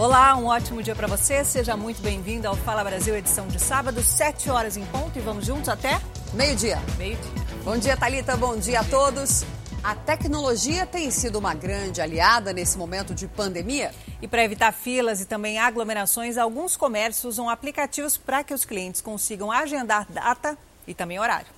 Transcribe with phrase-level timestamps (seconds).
[0.00, 1.44] Olá, um ótimo dia para você.
[1.44, 5.18] Seja muito bem-vindo ao Fala Brasil, edição de sábado, 7 horas em ponto.
[5.18, 6.00] E vamos juntos até
[6.32, 6.78] meio-dia.
[6.96, 7.30] Meio-dia.
[7.62, 8.34] Bom dia, Talita.
[8.34, 9.44] Bom dia a todos.
[9.84, 13.92] A tecnologia tem sido uma grande aliada nesse momento de pandemia?
[14.22, 19.02] E para evitar filas e também aglomerações, alguns comércios usam aplicativos para que os clientes
[19.02, 20.56] consigam agendar data
[20.86, 21.52] e também horário.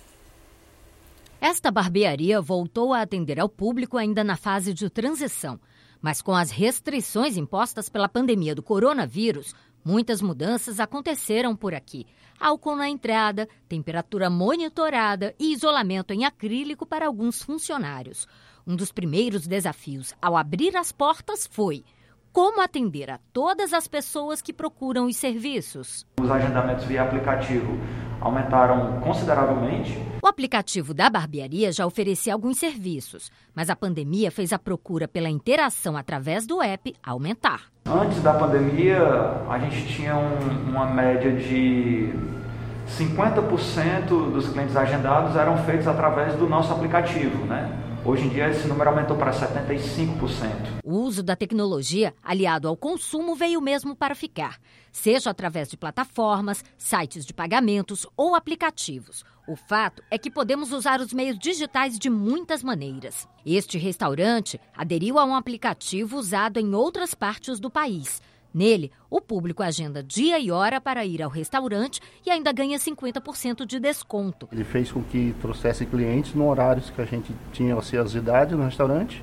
[1.40, 5.60] Esta barbearia voltou a atender ao público ainda na fase de transição.
[6.02, 12.06] Mas com as restrições impostas pela pandemia do coronavírus, muitas mudanças aconteceram por aqui.
[12.40, 18.26] Álcool na entrada, temperatura monitorada e isolamento em acrílico para alguns funcionários.
[18.66, 21.84] Um dos primeiros desafios ao abrir as portas foi
[22.32, 26.06] como atender a todas as pessoas que procuram os serviços.
[26.20, 27.78] Os agendamentos via aplicativo
[28.20, 29.98] aumentaram consideravelmente.
[30.22, 35.28] O aplicativo da barbearia já oferecia alguns serviços, mas a pandemia fez a procura pela
[35.28, 37.64] interação através do app aumentar.
[37.84, 39.02] Antes da pandemia,
[39.48, 42.14] a gente tinha um, uma média de
[42.88, 47.91] 50% dos clientes agendados eram feitos através do nosso aplicativo, né?
[48.04, 50.80] Hoje em dia, esse número aumentou para 75%.
[50.84, 54.58] O uso da tecnologia, aliado ao consumo, veio mesmo para ficar,
[54.90, 59.24] seja através de plataformas, sites de pagamentos ou aplicativos.
[59.46, 63.28] O fato é que podemos usar os meios digitais de muitas maneiras.
[63.46, 68.20] Este restaurante aderiu a um aplicativo usado em outras partes do país
[68.52, 73.64] Nele, o público agenda dia e hora para ir ao restaurante e ainda ganha 50%
[73.64, 74.48] de desconto.
[74.52, 79.22] Ele fez com que trouxesse clientes no horários que a gente tinha ociosidade no restaurante,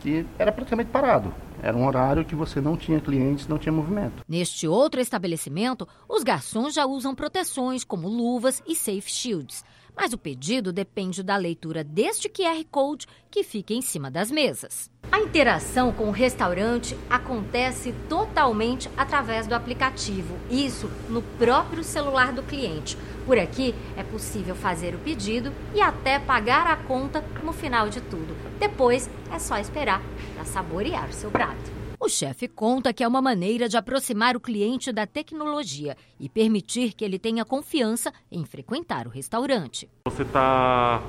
[0.00, 1.32] que era praticamente parado.
[1.62, 4.22] Era um horário que você não tinha clientes, não tinha movimento.
[4.28, 9.64] Neste outro estabelecimento, os garçons já usam proteções como luvas e safe shields.
[9.96, 14.90] Mas o pedido depende da leitura deste QR Code que fica em cima das mesas.
[15.10, 22.42] A interação com o restaurante acontece totalmente através do aplicativo, isso no próprio celular do
[22.42, 22.98] cliente.
[23.24, 28.00] Por aqui é possível fazer o pedido e até pagar a conta no final de
[28.00, 28.36] tudo.
[28.58, 30.02] Depois é só esperar
[30.34, 31.73] para saborear seu prato.
[32.04, 36.92] O chefe conta que é uma maneira de aproximar o cliente da tecnologia e permitir
[36.92, 39.88] que ele tenha confiança em frequentar o restaurante.
[40.04, 41.02] Você está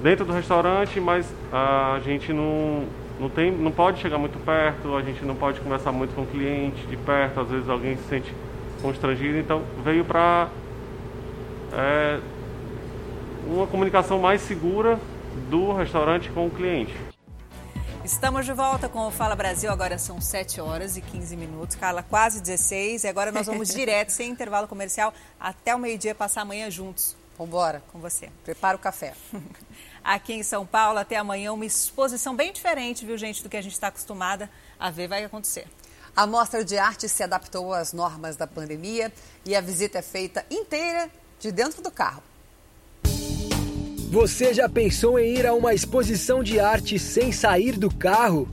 [0.00, 2.84] dentro do restaurante, mas a gente não,
[3.18, 6.26] não, tem, não pode chegar muito perto, a gente não pode conversar muito com o
[6.28, 8.32] cliente de perto, às vezes alguém se sente
[8.80, 10.48] constrangido, então veio para
[11.72, 12.20] é,
[13.48, 14.96] uma comunicação mais segura
[15.50, 17.09] do restaurante com o cliente.
[18.04, 19.70] Estamos de volta com o Fala Brasil.
[19.70, 21.76] Agora são 7 horas e 15 minutos.
[21.76, 23.04] Carla, quase 16.
[23.04, 27.14] E agora nós vamos direto, sem intervalo comercial, até o meio-dia, passar amanhã juntos.
[27.36, 27.82] Vambora.
[27.92, 28.30] Com você.
[28.42, 29.14] Prepara o café.
[30.02, 33.62] Aqui em São Paulo, até amanhã, uma exposição bem diferente, viu, gente, do que a
[33.62, 35.66] gente está acostumada a ver vai acontecer.
[36.16, 39.12] A mostra de arte se adaptou às normas da pandemia
[39.44, 42.22] e a visita é feita inteira de dentro do carro.
[44.10, 48.48] Você já pensou em ir a uma exposição de arte sem sair do carro?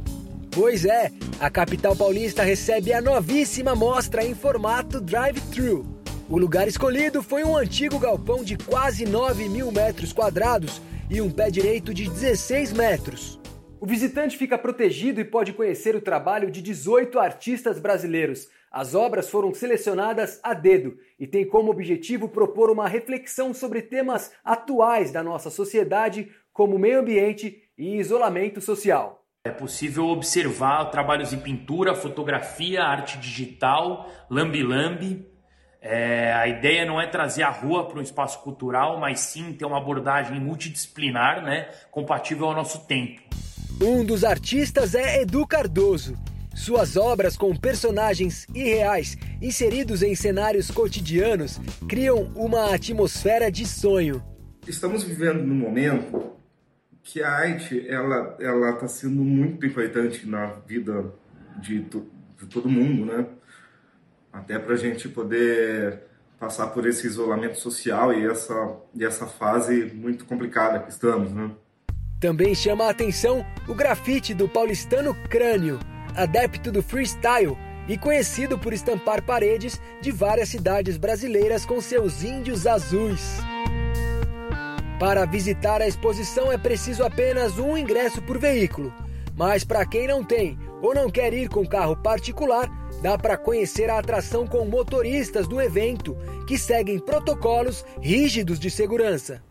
[0.52, 5.84] Pois é, a capital paulista recebe a novíssima mostra em formato drive-thru.
[6.30, 10.80] O lugar escolhido foi um antigo galpão de quase 9 mil metros quadrados
[11.10, 13.40] e um pé direito de 16 metros.
[13.80, 19.28] O visitante fica protegido e pode conhecer o trabalho de 18 artistas brasileiros, as obras
[19.28, 25.24] foram selecionadas a dedo e têm como objetivo propor uma reflexão sobre temas atuais da
[25.24, 29.24] nossa sociedade, como meio ambiente e isolamento social.
[29.46, 35.26] É possível observar trabalhos em pintura, fotografia, arte digital, lambi-lambi.
[35.80, 39.66] É, a ideia não é trazer a rua para um espaço cultural, mas sim ter
[39.66, 43.22] uma abordagem multidisciplinar, né, compatível ao nosso tempo.
[43.82, 46.18] Um dos artistas é Edu Cardoso.
[46.58, 54.24] Suas obras com personagens irreais inseridos em cenários cotidianos criam uma atmosfera de sonho.
[54.68, 56.32] Estamos vivendo num momento
[57.04, 61.14] que a arte ela ela está sendo muito importante na vida
[61.62, 62.10] de, to,
[62.40, 63.28] de todo mundo, né?
[64.34, 66.02] Até para a gente poder
[66.40, 71.52] passar por esse isolamento social e essa e essa fase muito complicada que estamos, né?
[72.20, 75.80] Também chama a atenção o grafite do paulistano Crânio
[76.18, 77.56] adepto do freestyle
[77.88, 83.38] e conhecido por estampar paredes de várias cidades brasileiras com seus índios azuis.
[85.00, 88.92] Para visitar a exposição é preciso apenas um ingresso por veículo,
[89.36, 92.68] mas para quem não tem ou não quer ir com carro particular,
[93.02, 96.18] dá para conhecer a atração com motoristas do evento
[96.48, 99.42] que seguem protocolos rígidos de segurança.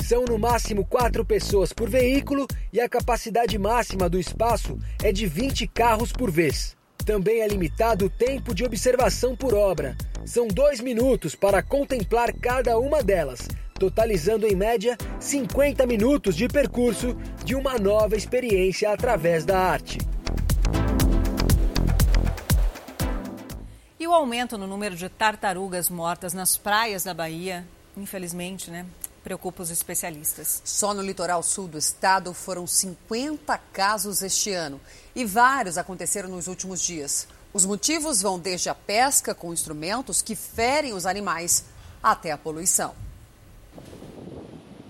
[0.00, 5.26] São no máximo quatro pessoas por veículo e a capacidade máxima do espaço é de
[5.26, 6.76] 20 carros por vez.
[7.04, 9.96] Também é limitado o tempo de observação por obra.
[10.24, 17.16] São dois minutos para contemplar cada uma delas, totalizando em média 50 minutos de percurso
[17.44, 19.98] de uma nova experiência através da arte.
[23.98, 27.64] E o aumento no número de tartarugas mortas nas praias da Bahia,
[27.96, 28.86] infelizmente, né,
[29.22, 30.60] preocupa os especialistas.
[30.64, 34.80] Só no litoral sul do estado foram 50 casos este ano
[35.14, 37.26] e vários aconteceram nos últimos dias.
[37.52, 41.64] Os motivos vão desde a pesca com instrumentos que ferem os animais
[42.02, 42.94] até a poluição.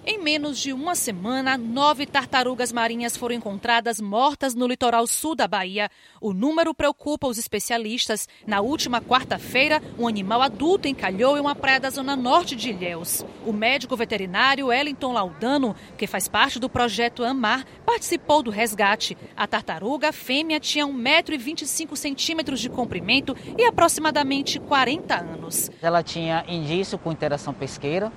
[0.04, 5.46] Em menos de uma semana, nove tartarugas marinhas foram encontradas mortas no litoral sul da
[5.46, 5.88] Bahia.
[6.20, 8.28] O número preocupa os especialistas.
[8.44, 13.24] Na última quarta-feira, um animal adulto encalhou em uma praia da zona norte de Ilhéus.
[13.46, 19.16] O médico veterinário Wellington Laudano, que faz parte do projeto AMAR, participou do resgate.
[19.36, 25.70] A tartaruga fêmea tinha 1,25m de comprimento e aproximadamente 40 anos.
[25.80, 28.10] Ela tinha indício com interação pesqueira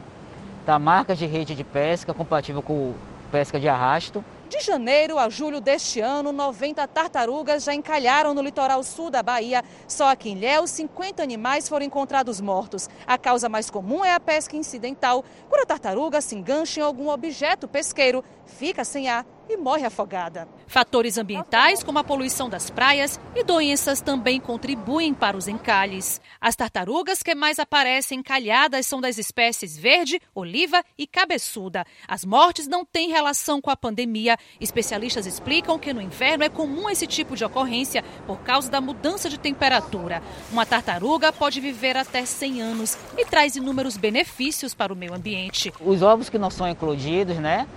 [0.66, 2.96] Tá, marcas de rede de pesca compatível com
[3.32, 4.26] pesca de arrasto.
[4.50, 9.64] De janeiro a julho deste ano, 90 tartarugas já encalharam no litoral sul da Bahia.
[9.88, 12.90] Só aqui em Léo, 50 animais foram encontrados mortos.
[13.06, 17.10] A causa mais comum é a pesca incidental, quando a tartaruga se engancha em algum
[17.10, 20.48] objeto pesqueiro, fica sem ar e morre afogada.
[20.68, 26.20] Fatores ambientais, como a poluição das praias e doenças, também contribuem para os encalhes.
[26.42, 31.86] As tartarugas que mais aparecem encalhadas são das espécies verde, oliva e cabeçuda.
[32.08, 34.38] As mortes não têm relação com a pandemia.
[34.60, 39.30] Especialistas explicam que no inverno é comum esse tipo de ocorrência por causa da mudança
[39.30, 40.22] de temperatura.
[40.52, 45.74] Uma tartaruga pode viver até 100 anos e traz inúmeros benefícios para o meio ambiente.
[45.80, 47.68] Os ovos que não são eclodidos, né?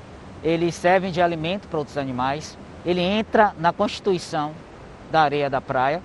[0.43, 4.53] Eles servem de alimento para outros animais, ele entra na constituição
[5.11, 6.03] da areia da praia,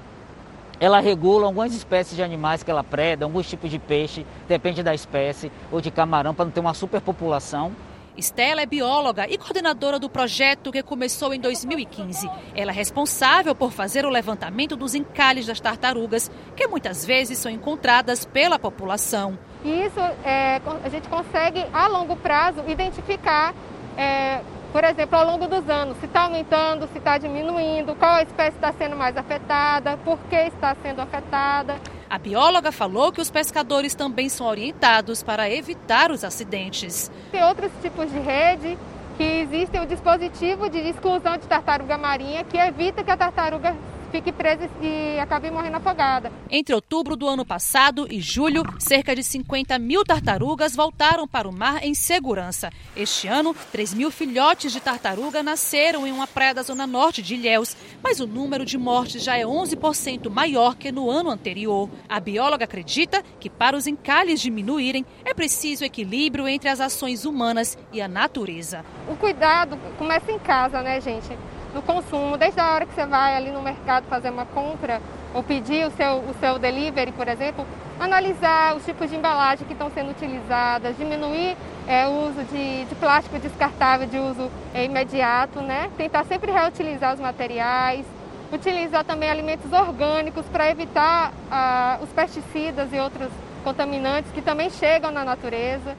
[0.80, 4.94] ela regula algumas espécies de animais que ela preda, alguns tipos de peixe, depende da
[4.94, 7.71] espécie, ou de camarão, para não ter uma superpopulação.
[8.15, 12.30] Estela é bióloga e coordenadora do projeto que começou em 2015.
[12.56, 17.51] Ela é responsável por fazer o levantamento dos encalhes das tartarugas, que muitas vezes são
[17.51, 19.38] encontradas pela população.
[19.63, 23.53] E isso é, a gente consegue, a longo prazo, identificar
[23.98, 24.42] é,
[24.72, 28.74] por exemplo, ao longo dos anos, se está aumentando, se está diminuindo, qual espécie está
[28.74, 31.75] sendo mais afetada, por que está sendo afetada.
[32.10, 37.12] A bióloga falou que os pescadores também são orientados para evitar os acidentes.
[37.31, 38.78] Tem outros tipos de rede
[39.18, 43.75] que existem o dispositivo de exclusão de tartaruga marinha que evita que a tartaruga
[44.13, 46.31] fique presa e acabe morrendo afogada.
[46.51, 51.51] Entre outubro do ano passado e julho, cerca de 50 mil tartarugas voltaram para o
[51.51, 52.69] mar em segurança.
[52.95, 57.33] Este ano, 3 mil filhotes de tartaruga nasceram em uma praia da zona norte de
[57.33, 61.89] Ilhéus, mas o número de mortes já é 11% maior que no ano anterior.
[62.07, 67.75] A bióloga acredita que para os encalhes diminuírem, é preciso equilíbrio entre as ações humanas
[67.92, 68.86] e a natureza.
[69.09, 71.36] O cuidado começa em casa, né, gente?
[71.74, 75.02] No consumo, desde a hora que você vai ali no mercado fazer uma compra
[75.34, 77.66] ou pedir o seu, o seu delivery, por exemplo,
[78.00, 82.96] analisar os tipos de embalagem que estão sendo utilizadas, diminuir é, o uso de, de,
[82.96, 85.90] plástico descartável de uso é, imediato, né?
[85.97, 88.06] tentar sempre reutilizar os materiais,
[88.52, 93.30] utilizar também alimentos orgânicos para evitar ah, os pesticidas e outros
[93.64, 95.95] contaminantes que também chegam na natureza.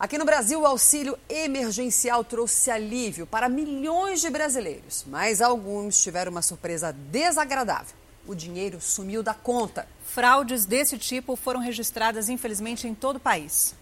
[0.00, 6.30] Aqui no Brasil, o auxílio emergencial trouxe alívio para milhões de brasileiros, mas alguns tiveram
[6.30, 7.96] uma surpresa desagradável.
[8.24, 9.88] O dinheiro sumiu da conta.
[10.04, 13.74] Fraudes desse tipo foram registradas, infelizmente, em todo o país.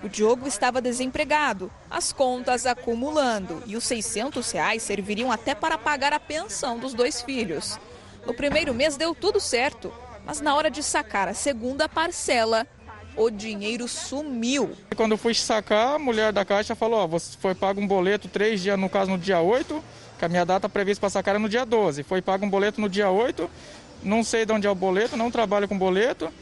[0.00, 6.12] O Diogo estava desempregado, as contas acumulando e os 600 reais serviriam até para pagar
[6.12, 7.80] a pensão dos dois filhos.
[8.24, 9.92] No primeiro mês deu tudo certo,
[10.24, 12.64] mas na hora de sacar a segunda parcela,
[13.16, 14.72] o dinheiro sumiu.
[14.96, 18.60] Quando fui sacar, a mulher da caixa falou: ó, você foi pago um boleto três
[18.60, 19.82] dias, no caso no dia 8,
[20.18, 22.02] que a minha data prevista para sacar era no dia 12.
[22.02, 23.48] Foi pago um boleto no dia 8,
[24.02, 26.32] não sei de onde é o boleto, não trabalho com boleto.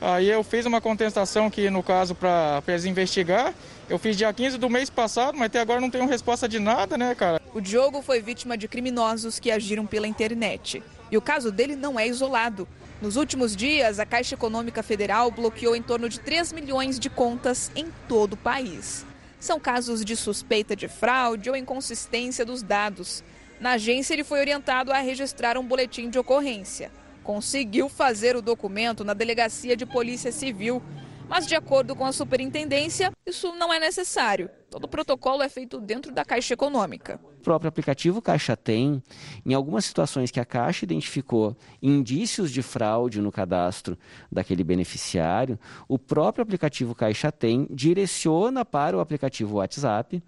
[0.00, 3.52] Aí eu fiz uma contestação que, no caso, para eles investigar.
[3.90, 6.96] Eu fiz dia 15 do mês passado, mas até agora não tenho resposta de nada,
[6.96, 7.40] né, cara?
[7.52, 10.82] O Diogo foi vítima de criminosos que agiram pela internet.
[11.10, 12.68] E o caso dele não é isolado.
[13.00, 17.70] Nos últimos dias, a Caixa Econômica Federal bloqueou em torno de 3 milhões de contas
[17.76, 19.06] em todo o país.
[19.38, 23.22] São casos de suspeita de fraude ou inconsistência dos dados.
[23.60, 26.90] Na agência, ele foi orientado a registrar um boletim de ocorrência.
[27.22, 30.82] Conseguiu fazer o documento na Delegacia de Polícia Civil,
[31.28, 34.50] mas, de acordo com a superintendência, isso não é necessário.
[34.70, 37.18] Todo o protocolo é feito dentro da Caixa Econômica.
[37.38, 39.02] O próprio aplicativo Caixa tem,
[39.44, 43.98] em algumas situações que a Caixa identificou indícios de fraude no cadastro
[44.30, 45.58] daquele beneficiário,
[45.88, 50.22] o próprio aplicativo Caixa tem direciona para o aplicativo WhatsApp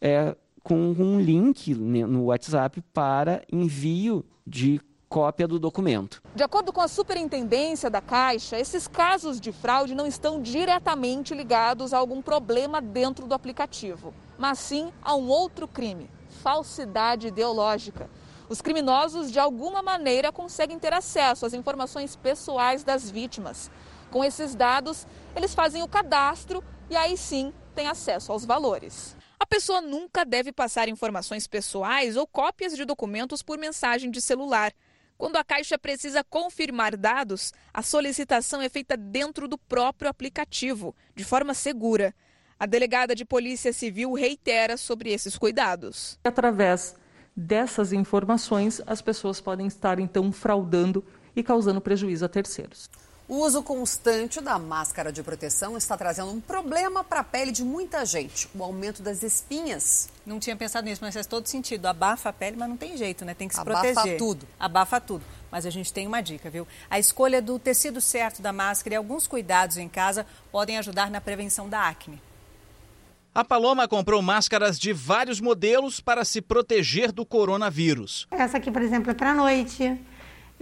[0.00, 0.34] é,
[0.64, 6.22] com um link no WhatsApp para envio de cópia do documento.
[6.36, 11.92] De acordo com a superintendência da Caixa, esses casos de fraude não estão diretamente ligados
[11.92, 16.08] a algum problema dentro do aplicativo, mas sim a um outro crime:
[16.44, 18.08] falsidade ideológica.
[18.48, 23.68] Os criminosos, de alguma maneira, conseguem ter acesso às informações pessoais das vítimas.
[24.12, 29.16] Com esses dados, eles fazem o cadastro e aí sim têm acesso aos valores.
[29.40, 34.72] A pessoa nunca deve passar informações pessoais ou cópias de documentos por mensagem de celular.
[35.20, 41.24] Quando a Caixa precisa confirmar dados, a solicitação é feita dentro do próprio aplicativo, de
[41.24, 42.14] forma segura.
[42.58, 46.18] A delegada de Polícia Civil reitera sobre esses cuidados.
[46.24, 46.96] Através
[47.36, 51.04] dessas informações, as pessoas podem estar então fraudando
[51.36, 52.88] e causando prejuízo a terceiros.
[53.28, 57.62] O uso constante da máscara de proteção está trazendo um problema para a pele de
[57.62, 60.08] muita gente: o aumento das espinhas.
[60.30, 61.86] Não tinha pensado nisso, mas faz todo sentido.
[61.86, 63.34] Abafa a pele, mas não tem jeito, né?
[63.34, 63.98] Tem que se Abafa proteger.
[63.98, 64.48] Abafa tudo.
[64.60, 65.24] Abafa tudo.
[65.50, 66.68] Mas a gente tem uma dica, viu?
[66.88, 71.20] A escolha do tecido certo da máscara e alguns cuidados em casa podem ajudar na
[71.20, 72.22] prevenção da acne.
[73.34, 78.28] A Paloma comprou máscaras de vários modelos para se proteger do coronavírus.
[78.30, 80.00] Essa aqui, por exemplo, é para noite.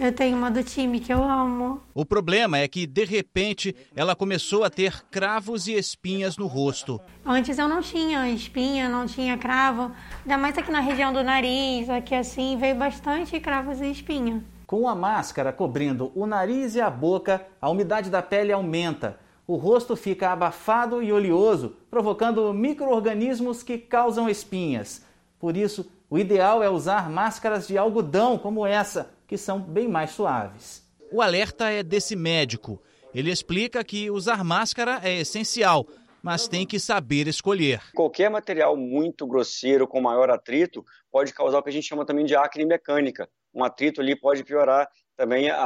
[0.01, 1.83] Eu tenho uma do time que eu amo.
[1.93, 7.01] O problema é que, de repente, ela começou a ter cravos e espinhas no rosto.
[7.27, 9.91] Antes eu não tinha espinha, não tinha cravo.
[10.23, 14.45] Ainda mais aqui na região do nariz, aqui assim, veio bastante cravos e espinha.
[14.69, 19.19] Com a máscara cobrindo o nariz e a boca, a umidade da pele aumenta.
[19.49, 25.05] O rosto fica abafado e oleoso, provocando micro-organismos que causam espinhas.
[25.41, 30.11] Por isso, o ideal é usar máscaras de algodão como essa, que são bem mais
[30.11, 30.83] suaves.
[31.13, 32.83] O alerta é desse médico.
[33.15, 35.87] Ele explica que usar máscara é essencial,
[36.23, 37.81] mas tem que saber escolher.
[37.95, 42.25] Qualquer material muito grosseiro, com maior atrito, pode causar o que a gente chama também
[42.25, 43.29] de acne mecânica.
[43.55, 45.57] Um atrito ali pode piorar também a,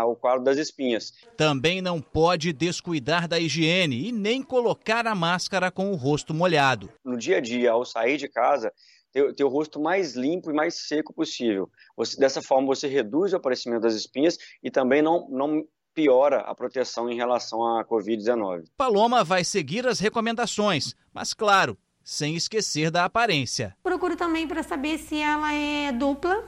[0.00, 1.12] a, o quadro das espinhas.
[1.36, 6.90] Também não pode descuidar da higiene e nem colocar a máscara com o rosto molhado.
[7.04, 8.72] No dia a dia, ao sair de casa,
[9.16, 11.70] ter, ter, o rosto mais limpo e mais seco possível.
[11.96, 16.54] Você, dessa forma, você reduz o aparecimento das espinhas e também não, não piora a
[16.54, 18.64] proteção em relação à Covid-19.
[18.76, 23.74] Paloma vai seguir as recomendações, mas claro, sem esquecer da aparência.
[23.82, 26.44] Procuro também para saber se ela é dupla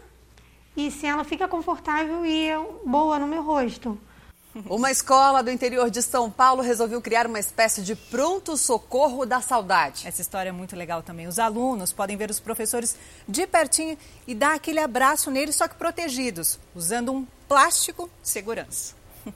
[0.77, 3.99] e se ela fica confortável e é boa no meu rosto.
[4.67, 10.07] Uma escola do interior de São Paulo resolveu criar uma espécie de pronto-socorro da saudade.
[10.07, 11.27] Essa história é muito legal também.
[11.27, 12.97] Os alunos podem ver os professores
[13.29, 13.97] de pertinho
[14.27, 18.95] e dar aquele abraço neles, só que protegidos, usando um plástico de segurança.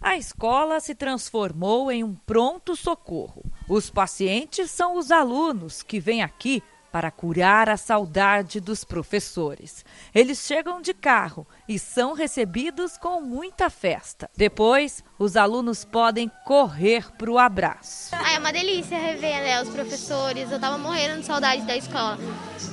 [0.00, 3.44] A escola se transformou em um pronto-socorro.
[3.68, 9.84] Os pacientes são os alunos que vêm aqui para curar a saudade dos professores.
[10.14, 14.30] Eles chegam de carro e são recebidos com muita festa.
[14.36, 18.14] Depois, os alunos podem correr para o abraço.
[18.14, 20.50] Ah, é uma delícia rever né, os professores.
[20.50, 22.18] Eu tava morrendo de saudade da escola.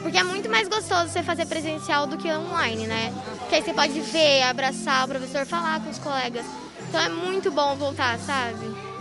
[0.02, 3.14] Porque é muito mais gostoso você fazer presencial do que online, né?
[3.40, 6.46] Porque aí você pode ver, abraçar o professor, falar com os colegas.
[6.88, 8.95] Então é muito bom voltar, sabe?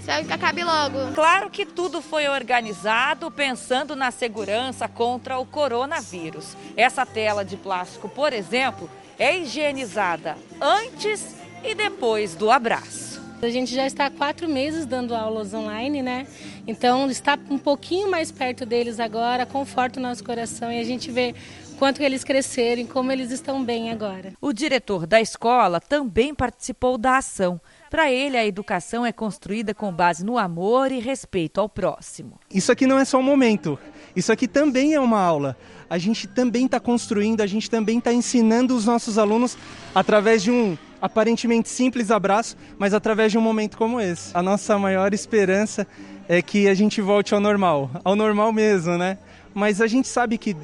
[0.00, 1.12] Espero que acabe logo.
[1.14, 6.56] Claro que tudo foi organizado pensando na segurança contra o coronavírus.
[6.74, 13.20] Essa tela de plástico, por exemplo, é higienizada antes e depois do abraço.
[13.42, 16.26] A gente já está há quatro meses dando aulas online, né?
[16.66, 21.10] Então, está um pouquinho mais perto deles agora, conforta o nosso coração e a gente
[21.10, 21.34] vê
[21.78, 24.34] quanto eles cresceram e como eles estão bem agora.
[24.40, 27.58] O diretor da escola também participou da ação.
[27.90, 32.38] Para ele, a educação é construída com base no amor e respeito ao próximo.
[32.48, 33.76] Isso aqui não é só um momento,
[34.14, 35.56] isso aqui também é uma aula.
[35.90, 39.58] A gente também está construindo, a gente também está ensinando os nossos alunos
[39.92, 44.30] através de um aparentemente simples abraço, mas através de um momento como esse.
[44.36, 45.84] A nossa maior esperança
[46.28, 49.18] é que a gente volte ao normal, ao normal mesmo, né?
[49.52, 50.56] Mas a gente sabe que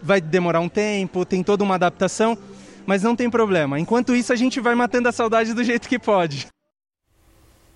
[0.00, 2.38] vai demorar um tempo, tem toda uma adaptação,
[2.86, 3.78] mas não tem problema.
[3.78, 6.48] Enquanto isso, a gente vai matando a saudade do jeito que pode.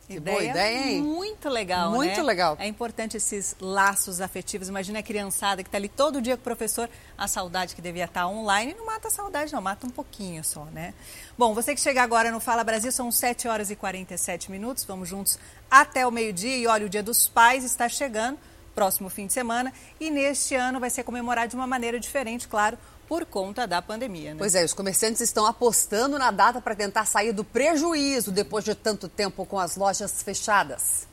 [0.07, 1.03] Que ideia boa ideia, hein?
[1.03, 2.23] Muito legal, Muito né?
[2.23, 2.57] legal.
[2.61, 4.69] É importante esses laços afetivos.
[4.69, 8.05] Imagina a criançada que está ali todo dia com o professor, a saudade que devia
[8.05, 8.75] estar tá online.
[8.77, 10.93] Não mata a saudade, não, mata um pouquinho só, né?
[11.39, 14.85] Bom, você que chega agora no Fala Brasil, são 7 horas e 47 minutos.
[14.85, 15.39] Vamos juntos
[15.71, 16.57] até o meio-dia.
[16.57, 18.39] E olha, o Dia dos Pais está chegando,
[18.75, 19.73] próximo fim de semana.
[19.99, 24.33] E neste ano vai ser comemorado de uma maneira diferente, claro por conta da pandemia.
[24.33, 24.37] Né?
[24.39, 28.75] Pois é, os comerciantes estão apostando na data para tentar sair do prejuízo depois de
[28.75, 31.07] tanto tempo com as lojas fechadas.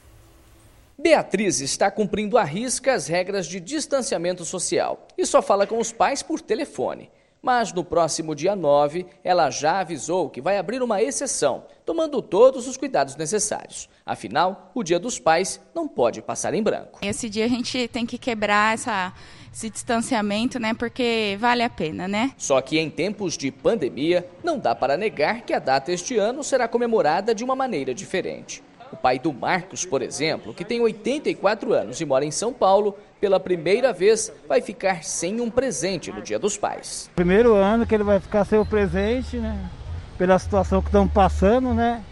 [0.97, 5.91] Beatriz está cumprindo à risca as regras de distanciamento social e só fala com os
[5.91, 7.09] pais por telefone.
[7.41, 12.67] Mas no próximo dia 9, ela já avisou que vai abrir uma exceção, tomando todos
[12.67, 13.89] os cuidados necessários.
[14.05, 16.99] Afinal, o Dia dos Pais não pode passar em branco.
[17.01, 19.11] Esse dia a gente tem que quebrar essa
[19.53, 20.73] esse distanciamento, né?
[20.73, 22.31] Porque vale a pena, né?
[22.37, 26.43] Só que em tempos de pandemia, não dá para negar que a data este ano
[26.43, 28.63] será comemorada de uma maneira diferente.
[28.91, 32.97] O pai do Marcos, por exemplo, que tem 84 anos e mora em São Paulo,
[33.21, 37.09] pela primeira vez vai ficar sem um presente no Dia dos Pais.
[37.15, 39.69] Primeiro ano que ele vai ficar sem o presente, né?
[40.17, 42.03] Pela situação que estamos passando, né?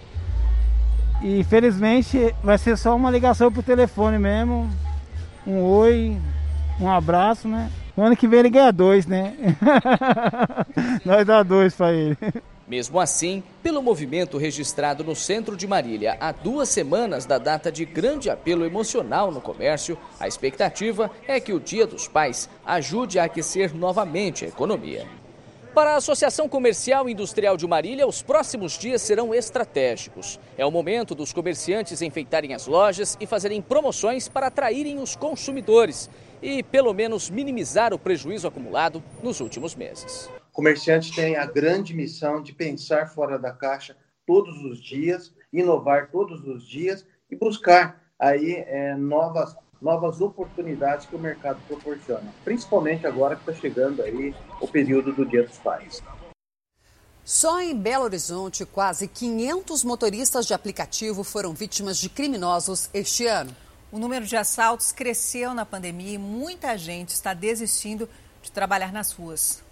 [1.21, 4.69] E infelizmente vai ser só uma ligação por telefone mesmo.
[5.45, 6.17] Um oi,
[6.79, 7.71] um abraço, né?
[7.95, 9.35] No ano que vem ele ganha dois, né?
[11.03, 12.17] Nós dá dois para ele.
[12.65, 17.83] Mesmo assim, pelo movimento registrado no centro de Marília há duas semanas da data de
[17.83, 23.23] grande apelo emocional no comércio, a expectativa é que o Dia dos Pais ajude a
[23.23, 25.07] aquecer novamente a economia.
[25.73, 30.39] Para a Associação Comercial e Industrial de Marília, os próximos dias serão estratégicos.
[30.57, 36.09] É o momento dos comerciantes enfeitarem as lojas e fazerem promoções para atraírem os consumidores
[36.41, 40.29] e, pelo menos, minimizar o prejuízo acumulado nos últimos meses.
[40.51, 46.09] O comerciante tem a grande missão de pensar fora da caixa todos os dias, inovar
[46.11, 53.07] todos os dias e buscar aí é, novas novas oportunidades que o mercado proporciona, principalmente
[53.07, 56.03] agora que está chegando aí o período do Dia dos Pais.
[57.23, 63.55] Só em Belo Horizonte, quase 500 motoristas de aplicativo foram vítimas de criminosos este ano.
[63.91, 68.07] O número de assaltos cresceu na pandemia e muita gente está desistindo
[68.41, 69.63] de trabalhar nas ruas.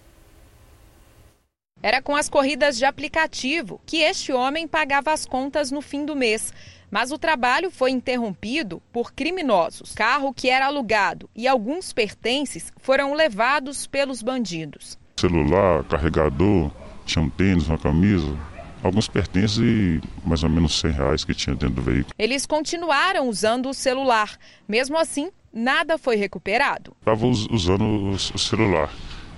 [1.80, 6.16] Era com as corridas de aplicativo que este homem pagava as contas no fim do
[6.16, 6.52] mês.
[6.90, 9.92] Mas o trabalho foi interrompido por criminosos.
[9.92, 14.98] Carro que era alugado e alguns pertences foram levados pelos bandidos.
[15.20, 16.70] Celular, carregador,
[17.04, 18.34] tinha um tênis, uma camisa,
[18.82, 22.14] alguns pertences e mais ou menos 100 reais que tinha dentro do veículo.
[22.18, 24.36] Eles continuaram usando o celular.
[24.66, 26.94] Mesmo assim, nada foi recuperado.
[27.00, 28.90] Estava usando o celular.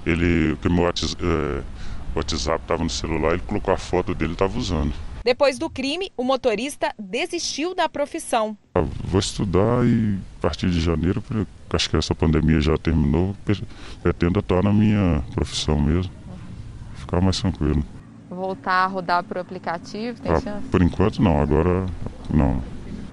[0.04, 4.92] Ele, o meu WhatsApp estava no celular, ele colocou a foto dele e estava usando.
[5.22, 8.56] Depois do crime, o motorista desistiu da profissão.
[8.74, 11.22] Ah, vou estudar e a partir de janeiro,
[11.70, 13.36] acho que essa pandemia já terminou,
[14.02, 16.10] pretendo estar na minha profissão mesmo,
[16.96, 17.84] ficar mais tranquilo
[18.40, 20.20] voltar a rodar para o aplicativo?
[20.20, 20.66] Tem ah, chance?
[20.68, 21.86] Por enquanto não, agora
[22.32, 22.62] não.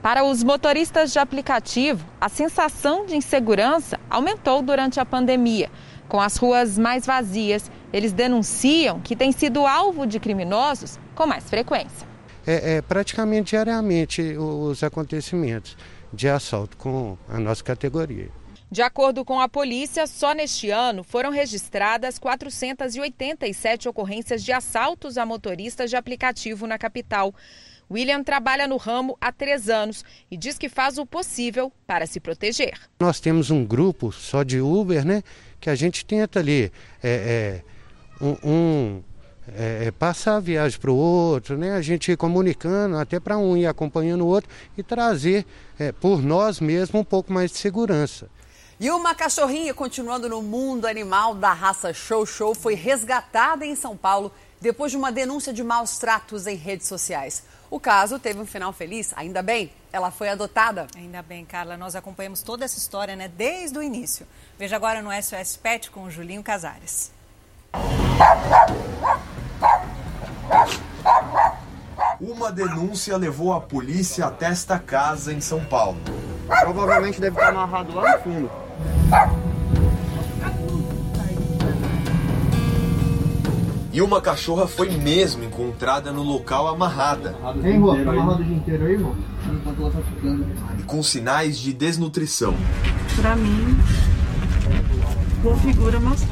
[0.01, 5.69] Para os motoristas de aplicativo, a sensação de insegurança aumentou durante a pandemia.
[6.07, 11.49] Com as ruas mais vazias, eles denunciam que têm sido alvo de criminosos com mais
[11.49, 12.07] frequência.
[12.45, 15.75] É, é praticamente diariamente os acontecimentos
[16.13, 18.29] de assalto com a nossa categoria.
[18.69, 25.25] De acordo com a polícia, só neste ano foram registradas 487 ocorrências de assaltos a
[25.25, 27.33] motoristas de aplicativo na capital.
[27.89, 32.19] William trabalha no ramo há três anos e diz que faz o possível para se
[32.19, 32.73] proteger.
[32.99, 35.23] Nós temos um grupo só de Uber, né?
[35.61, 36.69] Que a gente tenta ali
[37.01, 37.61] é,
[38.21, 39.03] é, um, um
[39.55, 41.71] é, é passar a viagem para o outro, né?
[41.71, 45.45] A gente comunicando até para um ir acompanhando o outro e trazer
[45.79, 48.29] é, por nós mesmos um pouco mais de segurança.
[48.79, 53.97] E uma cachorrinha, continuando no mundo animal da raça Show Show, foi resgatada em São
[53.97, 57.41] Paulo depois de uma denúncia de maus tratos em redes sociais.
[57.71, 60.85] O caso teve um final feliz, ainda bem, ela foi adotada.
[60.95, 64.27] Ainda bem, Carla, nós acompanhamos toda essa história né, desde o início.
[64.59, 67.11] Veja agora no SOS Pet com o Julinho Casares.
[72.21, 75.97] Uma denúncia levou a polícia até esta casa em São Paulo.
[76.61, 78.66] Provavelmente deve estar amarrado lá no fundo.
[83.97, 87.35] E uma cachorra foi mesmo encontrada no local amarrada.
[87.63, 87.95] Hein, irmão?
[88.05, 89.15] Tá amarrado o dia inteiro aí, irmão?
[89.51, 90.45] Enquanto ela tá ficando.
[90.77, 92.53] E com sinais de desnutrição.
[93.15, 93.75] Pra mim,
[95.41, 96.23] configura maus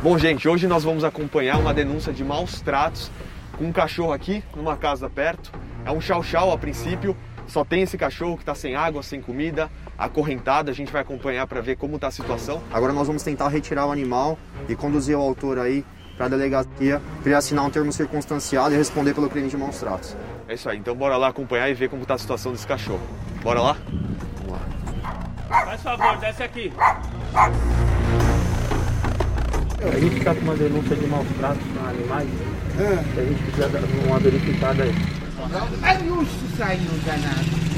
[0.00, 3.10] Bom, gente, hoje nós vamos acompanhar uma denúncia de maus tratos
[3.58, 5.50] com um cachorro aqui, numa casa perto.
[5.84, 7.16] É um chau-chau a princípio,
[7.46, 10.70] só tem esse cachorro que está sem água, sem comida, acorrentado.
[10.70, 12.62] A gente vai acompanhar para ver como está a situação.
[12.72, 14.38] Agora nós vamos tentar retirar o animal
[14.68, 15.84] e conduzir o autor aí
[16.16, 19.78] para a delegacia para ele assinar um termo circunstanciado e responder pelo crime de maus
[19.78, 20.16] tratos.
[20.46, 23.00] É isso aí, então bora lá acompanhar e ver como está a situação desse cachorro.
[23.42, 23.76] Bora lá?
[24.38, 25.64] Vamos lá.
[25.64, 26.72] Faz favor, desce aqui.
[29.82, 32.28] A gente está com uma denúncia de maus tratos com animais.
[32.78, 33.20] É.
[33.20, 34.94] A gente precisa dar uma verificada aí.
[35.82, 37.70] Olha o urso saindo danado.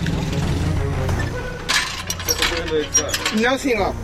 [3.41, 3.95] Não, senhor.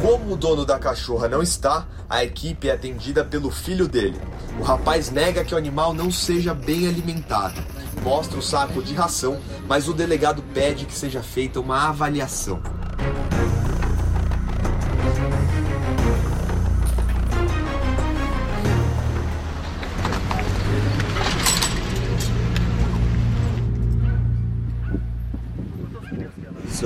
[0.00, 4.20] Como o dono da cachorra não está, a equipe é atendida pelo filho dele.
[4.60, 7.60] O rapaz nega que o animal não seja bem alimentado.
[8.02, 12.60] Mostra o saco de ração, mas o delegado pede que seja feita uma avaliação.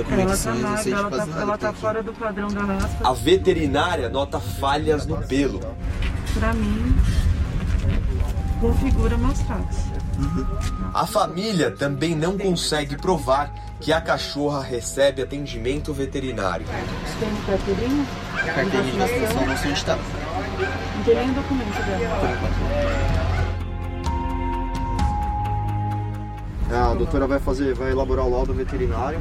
[0.01, 2.97] Ela tá ela tá, ela tá fora do padrão da raça.
[3.03, 5.59] A veterinária nota falhas no pelo.
[6.33, 6.95] Pra mim,
[8.59, 9.77] configura maus tratos.
[10.93, 16.65] A família também não consegue provar que a cachorra recebe atendimento veterinário.
[17.19, 18.05] Tem carteirinha?
[18.45, 19.95] Carteirinha de vacinação não está.
[19.95, 23.22] Não tem nenhum documento dela.
[26.77, 29.19] A doutora vai fazer, vai elaborar o laudo veterinário.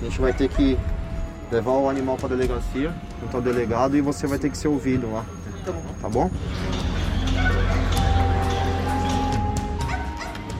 [0.00, 0.78] A gente vai ter que
[1.50, 4.68] levar o animal para a delegacia, junto ao delegado, e você vai ter que ser
[4.68, 5.24] ouvido lá.
[6.00, 6.30] Tá bom?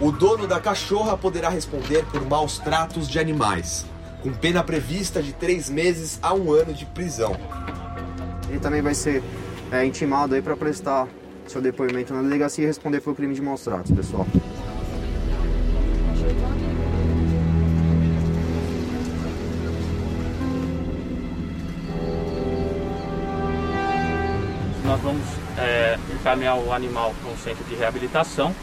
[0.00, 3.84] O dono da cachorra poderá responder por maus tratos de animais,
[4.22, 7.36] com pena prevista de três meses a um ano de prisão.
[8.48, 9.22] Ele também vai ser
[9.72, 11.08] é, intimado aí para prestar
[11.46, 14.26] seu depoimento na delegacia e responder pelo crime de maus tratos, pessoal.
[26.20, 28.54] Encaminhar o animal para um centro de reabilitação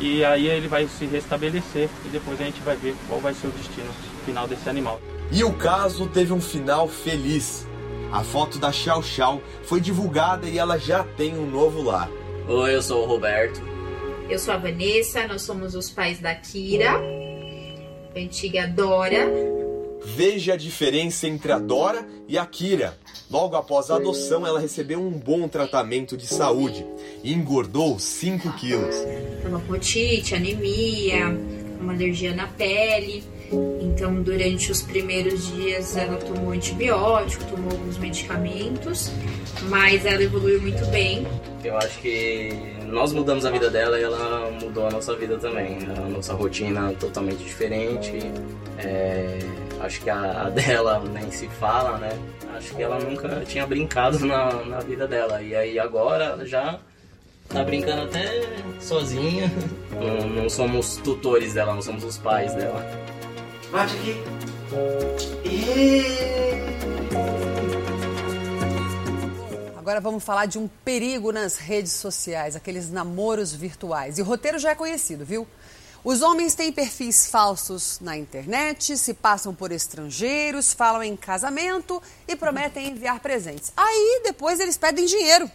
[0.00, 3.48] e aí ele vai se restabelecer e depois a gente vai ver qual vai ser
[3.48, 3.90] o destino
[4.24, 4.98] final desse animal.
[5.30, 7.66] E o caso teve um final feliz.
[8.10, 12.08] A foto da Chau Chau foi divulgada e ela já tem um novo lar.
[12.48, 13.62] Oi, eu sou o Roberto.
[14.28, 17.00] Eu sou a Vanessa, nós somos os pais da Kira,
[18.16, 19.59] antiga Dora.
[20.04, 22.96] Veja a diferença entre a Dora e a Kira.
[23.30, 26.84] Logo após a adoção, ela recebeu um bom tratamento de saúde
[27.22, 28.96] e engordou 5 quilos.
[29.68, 31.28] Otite, anemia,
[31.80, 33.22] uma alergia na pele.
[33.80, 39.10] Então, durante os primeiros dias, ela tomou antibiótico, tomou alguns medicamentos,
[39.68, 41.26] mas ela evoluiu muito bem.
[41.64, 42.50] Eu acho que
[42.86, 45.78] nós mudamos a vida dela e ela mudou a nossa vida também.
[45.96, 48.18] A nossa rotina totalmente diferente.
[48.78, 49.38] É,
[49.80, 52.10] acho que a, a, dela nem se fala, né?
[52.56, 55.42] Acho que ela nunca tinha brincado na, na vida dela.
[55.42, 56.78] E aí agora já
[57.48, 58.42] tá brincando até
[58.80, 59.50] sozinha.
[60.00, 62.82] Não, não somos tutores dela, não somos os pais dela.
[63.70, 64.16] Bate aqui.
[69.76, 74.18] Agora vamos falar de um perigo nas redes sociais, aqueles namoros virtuais.
[74.18, 75.46] E o roteiro já é conhecido, viu?
[76.02, 82.34] Os homens têm perfis falsos na internet, se passam por estrangeiros, falam em casamento e
[82.34, 83.70] prometem enviar presentes.
[83.76, 85.50] Aí depois eles pedem dinheiro.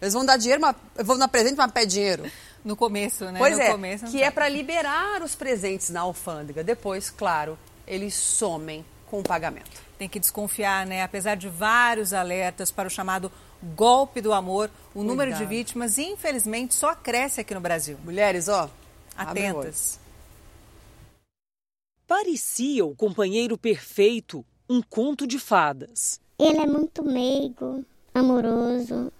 [0.00, 2.30] Eles vão dar dinheiro, mas vão dar presente, mas pedem dinheiro.
[2.64, 3.38] No começo, né?
[3.38, 6.64] Pois no é, começo, que é para liberar os presentes na alfândega.
[6.64, 9.70] Depois, claro, eles somem com o pagamento.
[9.96, 11.02] Tem que desconfiar, né?
[11.02, 13.30] Apesar de vários alertas para o chamado
[13.62, 15.08] golpe do amor, o Cuidado.
[15.08, 17.96] número de vítimas, infelizmente, só cresce aqui no Brasil.
[18.04, 18.68] Mulheres, ó,
[19.18, 19.98] atentas.
[22.06, 26.20] Parecia o companheiro perfeito, um conto de fadas.
[26.38, 29.12] Ele é muito meigo, amoroso,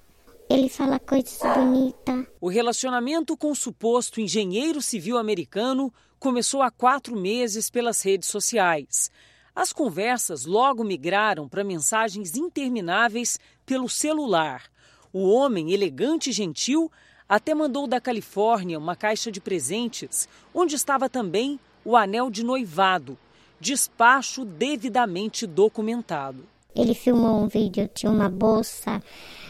[0.49, 2.27] ele fala coisas bonitas.
[2.41, 9.11] O relacionamento com o suposto engenheiro civil americano começou há quatro meses pelas redes sociais.
[9.55, 14.65] As conversas logo migraram para mensagens intermináveis pelo celular.
[15.13, 16.91] O homem, elegante e gentil,
[17.29, 23.19] até mandou da Califórnia uma caixa de presentes, onde estava também o anel de noivado.
[23.61, 26.45] Despacho devidamente documentado.
[26.75, 29.03] Ele filmou um vídeo, tinha uma bolsa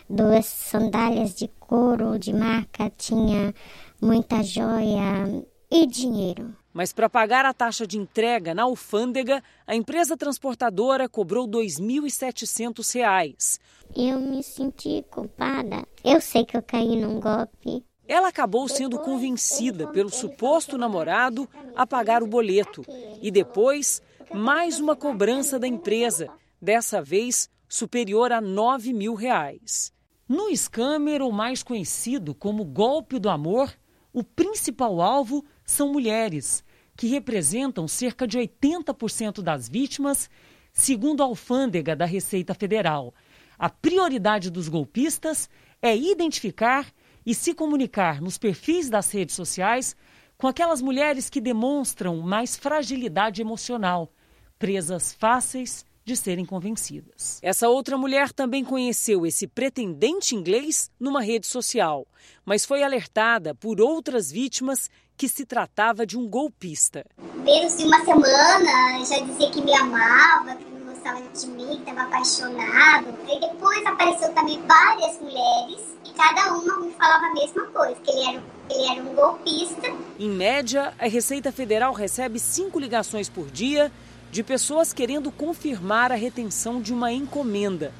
[0.09, 3.55] duas sandálias de couro de marca, tinha
[4.01, 6.55] muita joia e dinheiro.
[6.79, 13.59] Mas para pagar a taxa de entrega na alfândega, a empresa transportadora cobrou R$ 2.700.
[13.97, 15.85] Eu me senti culpada.
[16.05, 17.85] Eu sei que eu caí num golpe.
[18.07, 22.85] Ela acabou sendo convencida pelo suposto namorado a pagar o boleto.
[23.21, 24.01] E depois,
[24.33, 26.29] mais uma cobrança da empresa,
[26.63, 29.93] dessa vez superior a 9 mil reais.
[30.29, 33.77] No scammer, ou mais conhecido como golpe do amor,
[34.13, 36.63] o principal alvo são mulheres,
[36.99, 40.29] que representam cerca de 80% das vítimas,
[40.73, 43.15] segundo a alfândega da Receita Federal.
[43.57, 45.49] A prioridade dos golpistas
[45.81, 46.93] é identificar
[47.25, 49.95] e se comunicar nos perfis das redes sociais
[50.37, 54.13] com aquelas mulheres que demonstram mais fragilidade emocional,
[54.59, 57.39] presas fáceis de serem convencidas.
[57.43, 62.09] Essa outra mulher também conheceu esse pretendente inglês numa rede social,
[62.45, 67.05] mas foi alertada por outras vítimas que se tratava de um golpista.
[67.43, 71.91] Menos de uma semana já dizia que me amava, que não gostava de mim, que
[71.91, 73.09] estava apaixonado.
[73.29, 78.11] E depois apareceu também várias mulheres e cada uma me falava a mesma coisa, que
[78.13, 79.93] ele era, ele era um golpista.
[80.21, 83.91] Em média, a Receita Federal recebe cinco ligações por dia
[84.31, 87.93] de pessoas querendo confirmar a retenção de uma encomenda.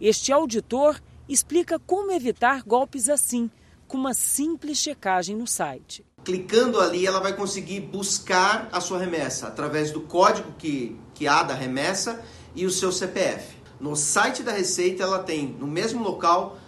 [0.00, 3.50] Este auditor explica como evitar golpes assim,
[3.88, 6.04] com uma simples checagem no site.
[6.24, 11.42] Clicando ali, ela vai conseguir buscar a sua remessa através do código que, que há
[11.42, 12.22] da remessa
[12.54, 13.56] e o seu CPF.
[13.80, 16.58] No site da Receita, ela tem no mesmo local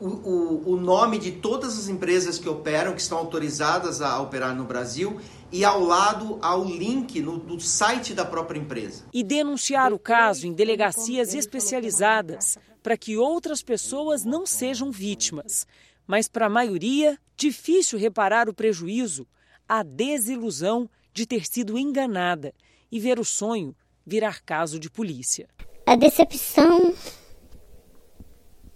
[0.00, 4.54] o, o, o, nome de todas as empresas que operam, que estão autorizadas a operar
[4.54, 5.20] no Brasil,
[5.52, 9.04] e ao lado há o link no, do site da própria empresa.
[9.12, 15.66] E denunciar o caso em delegacias especializadas para que outras pessoas não sejam vítimas.
[16.06, 19.26] Mas para a maioria, difícil reparar o prejuízo,
[19.68, 22.52] a desilusão de ter sido enganada
[22.90, 23.74] e ver o sonho
[24.06, 25.48] virar caso de polícia.
[25.86, 26.94] A decepção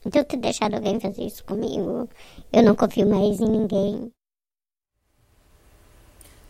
[0.04, 2.08] de eu ter deixado alguém fazer isso comigo.
[2.52, 4.12] Eu não confio mais em ninguém.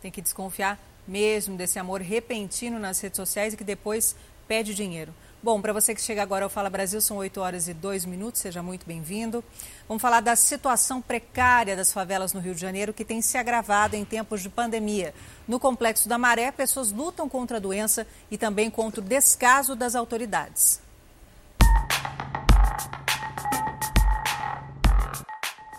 [0.00, 4.14] Tem que desconfiar mesmo desse amor repentino nas redes sociais e que depois
[4.46, 5.12] pede dinheiro.
[5.40, 8.40] Bom, para você que chega agora ao Fala Brasil, são 8 horas e 2 minutos,
[8.40, 9.44] seja muito bem-vindo.
[9.86, 13.94] Vamos falar da situação precária das favelas no Rio de Janeiro, que tem se agravado
[13.94, 15.14] em tempos de pandemia.
[15.46, 19.94] No Complexo da Maré, pessoas lutam contra a doença e também contra o descaso das
[19.94, 20.80] autoridades.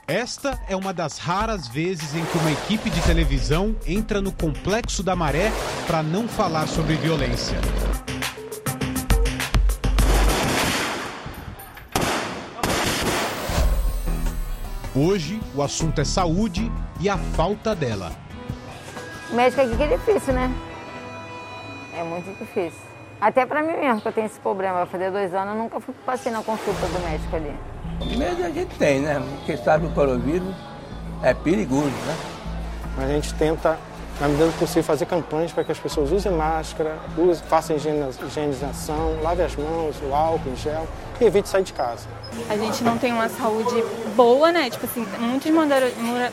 [0.07, 5.03] Esta é uma das raras vezes em que uma equipe de televisão entra no Complexo
[5.03, 5.51] da Maré
[5.85, 7.59] para não falar sobre violência.
[15.01, 18.11] Hoje, o assunto é saúde e a falta dela.
[19.31, 20.53] O médico aqui que é difícil, né?
[21.97, 22.81] É muito difícil.
[23.21, 24.79] Até para mim mesmo, que eu tenho esse problema.
[24.79, 27.55] Vai fazer dois anos, eu nunca fui passei na consulta do médico ali.
[28.17, 29.23] Medo a gente tem, né?
[29.37, 30.53] Porque sabe que o coronavírus
[31.23, 32.17] é perigoso, né?
[32.97, 33.79] A gente tenta,
[34.19, 39.21] na medida do possível, fazer campanhas para que as pessoas usem máscara, usem, façam higienização,
[39.21, 40.85] lavem as mãos, o álcool, em gel
[41.21, 42.07] e evite sair de casa.
[42.49, 43.83] A gente não tem uma saúde
[44.15, 44.69] boa, né?
[44.69, 45.51] Tipo assim, muitos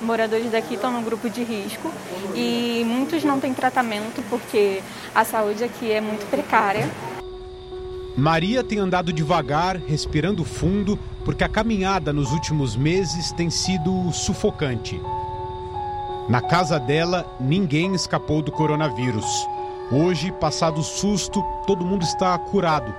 [0.01, 1.92] moradores daqui estão no grupo de risco
[2.35, 4.83] e muitos não têm tratamento porque
[5.14, 6.88] a saúde aqui é muito precária.
[8.16, 14.99] Maria tem andado devagar, respirando fundo, porque a caminhada nos últimos meses tem sido sufocante.
[16.28, 19.48] Na casa dela, ninguém escapou do coronavírus.
[19.92, 22.92] Hoje, passado o susto, todo mundo está curado.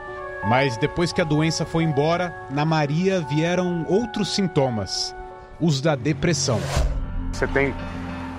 [0.47, 5.13] Mas depois que a doença foi embora, na Maria vieram outros sintomas:
[5.59, 6.61] os da depressão.
[7.33, 7.75] Você tem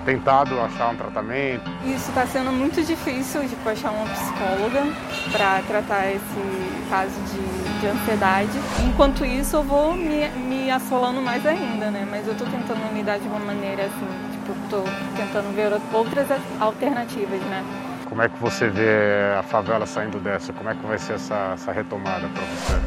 [0.05, 1.69] tentado achar um tratamento?
[1.85, 4.87] Isso está sendo muito difícil, tipo, achar uma psicóloga
[5.31, 8.59] para tratar esse caso de, de, ansiedade.
[8.87, 12.07] Enquanto isso, eu vou me, me assolando mais ainda, né?
[12.09, 14.83] Mas eu estou tentando me dar de uma maneira assim, tipo, estou
[15.15, 16.27] tentando ver outras
[16.59, 17.63] alternativas, né?
[18.07, 20.51] Como é que você vê a favela saindo dessa?
[20.51, 22.79] Como é que vai ser essa, essa retomada para você?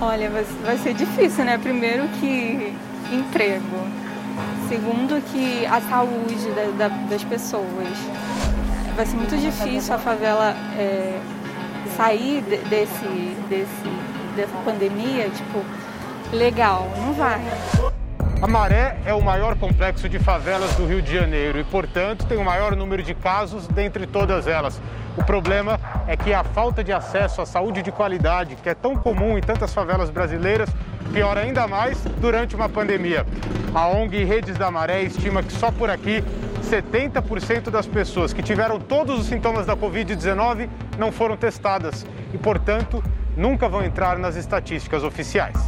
[0.00, 1.58] Olha, vai, vai ser difícil, né?
[1.58, 2.74] Primeiro que
[3.10, 3.86] emprego,
[4.68, 7.66] Segundo, que a saúde da, da, das pessoas.
[8.94, 11.18] Vai ser muito difícil a favela é,
[11.96, 13.88] sair desse, desse,
[14.36, 15.64] dessa pandemia, tipo,
[16.32, 16.88] legal.
[16.98, 17.40] Não vai.
[18.40, 22.38] A Maré é o maior complexo de favelas do Rio de Janeiro e, portanto, tem
[22.38, 24.80] o maior número de casos dentre todas elas.
[25.16, 28.94] O problema é que a falta de acesso à saúde de qualidade, que é tão
[28.94, 30.70] comum em tantas favelas brasileiras,
[31.12, 33.26] piora ainda mais durante uma pandemia.
[33.74, 36.22] A ONG Redes da Maré estima que só por aqui
[36.62, 43.02] 70% das pessoas que tiveram todos os sintomas da Covid-19 não foram testadas e, portanto,
[43.36, 45.58] nunca vão entrar nas estatísticas oficiais.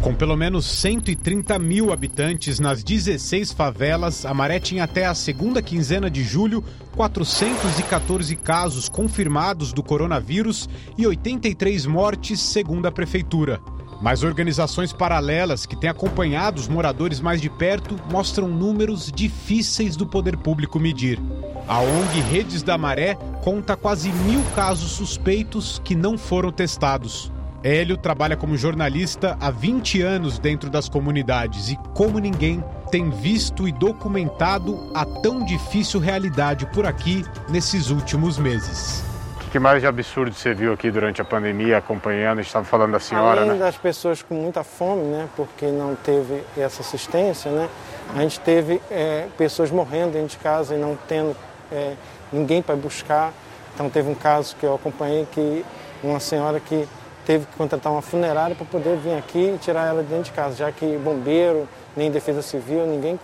[0.00, 5.60] Com pelo menos 130 mil habitantes nas 16 favelas, a Maré tinha até a segunda
[5.60, 6.62] quinzena de julho
[6.94, 13.60] 414 casos confirmados do coronavírus e 83 mortes, segundo a prefeitura.
[14.00, 20.06] Mas organizações paralelas que têm acompanhado os moradores mais de perto mostram números difíceis do
[20.06, 21.18] poder público medir.
[21.66, 27.32] A ONG Redes da Maré conta quase mil casos suspeitos que não foram testados.
[27.62, 33.66] Hélio trabalha como jornalista há 20 anos dentro das comunidades e, como ninguém, tem visto
[33.66, 39.04] e documentado a tão difícil realidade por aqui nesses últimos meses.
[39.46, 42.38] O que mais de absurdo você viu aqui durante a pandemia, acompanhando?
[42.38, 43.58] A gente estava falando da senhora, Além né?
[43.58, 47.68] das pessoas com muita fome, né, porque não teve essa assistência, né,
[48.14, 51.34] a gente teve é, pessoas morrendo dentro de casa e não tendo
[51.72, 51.94] é,
[52.32, 53.32] ninguém para buscar.
[53.74, 55.64] Então teve um caso que eu acompanhei que
[56.02, 56.88] uma senhora que
[57.26, 60.30] teve que contratar uma funerária para poder vir aqui e tirar ela de dentro de
[60.30, 63.18] casa, já que bombeiro, nem defesa civil, ninguém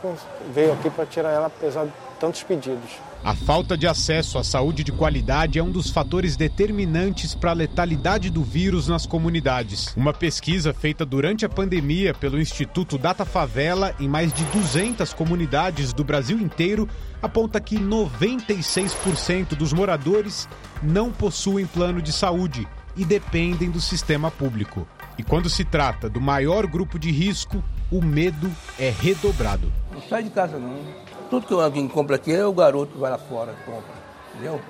[0.53, 2.91] veio aqui para tirar ela apesar de tantos pedidos.
[3.25, 7.55] A falta de acesso à saúde de qualidade é um dos fatores determinantes para a
[7.55, 9.95] letalidade do vírus nas comunidades.
[9.97, 15.93] Uma pesquisa feita durante a pandemia pelo Instituto Data Favela em mais de 200 comunidades
[15.93, 16.89] do Brasil inteiro
[17.23, 20.49] aponta que 96% dos moradores
[20.83, 24.87] não possuem plano de saúde e dependem do sistema público.
[25.19, 29.73] E quando se trata do maior grupo de risco, o medo é redobrado.
[29.93, 30.77] Não sai de casa não.
[31.29, 33.93] Tudo que alguém compra aqui é o garoto que vai lá fora e compra.
[34.35, 34.61] Entendeu?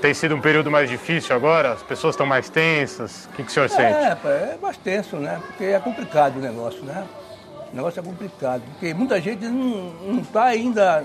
[0.00, 1.72] Tem sido um período mais difícil agora?
[1.72, 3.26] As pessoas estão mais tensas?
[3.26, 3.82] O que, que o senhor sente?
[3.82, 5.40] É, é mais tenso, né?
[5.46, 7.06] Porque é complicado o negócio, né?
[7.70, 8.62] O negócio é complicado.
[8.72, 11.04] Porque muita gente não está ainda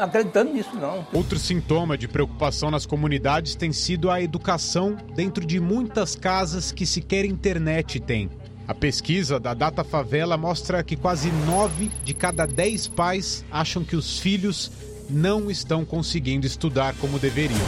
[0.00, 1.06] acreditando nisso, não.
[1.12, 6.86] Outro sintoma de preocupação nas comunidades tem sido a educação dentro de muitas casas que
[6.86, 8.30] sequer internet tem.
[8.66, 13.96] A pesquisa da Data Favela mostra que quase nove de cada dez pais acham que
[13.96, 14.70] os filhos
[15.08, 17.58] não estão conseguindo estudar como deveriam.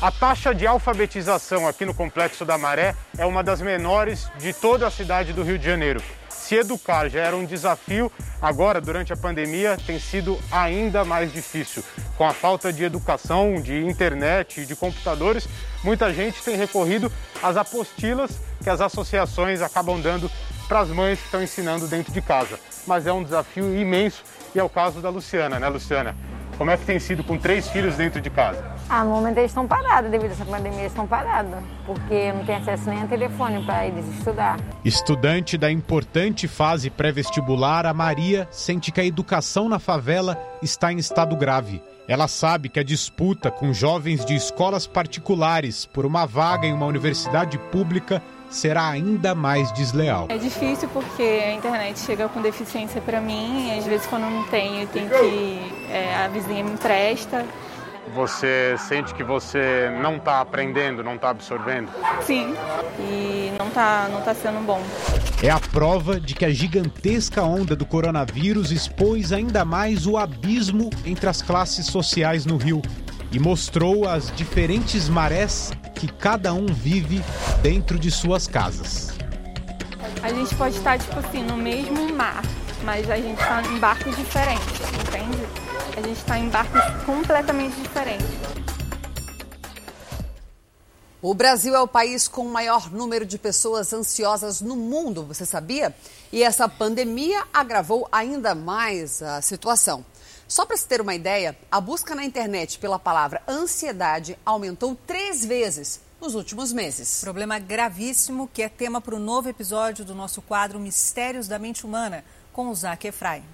[0.00, 4.86] A taxa de alfabetização aqui no Complexo da Maré é uma das menores de toda
[4.86, 6.00] a cidade do Rio de Janeiro.
[6.48, 11.84] Se educar já era um desafio, agora, durante a pandemia, tem sido ainda mais difícil.
[12.16, 15.46] Com a falta de educação, de internet de computadores,
[15.84, 20.30] muita gente tem recorrido às apostilas que as associações acabam dando
[20.66, 22.58] para as mães que estão ensinando dentro de casa.
[22.86, 26.16] Mas é um desafio imenso e é o caso da Luciana, né, Luciana?
[26.58, 28.72] Como é que tem sido com três filhos dentro de casa?
[28.88, 31.54] Ah, no momento eles estão parados, devido a essa pandemia, eles estão parados,
[31.86, 34.58] porque não tem acesso nem a telefone para eles estudar.
[34.84, 40.98] Estudante da importante fase pré-vestibular, a Maria sente que a educação na favela está em
[40.98, 41.80] estado grave.
[42.08, 46.86] Ela sabe que a disputa com jovens de escolas particulares por uma vaga em uma
[46.86, 50.26] universidade pública será ainda mais desleal.
[50.28, 54.44] É difícil porque a internet chega com deficiência para mim, e às vezes quando não
[54.44, 57.44] tenho, eu tenho que é, a vizinha me empresta.
[58.14, 61.90] Você sente que você não está aprendendo, não está absorvendo?
[62.22, 62.54] Sim,
[62.98, 64.82] e não está não tá sendo bom.
[65.42, 70.90] É a prova de que a gigantesca onda do coronavírus expôs ainda mais o abismo
[71.04, 72.80] entre as classes sociais no Rio
[73.30, 77.20] e mostrou as diferentes marés que cada um vive
[77.60, 79.08] dentro de suas casas.
[80.22, 82.42] A gente pode estar, tipo assim, no mesmo mar,
[82.84, 85.42] mas a gente está em barcos diferentes, entende?
[85.96, 88.28] A gente está em barcos completamente diferentes.
[91.20, 95.44] O Brasil é o país com o maior número de pessoas ansiosas no mundo, você
[95.44, 95.92] sabia?
[96.32, 100.04] E essa pandemia agravou ainda mais a situação.
[100.48, 105.44] Só para se ter uma ideia, a busca na internet pela palavra ansiedade aumentou três
[105.44, 107.20] vezes nos últimos meses.
[107.20, 111.84] Problema gravíssimo que é tema para o novo episódio do nosso quadro Mistérios da Mente
[111.84, 113.44] Humana, com o Zac Efraim.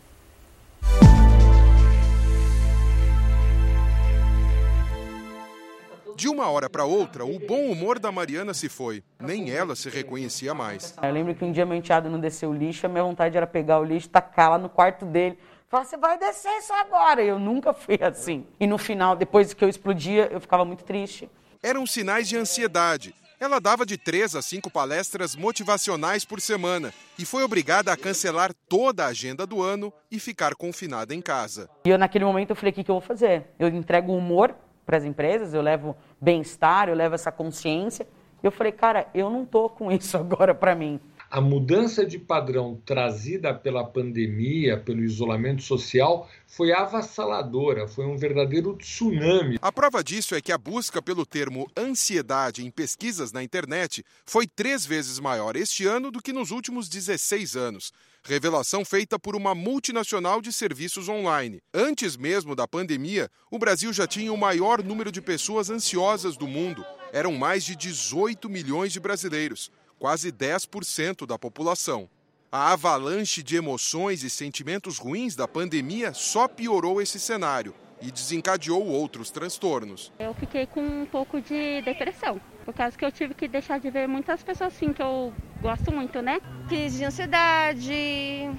[6.16, 9.02] De uma hora para outra, o bom humor da Mariana se foi.
[9.18, 10.94] Nem ela se reconhecia mais.
[11.02, 13.48] Eu lembro que um dia meu enteado não desceu o lixo, a minha vontade era
[13.48, 15.36] pegar o lixo, tacar lá no quarto dele.
[15.74, 17.20] Falar, você vai descer isso agora.
[17.20, 18.46] Eu nunca fui assim.
[18.60, 21.28] E no final, depois que eu explodia, eu ficava muito triste.
[21.60, 23.12] Eram sinais de ansiedade.
[23.40, 28.52] Ela dava de três a cinco palestras motivacionais por semana e foi obrigada a cancelar
[28.68, 31.68] toda a agenda do ano e ficar confinada em casa.
[31.84, 33.48] E eu, naquele momento, eu falei, o que, que eu vou fazer?
[33.58, 34.54] Eu entrego humor
[34.86, 38.06] para as empresas, eu levo bem-estar, eu levo essa consciência.
[38.44, 41.00] Eu falei, cara, eu não tô com isso agora para mim.
[41.30, 48.76] A mudança de padrão trazida pela pandemia, pelo isolamento social, foi avassaladora, foi um verdadeiro
[48.76, 49.58] tsunami.
[49.60, 54.46] A prova disso é que a busca pelo termo ansiedade em pesquisas na internet foi
[54.46, 57.92] três vezes maior este ano do que nos últimos 16 anos.
[58.22, 61.60] Revelação feita por uma multinacional de serviços online.
[61.74, 66.46] Antes mesmo da pandemia, o Brasil já tinha o maior número de pessoas ansiosas do
[66.46, 66.84] mundo.
[67.12, 69.70] Eram mais de 18 milhões de brasileiros,
[70.04, 72.10] quase 10% da população.
[72.52, 78.86] A avalanche de emoções e sentimentos ruins da pandemia só piorou esse cenário e desencadeou
[78.86, 80.12] outros transtornos.
[80.18, 83.88] Eu fiquei com um pouco de depressão, por causa que eu tive que deixar de
[83.88, 85.32] ver muitas pessoas assim que eu
[85.62, 86.38] gosto muito, né?
[86.68, 88.50] Crise de ansiedade,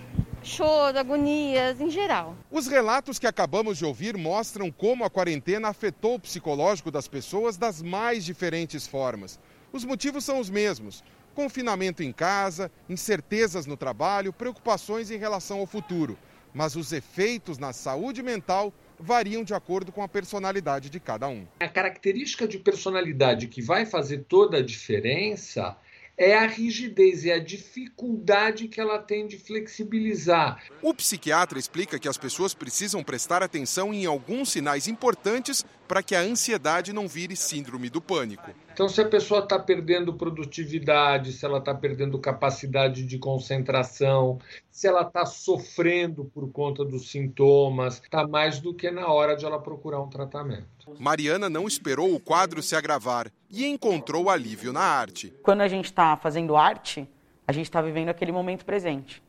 [0.41, 2.35] choro, agonias em geral.
[2.49, 7.55] Os relatos que acabamos de ouvir mostram como a quarentena afetou o psicológico das pessoas
[7.55, 9.39] das mais diferentes formas.
[9.71, 11.03] Os motivos são os mesmos:
[11.35, 16.17] confinamento em casa, incertezas no trabalho, preocupações em relação ao futuro.
[16.53, 21.45] Mas os efeitos na saúde mental variam de acordo com a personalidade de cada um.
[21.59, 25.77] A característica de personalidade que vai fazer toda a diferença
[26.17, 30.63] é a rigidez, é a dificuldade que ela tem de flexibilizar.
[30.81, 36.15] O psiquiatra explica que as pessoas precisam prestar atenção em alguns sinais importantes para que
[36.15, 38.49] a ansiedade não vire síndrome do pânico.
[38.73, 44.87] Então, se a pessoa está perdendo produtividade, se ela está perdendo capacidade de concentração, se
[44.87, 49.59] ela está sofrendo por conta dos sintomas, está mais do que na hora de ela
[49.59, 50.65] procurar um tratamento.
[50.99, 55.33] Mariana não esperou o quadro se agravar e encontrou alívio na arte.
[55.41, 57.07] Quando a gente está fazendo arte,
[57.47, 59.23] a gente está vivendo aquele momento presente.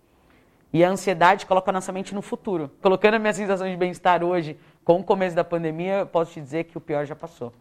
[0.73, 2.71] E a ansiedade coloca a nossa mente no futuro.
[2.83, 6.41] Colocando a minha sensação de bem-estar hoje com o começo da pandemia, eu posso te
[6.41, 7.53] dizer que o pior já passou.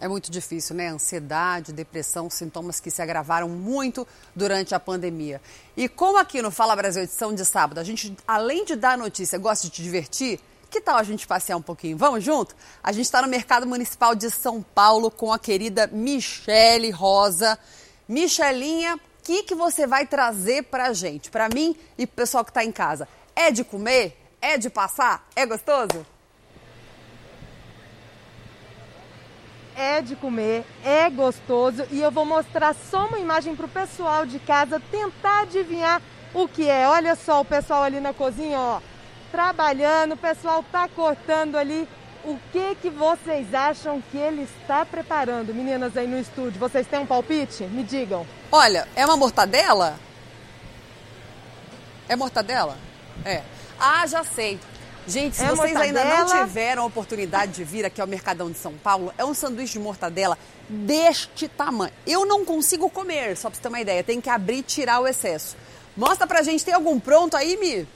[0.00, 0.88] É muito difícil, né?
[0.88, 5.40] Ansiedade, depressão, sintomas que se agravaram muito durante a pandemia.
[5.76, 9.38] E como aqui no Fala Brasil edição de sábado, a gente, além de dar notícia,
[9.38, 11.96] gosta de te divertir, que tal a gente passear um pouquinho?
[11.96, 12.56] Vamos junto?
[12.82, 17.56] A gente está no Mercado Municipal de São Paulo com a querida Michele Rosa.
[18.08, 21.30] Michelinha, o que, que você vai trazer para a gente?
[21.30, 23.06] Para mim e pro pessoal que está em casa.
[23.36, 24.23] É de comer?
[24.44, 25.26] É de passar?
[25.34, 26.04] É gostoso?
[29.76, 34.24] é de comer, é gostoso e eu vou mostrar só uma imagem para o pessoal
[34.24, 36.00] de casa tentar adivinhar
[36.32, 36.86] o que é.
[36.86, 38.80] Olha só o pessoal ali na cozinha, ó,
[39.32, 41.88] trabalhando, o pessoal tá cortando ali.
[42.24, 46.60] O que que vocês acham que ele está preparando, meninas aí no estúdio?
[46.60, 47.64] Vocês têm um palpite?
[47.64, 48.24] Me digam.
[48.52, 49.98] Olha, é uma mortadela?
[52.08, 52.78] É mortadela?
[53.24, 53.42] É.
[53.78, 54.58] Ah, já sei.
[55.06, 58.56] Gente, se É vocês ainda não tiveram a oportunidade de vir aqui ao Mercadão de
[58.56, 61.92] São Paulo, é um sanduíche de mortadela deste tamanho.
[62.06, 64.02] Eu não consigo comer, só pra você ter uma ideia.
[64.02, 65.56] Tem que abrir e tirar o excesso.
[65.94, 67.86] Mostra pra gente, tem algum pronto aí, Mi?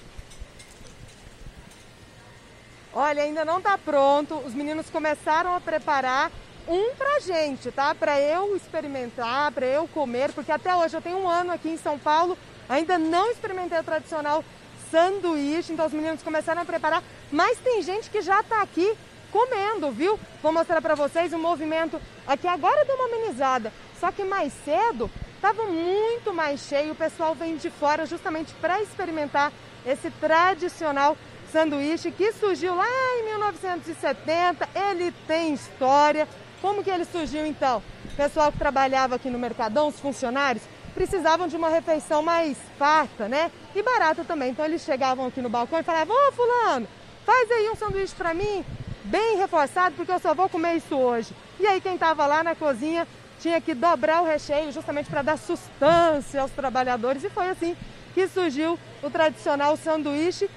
[2.92, 4.34] Olha, ainda não tá pronto.
[4.46, 6.30] Os meninos começaram a preparar
[6.66, 7.94] um pra gente, tá?
[7.94, 11.78] Pra eu experimentar, pra eu comer, porque até hoje eu tenho um ano aqui em
[11.78, 12.36] São Paulo,
[12.68, 14.44] ainda não experimentei o tradicional
[14.90, 18.94] sanduíche, então os meninos começaram a preparar, mas tem gente que já tá aqui
[19.30, 20.18] comendo, viu?
[20.42, 25.10] Vou mostrar pra vocês o movimento aqui agora deu uma amenizada, só que mais cedo
[25.40, 29.52] tava muito mais cheio, o pessoal vem de fora justamente para experimentar
[29.86, 31.16] esse tradicional
[31.52, 32.86] sanduíche que surgiu lá
[33.18, 34.68] em 1970.
[34.74, 36.28] Ele tem história.
[36.60, 37.82] Como que ele surgiu então?
[38.04, 40.64] O pessoal que trabalhava aqui no Mercadão, os funcionários,
[40.98, 43.52] precisavam de uma refeição mais farta, né?
[43.72, 44.50] E barata também.
[44.50, 46.88] Então eles chegavam aqui no balcão e falavam: Ô fulano,
[47.24, 48.64] faz aí um sanduíche para mim,
[49.04, 51.32] bem reforçado, porque eu só vou comer isso hoje.
[51.60, 53.06] E aí quem estava lá na cozinha
[53.38, 57.76] tinha que dobrar o recheio justamente para dar sustância aos trabalhadores e foi assim
[58.12, 60.50] que surgiu o tradicional sanduíche.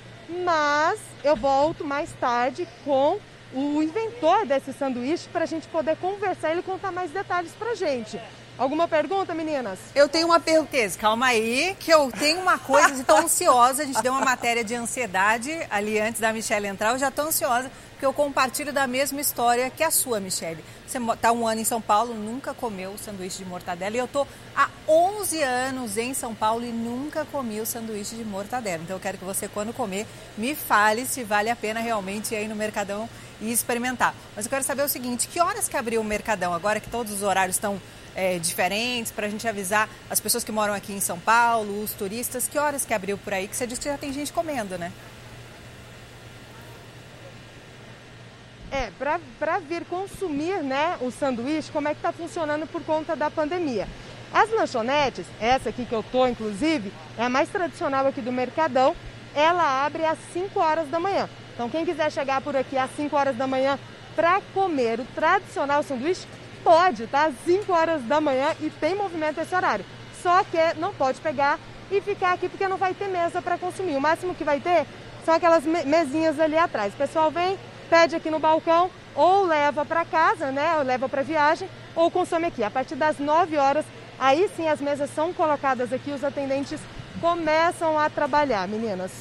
[0.44, 3.20] Mas eu volto mais tarde com
[3.54, 7.76] o inventor desse sanduíche para a gente poder conversar e ele contar mais detalhes para
[7.76, 8.20] gente.
[8.62, 9.80] Alguma pergunta, meninas?
[9.96, 10.78] Eu tenho uma pergunta.
[11.00, 13.82] Calma aí, que eu tenho uma coisa, estou ansiosa.
[13.82, 16.92] A gente deu uma matéria de ansiedade ali antes da Michelle entrar.
[16.92, 20.64] Eu já estou ansiosa, porque eu compartilho da mesma história que a sua, Michelle.
[20.86, 23.96] Você está um ano em São Paulo, nunca comeu sanduíche de mortadela.
[23.96, 28.24] E eu estou há 11 anos em São Paulo e nunca comi o sanduíche de
[28.24, 28.84] mortadela.
[28.84, 30.06] Então eu quero que você, quando comer,
[30.38, 33.10] me fale se vale a pena realmente ir aí no Mercadão
[33.42, 34.14] e experimentar.
[34.36, 36.54] Mas eu quero saber o seguinte, que horas que abriu o Mercadão?
[36.54, 37.82] Agora que todos os horários estão
[38.16, 41.94] é, diferentes, para a gente avisar as pessoas que moram aqui em São Paulo, os
[41.94, 43.48] turistas, que horas que abriu por aí?
[43.48, 44.92] Que você disse que já tem gente comendo, né?
[48.72, 48.90] É,
[49.38, 53.86] para vir consumir né, o sanduíche, como é que está funcionando por conta da pandemia?
[54.34, 58.96] As lanchonetes, essa aqui que eu tô, inclusive, é a mais tradicional aqui do Mercadão,
[59.36, 61.30] ela abre às 5 horas da manhã.
[61.54, 63.78] Então, quem quiser chegar por aqui às 5 horas da manhã
[64.16, 66.26] para comer o tradicional sanduíche,
[66.64, 67.26] pode, tá?
[67.26, 69.86] Às 5 horas da manhã e tem movimento esse horário.
[70.22, 71.60] Só que não pode pegar
[71.92, 73.96] e ficar aqui porque não vai ter mesa para consumir.
[73.96, 74.86] O máximo que vai ter
[75.26, 76.94] são aquelas mesinhas ali atrás.
[76.94, 77.58] O pessoal vem,
[77.90, 80.78] pede aqui no balcão ou leva para casa, né?
[80.78, 82.64] Ou leva para viagem ou consome aqui.
[82.64, 83.86] A partir das 9 horas,
[84.20, 86.80] aí sim as mesas são colocadas aqui, os atendentes
[87.20, 89.12] começam a trabalhar, meninas.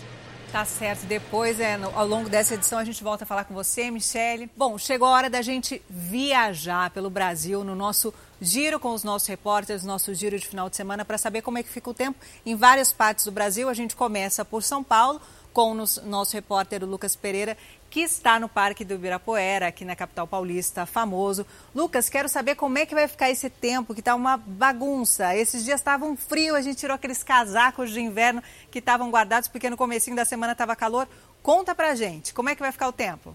[0.53, 1.07] Tá certo.
[1.07, 4.51] Depois, é, ao longo dessa edição, a gente volta a falar com você, Michele.
[4.57, 9.29] Bom, chegou a hora da gente viajar pelo Brasil no nosso giro com os nossos
[9.29, 12.19] repórteres, nosso giro de final de semana, para saber como é que fica o tempo
[12.45, 13.69] em várias partes do Brasil.
[13.69, 15.21] A gente começa por São Paulo
[15.53, 15.75] com o
[16.05, 17.57] nosso repórter Lucas Pereira,
[17.91, 21.45] que está no Parque do Ibirapuera, aqui na capital paulista, famoso.
[21.75, 25.35] Lucas, quero saber como é que vai ficar esse tempo, que está uma bagunça.
[25.35, 29.69] Esses dias estavam frio, a gente tirou aqueles casacos de inverno que estavam guardados, porque
[29.69, 31.09] no comecinho da semana estava calor.
[31.43, 33.35] Conta pra gente, como é que vai ficar o tempo?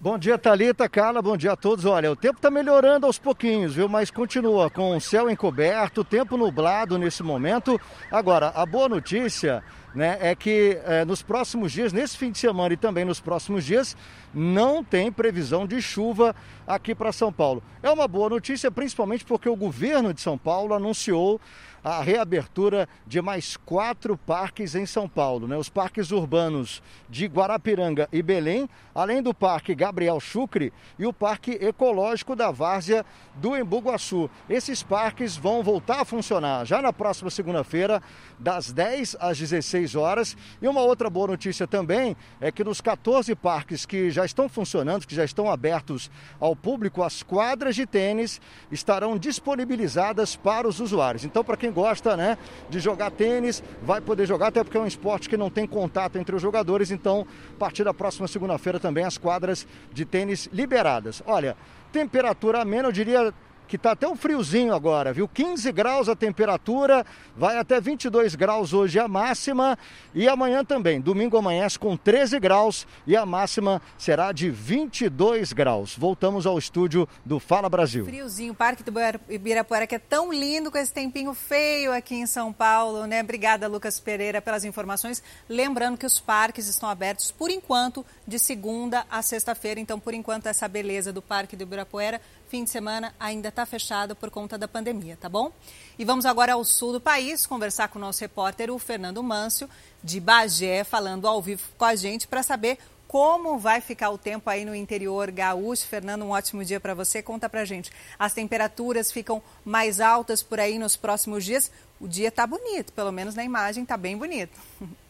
[0.00, 1.84] Bom dia, Talita, Carla, bom dia a todos.
[1.84, 3.88] Olha, o tempo está melhorando aos pouquinhos, viu?
[3.88, 7.80] Mas continua com o céu encoberto, tempo nublado nesse momento.
[8.10, 9.64] Agora, a boa notícia
[9.94, 13.64] né, é que é, nos próximos dias, nesse fim de semana e também nos próximos
[13.64, 13.96] dias,
[14.34, 16.34] não tem previsão de chuva
[16.66, 17.62] aqui para São Paulo.
[17.82, 21.40] É uma boa notícia, principalmente porque o governo de São Paulo anunciou
[21.84, 25.46] a reabertura de mais quatro parques em São Paulo.
[25.46, 25.54] Né?
[25.56, 31.52] Os parques urbanos de Guarapiranga e Belém, além do Parque Gabriel Chucre e o Parque
[31.52, 33.04] Ecológico da Várzea
[33.34, 34.30] do Embu-Guaçu.
[34.48, 38.02] Esses parques vão voltar a funcionar já na próxima segunda-feira,
[38.38, 40.36] das 10 às 16 horas.
[40.62, 45.06] E uma outra boa notícia também é que nos 14 parques que já estão funcionando,
[45.06, 46.10] que já estão abertos
[46.40, 51.24] ao público, as quadras de tênis estarão disponibilizadas para os usuários.
[51.24, 52.38] Então, para quem gosta né,
[52.70, 56.16] de jogar tênis, vai poder jogar, até porque é um esporte que não tem contato
[56.16, 56.90] entre os jogadores.
[56.90, 61.22] Então, a partir da próxima segunda-feira também as quadras de tênis liberadas.
[61.26, 61.56] Olha,
[61.92, 63.34] temperatura amena, eu diria
[63.66, 65.26] que está até um friozinho agora, viu?
[65.26, 67.04] 15 graus a temperatura,
[67.36, 69.78] vai até 22 graus hoje a máxima
[70.14, 71.00] e amanhã também.
[71.00, 75.96] Domingo amanhece com 13 graus e a máxima será de 22 graus.
[75.96, 78.04] Voltamos ao estúdio do Fala Brasil.
[78.04, 78.92] Friozinho, Parque do
[79.28, 83.22] Ibirapuera que é tão lindo com esse tempinho feio aqui em São Paulo, né?
[83.22, 85.22] Obrigada, Lucas Pereira, pelas informações.
[85.48, 90.46] Lembrando que os parques estão abertos por enquanto de segunda a sexta-feira, então por enquanto
[90.46, 94.68] essa beleza do Parque do Ibirapuera fim de semana ainda está fechado por conta da
[94.68, 95.52] pandemia, tá bom?
[95.98, 99.68] E vamos agora ao sul do país conversar com o nosso repórter, o Fernando Mâncio,
[100.02, 104.50] de Bagé, falando ao vivo com a gente para saber como vai ficar o tempo
[104.50, 105.86] aí no interior gaúcho.
[105.86, 107.22] Fernando, um ótimo dia para você.
[107.22, 107.92] Conta para gente.
[108.18, 111.70] As temperaturas ficam mais altas por aí nos próximos dias.
[112.00, 114.58] O dia está bonito, pelo menos na imagem está bem bonito.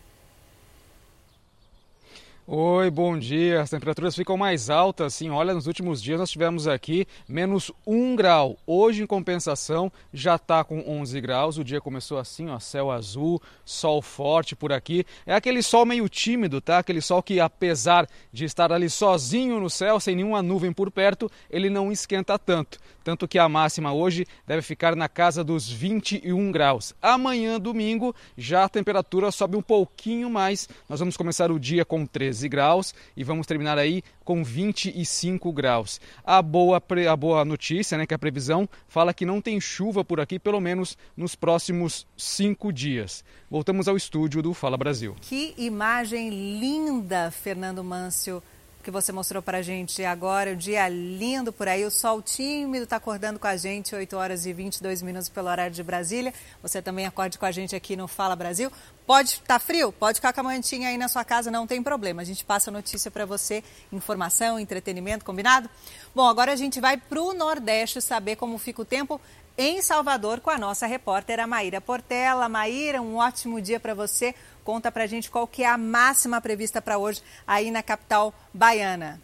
[2.46, 3.62] Oi, bom dia.
[3.62, 5.30] As temperaturas ficam mais altas, sim.
[5.30, 8.58] Olha, nos últimos dias nós tivemos aqui menos um grau.
[8.66, 11.56] Hoje, em compensação, já está com 11 graus.
[11.56, 15.06] O dia começou assim, ó, céu azul, sol forte por aqui.
[15.24, 16.80] É aquele sol meio tímido, tá?
[16.80, 21.30] Aquele sol que, apesar de estar ali sozinho no céu, sem nenhuma nuvem por perto,
[21.48, 22.78] ele não esquenta tanto.
[23.04, 26.94] Tanto que a máxima hoje deve ficar na casa dos 21 graus.
[27.00, 30.68] Amanhã, domingo, já a temperatura sobe um pouquinho mais.
[30.88, 35.52] Nós vamos começar o dia com 13 13 graus e vamos terminar aí com 25
[35.52, 36.00] graus.
[36.24, 40.20] A boa, a boa notícia, né, que a previsão fala que não tem chuva por
[40.20, 43.24] aqui, pelo menos nos próximos cinco dias.
[43.50, 45.14] Voltamos ao estúdio do Fala Brasil.
[45.20, 48.42] Que imagem linda, Fernando Mâncio
[48.84, 50.52] que você mostrou para a gente agora.
[50.52, 54.44] O dia lindo por aí, o sol tímido está acordando com a gente, 8 horas
[54.44, 56.32] e 22 minutos pelo horário de Brasília.
[56.62, 58.70] Você também acorde com a gente aqui no Fala Brasil.
[59.06, 59.90] Pode estar tá frio?
[59.90, 62.22] Pode ficar com a mantinha aí na sua casa, não tem problema.
[62.22, 65.68] A gente passa notícia para você, informação, entretenimento, combinado?
[66.14, 69.20] Bom, agora a gente vai para o Nordeste saber como fica o tempo
[69.56, 72.48] em Salvador com a nossa repórter a Maíra Portela.
[72.48, 74.34] Maíra, um ótimo dia para você.
[74.64, 79.20] Conta pra gente qual que é a máxima prevista para hoje aí na capital baiana.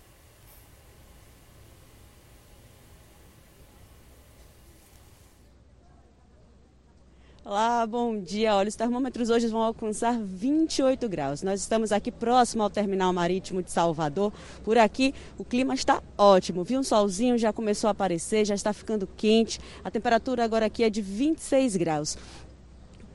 [7.51, 8.55] Olá, bom dia.
[8.55, 11.43] Olha, os termômetros hoje vão alcançar 28 graus.
[11.43, 14.33] Nós estamos aqui próximo ao terminal marítimo de Salvador.
[14.63, 16.79] Por aqui o clima está ótimo, viu?
[16.79, 19.59] Um solzinho já começou a aparecer, já está ficando quente.
[19.83, 22.17] A temperatura agora aqui é de 26 graus.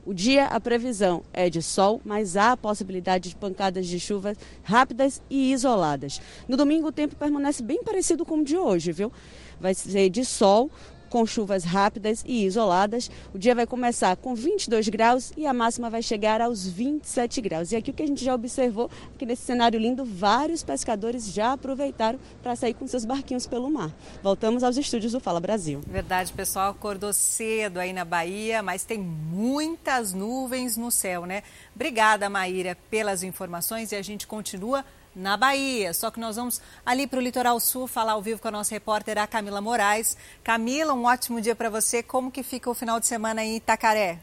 [0.04, 4.34] O dia, a previsão é de sol, mas há a possibilidade de pancadas de chuva
[4.62, 6.20] rápidas e isoladas.
[6.46, 9.10] No domingo, o tempo permanece bem parecido com o de hoje, viu?
[9.58, 10.70] Vai ser de sol,
[11.10, 13.10] com chuvas rápidas e isoladas.
[13.34, 17.72] O dia vai começar com 22 graus e a máxima vai chegar aos 27 graus.
[17.72, 21.32] E aqui o que a gente já observou, é que nesse cenário lindo, vários pescadores
[21.32, 23.92] já aproveitaram para sair com seus barquinhos pelo mar.
[24.22, 25.80] Voltamos aos estúdios do Fala Brasil.
[25.86, 31.42] Verdade, pessoal acordou cedo aí na Bahia, mas tem muitas nuvens no céu, né?
[31.74, 34.84] Obrigada, Maíra, pelas informações e a gente continua
[35.16, 35.94] na Bahia.
[35.94, 38.74] Só que nós vamos ali para o Litoral Sul falar ao vivo com a nossa
[38.74, 40.16] repórter, a Camila Moraes.
[40.44, 42.02] Camila, um ótimo dia para você.
[42.02, 44.20] Como que fica o final de semana em Itacaré?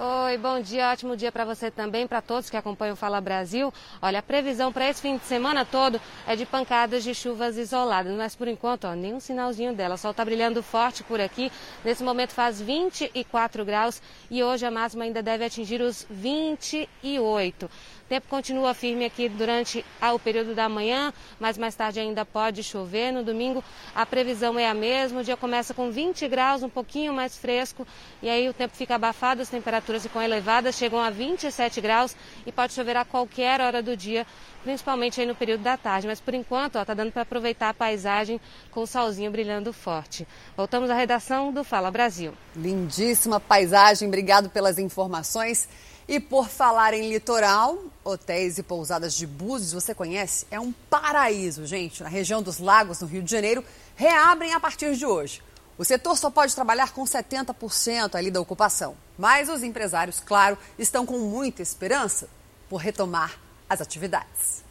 [0.00, 3.74] Oi, bom dia, ótimo dia para você também, para todos que acompanham o Fala Brasil.
[4.00, 8.16] Olha, a previsão para esse fim de semana todo é de pancadas de chuvas isoladas,
[8.16, 9.96] mas por enquanto, ó, nenhum sinalzinho dela.
[9.96, 11.50] O sol está brilhando forte por aqui.
[11.84, 14.00] Nesse momento faz 24 graus
[14.30, 17.68] e hoje a máxima ainda deve atingir os 28.
[18.08, 19.84] O tempo continua firme aqui durante
[20.14, 23.12] o período da manhã, mas mais tarde ainda pode chover.
[23.12, 23.62] No domingo
[23.94, 27.86] a previsão é a mesma, o dia começa com 20 graus, um pouquinho mais fresco,
[28.22, 32.50] e aí o tempo fica abafado, as temperaturas ficam elevadas, chegam a 27 graus e
[32.50, 34.26] pode chover a qualquer hora do dia,
[34.62, 36.06] principalmente aí no período da tarde.
[36.06, 38.40] Mas por enquanto está dando para aproveitar a paisagem
[38.70, 40.26] com o solzinho brilhando forte.
[40.56, 42.32] Voltamos à redação do Fala Brasil.
[42.56, 45.68] Lindíssima paisagem, obrigado pelas informações.
[46.08, 50.46] E por falar em litoral, hotéis e pousadas de Búzios, você conhece?
[50.50, 52.02] É um paraíso, gente.
[52.02, 53.62] Na região dos lagos, no Rio de Janeiro,
[53.94, 55.42] reabrem a partir de hoje.
[55.76, 58.96] O setor só pode trabalhar com 70% ali da ocupação.
[59.18, 62.26] Mas os empresários, claro, estão com muita esperança
[62.70, 63.38] por retomar
[63.68, 64.64] as atividades.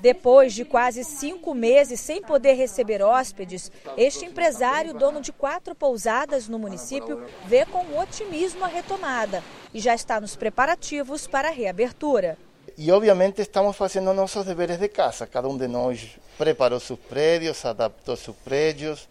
[0.00, 6.48] Depois de quase cinco meses sem poder receber hóspedes, este empresário, dono de quatro pousadas
[6.48, 9.42] no município, vê com otimismo a retomada
[9.74, 12.38] e já está nos preparativos para a reabertura.
[12.76, 15.26] E obviamente estamos fazendo nossos deveres de casa.
[15.26, 19.08] Cada um de nós preparou seus prédios, adaptou seus prédios,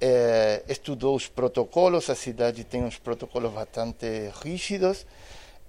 [0.00, 2.10] eh, estudou os protocolos.
[2.10, 5.06] A cidade tem uns protocolos bastante rígidos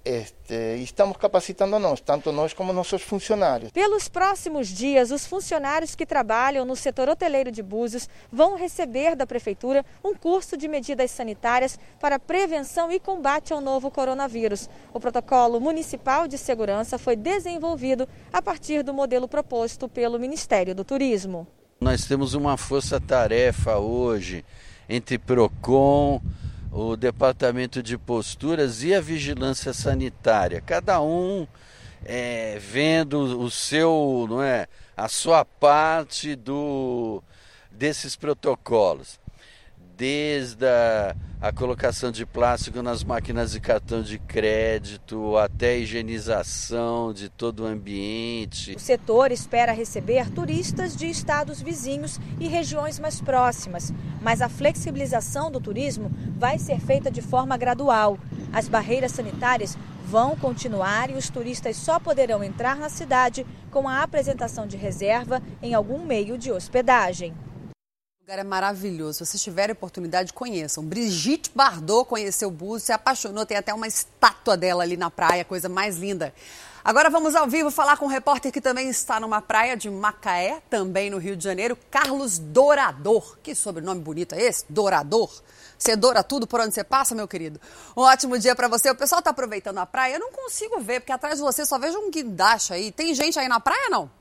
[0.08, 3.70] este, estamos capacitando nós, tanto nós como nossos funcionários.
[3.72, 9.26] Pelos próximos dias, os funcionários que trabalham no setor hoteleiro de Búzios vão receber da
[9.26, 14.66] Prefeitura um curso de medidas sanitárias para prevenção e combate ao novo coronavírus.
[14.94, 20.84] O protocolo municipal de segurança foi desenvolvido a partir do modelo proposto pelo Ministério do
[20.84, 21.46] Turismo.
[21.78, 24.42] Nós temos uma força-tarefa hoje
[24.88, 26.22] entre PROCON,
[26.70, 31.46] o departamento de posturas e a vigilância sanitária, cada um
[32.04, 34.66] é, vendo o seu, não é,
[34.96, 37.22] a sua parte do
[37.70, 39.20] desses protocolos
[39.98, 47.12] desde a, a, colocação de plástico nas máquinas de cartão de crédito até a higienização
[47.12, 48.76] de todo o ambiente.
[48.76, 53.92] O setor espera receber turistas de estados vizinhos e regiões mais próximas,
[54.22, 58.18] mas a flexibilização do turismo vai ser feita de forma gradual.
[58.52, 59.76] As barreiras sanitárias
[60.06, 65.42] vão continuar e os turistas só poderão entrar na cidade com a apresentação de reserva
[65.60, 67.34] em algum meio de hospedagem
[68.28, 69.24] lugar é maravilhoso.
[69.24, 70.84] Se vocês tiverem oportunidade, conheçam.
[70.84, 75.46] Brigitte Bardot conheceu o Búzios, se apaixonou, tem até uma estátua dela ali na praia,
[75.46, 76.34] coisa mais linda.
[76.84, 80.60] Agora vamos ao vivo falar com um repórter que também está numa praia de Macaé,
[80.68, 83.38] também no Rio de Janeiro, Carlos Dourador.
[83.42, 84.66] Que sobrenome bonito é esse?
[84.68, 85.32] Dourador.
[85.78, 87.58] Você doura tudo por onde você passa, meu querido?
[87.96, 88.90] Um ótimo dia para você.
[88.90, 90.16] O pessoal está aproveitando a praia.
[90.16, 92.92] Eu não consigo ver, porque atrás de você só vejo um guindaste aí.
[92.92, 94.17] Tem gente aí na praia, não?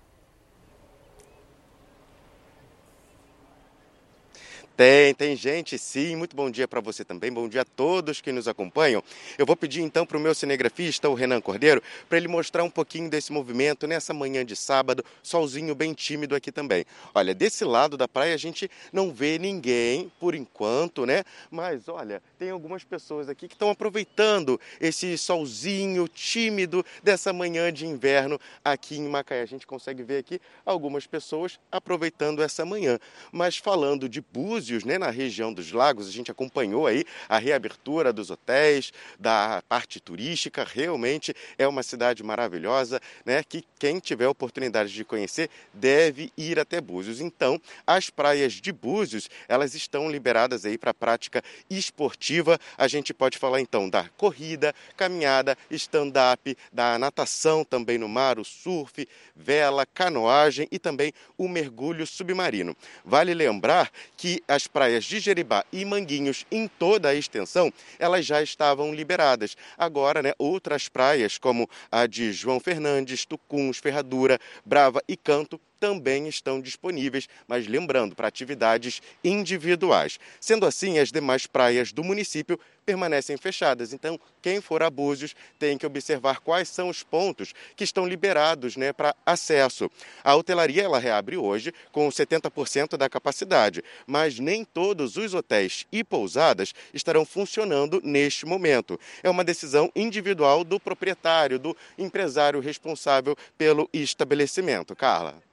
[4.77, 6.15] Tem, tem gente sim.
[6.15, 7.33] Muito bom dia para você também.
[7.33, 9.03] Bom dia a todos que nos acompanham.
[9.35, 12.69] Eu vou pedir então para o meu cinegrafista, o Renan Cordeiro, para ele mostrar um
[12.69, 16.85] pouquinho desse movimento nessa manhã de sábado, solzinho bem tímido aqui também.
[17.15, 21.23] Olha, desse lado da praia a gente não vê ninguém por enquanto, né?
[21.49, 27.87] Mas olha, tem algumas pessoas aqui que estão aproveitando esse solzinho tímido dessa manhã de
[27.87, 29.41] inverno aqui em Macaé.
[29.41, 32.99] A gente consegue ver aqui algumas pessoas aproveitando essa manhã.
[33.31, 37.37] Mas falando de Búzios, Búzios, né, na região dos lagos, a gente acompanhou aí a
[37.37, 44.27] reabertura dos hotéis, da parte turística, realmente é uma cidade maravilhosa, né, que quem tiver
[44.27, 47.21] oportunidade de conhecer deve ir até Búzios.
[47.21, 52.59] Então, as praias de Búzios, elas estão liberadas aí para prática esportiva.
[52.77, 58.43] A gente pode falar então da corrida, caminhada, stand-up, da natação também no mar, o
[58.43, 62.75] surf, vela, canoagem e também o mergulho submarino.
[63.05, 68.25] Vale lembrar que a as praias de Jeribá e Manguinhos, em toda a extensão, elas
[68.25, 69.55] já estavam liberadas.
[69.77, 76.27] Agora, né, outras praias, como a de João Fernandes, Tucuns, Ferradura, Brava e Canto, também
[76.27, 80.19] estão disponíveis, mas lembrando, para atividades individuais.
[80.39, 83.91] Sendo assim, as demais praias do município permanecem fechadas.
[83.91, 88.77] Então, quem for a Búzios tem que observar quais são os pontos que estão liberados
[88.77, 89.91] né, para acesso.
[90.23, 96.01] A hotelaria ela reabre hoje com 70% da capacidade, mas nem todos os hotéis e
[96.01, 98.97] pousadas estarão funcionando neste momento.
[99.21, 104.95] É uma decisão individual do proprietário, do empresário responsável pelo estabelecimento.
[104.95, 105.46] Carla.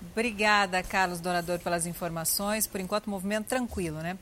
[0.00, 2.66] Obrigada, Carlos Donador, pelas informações.
[2.66, 4.18] Por enquanto, movimento tranquilo, né?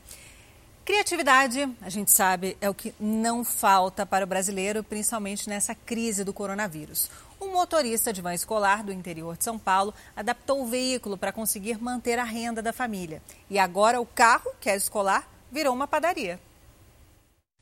[0.85, 6.23] Criatividade, a gente sabe, é o que não falta para o brasileiro, principalmente nessa crise
[6.23, 7.09] do coronavírus.
[7.41, 11.81] Um motorista de van escolar do interior de São Paulo adaptou o veículo para conseguir
[11.81, 13.19] manter a renda da família.
[13.49, 16.39] E agora o carro, que é escolar, virou uma padaria.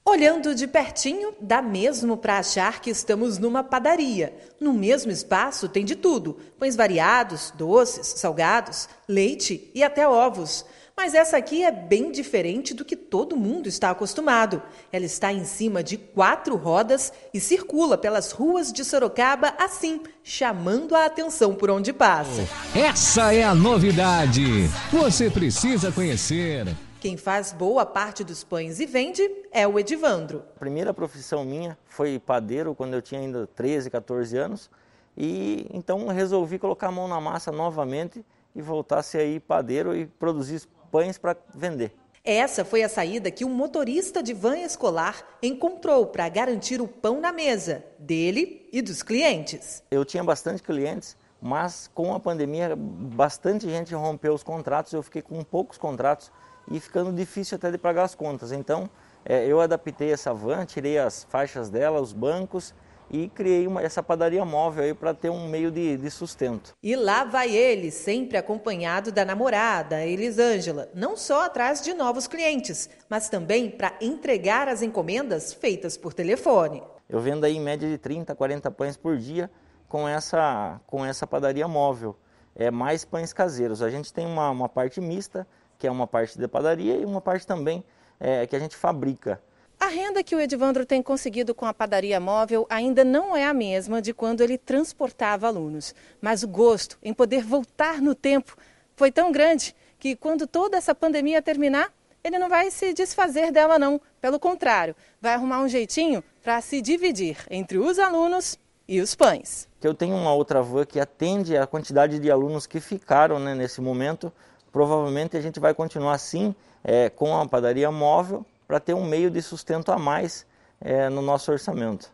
[0.05, 4.35] Olhando de pertinho, dá mesmo para achar que estamos numa padaria.
[4.59, 10.65] No mesmo espaço tem de tudo: pães variados, doces, salgados, leite e até ovos.
[10.95, 14.61] Mas essa aqui é bem diferente do que todo mundo está acostumado.
[14.91, 20.95] Ela está em cima de quatro rodas e circula pelas ruas de Sorocaba assim, chamando
[20.95, 22.47] a atenção por onde passa.
[22.75, 24.67] Essa é a novidade.
[24.91, 26.67] Você precisa conhecer.
[27.03, 30.41] Quem faz boa parte dos pães e vende é o Edivandro.
[30.55, 34.71] A primeira profissão minha foi padeiro quando eu tinha ainda 13, 14 anos.
[35.17, 38.23] E então resolvi colocar a mão na massa novamente
[38.55, 41.93] e voltar a ser aí padeiro e produzir pães para vender.
[42.23, 47.19] Essa foi a saída que um motorista de van escolar encontrou para garantir o pão
[47.19, 49.83] na mesa dele e dos clientes.
[49.91, 55.21] Eu tinha bastante clientes, mas com a pandemia bastante gente rompeu os contratos, eu fiquei
[55.21, 56.31] com poucos contratos
[56.69, 58.51] e ficando difícil até de pagar as contas.
[58.51, 58.89] Então,
[59.25, 62.73] é, eu adaptei essa van, tirei as faixas dela, os bancos
[63.09, 66.73] e criei uma, essa padaria móvel aí para ter um meio de, de, sustento.
[66.81, 72.89] E lá vai ele, sempre acompanhado da namorada, Elisângela, não só atrás de novos clientes,
[73.07, 76.81] mas também para entregar as encomendas feitas por telefone.
[77.07, 79.49] Eu vendo aí em média de 30, 40 pães por dia
[79.87, 82.17] com essa, com essa padaria móvel.
[82.55, 83.81] É mais pães caseiros.
[83.81, 85.45] A gente tem uma, uma parte mista,
[85.83, 87.83] que é uma parte de padaria, e uma parte também
[88.17, 89.41] é, que a gente fabrica.
[89.77, 93.53] A renda que o Edvandro tem conseguido com a padaria móvel ainda não é a
[93.53, 95.93] mesma de quando ele transportava alunos.
[96.21, 98.55] Mas o gosto em poder voltar no tempo
[98.95, 101.91] foi tão grande que quando toda essa pandemia terminar,
[102.23, 103.99] ele não vai se desfazer dela não.
[104.21, 108.57] Pelo contrário, vai arrumar um jeitinho para se dividir entre os alunos
[108.87, 109.67] e os pães.
[109.81, 113.81] Eu tenho uma outra van que atende a quantidade de alunos que ficaram né, nesse
[113.81, 114.31] momento
[114.73, 116.53] provavelmente a gente vai continuar assim
[116.83, 120.45] é, com a padaria móvel para ter um meio de sustento a mais
[120.81, 122.11] é, no nosso orçamento.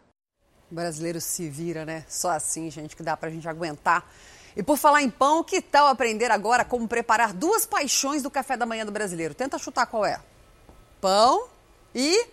[0.70, 2.06] O brasileiro se vira, né?
[2.08, 4.06] Só assim, gente, que dá para a gente aguentar.
[4.56, 8.58] E por falar em pão, que tal aprender agora como preparar duas paixões do café
[8.58, 9.34] da manhã do brasileiro?
[9.34, 10.20] Tenta chutar qual é.
[11.00, 11.48] Pão
[11.96, 12.28] e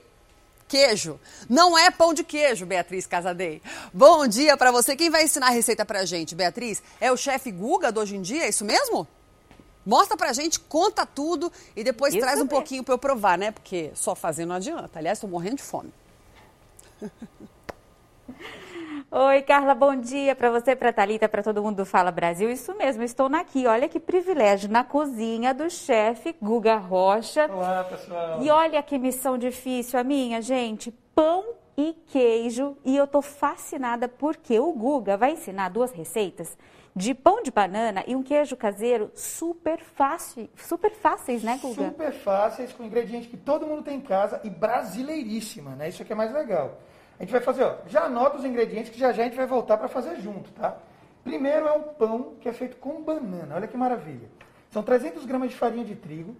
[0.66, 1.20] queijo.
[1.48, 3.62] Não é pão de queijo, Beatriz Casadei.
[3.94, 4.96] Bom dia para você.
[4.96, 6.82] Quem vai ensinar a receita para a gente, Beatriz?
[7.00, 9.06] É o chefe Guga do Hoje em Dia, é isso mesmo?
[9.86, 13.52] Mostra pra gente, conta tudo e depois Isso traz um pouquinho para eu provar, né?
[13.52, 14.98] Porque só fazer não adianta.
[14.98, 15.92] Aliás, estou morrendo de fome.
[19.08, 22.50] Oi, Carla, bom dia para você, para Talita, para todo mundo do Fala Brasil.
[22.50, 23.64] Isso mesmo, estou aqui.
[23.64, 27.48] Olha que privilégio na cozinha do chefe Guga Rocha.
[27.48, 28.42] Olá, pessoal.
[28.42, 30.90] E olha que missão difícil a minha, gente.
[31.14, 31.44] Pão
[31.76, 32.76] e queijo.
[32.84, 36.58] E eu tô fascinada porque o Guga vai ensinar duas receitas
[36.96, 41.90] de pão de banana e um queijo caseiro super fácil, super fáceis, né, Guga?
[41.90, 45.90] Super fáceis, com ingredientes que todo mundo tem em casa e brasileiríssima, né?
[45.90, 46.80] Isso aqui é mais legal.
[47.20, 49.46] A gente vai fazer, ó, já anota os ingredientes que já já a gente vai
[49.46, 50.78] voltar para fazer junto, tá?
[51.22, 54.30] Primeiro é um pão que é feito com banana, olha que maravilha.
[54.70, 56.34] São 300 gramas de farinha de trigo,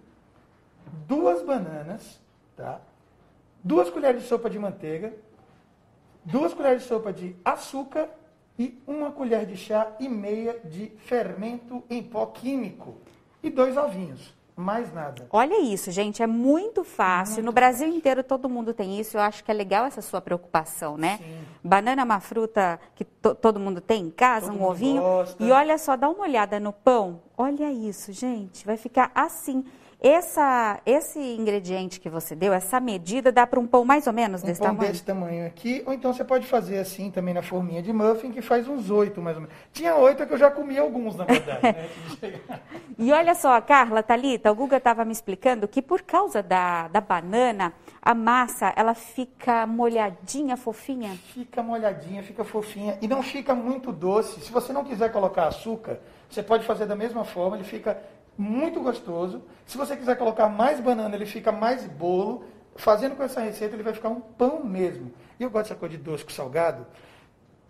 [1.07, 2.19] duas bananas,
[2.55, 2.81] tá?
[3.63, 5.13] Duas colheres de sopa de manteiga,
[6.25, 8.09] duas colheres de sopa de açúcar
[8.57, 12.95] e uma colher de chá e meia de fermento em pó químico
[13.43, 14.35] e dois ovinhos.
[14.55, 15.27] Mais nada.
[15.29, 17.35] Olha isso, gente, é muito fácil.
[17.35, 17.97] Muito no Brasil fácil.
[17.99, 19.15] inteiro todo mundo tem isso.
[19.15, 21.17] Eu acho que é legal essa sua preocupação, né?
[21.17, 21.37] Sim.
[21.63, 24.99] Banana é uma fruta que to todo mundo tem em casa, todo um ovinho.
[24.99, 25.43] Gosta.
[25.43, 27.21] E olha só, dá uma olhada no pão.
[27.37, 29.63] Olha isso, gente, vai ficar assim.
[29.99, 34.43] Essa, esse ingrediente que você deu, essa medida, dá para um pão mais ou menos
[34.43, 34.91] um desse pão tamanho?
[34.91, 38.41] desse tamanho aqui, ou então você pode fazer assim também na forminha de muffin, que
[38.41, 39.55] faz uns oito mais ou menos.
[39.73, 41.61] Tinha oito que eu já comi alguns, na verdade.
[41.63, 41.89] né?
[42.99, 46.99] E olha só, Carla, Thalita, o Guga estava me explicando que por causa da, da
[46.99, 47.71] banana,
[48.01, 51.15] a massa, ela fica molhadinha, fofinha?
[51.31, 54.41] Fica molhadinha, fica fofinha e não fica muito doce.
[54.41, 58.01] Se você não quiser colocar açúcar, você pode fazer da mesma forma, ele fica
[58.37, 59.41] muito gostoso.
[59.65, 62.43] Se você quiser colocar mais banana, ele fica mais bolo.
[62.75, 65.11] Fazendo com essa receita, ele vai ficar um pão mesmo.
[65.39, 66.85] E eu gosto dessa coisa de doce com salgado.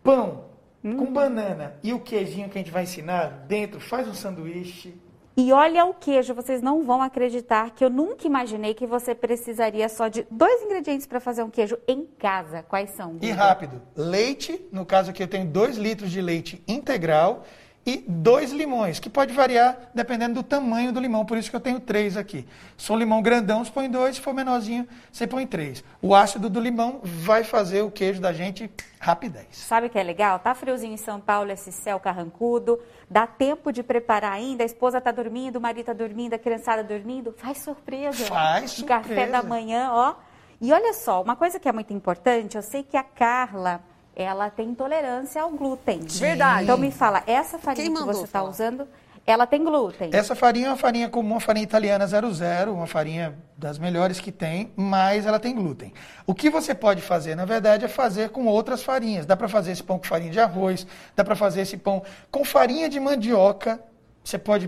[0.03, 0.45] Pão
[0.81, 4.95] com banana e o queijinho que a gente vai ensinar dentro, faz um sanduíche.
[5.35, 9.87] E olha o queijo, vocês não vão acreditar que eu nunca imaginei que você precisaria
[9.87, 12.63] só de dois ingredientes para fazer um queijo em casa.
[12.63, 13.17] Quais são?
[13.21, 13.33] E Guga?
[13.35, 13.81] rápido.
[13.95, 17.43] Leite, no caso aqui eu tenho 2 litros de leite integral
[17.87, 21.59] e dois limões, que pode variar dependendo do tamanho do limão, por isso que eu
[21.61, 22.45] tenho três aqui.
[22.77, 25.81] Se for um limão grandão, você põe dois, se for menorzinho, você põe três.
[26.01, 28.69] O ácido do limão vai fazer o queijo da gente
[28.99, 29.47] rapidez.
[29.51, 30.37] Sabe o que é legal?
[30.39, 32.77] Tá friozinho em São Paulo, esse céu carrancudo.
[33.09, 34.63] Dá tempo de preparar ainda.
[34.63, 37.31] A esposa tá dormindo, o marido tá dormindo, a criançada dormindo.
[37.37, 38.25] Faz surpresa.
[38.25, 39.31] Faz Um café surpresa.
[39.31, 40.15] da manhã, ó.
[40.59, 43.79] E olha só, uma coisa que é muito importante, eu sei que a Carla,
[44.17, 45.99] ela tem intolerância ao glúten.
[45.99, 46.63] Verdade.
[46.63, 48.87] Então me fala, essa farinha que você está usando,
[49.27, 50.09] ela tem glúten.
[50.11, 54.31] Essa farinha é uma farinha comum, uma farinha italiana 00, uma farinha das melhores que
[54.31, 55.93] tem, mas ela tem glúten.
[56.25, 59.27] O que você pode fazer, na verdade, é fazer com outras farinhas.
[59.27, 62.01] Dá para fazer esse pão com farinha de arroz, dá para fazer esse pão
[62.31, 63.79] com farinha de mandioca.
[64.23, 64.67] Você pode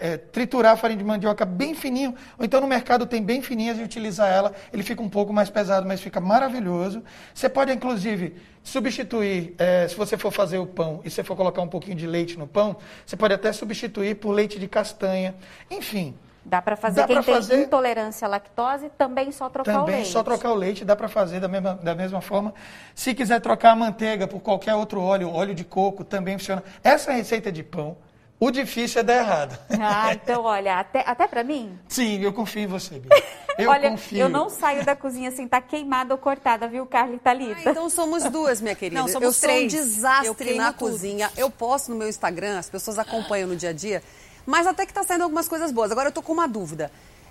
[0.00, 3.78] é, triturar a farinha de mandioca bem fininho, ou então no mercado tem bem fininhas
[3.78, 4.52] e utilizar ela.
[4.72, 7.02] Ele fica um pouco mais pesado, mas fica maravilhoso.
[7.34, 11.62] Você pode, inclusive, substituir, é, se você for fazer o pão e você for colocar
[11.62, 15.34] um pouquinho de leite no pão, você pode até substituir por leite de castanha.
[15.70, 19.80] Enfim, Dá para fazer Dá quem tem fazer- intolerância à lactose, também só trocar o
[19.80, 20.08] também leite.
[20.10, 22.54] só trocar o leite, dá para fazer da mesma, da mesma forma.
[22.94, 26.64] Se quiser trocar a manteiga por qualquer outro óleo, óleo de coco, também funciona.
[26.82, 27.94] Essa receita de pão,
[28.40, 29.58] o difícil é dar errado.
[29.78, 33.10] Ah, então olha, até, até para mim, Sim, eu confio em você, Bia.
[33.58, 34.16] Eu olha, confio.
[34.20, 37.56] eu não saio da cozinha sem estar queimada ou cortada, viu, Carla e Thalita?
[37.58, 38.98] Ah, então somos duas, minha querida.
[39.02, 39.70] Não, somos eu sou um três.
[39.70, 40.92] desastre na tudo.
[40.92, 41.30] cozinha.
[41.36, 44.02] Eu posto no meu Instagram, as pessoas acompanham no dia a dia,
[44.46, 45.90] mas até que tá saindo algumas coisas boas.
[45.92, 46.90] Agora eu tô com uma dúvida.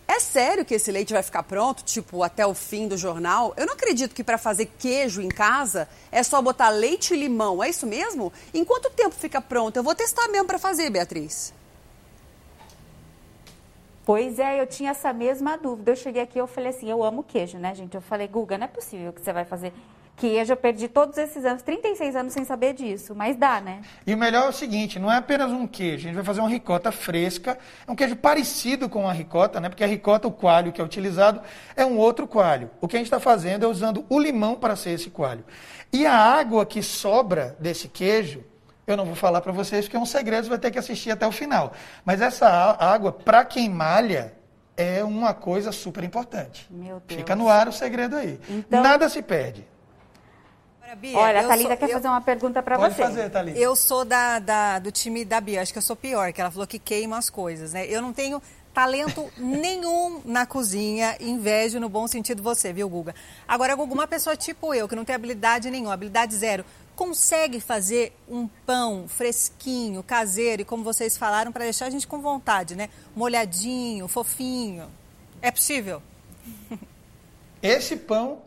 [0.09, 3.53] É sério que esse leite vai ficar pronto, tipo, até o fim do jornal?
[3.55, 7.63] Eu não acredito que para fazer queijo em casa é só botar leite e limão.
[7.63, 8.33] É isso mesmo?
[8.51, 9.77] Em quanto tempo fica pronto?
[9.77, 11.53] Eu vou testar mesmo para fazer, Beatriz.
[14.03, 15.91] Pois é, eu tinha essa mesma dúvida.
[15.91, 17.93] Eu cheguei aqui e falei assim, eu amo queijo, né, gente?
[17.93, 19.71] Eu falei, Guga, não é possível que você vai fazer
[20.19, 20.51] queijo.
[20.53, 23.81] Eu perdi todos esses anos, 36 anos sem saber disso, mas dá, né?
[24.05, 26.39] E o melhor é o seguinte, não é apenas um queijo, a gente vai fazer
[26.41, 27.57] uma ricota fresca,
[27.87, 29.69] é um queijo parecido com a ricota, né?
[29.69, 31.41] Porque a ricota, o coalho que é utilizado,
[31.75, 32.69] é um outro coalho.
[32.81, 35.43] O que a gente está fazendo é usando o limão para ser esse coalho.
[35.91, 38.43] E a água que sobra desse queijo,
[38.85, 41.11] eu não vou falar para vocês porque é um segredo, você vai ter que assistir
[41.11, 41.73] até o final.
[42.03, 42.47] Mas essa
[42.79, 44.33] água, para quem malha,
[44.75, 46.67] é uma coisa super importante.
[46.71, 47.19] Meu Deus.
[47.19, 48.39] Fica no ar o segredo aí.
[48.49, 49.67] Então- Nada se perde.
[50.95, 53.01] Bia, Olha, a Thalita sou- quer eu- fazer uma pergunta para Pode você.
[53.03, 53.57] fazer, Thalita.
[53.59, 56.51] Eu sou da, da- do time da Bia, acho que eu sou pior, que ela
[56.51, 57.85] falou que queima as coisas, né?
[57.87, 58.41] Eu não tenho
[58.73, 63.13] talento nenhum na cozinha, invejo no bom sentido você, viu, Guga?
[63.47, 66.63] Agora, Guga, uma pessoa tipo eu, que não tem habilidade nenhuma, habilidade zero,
[66.95, 72.19] consegue fazer um pão fresquinho, caseiro, e como vocês falaram, para deixar a gente com
[72.21, 72.89] vontade, né?
[73.15, 74.85] Molhadinho, fofinho.
[75.41, 76.01] É possível?
[77.61, 78.39] Esse pão,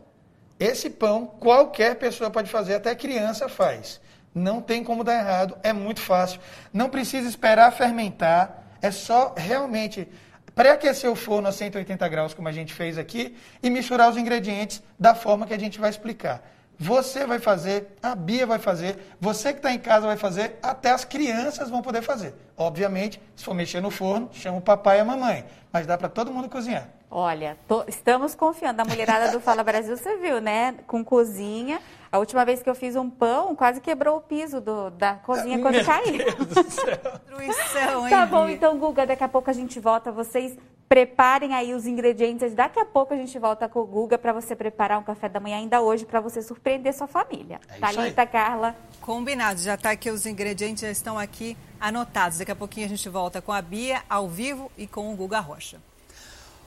[0.59, 3.99] esse pão, qualquer pessoa pode fazer, até criança faz.
[4.33, 6.39] Não tem como dar errado, é muito fácil.
[6.71, 10.07] Não precisa esperar fermentar, é só realmente
[10.55, 14.81] pré-aquecer o forno a 180 graus, como a gente fez aqui, e misturar os ingredientes
[14.99, 16.43] da forma que a gente vai explicar.
[16.77, 20.91] Você vai fazer, a Bia vai fazer, você que está em casa vai fazer, até
[20.91, 22.33] as crianças vão poder fazer.
[22.57, 26.09] Obviamente, se for mexer no forno, chama o papai e a mamãe, mas dá para
[26.09, 26.89] todo mundo cozinhar.
[27.15, 28.81] Olha, tô- estamos confiando.
[28.81, 30.73] A mulherada do Fala Brasil, você viu, né?
[30.87, 31.79] Com cozinha.
[32.11, 35.59] A última vez que eu fiz um pão, quase quebrou o piso do- da cozinha
[35.59, 36.17] quando Meu caiu.
[36.17, 40.11] Destruição, hein, Tá bom, então, Guga, daqui a pouco a gente volta.
[40.11, 40.57] Vocês
[40.89, 42.53] preparem aí os ingredientes.
[42.55, 45.39] Daqui a pouco a gente volta com o Guga para você preparar um café da
[45.39, 47.59] manhã ainda hoje para você surpreender sua família.
[47.69, 48.75] É isso Thalita, Carla.
[49.01, 52.39] Combinado, já está aqui, os ingredientes já estão aqui anotados.
[52.39, 55.39] Daqui a pouquinho a gente volta com a Bia ao vivo e com o Guga
[55.39, 55.79] Rocha.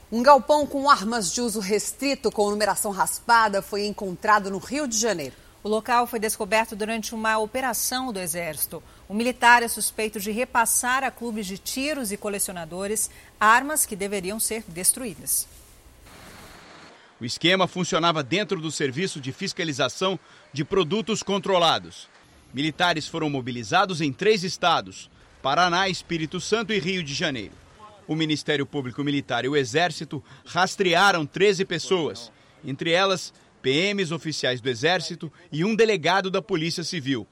[0.09, 4.97] Um galpão com armas de uso restrito com numeração raspada foi encontrado no Rio de
[4.97, 5.35] Janeiro.
[5.61, 8.81] O local foi descoberto durante uma operação do Exército.
[9.09, 14.39] O militar é suspeito de repassar a clubes de tiros e colecionadores armas que deveriam
[14.39, 15.45] ser destruídas.
[17.19, 20.17] O esquema funcionava dentro do Serviço de Fiscalização
[20.53, 22.07] de Produtos Controlados.
[22.53, 25.09] Militares foram mobilizados em três estados:
[25.41, 27.66] Paraná, Espírito Santo e Rio de Janeiro.
[28.07, 32.31] O Ministério Público Militar e o Exército rastrearam 13 pessoas,
[32.63, 37.27] entre elas PMs, oficiais do Exército e um delegado da Polícia Civil.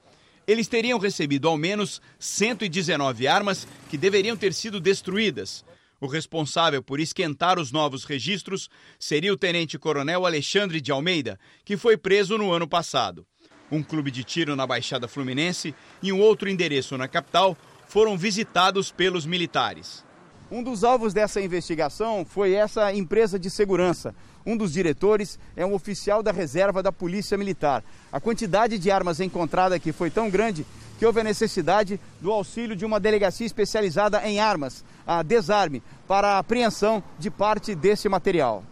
[0.45, 5.63] Eles teriam recebido ao menos 119 armas que deveriam ter sido destruídas.
[5.99, 8.69] O responsável por esquentar os novos registros
[8.99, 13.25] seria o tenente-coronel Alexandre de Almeida, que foi preso no ano passado.
[13.71, 15.73] Um clube de tiro na Baixada Fluminense
[16.03, 17.57] e um outro endereço na capital
[17.87, 20.04] foram visitados pelos militares.
[20.51, 24.13] Um dos alvos dessa investigação foi essa empresa de segurança.
[24.45, 27.83] Um dos diretores é um oficial da reserva da Polícia Militar.
[28.11, 30.63] A quantidade de armas encontrada aqui foi tão grande
[30.99, 36.33] que houve a necessidade do auxílio de uma delegacia especializada em armas, a Desarme, para
[36.33, 38.63] a apreensão de parte desse material.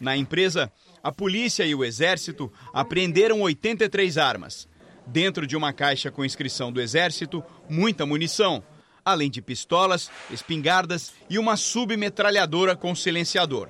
[0.00, 0.70] Na empresa,
[1.02, 4.68] a polícia e o exército apreenderam 83 armas.
[5.04, 8.62] Dentro de uma caixa com inscrição do exército, muita munição
[9.10, 13.68] além de pistolas, espingardas e uma submetralhadora com silenciador.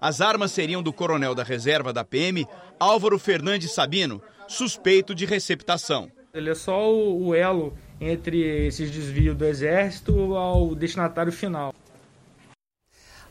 [0.00, 2.46] As armas seriam do coronel da reserva da PM,
[2.78, 6.10] Álvaro Fernandes Sabino, suspeito de receptação.
[6.32, 11.74] Ele é só o elo entre esses desvios do Exército ao destinatário final.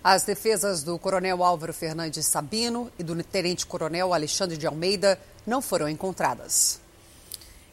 [0.03, 5.89] As defesas do coronel Álvaro Fernandes Sabino e do tenente-coronel Alexandre de Almeida não foram
[5.89, 6.80] encontradas.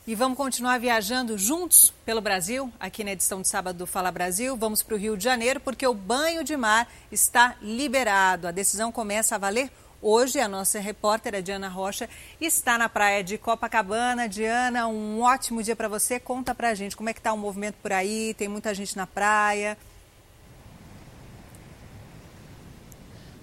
[0.04, 4.56] E vamos continuar viajando juntos pelo Brasil, aqui na edição de sábado do Fala Brasil.
[4.56, 8.48] Vamos para o Rio de Janeiro, porque o banho de mar está liberado.
[8.48, 10.40] A decisão começa a valer hoje.
[10.40, 14.28] A nossa repórter, a Diana Rocha, está na praia de Copacabana.
[14.28, 16.18] Diana, um ótimo dia para você.
[16.18, 18.34] Conta para a gente como é que está o movimento por aí.
[18.34, 19.78] Tem muita gente na praia.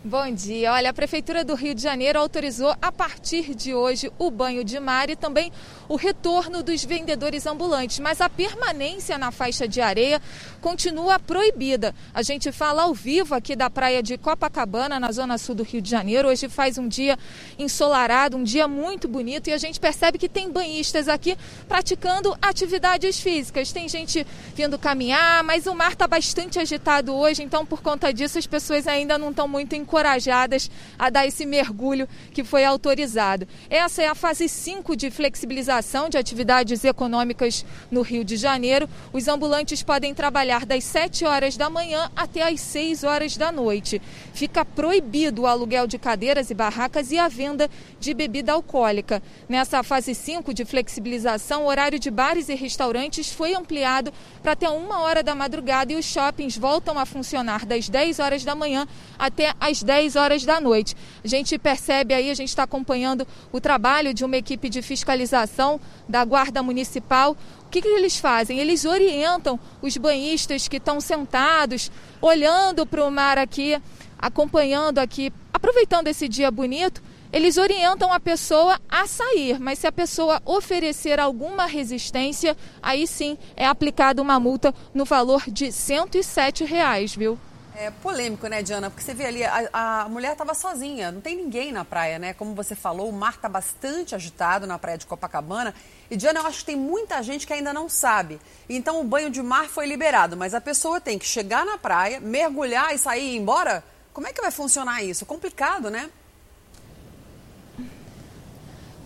[0.02, 0.72] Bom dia.
[0.72, 4.80] Olha, a Prefeitura do Rio de Janeiro autorizou a partir de hoje o banho de
[4.80, 5.52] mar e também
[5.90, 10.22] o retorno dos vendedores ambulantes, mas a permanência na faixa de areia
[10.62, 11.94] continua proibida.
[12.14, 15.82] A gente fala ao vivo aqui da praia de Copacabana, na zona sul do Rio
[15.82, 16.30] de Janeiro.
[16.30, 17.20] Hoje faz um dia
[17.58, 21.38] ensolarado, um dia muito bonito e a gente percebe que tem banhistas aqui
[21.68, 23.74] praticando atividades físicas.
[23.74, 24.26] Tem gente
[24.56, 28.88] vindo caminhar, mas o mar está bastante agitado hoje, então por conta disso as pessoas
[28.88, 30.70] ainda não estão muito encorajadas encorajadas
[31.00, 33.48] a dar esse mergulho que foi autorizado.
[33.70, 38.88] Essa é a fase 5 de flexibilização de atividades econômicas no Rio de Janeiro.
[39.12, 44.00] Os ambulantes podem trabalhar das 7 horas da manhã até as 6 horas da noite.
[44.34, 47.68] Fica proibido o aluguel de cadeiras e barracas e a venda
[48.00, 49.24] de bebida alcoólica.
[49.48, 54.14] Nessa fase 5 de flexibilização, o horário de bares e restaurantes foi ampliado
[54.44, 58.44] para até uma hora da madrugada e os shoppings voltam a funcionar das 10 horas
[58.44, 58.88] da manhã
[59.18, 60.96] até as 10 horas da noite.
[61.24, 65.80] A gente percebe aí, a gente está acompanhando o trabalho de uma equipe de fiscalização
[66.08, 67.36] da Guarda Municipal.
[67.66, 68.60] O que, que eles fazem?
[68.60, 73.80] Eles orientam os banhistas que estão sentados, olhando para o mar aqui,
[74.18, 77.02] acompanhando aqui, aproveitando esse dia bonito,
[77.32, 83.38] eles orientam a pessoa a sair, mas se a pessoa oferecer alguma resistência, aí sim
[83.56, 87.40] é aplicada uma multa no valor de 107 reais, viu?
[87.82, 88.90] É polêmico, né, Diana?
[88.90, 92.34] Porque você vê ali, a, a mulher estava sozinha, não tem ninguém na praia, né?
[92.34, 95.74] Como você falou, o mar está bastante agitado na praia de Copacabana.
[96.12, 98.38] E, Diana, eu acho que tem muita gente que ainda não sabe.
[98.68, 102.20] Então, o banho de mar foi liberado, mas a pessoa tem que chegar na praia,
[102.20, 103.82] mergulhar e sair e ir embora?
[104.12, 105.26] Como é que vai funcionar isso?
[105.26, 106.10] Complicado, né?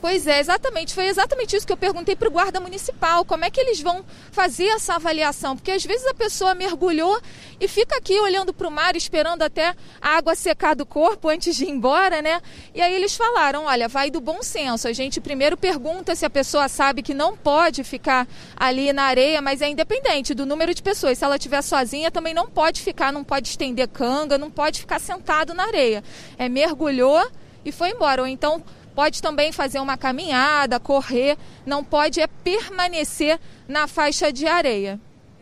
[0.03, 0.93] Pois é, exatamente.
[0.93, 3.23] Foi exatamente isso que eu perguntei para o guarda municipal.
[3.23, 5.55] Como é que eles vão fazer essa avaliação?
[5.55, 7.21] Porque às vezes a pessoa mergulhou
[7.57, 11.55] e fica aqui olhando para o mar, esperando até a água secar do corpo antes
[11.55, 12.41] de ir embora, né?
[12.75, 14.89] E aí eles falaram: olha, vai do bom senso.
[14.89, 18.27] A gente primeiro pergunta se a pessoa sabe que não pode ficar
[18.57, 21.17] ali na areia, mas é independente do número de pessoas.
[21.17, 24.99] Se ela estiver sozinha, também não pode ficar, não pode estender canga, não pode ficar
[24.99, 26.03] sentado na areia.
[26.37, 27.25] É mergulhou
[27.63, 28.21] e foi embora.
[28.21, 28.61] Ou então
[28.95, 34.99] pode também fazer uma caminhada, correr, não pode é permanecer na faixa de areia.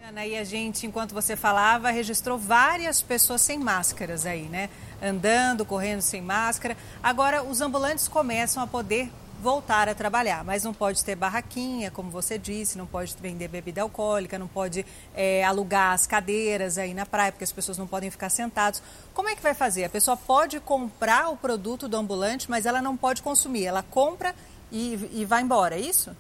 [0.07, 4.69] Ana, e a gente, enquanto você falava, registrou várias pessoas sem máscaras aí, né?
[5.01, 6.75] Andando, correndo sem máscara.
[7.01, 9.09] Agora, os ambulantes começam a poder
[9.41, 13.81] voltar a trabalhar, mas não pode ter barraquinha, como você disse, não pode vender bebida
[13.81, 14.85] alcoólica, não pode
[15.15, 18.81] é, alugar as cadeiras aí na praia, porque as pessoas não podem ficar sentados.
[19.13, 19.83] Como é que vai fazer?
[19.83, 23.65] A pessoa pode comprar o produto do ambulante, mas ela não pode consumir.
[23.65, 24.35] Ela compra
[24.71, 26.15] e, e vai embora, é isso?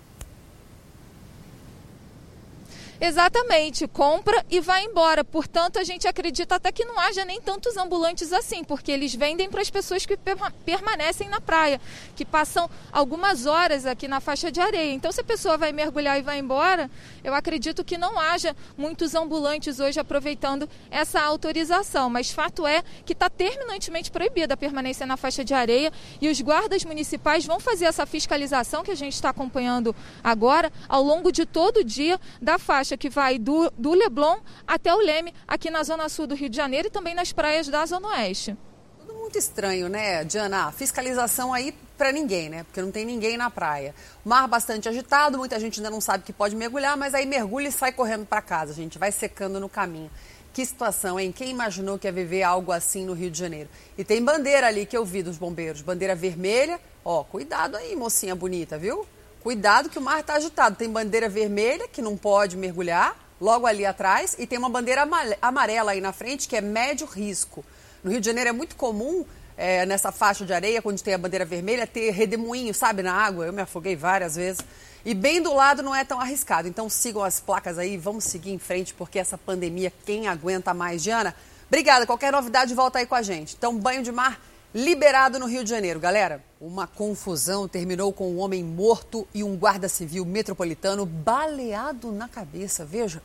[3.03, 5.23] Exatamente, compra e vai embora.
[5.23, 9.49] Portanto, a gente acredita até que não haja nem tantos ambulantes assim, porque eles vendem
[9.49, 10.15] para as pessoas que
[10.63, 11.81] permanecem na praia,
[12.15, 14.93] que passam algumas horas aqui na faixa de areia.
[14.93, 16.91] Então, se a pessoa vai mergulhar e vai embora,
[17.23, 22.07] eu acredito que não haja muitos ambulantes hoje aproveitando essa autorização.
[22.07, 25.91] Mas fato é que está terminantemente proibida a permanência na faixa de areia
[26.21, 31.01] e os guardas municipais vão fazer essa fiscalização que a gente está acompanhando agora ao
[31.01, 34.97] longo de todo o dia da faixa faixa que vai do, do Leblon até o
[34.97, 38.09] Leme, aqui na zona sul do Rio de Janeiro e também nas praias da Zona
[38.09, 38.55] Oeste.
[38.99, 40.71] Tudo muito estranho, né, Diana?
[40.71, 42.63] Fiscalização aí para ninguém, né?
[42.63, 43.93] Porque não tem ninguém na praia.
[44.25, 47.71] Mar bastante agitado, muita gente ainda não sabe que pode mergulhar, mas aí mergulha e
[47.71, 48.97] sai correndo para casa, gente.
[48.97, 50.11] Vai secando no caminho.
[50.53, 51.31] Que situação, hein?
[51.31, 53.69] Quem imaginou que ia viver algo assim no Rio de Janeiro?
[53.97, 56.79] E tem bandeira ali que eu vi dos bombeiros, bandeira vermelha.
[57.05, 59.07] Ó, cuidado aí, mocinha bonita, viu?
[59.41, 60.75] Cuidado que o mar está agitado.
[60.75, 65.07] Tem bandeira vermelha, que não pode mergulhar, logo ali atrás, e tem uma bandeira
[65.41, 67.65] amarela aí na frente, que é médio risco.
[68.03, 69.25] No Rio de Janeiro é muito comum,
[69.57, 73.47] é, nessa faixa de areia, quando tem a bandeira vermelha, ter redemoinho, sabe, na água.
[73.47, 74.61] Eu me afoguei várias vezes.
[75.03, 76.67] E bem do lado não é tão arriscado.
[76.67, 81.01] Então sigam as placas aí, vamos seguir em frente, porque essa pandemia, quem aguenta mais?
[81.01, 81.35] Diana,
[81.67, 82.05] obrigada.
[82.05, 83.55] Qualquer novidade, volta aí com a gente.
[83.57, 84.39] Então, banho de mar
[84.73, 85.99] liberado no Rio de Janeiro.
[85.99, 92.27] Galera, uma confusão terminou com um homem morto e um guarda civil metropolitano baleado na
[92.27, 92.85] cabeça.
[92.85, 93.21] Veja.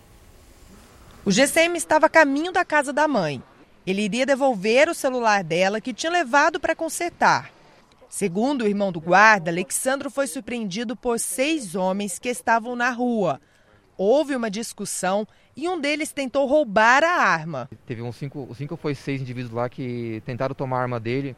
[1.24, 3.42] O GCM estava a caminho da casa da mãe.
[3.86, 7.52] Ele iria devolver o celular dela que tinha levado para consertar.
[8.08, 13.40] Segundo o irmão do guarda, Alexandro foi surpreendido por seis homens que estavam na rua.
[13.96, 15.26] Houve uma discussão
[15.56, 17.68] e um deles tentou roubar a arma.
[17.86, 21.34] Teve uns cinco, cinco ou foi seis indivíduos lá que tentaram tomar a arma dele,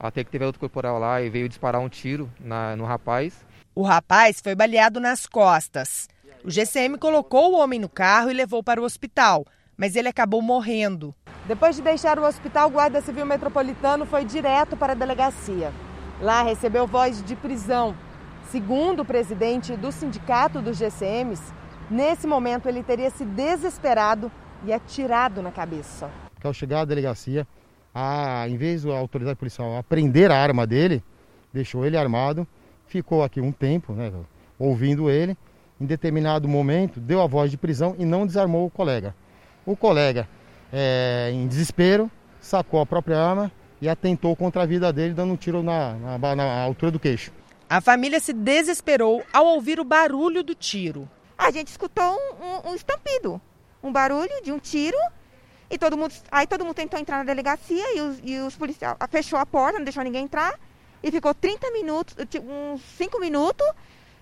[0.00, 3.44] até que teve outro corporal lá e veio disparar um tiro na, no rapaz.
[3.74, 6.08] O rapaz foi baleado nas costas.
[6.44, 9.44] O GCM colocou o homem no carro e levou para o hospital,
[9.76, 11.14] mas ele acabou morrendo.
[11.46, 15.72] Depois de deixar o hospital, o Guarda Civil Metropolitano foi direto para a delegacia.
[16.20, 17.96] Lá recebeu voz de prisão.
[18.50, 21.42] Segundo o presidente do sindicato dos GCMs,
[21.90, 24.30] Nesse momento, ele teria se desesperado
[24.64, 26.10] e atirado na cabeça.
[26.42, 27.46] Ao chegar à delegacia,
[27.94, 31.02] a, em vez da autoridade policial apreender a arma dele,
[31.52, 32.46] deixou ele armado,
[32.86, 34.12] ficou aqui um tempo, né,
[34.58, 35.36] ouvindo ele.
[35.80, 39.14] Em determinado momento, deu a voz de prisão e não desarmou o colega.
[39.64, 40.28] O colega,
[40.72, 42.10] é, em desespero,
[42.40, 46.34] sacou a própria arma e atentou contra a vida dele, dando um tiro na, na,
[46.34, 47.30] na altura do queixo.
[47.68, 52.70] A família se desesperou ao ouvir o barulho do tiro a gente escutou um, um,
[52.70, 53.40] um estampido,
[53.82, 54.96] um barulho de um tiro.
[55.68, 58.96] E todo mundo, aí todo mundo tentou entrar na delegacia e os, e os policiais
[59.10, 60.58] fechou a porta, não deixou ninguém entrar.
[61.02, 63.66] E ficou 30 minutos, tipo, uns 5 minutos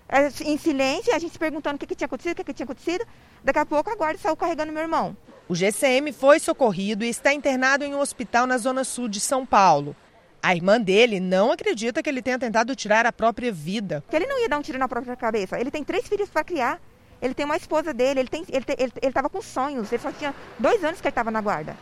[0.09, 2.53] é, em silêncio, a gente se perguntando o que, que tinha acontecido, o que, que
[2.53, 3.05] tinha acontecido.
[3.43, 5.15] Daqui a pouco a guarda saiu carregando meu irmão.
[5.47, 9.45] O GCM foi socorrido e está internado em um hospital na zona sul de São
[9.45, 9.95] Paulo.
[10.41, 14.03] A irmã dele não acredita que ele tenha tentado tirar a própria vida.
[14.09, 15.59] Que ele não ia dar um tiro na própria cabeça.
[15.59, 16.79] Ele tem três filhos para criar.
[17.21, 20.33] Ele tem uma esposa dele, ele estava ele, ele, ele com sonhos, ele só tinha
[20.59, 21.75] dois anos que ele estava na guarda.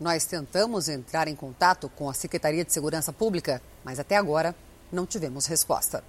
[0.00, 4.54] Nós tentamos entrar em contato com a Secretaria de Segurança Pública, mas até agora
[4.92, 6.04] não tivemos resposta.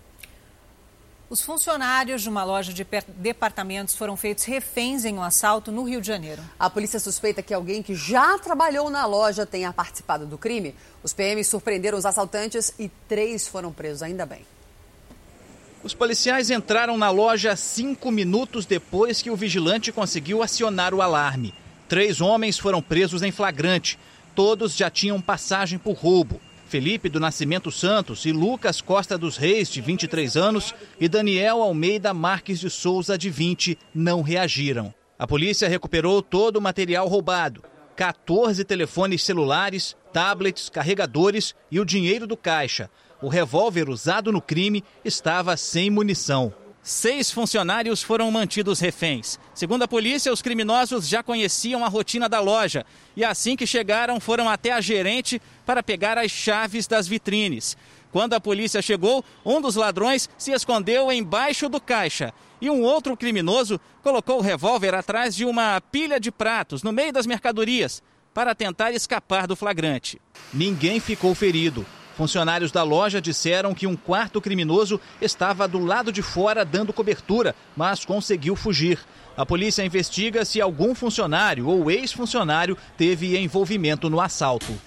[1.30, 2.86] Os funcionários de uma loja de
[3.18, 6.42] departamentos foram feitos reféns em um assalto no Rio de Janeiro.
[6.58, 10.76] A polícia suspeita que alguém que já trabalhou na loja tenha participado do crime.
[11.04, 14.44] Os PMs surpreenderam os assaltantes e três foram presos, ainda bem.
[15.82, 21.54] Os policiais entraram na loja cinco minutos depois que o vigilante conseguiu acionar o alarme.
[21.88, 23.98] Três homens foram presos em flagrante.
[24.36, 26.42] Todos já tinham passagem por roubo.
[26.68, 32.14] Felipe do Nascimento Santos e Lucas Costa dos Reis, de 23 anos, e Daniel Almeida
[32.14, 34.94] Marques de Souza, de 20, não reagiram.
[35.18, 37.64] A polícia recuperou todo o material roubado:
[37.96, 42.90] 14 telefones celulares, tablets, carregadores e o dinheiro do caixa.
[43.22, 46.54] O revólver usado no crime estava sem munição.
[46.82, 49.38] Seis funcionários foram mantidos reféns.
[49.54, 52.86] Segundo a polícia, os criminosos já conheciam a rotina da loja
[53.18, 57.76] e assim que chegaram foram até a gerente para pegar as chaves das vitrines.
[58.12, 63.16] Quando a polícia chegou, um dos ladrões se escondeu embaixo do caixa e um outro
[63.18, 68.02] criminoso colocou o revólver atrás de uma pilha de pratos no meio das mercadorias
[68.34, 70.20] para tentar escapar do flagrante.
[70.54, 71.86] Ninguém ficou ferido.
[72.20, 77.56] Funcionários da loja disseram que um quarto criminoso estava do lado de fora dando cobertura,
[77.78, 79.00] mas conseguiu fugir.
[79.38, 84.78] A polícia investiga se algum funcionário ou ex-funcionário teve envolvimento no assalto.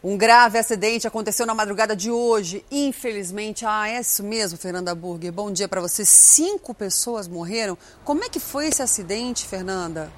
[0.00, 2.64] Um grave acidente aconteceu na madrugada de hoje.
[2.70, 5.32] Infelizmente, ah, é isso mesmo, Fernanda Burger.
[5.32, 6.04] Bom dia para você.
[6.04, 7.76] Cinco pessoas morreram.
[8.04, 10.08] Como é que foi esse acidente, Fernanda?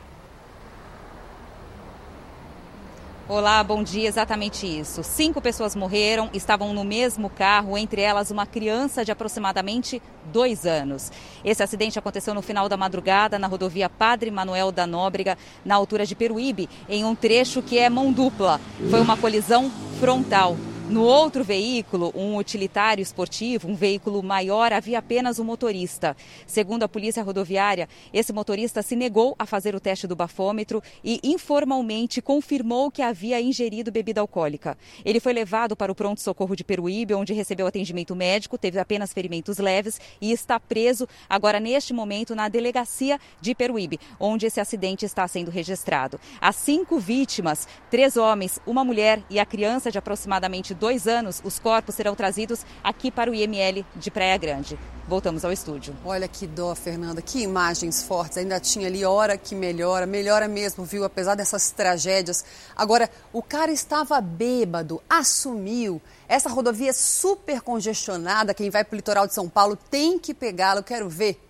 [3.28, 4.08] Olá, bom dia.
[4.08, 5.02] Exatamente isso.
[5.02, 10.00] Cinco pessoas morreram, estavam no mesmo carro, entre elas uma criança de aproximadamente
[10.32, 11.12] dois anos.
[11.44, 16.06] Esse acidente aconteceu no final da madrugada na rodovia Padre Manuel da Nóbrega, na altura
[16.06, 18.58] de Peruíbe, em um trecho que é mão dupla.
[18.88, 20.56] Foi uma colisão frontal.
[20.88, 26.16] No outro veículo, um utilitário esportivo, um veículo maior, havia apenas um motorista.
[26.46, 31.20] Segundo a Polícia Rodoviária, esse motorista se negou a fazer o teste do bafômetro e
[31.22, 34.78] informalmente confirmou que havia ingerido bebida alcoólica.
[35.04, 39.58] Ele foi levado para o pronto-socorro de Peruíbe, onde recebeu atendimento médico, teve apenas ferimentos
[39.58, 45.28] leves e está preso agora neste momento na delegacia de Peruíbe, onde esse acidente está
[45.28, 46.18] sendo registrado.
[46.40, 51.58] As cinco vítimas, três homens, uma mulher e a criança de aproximadamente dois anos, os
[51.58, 54.78] corpos serão trazidos aqui para o IML de Praia Grande.
[55.08, 55.96] Voltamos ao estúdio.
[56.04, 58.36] Olha que dó, Fernanda, que imagens fortes.
[58.38, 61.02] Ainda tinha ali hora que melhora, melhora mesmo, viu?
[61.02, 62.44] Apesar dessas tragédias.
[62.76, 66.00] Agora, o cara estava bêbado, assumiu.
[66.28, 68.52] Essa rodovia é super congestionada.
[68.52, 70.82] Quem vai para o litoral de São Paulo tem que pegá-lo.
[70.82, 71.40] Quero ver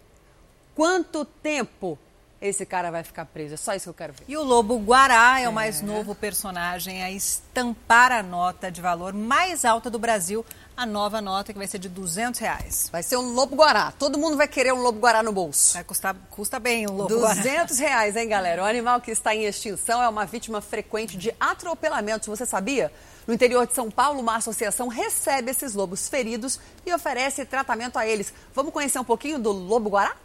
[0.74, 1.98] quanto tempo
[2.40, 3.54] esse cara vai ficar preso.
[3.54, 4.24] É só isso que eu quero ver.
[4.28, 8.80] E o Lobo Guará é, é, o mais novo personagem a estampar a nota de
[8.80, 10.44] valor mais alta do Brasil,
[10.76, 12.88] a nova nota que vai ser de 200 reais.
[12.92, 13.92] Vai ser um Lobo Guará.
[13.98, 15.74] Todo mundo vai querer um Lobo Guará no bolso.
[15.74, 17.42] Vai custar, custa bem um Lobo 200 Guará.
[17.42, 18.62] 200 reais, hein, galera?
[18.62, 22.28] O animal que está em extinção é uma vítima frequente de atropelamentos.
[22.28, 22.92] Você sabia?
[23.26, 28.06] No interior de São Paulo, uma associação recebe esses lobos feridos e oferece tratamento a
[28.06, 28.32] eles.
[28.54, 30.16] Vamos conhecer um pouquinho do Lobo Guará?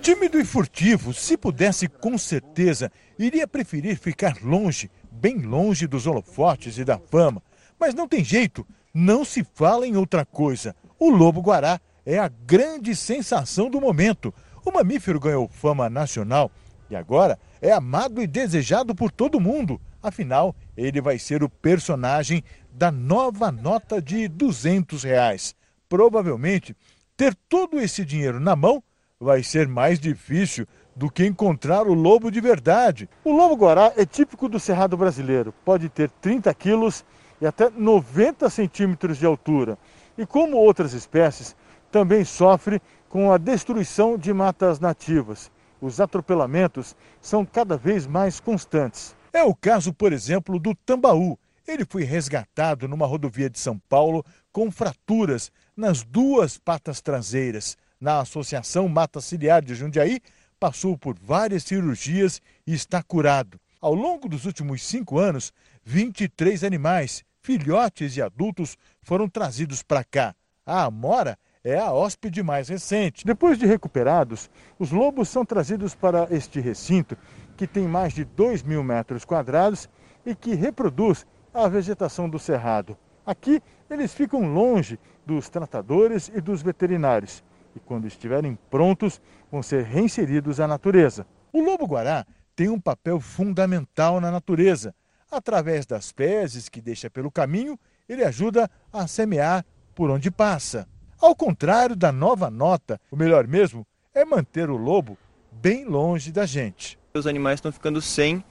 [0.00, 6.78] Tímido e furtivo, se pudesse, com certeza, iria preferir ficar longe, bem longe dos holofotes
[6.78, 7.42] e da fama.
[7.78, 10.74] Mas não tem jeito, não se fala em outra coisa.
[10.98, 14.32] O lobo-guará é a grande sensação do momento.
[14.64, 16.50] O mamífero ganhou fama nacional
[16.88, 19.80] e agora é amado e desejado por todo mundo.
[20.02, 25.54] Afinal, ele vai ser o personagem da nova nota de 200 reais.
[25.88, 26.76] Provavelmente,
[27.16, 28.82] ter todo esse dinheiro na mão
[29.18, 33.08] vai ser mais difícil do que encontrar o lobo de verdade.
[33.24, 35.54] O lobo-guará é típico do cerrado brasileiro.
[35.64, 37.04] Pode ter 30 quilos
[37.40, 39.78] e até 90 centímetros de altura.
[40.18, 41.56] E como outras espécies,
[41.90, 45.50] também sofre com a destruição de matas nativas.
[45.80, 49.16] Os atropelamentos são cada vez mais constantes.
[49.32, 51.38] É o caso, por exemplo, do tambaú.
[51.66, 58.20] Ele foi resgatado numa rodovia de São Paulo com fraturas nas duas patas traseiras na
[58.20, 60.20] Associação Mata Ciliar de Jundiaí,
[60.58, 63.60] passou por várias cirurgias e está curado.
[63.80, 65.52] Ao longo dos últimos cinco anos,
[65.84, 70.34] 23 animais, filhotes e adultos, foram trazidos para cá.
[70.64, 73.24] A Amora é a hóspede mais recente.
[73.24, 77.16] Depois de recuperados, os lobos são trazidos para este recinto,
[77.56, 79.88] que tem mais de 2 mil metros quadrados
[80.24, 82.96] e que reproduz a vegetação do cerrado.
[83.24, 87.42] Aqui, eles ficam longe dos tratadores e dos veterinários
[87.76, 89.20] e, quando estiverem prontos,
[89.52, 91.26] vão ser reinseridos à natureza.
[91.52, 94.94] O lobo-guará tem um papel fundamental na natureza.
[95.30, 97.78] Através das fezes que deixa pelo caminho,
[98.08, 100.88] ele ajuda a semear por onde passa.
[101.20, 105.18] Ao contrário da nova nota, o melhor mesmo é manter o lobo
[105.50, 106.98] bem longe da gente.
[107.14, 108.44] Os animais estão ficando sem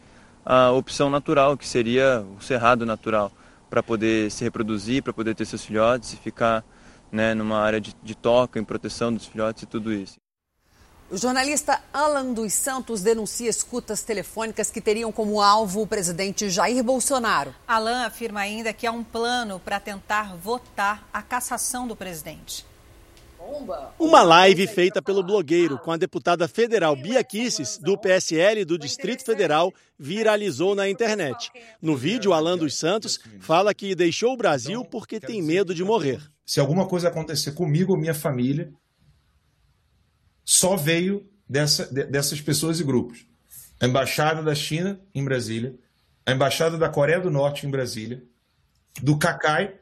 [0.45, 3.31] a opção natural, que seria o cerrado natural,
[3.69, 6.63] para poder se reproduzir, para poder ter seus filhotes e ficar
[7.11, 10.15] né, numa área de, de toca, em proteção dos filhotes e tudo isso.
[11.09, 16.83] O jornalista Alan dos Santos denuncia escutas telefônicas que teriam como alvo o presidente Jair
[16.83, 17.53] Bolsonaro.
[17.67, 22.65] Alan afirma ainda que há um plano para tentar votar a cassação do presidente.
[23.99, 29.23] Uma live feita pelo blogueiro com a deputada federal Bia Kisses, do PSL do Distrito
[29.23, 31.51] Federal, viralizou na internet.
[31.79, 36.19] No vídeo, Alan dos Santos fala que deixou o Brasil porque tem medo de morrer.
[36.45, 38.71] Se alguma coisa acontecer comigo ou minha família,
[40.43, 43.25] só veio dessa, dessas pessoas e grupos.
[43.81, 45.75] A Embaixada da China em Brasília,
[46.25, 48.23] a Embaixada da Coreia do Norte em Brasília,
[49.01, 49.75] do CACAI,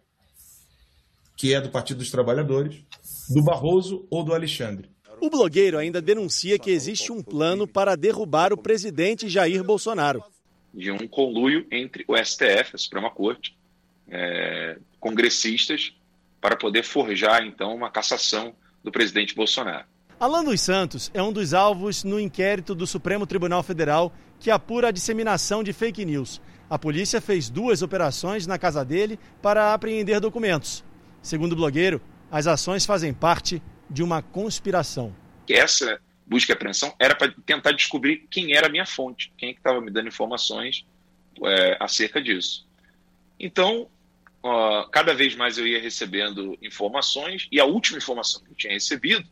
[1.36, 2.82] que é do Partido dos Trabalhadores,
[3.30, 4.90] do Barroso ou do Alexandre.
[5.20, 10.24] O blogueiro ainda denuncia que existe um plano para derrubar o presidente Jair Bolsonaro.
[10.74, 13.58] De um conluio entre o STF, a Suprema Corte,
[14.08, 15.94] é, congressistas,
[16.44, 18.54] para poder forjar, então, uma cassação
[18.84, 19.86] do presidente Bolsonaro.
[20.20, 24.90] Alan dos Santos é um dos alvos no inquérito do Supremo Tribunal Federal que apura
[24.90, 26.42] a disseminação de fake news.
[26.70, 30.84] A polícia fez duas operações na casa dele para apreender documentos.
[31.22, 35.16] Segundo o blogueiro, as ações fazem parte de uma conspiração.
[35.50, 35.98] Essa
[36.28, 39.80] busca e apreensão era para tentar descobrir quem era a minha fonte, quem é estava
[39.80, 40.86] me dando informações
[41.46, 42.68] é, acerca disso.
[43.40, 43.88] Então,
[44.92, 49.28] cada vez mais eu ia recebendo informações, e a última informação que eu tinha recebido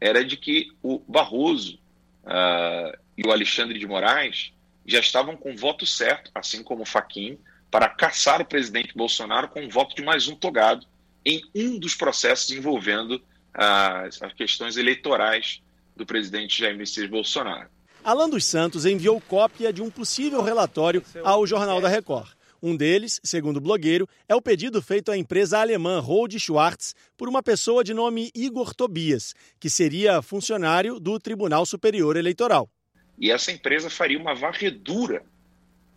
[0.00, 1.78] era de que o Barroso
[2.24, 4.52] uh, e o Alexandre de Moraes
[4.84, 7.38] já estavam com voto certo, assim como o Faquim,
[7.70, 10.86] para caçar o presidente Bolsonaro com o voto de mais um togado
[11.24, 13.22] em um dos processos envolvendo
[13.54, 15.62] as, as questões eleitorais
[15.96, 17.68] do presidente Jair Messias Bolsonaro.
[18.02, 22.28] Alan dos Santos enviou cópia de um possível relatório ao Jornal da Record.
[22.62, 27.28] Um deles, segundo o blogueiro, é o pedido feito à empresa alemã Rode Schwartz por
[27.28, 32.70] uma pessoa de nome Igor Tobias, que seria funcionário do Tribunal Superior Eleitoral.
[33.18, 35.24] E essa empresa faria uma varredura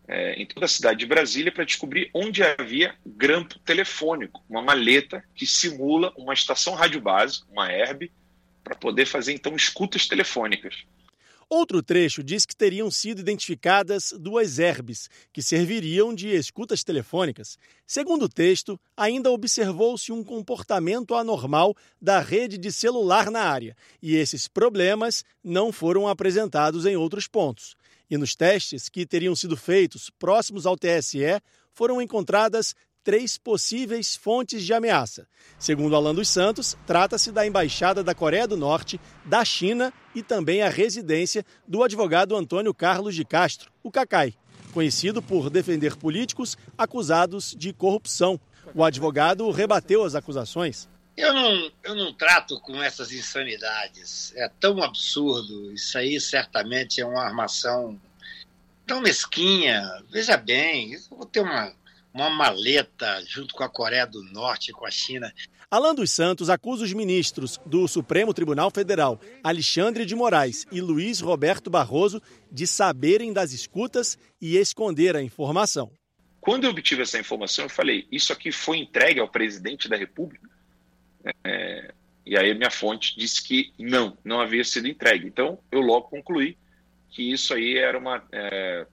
[0.07, 5.23] é, em toda a cidade de Brasília para descobrir onde havia grampo telefônico, uma maleta
[5.35, 8.11] que simula uma estação rádio base, uma herb,
[8.63, 10.83] para poder fazer então escutas telefônicas.
[11.47, 17.57] Outro trecho diz que teriam sido identificadas duas herbes, que serviriam de escutas telefônicas.
[17.85, 24.15] Segundo o texto, ainda observou-se um comportamento anormal da rede de celular na área, e
[24.15, 27.75] esses problemas não foram apresentados em outros pontos.
[28.09, 31.41] E nos testes que teriam sido feitos próximos ao TSE,
[31.73, 32.73] foram encontradas
[33.05, 35.27] três possíveis fontes de ameaça.
[35.59, 40.63] Segundo Alan dos Santos, trata-se da embaixada da Coreia do Norte, da China e também
[40.63, 44.33] a residência do advogado Antônio Carlos de Castro, o Cacai,
[44.73, 48.39] conhecido por defender políticos acusados de corrupção.
[48.73, 50.89] O advogado rebateu as acusações.
[51.15, 54.33] Eu não, eu não trato com essas insanidades.
[54.35, 55.71] É tão absurdo.
[55.71, 58.01] Isso aí certamente é uma armação
[58.85, 59.83] tão mesquinha.
[60.09, 61.71] Veja bem, eu vou ter uma
[62.15, 65.33] uma maleta junto com a Coreia do Norte e com a China.
[65.69, 71.19] Alan dos Santos acusa os ministros do Supremo Tribunal Federal, Alexandre de Moraes e Luiz
[71.19, 75.91] Roberto Barroso, de saberem das escutas e esconder a informação.
[76.39, 80.49] Quando eu obtive essa informação, eu falei: isso aqui foi entregue ao presidente da República?
[81.43, 81.93] É,
[82.25, 85.27] e aí minha fonte disse que não, não havia sido entregue.
[85.27, 86.57] Então eu logo concluí
[87.09, 88.87] que isso aí era uma, é,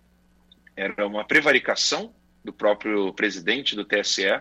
[0.75, 2.13] era uma prevaricação
[2.45, 4.41] do próprio presidente do TSE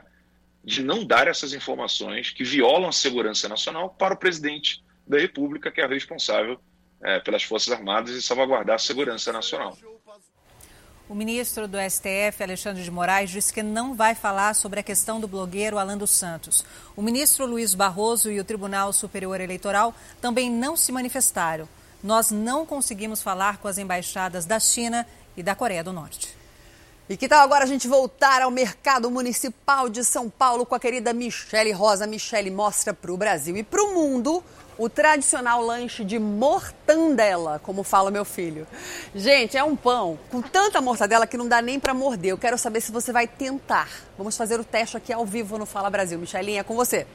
[0.63, 5.71] de não dar essas informações que violam a segurança nacional para o presidente da República,
[5.71, 6.59] que é responsável
[7.01, 9.77] é, pelas Forças Armadas e salvaguardar a segurança nacional.
[11.09, 15.19] O ministro do STF, Alexandre de Moraes, disse que não vai falar sobre a questão
[15.19, 16.63] do blogueiro Alan dos Santos.
[16.95, 21.67] O ministro Luiz Barroso e o Tribunal Superior Eleitoral também não se manifestaram.
[22.01, 25.05] Nós não conseguimos falar com as embaixadas da China
[25.35, 26.40] e da Coreia do Norte.
[27.11, 30.79] E que tal agora a gente voltar ao mercado municipal de São Paulo com a
[30.79, 32.07] querida Michele Rosa?
[32.07, 34.41] Michele mostra para o Brasil e para o mundo
[34.77, 38.65] o tradicional lanche de mortandela, como fala meu filho.
[39.13, 42.31] Gente, é um pão com tanta mortadela que não dá nem para morder.
[42.31, 43.89] Eu quero saber se você vai tentar.
[44.17, 46.17] Vamos fazer o teste aqui ao vivo no Fala Brasil.
[46.17, 47.05] Michelinha, é com você.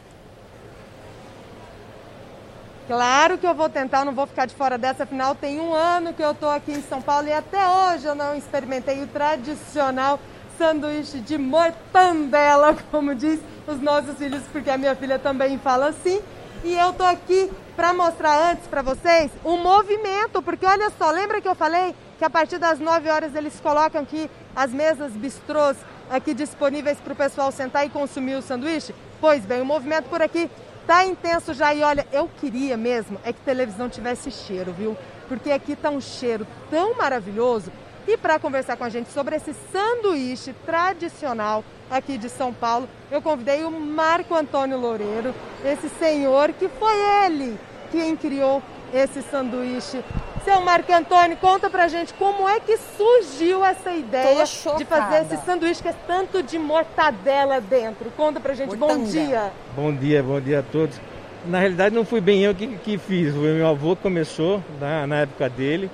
[2.86, 6.12] Claro que eu vou tentar, não vou ficar de fora dessa, afinal tem um ano
[6.12, 10.20] que eu estou aqui em São Paulo e até hoje eu não experimentei o tradicional
[10.56, 16.20] sanduíche de mortandela, como diz os nossos filhos, porque a minha filha também fala assim.
[16.62, 21.40] E eu tô aqui para mostrar antes para vocês o movimento, porque olha só, lembra
[21.40, 25.76] que eu falei que a partir das 9 horas eles colocam aqui as mesas bistrôs
[26.08, 28.94] aqui disponíveis para o pessoal sentar e consumir o sanduíche?
[29.20, 30.48] Pois bem, o movimento por aqui
[30.86, 34.96] Tá intenso já e olha, eu queria mesmo é que televisão tivesse cheiro, viu?
[35.28, 37.72] Porque aqui tá um cheiro tão maravilhoso.
[38.06, 43.20] E para conversar com a gente sobre esse sanduíche tradicional aqui de São Paulo, eu
[43.20, 45.34] convidei o Marco Antônio Loureiro,
[45.64, 47.58] esse senhor que foi ele
[47.90, 50.04] quem criou esse sanduíche
[50.46, 55.44] seu Marco Antônio, conta pra gente como é que surgiu essa ideia de fazer esse
[55.44, 58.12] sanduíche que é tanto de mortadela dentro.
[58.16, 59.50] Conta pra gente, bom dia.
[59.74, 61.00] Bom dia, bom dia a todos.
[61.44, 65.16] Na realidade não fui bem eu que, que fiz, o meu avô começou na, na
[65.22, 65.90] época dele,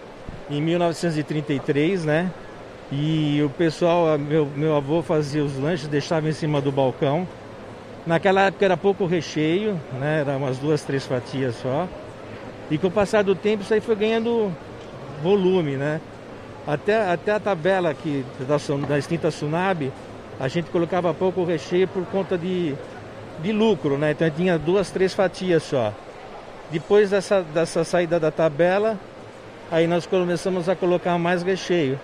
[0.51, 2.31] em 1933, né?
[2.91, 7.27] E o pessoal, meu, meu avô fazia os lanches, deixava em cima do balcão.
[8.07, 10.21] Naquela época era pouco recheio, né?
[10.21, 11.89] Era umas duas, três fatias só.
[12.73, 14.51] E com o passar do tempo isso aí foi ganhando
[15.23, 16.01] volume, né?
[16.67, 18.57] Até, até a tabela aqui da,
[18.89, 19.93] da extinta Sunab,
[20.41, 22.75] a gente colocava pouco recheio por conta de,
[23.43, 24.13] de lucro, né?
[24.13, 25.93] Então tinha duas, três fatias só.
[26.71, 28.99] Depois dessa, dessa saída da tabela,
[29.71, 32.01] aí nós começamos a colocar mais recheio.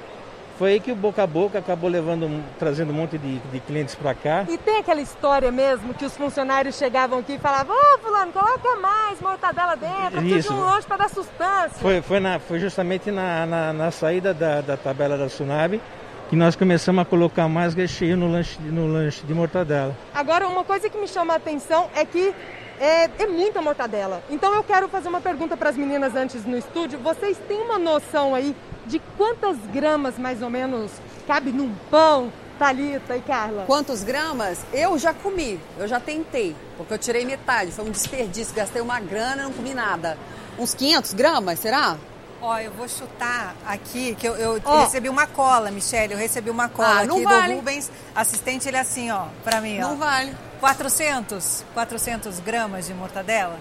[0.59, 3.95] Foi aí que o boca a boca acabou levando, trazendo um monte de, de clientes
[3.95, 4.45] para cá.
[4.49, 8.33] E tem aquela história mesmo que os funcionários chegavam aqui e falavam: Ô, oh, Fulano,
[8.33, 10.49] coloca mais mortadela dentro, Isso.
[10.49, 11.79] de um longe para dar sustância.
[11.81, 15.81] Foi, foi, na, foi justamente na, na, na saída da, da tabela da Tsunami
[16.29, 19.97] que nós começamos a colocar mais recheio no lanche, no lanche de mortadela.
[20.13, 22.35] Agora, uma coisa que me chama a atenção é que
[22.81, 24.23] é, é muita mortadela.
[24.29, 26.99] Então eu quero fazer uma pergunta para as meninas antes no estúdio.
[26.99, 28.55] Vocês têm uma noção aí
[28.89, 30.91] de quantas gramas mais ou menos
[31.27, 33.65] cabe num pão, Thalita e Carla?
[33.67, 34.59] Quantos gramas?
[34.73, 38.99] Eu já comi, eu já tentei, porque eu tirei metade, foi um desperdício, gastei uma
[38.99, 40.19] grana, não comi nada.
[40.59, 41.97] Uns 500 gramas, será?
[42.41, 44.81] Ó, eu vou chutar aqui, que eu, eu oh.
[44.81, 47.53] recebi uma cola, Michelle, eu recebi uma cola ah, aqui vale.
[47.53, 49.91] do Rubens, assistente, ele é assim, ó, pra mim, não ó.
[49.91, 50.35] Não vale.
[50.61, 53.59] 400, 400 gramas de mortadela?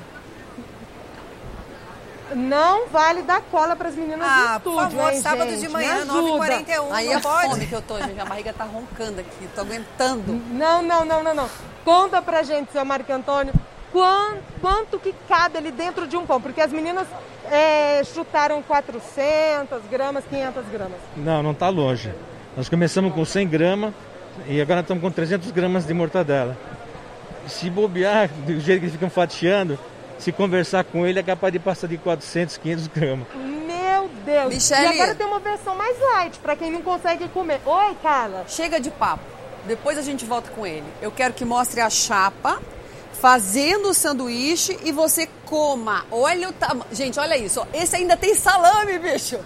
[2.36, 5.62] Não vale dar cola para as meninas ah, do estúdio, por favor, hein, sábado gente?
[5.62, 7.50] de manhã, 9h41, Aí não é pode?
[7.50, 10.34] fome que eu tô, gente, a barriga tá roncando aqui, tô aguentando.
[10.52, 11.50] Não, não, não, não, não.
[11.86, 13.54] Conta pra gente, seu Marco Antônio,
[13.92, 16.42] quanto, quanto que cabe ali dentro de um pão?
[16.42, 17.08] Porque as meninas
[17.46, 20.98] é, chutaram 400 gramas, 500 gramas.
[21.16, 22.14] Não, não está longe.
[22.56, 23.94] Nós começamos com 100 gramas
[24.48, 26.58] e agora estamos com 300 gramas de mortadela.
[27.48, 29.80] Se bobear, do jeito que eles ficam fatiando,
[30.20, 33.28] se conversar com ele é capaz de passar de 400, 500 gramas.
[33.36, 34.54] Meu Deus!
[34.54, 34.82] Michele...
[34.82, 37.62] E agora tem uma versão mais light, para quem não consegue comer.
[37.66, 38.46] Oi, Carla!
[38.48, 39.24] Chega de papo.
[39.66, 40.86] Depois a gente volta com ele.
[41.02, 42.62] Eu quero que mostre a chapa
[43.14, 46.06] fazendo o sanduíche e você coma.
[46.12, 46.86] Olha o tamanho.
[46.92, 47.66] Gente, olha isso.
[47.74, 49.40] Esse ainda tem salame, bicho.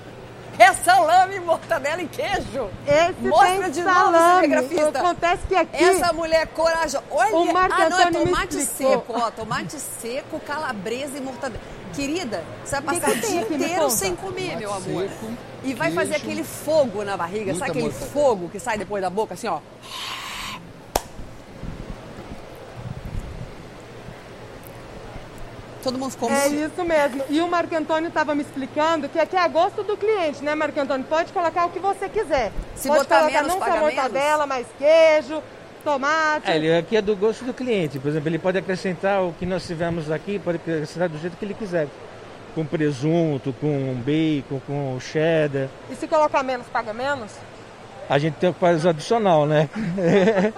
[0.62, 2.70] É salame, mortadela e queijo.
[2.86, 4.12] Esse Mostra tem de salame.
[4.12, 5.00] novo, cinegrafista.
[5.00, 5.84] Acontece que aqui...
[5.84, 7.04] Essa mulher é corajosa.
[7.10, 9.32] Olha, o Marco ah, não, é tomate seco, ó.
[9.32, 11.64] Tomate seco, calabresa e mortadela.
[11.96, 15.10] Querida, você vai passar que que o dia inteiro sem comer, tomate meu amor.
[15.10, 15.32] Seco,
[15.64, 17.54] e vai queijo, fazer aquele fogo na barriga.
[17.56, 18.12] Sabe aquele mortadela.
[18.12, 19.60] fogo que sai depois da boca, assim, ó?
[25.82, 27.24] Todo mundo ficou É isso mesmo.
[27.30, 30.54] E o Marco Antônio estava me explicando que aqui é a gosto do cliente, né,
[30.56, 31.06] Marco Antônio?
[31.06, 32.52] Pode colocar o que você quiser.
[32.76, 35.42] Se Pode botar colocar menos, não só mortadela, mais queijo,
[35.84, 36.50] tomate.
[36.50, 38.00] É, ele aqui é do gosto do cliente.
[38.00, 41.46] Por exemplo, ele pode acrescentar o que nós tivemos aqui, pode acrescentar do jeito que
[41.46, 41.88] ele quiser.
[42.54, 45.70] Com presunto, com bacon, com cheddar.
[45.90, 47.32] E se colocar menos, paga menos?
[48.10, 49.70] A gente tem que fazer adicional, né?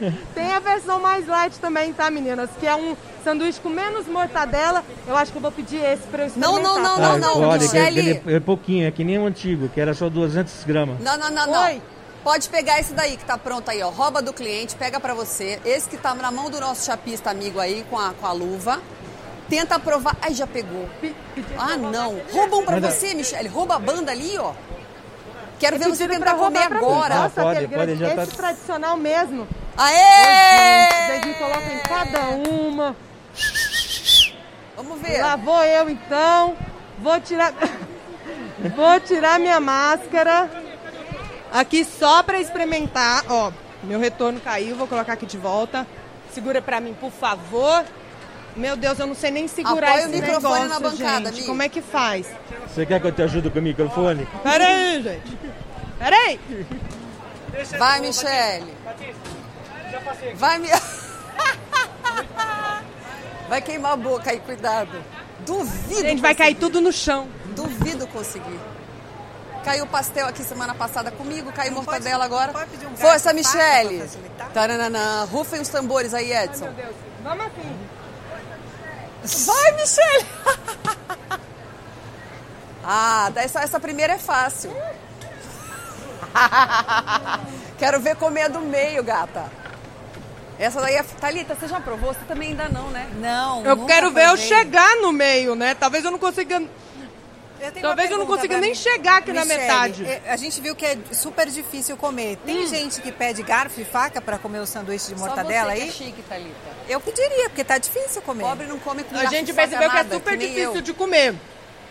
[0.34, 2.50] tem a versão mais light também, tá, meninas?
[2.58, 4.84] Que é um sanduíche com menos mortadela.
[5.06, 6.62] Eu acho que eu vou pedir esse para eu experimentar.
[6.62, 8.22] Não, não, não, não, não, pode, Michele.
[8.26, 11.00] É, é, pouquinho, é que nem o antigo, que era só 200 gramas.
[11.00, 11.64] Não, não, não, não.
[11.64, 11.82] Oi.
[12.22, 13.88] Pode pegar esse daí que tá pronto aí, ó.
[13.88, 15.58] Rouba do cliente, pega para você.
[15.64, 18.80] Esse que tá na mão do nosso chapista amigo aí com a, com a luva.
[19.48, 20.16] Tenta provar.
[20.20, 20.88] Ai, já pegou.
[21.58, 22.20] Ah, não.
[22.30, 23.48] Rouba um pra você, Michele.
[23.48, 24.52] Rouba a banda ali, ó.
[25.60, 27.14] Quero ver você tentar comer agora.
[27.14, 28.36] Nossa, pode, pode, já esse tá...
[28.36, 29.46] tradicional mesmo.
[29.76, 30.88] Aê!
[31.06, 32.96] Vocês me colocam em cada uma.
[34.74, 35.20] Vamos ver.
[35.20, 36.56] Lá vou eu então.
[36.98, 37.52] Vou tirar.
[38.74, 40.50] vou tirar minha máscara.
[41.52, 43.24] Aqui só para experimentar.
[43.28, 44.76] Ó, meu retorno caiu.
[44.76, 45.86] Vou colocar aqui de volta.
[46.32, 47.84] Segura para mim, por favor.
[48.56, 51.28] Meu Deus, eu não sei nem segurar Apoia esse o microfone negócio, na bancada, gente.
[51.28, 51.46] amigo.
[51.46, 52.26] Como é que faz?
[52.68, 54.26] Você quer que eu te ajude com o microfone?
[54.42, 55.38] Pera aí, gente.
[55.98, 56.40] Pera aí.
[57.78, 58.74] Vai, Michele.
[60.34, 60.68] Vai, mi...
[63.48, 65.02] Vai queimar a boca aí, cuidado.
[65.40, 66.02] Duvido.
[66.02, 67.26] Gente, vai cair tudo no chão.
[67.56, 68.60] Duvido conseguir.
[69.64, 72.52] Caiu pastel aqui semana passada comigo, caiu mortadela pode, agora.
[72.52, 74.08] Pode pedir um Força, Michele.
[74.54, 75.24] Taranana.
[75.24, 76.66] Rufem os tambores aí, Edson.
[76.66, 76.96] Ai, meu Deus.
[77.22, 77.76] Vamos assim.
[79.22, 80.26] Vai, Michele!
[82.84, 84.74] ah, essa, essa primeira é fácil.
[87.78, 89.50] Quero ver comer do meio, gata.
[90.58, 91.02] Essa daí é.
[91.02, 92.12] Thalita, você já provou?
[92.12, 93.08] Você também ainda não, né?
[93.18, 93.64] Não.
[93.64, 95.74] Eu quero ver eu chegar no meio, né?
[95.74, 96.62] Talvez eu não consiga.
[97.58, 100.04] Eu Talvez eu não consiga nem chegar aqui Michele, na metade.
[100.26, 102.36] A gente viu que é super difícil comer.
[102.44, 102.66] Tem Hum.
[102.66, 105.90] gente que pede garfo e faca para comer o sanduíche de mortadela Só você aí?
[105.90, 106.79] Que é chique, Thalita.
[106.90, 108.42] Eu pediria, porque tá difícil comer.
[108.42, 110.82] Pobre não come com A gente percebeu que é super nem difícil eu.
[110.82, 111.34] de comer.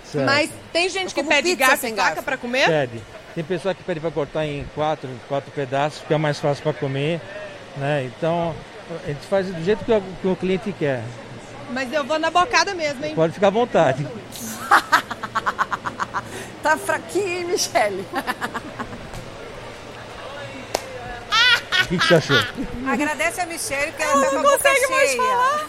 [0.04, 0.26] Certo.
[0.26, 2.68] Mas tem gente que pede garfo sem e faca pra comer?
[2.68, 3.02] Pede.
[3.34, 7.22] Tem pessoa que pede para cortar em quatro, quatro pedaços, fica mais fácil para comer.
[7.78, 8.12] Né?
[8.18, 8.54] Então,
[9.06, 11.02] a gente faz do jeito que o, que o cliente quer.
[11.72, 13.16] Mas eu vou na bocada mesmo, hein?
[13.16, 14.06] Pode ficar à vontade.
[16.62, 18.06] Tá fraquinho, hein, Michele?
[21.84, 22.38] O que, que você achou?
[22.88, 25.22] Agradece a Michelle, porque ela tá com a não boca consegue mais cheia.
[25.24, 25.68] falar.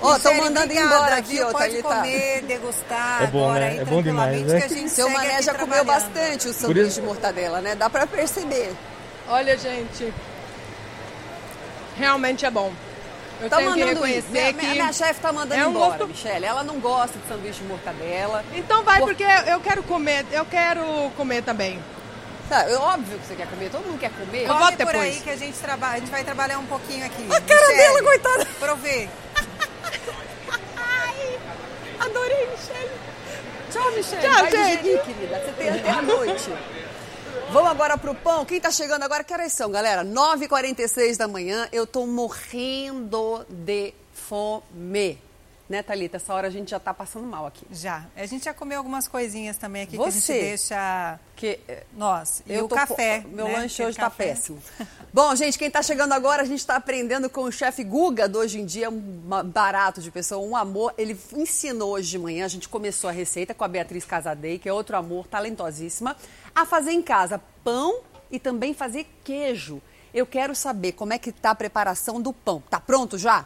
[0.00, 1.88] Ó, estão Michele, mandando obrigada, embora aqui, ó, Pode Thalita.
[1.88, 3.68] comer, degustar É bom, agora né?
[3.70, 4.60] aí É bom demais, tranquilamente, né?
[4.60, 7.74] que a gente Seu Mané já comeu bastante o Por sanduíche isso- de mortadela, né?
[7.74, 8.74] Dá pra perceber.
[9.28, 10.12] Olha, gente,
[11.98, 12.72] realmente é bom.
[13.40, 15.70] Eu tá tenho que mandando reconhecer minha, que minha, minha chefe tá mandando é um
[15.70, 16.44] embora, gosto- Michele.
[16.46, 18.44] Ela não gosta de sanduíche de mortadela.
[18.54, 20.82] Então vai, porque eu quero comer, eu quero
[21.16, 21.78] comer também.
[22.48, 24.44] Tá, é óbvio que você quer comer, todo mundo quer comer.
[24.44, 27.26] Eu Come por aí que a gente, trabalha, a gente vai trabalhar um pouquinho aqui.
[27.28, 28.46] A cara dela, coitada.
[28.60, 29.10] Provei.
[31.98, 32.90] Adorei, Michele.
[33.72, 34.22] Tchau, Michele.
[34.22, 34.82] Tchau, Vai gente.
[34.82, 35.40] digerir, querida.
[35.40, 36.52] Você tem até a noite.
[37.50, 38.44] Vamos agora pro pão.
[38.44, 40.04] Quem tá chegando agora, que horas são, galera?
[40.04, 41.68] 9h46 da manhã.
[41.72, 45.18] Eu tô morrendo de fome.
[45.68, 46.16] Né, Thalita?
[46.16, 47.66] Essa hora a gente já tá passando mal aqui.
[47.72, 48.04] Já.
[48.14, 50.40] A gente já comeu algumas coisinhas também aqui que a gente Você.
[50.40, 51.18] deixa...
[51.34, 51.58] Que,
[51.92, 52.40] Nós.
[52.46, 53.20] E eu o café.
[53.22, 53.56] po- Meu né?
[53.58, 54.26] lanche Aquele hoje tá café.
[54.28, 54.62] péssimo.
[55.12, 58.38] Bom, gente, quem tá chegando agora, a gente tá aprendendo com o chefe Guga do
[58.38, 59.00] Hoje em Dia, um
[59.44, 60.94] barato de pessoa, um amor.
[60.96, 64.68] Ele ensinou hoje de manhã, a gente começou a receita com a Beatriz Casadei, que
[64.68, 66.16] é outro amor, talentosíssima,
[66.54, 67.98] a fazer em casa pão
[68.30, 69.82] e também fazer queijo.
[70.14, 72.62] Eu quero saber como é que tá a preparação do pão.
[72.70, 73.44] Tá pronto já?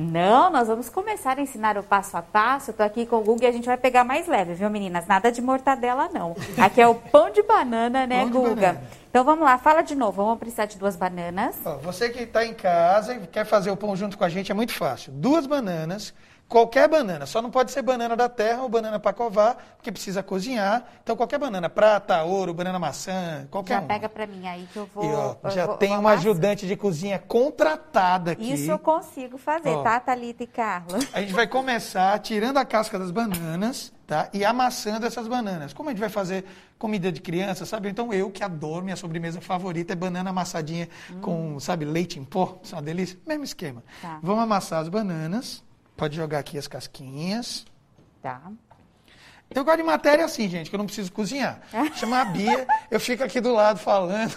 [0.00, 2.72] Não, nós vamos começar a ensinar o passo a passo.
[2.72, 5.06] Tô aqui com o Google e a gente vai pegar mais leve, viu, meninas?
[5.06, 6.34] Nada de mortadela, não.
[6.56, 8.54] Aqui é o pão de banana, né, Pão Guga?
[8.54, 8.82] banana.
[9.10, 10.24] Então vamos lá, fala de novo.
[10.24, 11.56] Vamos precisar de duas bananas.
[11.64, 14.50] Ó, você que está em casa e quer fazer o pão junto com a gente,
[14.50, 15.12] é muito fácil.
[15.12, 16.14] Duas bananas,
[16.50, 20.20] qualquer banana, só não pode ser banana da terra ou banana para covar, porque precisa
[20.22, 20.84] cozinhar.
[21.02, 23.86] Então, qualquer banana, prata, ouro, banana maçã, qualquer Já uma.
[23.88, 25.04] pega pra mim aí que eu vou.
[25.04, 28.52] E, ó, eu já vou- tem uma ajudante de cozinha contratada aqui.
[28.52, 29.82] Isso eu consigo fazer, Ó.
[29.82, 30.98] tá, Thalita e Carla?
[31.12, 34.28] A gente vai começar tirando a casca das bananas, tá?
[34.34, 35.72] E amassando essas bananas.
[35.72, 36.44] Como a gente vai fazer
[36.78, 37.88] comida de criança, sabe?
[37.88, 40.88] Então eu que adoro, minha sobremesa favorita é banana amassadinha
[41.22, 42.58] com, sabe, leite em pó.
[42.62, 43.16] Isso é uma delícia.
[43.24, 43.84] Mesmo esquema.
[44.02, 44.18] Tá.
[44.20, 45.62] Vamos amassar as bananas.
[46.00, 47.66] Pode jogar aqui as casquinhas.
[48.22, 48.40] Tá.
[49.54, 51.60] Eu gosto de matéria assim, gente, que eu não preciso cozinhar.
[51.94, 54.34] Chama a Bia, eu fico aqui do lado falando.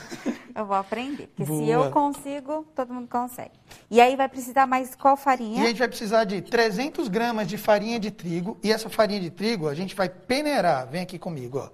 [0.54, 1.28] Eu vou aprender.
[1.28, 1.86] Porque se Boa.
[1.86, 3.54] eu consigo, todo mundo consegue.
[3.90, 5.64] E aí vai precisar mais qual E farinha?
[5.64, 8.58] a gente vai precisar de 300 gramas de farinha de trigo.
[8.62, 10.86] E essa farinha de trigo a gente vai peneirar.
[10.90, 11.70] Vem aqui comigo, ó.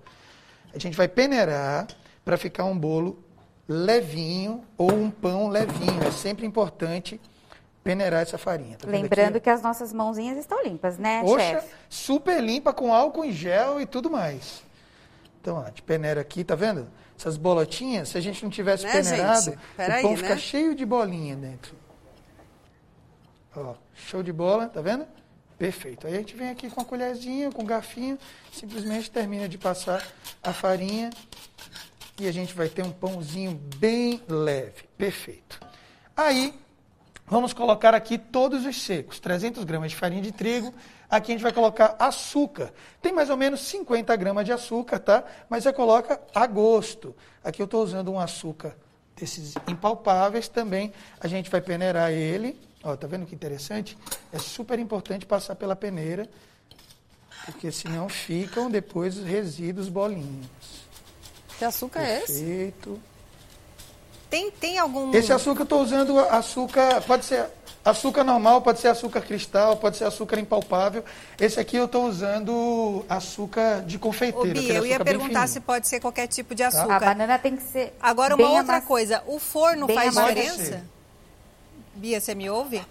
[0.72, 1.88] A gente vai peneirar
[2.24, 3.24] para ficar um bolo
[3.68, 6.03] levinho ou um pão levinho.
[6.03, 7.20] É sempre importante
[7.84, 8.78] peneirar essa farinha.
[8.78, 11.22] Tá vendo Lembrando aqui, que as nossas mãozinhas estão limpas, né?
[11.22, 11.68] Poxa, chefe?
[11.90, 14.64] super limpa com álcool em gel e tudo mais.
[15.42, 16.88] Então, ó, a gente peneira aqui, tá vendo?
[17.18, 20.18] Essas bolotinhas, se a gente não tivesse Né, peneirado, o pão né?
[20.18, 21.76] fica cheio de bolinha dentro.
[23.56, 25.06] Ó, show de bola, tá vendo?
[25.58, 26.08] Perfeito.
[26.08, 28.18] Aí a gente vem aqui com a colherzinha, com o garfinho,
[28.54, 30.06] simplesmente termina de passar
[30.42, 31.10] a farinha
[32.18, 34.84] e a gente vai ter um pãozinho bem leve.
[34.98, 35.60] Perfeito.
[36.16, 36.58] Aí,
[37.30, 39.20] vamos colocar aqui todos os secos.
[39.20, 40.74] 300 gramas de farinha de trigo.
[41.10, 42.74] Aqui a gente vai colocar açúcar.
[43.02, 45.24] Tem mais ou menos 50 gramas de açúcar, tá?
[45.50, 47.16] Mas você coloca a gosto.
[47.44, 48.76] Aqui eu estou usando um açúcar
[49.16, 50.94] desses impalpáveis também.
[51.20, 52.60] A gente vai peneirar ele.
[52.84, 53.98] Ó, tá vendo que interessante?
[54.32, 56.30] É super importante passar pela peneira,
[57.46, 60.48] porque senão ficam depois os resíduos bolinhos.
[61.58, 62.40] Que açúcar é esse?
[62.40, 63.09] Perfeito.
[64.30, 65.14] Tem, tem algum...
[65.14, 67.46] Esse açúcar eu estou usando açúcar, pode ser
[67.84, 71.04] açúcar normal, pode ser açúcar cristal, pode ser açúcar impalpável.
[71.40, 74.60] Esse aqui eu estou usando açúcar de Ô, confeiteiro.
[74.60, 76.96] Bia, eu ia perguntar se pode ser qualquer tipo de açúcar.
[76.96, 77.96] A banana tem que ser.
[78.00, 79.24] Agora, bem uma outra amass- coisa.
[79.26, 80.84] O forno bem faz diferença?
[81.96, 82.82] Bia, você me ouve?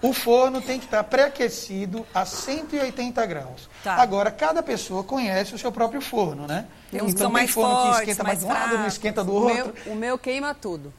[0.00, 3.68] O forno tem que estar pré-aquecido a 180 graus.
[3.82, 3.94] Tá.
[3.94, 6.66] Agora, cada pessoa conhece o seu próprio forno, né?
[6.90, 8.60] Tem uns que então, são tem mais forno fortes, que esquenta mais de um mais
[8.60, 9.74] lado, não esquenta do O outro.
[9.84, 10.92] meu, o meu queima tudo.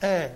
[0.00, 0.32] É.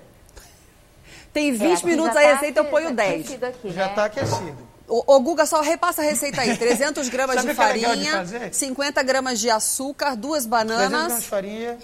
[1.33, 3.21] Tem É, 20 aqui minutos já a tá receita, eu ponho 10.
[3.21, 3.91] aquecido aqui, Já né?
[3.91, 4.67] está aquecido.
[4.89, 6.57] Ô, ô, Guga, só repassa a receita aí.
[6.57, 8.55] 300 gramas de o que é de farinha, fazer?
[8.55, 11.23] 50 gramas de açúcar, duas 300 gramas bananas.
[11.23, 11.79] de farinha,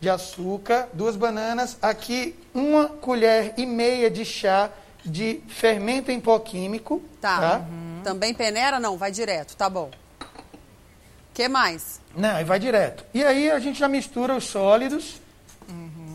[0.00, 1.78] de açúcar, duas bananas.
[1.80, 4.68] Aqui, uma colher e meia de chá
[5.08, 7.02] de fermento em pó químico.
[7.20, 7.38] Tá.
[7.40, 7.56] tá?
[7.58, 8.00] Uhum.
[8.04, 8.78] Também peneira?
[8.78, 9.90] Não, vai direto, tá bom.
[10.20, 12.00] O que mais?
[12.16, 13.04] Não, e vai direto.
[13.14, 15.20] E aí a gente já mistura os sólidos.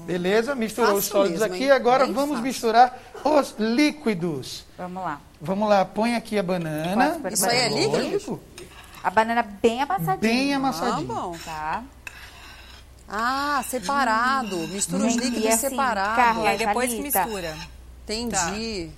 [0.05, 0.53] Beleza?
[0.53, 1.63] Misturou os Fácil sólidos mesmo, aqui.
[1.63, 1.71] hein?
[1.71, 2.43] Agora Bem vamos fácil.
[2.43, 4.65] misturar os líquidos.
[4.77, 5.21] Vamos lá.
[5.39, 7.21] Vamos lá, põe aqui a banana.
[7.31, 8.41] Isso aí é líquido?
[9.01, 10.17] A banana bem amassadinha.
[10.17, 11.07] Bem amassadinha.
[11.07, 11.37] Tá bom.
[11.45, 11.83] Tá.
[13.07, 14.57] Ah, separado.
[14.67, 16.15] Mistura os Gente, líquidos e assim, separados.
[16.15, 17.57] Carla, E aí depois que Thalita, mistura.
[18.03, 18.91] Entendi.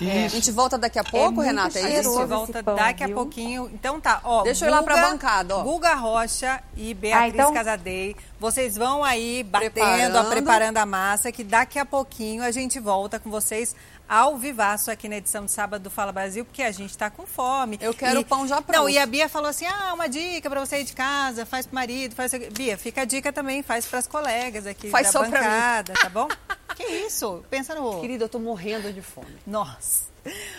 [0.00, 0.24] É.
[0.24, 1.78] A gente volta daqui a pouco, é Renata?
[1.78, 2.16] É isso?
[2.16, 3.14] A gente volta pão, daqui viu?
[3.14, 3.70] a pouquinho.
[3.74, 4.42] Então tá, ó.
[4.42, 5.62] Deixa Guga, eu ir lá pra bancada, ó.
[5.62, 7.52] Guga Rocha e Beatriz ah, então...
[7.52, 8.16] Casadei.
[8.38, 10.30] Vocês vão aí batendo, preparando.
[10.30, 13.76] preparando a massa, que daqui a pouquinho a gente volta com vocês
[14.10, 17.24] ao vivaço aqui na edição de sábado do Fala Brasil, porque a gente está com
[17.24, 17.78] fome.
[17.80, 18.24] Eu quero e...
[18.24, 18.76] pão já pronto.
[18.76, 21.64] Não, e a Bia falou assim, ah, uma dica para você ir de casa, faz
[21.64, 22.32] pro marido, faz...
[22.52, 26.26] Bia, fica a dica também, faz para as colegas aqui faz da bancada, tá bom?
[26.74, 27.44] que isso?
[27.48, 28.00] Pensa no...
[28.00, 29.36] Querida, eu tô morrendo de fome.
[29.46, 30.10] Nossa.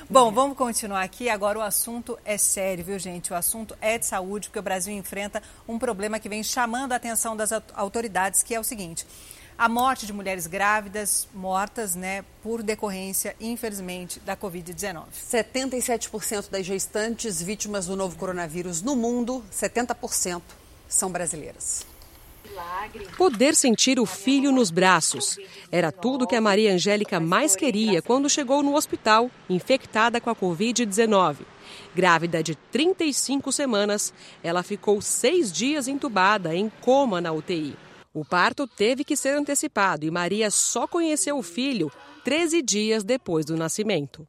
[0.09, 1.27] Bom, vamos continuar aqui.
[1.27, 3.33] Agora o assunto é sério, viu, gente?
[3.33, 6.95] O assunto é de saúde, porque o Brasil enfrenta um problema que vem chamando a
[6.95, 9.05] atenção das autoridades, que é o seguinte:
[9.61, 15.03] a morte de mulheres grávidas mortas, né, por decorrência, infelizmente, da Covid-19.
[15.13, 20.41] 77% das gestantes vítimas do novo coronavírus no mundo, 70%
[20.89, 21.85] são brasileiras.
[23.15, 25.37] Poder sentir o filho nos braços.
[25.71, 30.35] Era tudo que a Maria Angélica mais queria quando chegou no hospital, infectada com a
[30.35, 31.37] Covid-19.
[31.93, 34.11] Grávida de 35 semanas,
[34.43, 37.77] ela ficou seis dias entubada, em coma na UTI.
[38.13, 41.89] O parto teve que ser antecipado e Maria só conheceu o filho
[42.25, 44.27] 13 dias depois do nascimento.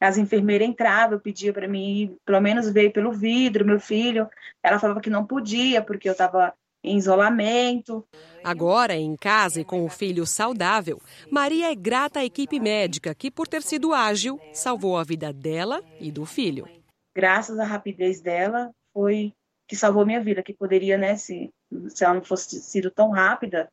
[0.00, 4.28] As enfermeiras entravam, pediam para mim, pelo menos ver pelo vidro, meu filho.
[4.62, 8.04] Ela falava que não podia, porque eu estava em isolamento.
[8.42, 11.00] Agora, em casa e com o filho saudável,
[11.30, 15.82] Maria é grata à equipe médica que, por ter sido ágil, salvou a vida dela
[16.00, 16.66] e do filho.
[17.14, 19.32] Graças à rapidez dela, foi
[19.68, 21.50] que salvou minha vida, que poderia, né, se,
[21.88, 23.70] se ela não fosse sido tão rápida,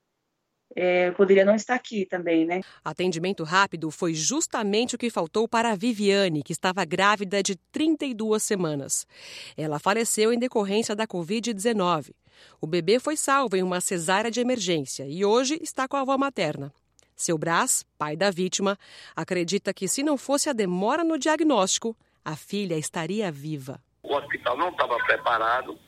[0.75, 2.61] é, poderia não estar aqui também, né?
[2.83, 8.43] Atendimento rápido foi justamente o que faltou para a Viviane, que estava grávida de 32
[8.43, 9.07] semanas.
[9.55, 12.13] Ela faleceu em decorrência da Covid-19.
[12.61, 16.17] O bebê foi salvo em uma cesárea de emergência e hoje está com a avó
[16.17, 16.71] materna.
[17.15, 18.77] Seu Brás, pai da vítima,
[19.15, 23.81] acredita que se não fosse a demora no diagnóstico, a filha estaria viva.
[24.03, 25.79] O hospital não estava preparado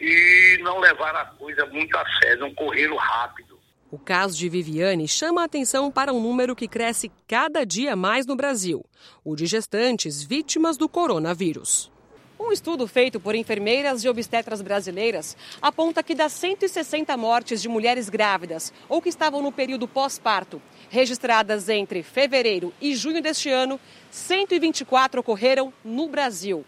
[0.00, 3.58] e não levaram a coisa muito a sério, não correram rápido.
[3.90, 8.26] O caso de Viviane chama a atenção para um número que cresce cada dia mais
[8.26, 8.84] no Brasil:
[9.24, 11.90] o de gestantes vítimas do coronavírus.
[12.38, 18.08] Um estudo feito por enfermeiras e obstetras brasileiras aponta que das 160 mortes de mulheres
[18.08, 23.80] grávidas ou que estavam no período pós-parto, registradas entre fevereiro e junho deste ano,
[24.10, 26.64] 124 ocorreram no Brasil.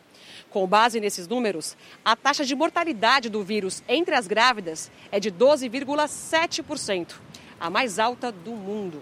[0.51, 5.31] Com base nesses números, a taxa de mortalidade do vírus entre as grávidas é de
[5.31, 7.15] 12,7%,
[7.61, 9.01] a mais alta do mundo.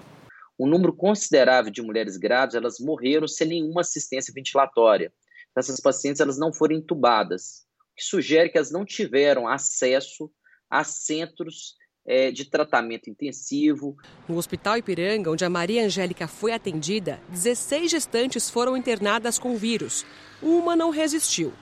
[0.60, 5.10] Um número considerável de mulheres grávidas elas morreram sem nenhuma assistência ventilatória.
[5.56, 10.30] Essas pacientes elas não foram entubadas, o que sugere que elas não tiveram acesso
[10.68, 11.76] a centros
[12.06, 13.96] é, de tratamento intensivo.
[14.28, 20.04] No Hospital Ipiranga, onde a Maria Angélica foi atendida, 16 gestantes foram internadas com vírus
[20.42, 21.52] uma não resistiu.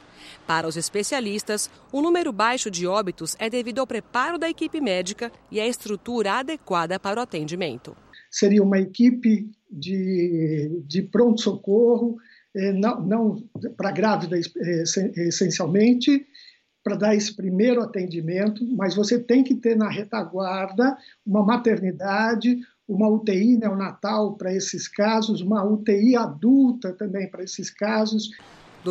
[0.46, 5.32] Para os especialistas, o número baixo de óbitos é devido ao preparo da equipe médica
[5.50, 7.96] e à estrutura adequada para o atendimento.
[8.30, 12.16] Seria uma equipe de, de pronto-socorro,
[12.54, 14.82] eh, não, não para grávida eh,
[15.26, 16.26] essencialmente,
[16.84, 20.96] para dar esse primeiro atendimento, mas você tem que ter na retaguarda
[21.26, 28.30] uma maternidade, uma UTI neonatal para esses casos, uma UTI adulta também para esses casos.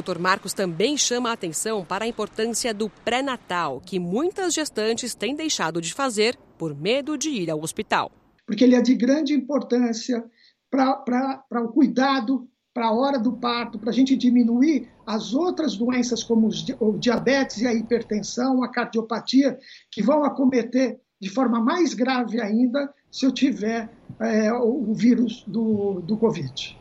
[0.02, 0.20] Dr.
[0.20, 5.80] Marcos também chama a atenção para a importância do pré-natal, que muitas gestantes têm deixado
[5.80, 8.12] de fazer por medo de ir ao hospital.
[8.46, 10.24] Porque ele é de grande importância
[10.70, 16.24] para o cuidado, para a hora do parto, para a gente diminuir as outras doenças
[16.24, 16.50] como
[16.80, 19.58] o diabetes e a hipertensão, a cardiopatia,
[19.90, 23.90] que vão acometer de forma mais grave ainda se eu tiver
[24.20, 26.78] é, o vírus do, do Covid.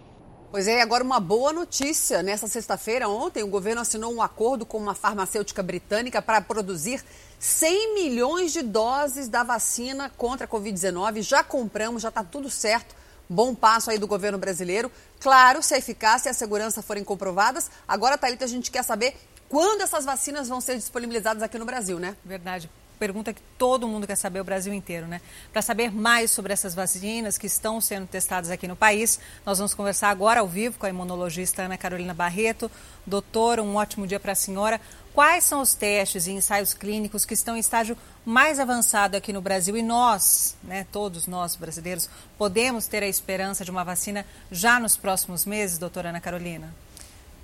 [0.55, 2.23] Pois é, agora uma boa notícia.
[2.23, 7.05] Nessa sexta-feira, ontem, o governo assinou um acordo com uma farmacêutica britânica para produzir
[7.41, 11.23] 100 milhões de doses da vacina contra a Covid-19.
[11.23, 12.95] Já compramos, já está tudo certo.
[13.29, 14.93] Bom passo aí do governo brasileiro.
[15.19, 17.69] Claro, se a eficácia e a segurança forem comprovadas.
[17.89, 19.17] Agora, Thalita, a gente quer saber
[19.49, 22.17] quando essas vacinas vão ser disponibilizadas aqui no Brasil, né?
[22.25, 22.71] Verdade
[23.05, 25.21] pergunta que todo mundo quer saber, o Brasil inteiro, né?
[25.53, 29.75] Para saber mais sobre essas vacinas que estão sendo testadas aqui no país, nós vamos
[29.75, 32.71] conversar agora ao vivo com a imunologista Ana Carolina Barreto.
[33.07, 34.81] Doutora, um ótimo dia para a senhora.
[35.13, 37.95] Quais são os testes e ensaios clínicos que estão em estágio
[38.25, 39.77] mais avançado aqui no Brasil?
[39.77, 42.09] E nós, né, todos nós brasileiros,
[42.39, 46.75] podemos ter a esperança de uma vacina já nos próximos meses, doutora Ana Carolina?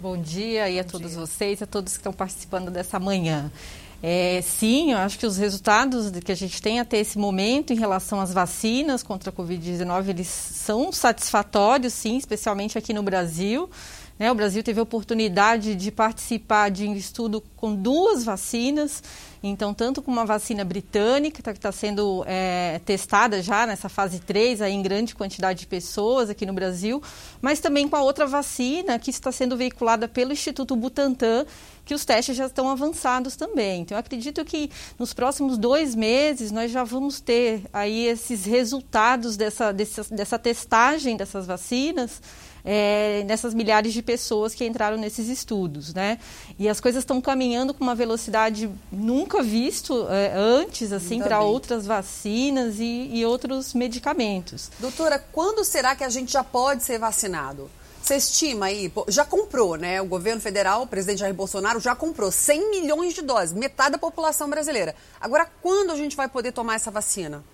[0.01, 1.21] Bom dia e a Bom todos dia.
[1.21, 3.53] vocês, a todos que estão participando dessa manhã.
[4.03, 7.77] É, sim, eu acho que os resultados que a gente tem até esse momento em
[7.77, 13.69] relação às vacinas contra a Covid-19, eles são satisfatórios, sim, especialmente aqui no Brasil.
[14.19, 14.33] Né?
[14.33, 19.03] O Brasil teve a oportunidade de participar de um estudo com duas vacinas,
[19.43, 24.61] então, tanto com uma vacina britânica, que está sendo é, testada já nessa fase 3
[24.61, 27.03] aí, em grande quantidade de pessoas aqui no Brasil,
[27.41, 31.47] mas também com a outra vacina que está sendo veiculada pelo Instituto Butantan,
[31.87, 33.81] que os testes já estão avançados também.
[33.81, 39.39] Então, eu acredito que nos próximos dois meses nós já vamos ter aí esses resultados
[39.39, 42.21] dessa, dessa, dessa testagem dessas vacinas
[42.65, 46.19] é, nessas milhares de pessoas que entraram nesses estudos, né?
[46.59, 51.87] E as coisas estão caminhando com uma velocidade nunca visto é, antes, assim, para outras
[51.87, 54.71] vacinas e, e outros medicamentos.
[54.79, 57.71] Doutora, quando será que a gente já pode ser vacinado?
[58.03, 60.01] Você estima aí, já comprou, né?
[60.01, 63.99] O governo federal, o presidente Jair Bolsonaro, já comprou 100 milhões de doses, metade da
[63.99, 64.97] população brasileira.
[65.21, 67.45] Agora, quando a gente vai poder tomar essa vacina?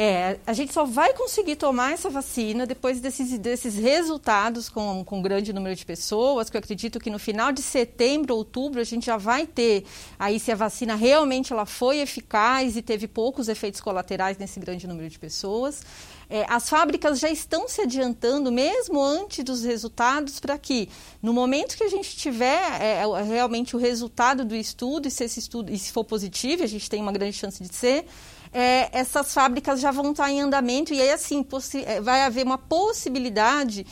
[0.00, 5.18] É, a gente só vai conseguir tomar essa vacina depois desses, desses resultados com, com
[5.18, 8.84] um grande número de pessoas, que eu acredito que no final de setembro, outubro, a
[8.84, 9.84] gente já vai ter
[10.16, 14.86] aí se a vacina realmente ela foi eficaz e teve poucos efeitos colaterais nesse grande
[14.86, 15.82] número de pessoas.
[16.30, 20.88] É, as fábricas já estão se adiantando, mesmo antes dos resultados, para que,
[21.20, 25.24] no momento que a gente tiver é, é, realmente o resultado do estudo, e se
[25.24, 28.04] esse estudo e se for positivo, a gente tem uma grande chance de ser,
[28.52, 31.44] é, essas fábricas já vão estar em andamento e aí assim
[31.86, 33.86] é, vai haver uma possibilidade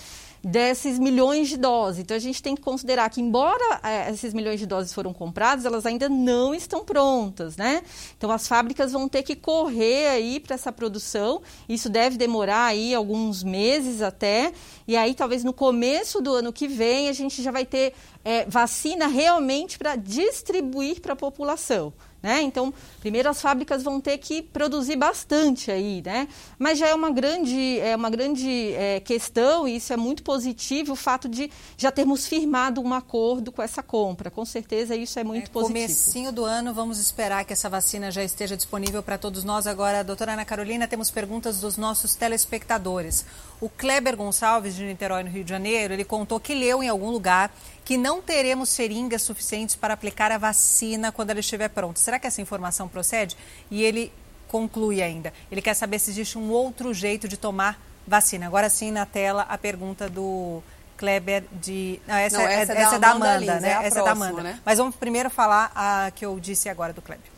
[0.47, 2.01] desses milhões de doses.
[2.03, 5.65] Então a gente tem que considerar que, embora é, esses milhões de doses foram compradas,
[5.65, 7.83] elas ainda não estão prontas, né?
[8.17, 11.43] Então as fábricas vão ter que correr aí para essa produção.
[11.69, 14.53] Isso deve demorar aí alguns meses até.
[14.87, 17.93] E aí talvez no começo do ano que vem a gente já vai ter
[18.25, 21.93] é, vacina realmente para distribuir para a população.
[22.27, 22.43] Né?
[22.43, 26.27] Então, primeiro as fábricas vão ter que produzir bastante aí, né?
[26.59, 30.95] Mas já é uma grande, é uma grande é, questão e isso é muito positivo
[30.95, 34.29] o fato de já termos firmado um acordo com essa compra.
[34.29, 35.87] Com certeza isso é muito é, positivo.
[35.87, 39.69] Comecinho do ano, vamos esperar que essa vacina já esteja disponível para todos nós.
[39.69, 43.25] Agora, doutora Ana Carolina, temos perguntas dos nossos telespectadores.
[43.61, 47.11] O Kleber Gonçalves, de Niterói, no Rio de Janeiro, ele contou que leu em algum
[47.11, 47.51] lugar
[47.85, 51.99] que não teremos seringas suficientes para aplicar a vacina quando ela estiver pronta.
[52.01, 53.37] Será que essa informação procede?
[53.71, 54.13] E ele
[54.49, 55.33] conclui ainda.
[55.51, 58.47] Ele quer saber se existe um outro jeito de tomar vacina.
[58.47, 60.63] Agora sim, na tela, a pergunta do
[60.97, 62.01] Kleber de.
[62.07, 63.69] Não, essa, não, essa, é, essa é da Amanda, Amanda né?
[63.69, 64.43] É essa próxima, é da Amanda.
[64.43, 64.61] Né?
[64.65, 67.36] Mas vamos primeiro falar a que eu disse agora do Kleber.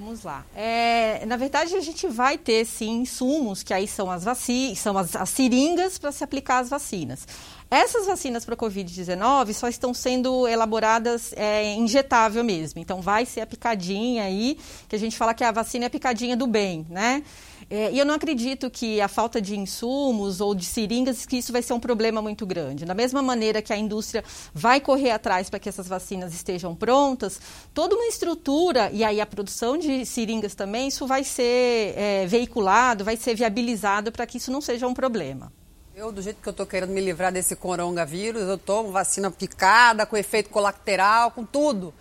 [0.00, 0.46] Vamos lá.
[0.56, 4.96] É, na verdade, a gente vai ter sim insumos, que aí são as vacinas, são
[4.96, 7.28] as, as seringas para se aplicar as vacinas.
[7.70, 12.80] Essas vacinas para Covid-19 só estão sendo elaboradas é, injetável mesmo.
[12.80, 14.58] Então, vai ser a picadinha aí,
[14.88, 17.22] que a gente fala que a vacina é a picadinha do bem, né?
[17.70, 21.52] É, e eu não acredito que a falta de insumos ou de seringas, que isso
[21.52, 22.84] vai ser um problema muito grande.
[22.84, 27.40] Da mesma maneira que a indústria vai correr atrás para que essas vacinas estejam prontas,
[27.72, 33.04] toda uma estrutura, e aí a produção de seringas também, isso vai ser é, veiculado,
[33.04, 35.52] vai ser viabilizado para que isso não seja um problema.
[35.94, 40.04] Eu, do jeito que eu estou querendo me livrar desse coronavírus, eu tomo vacina picada,
[40.04, 41.94] com efeito colateral, com tudo.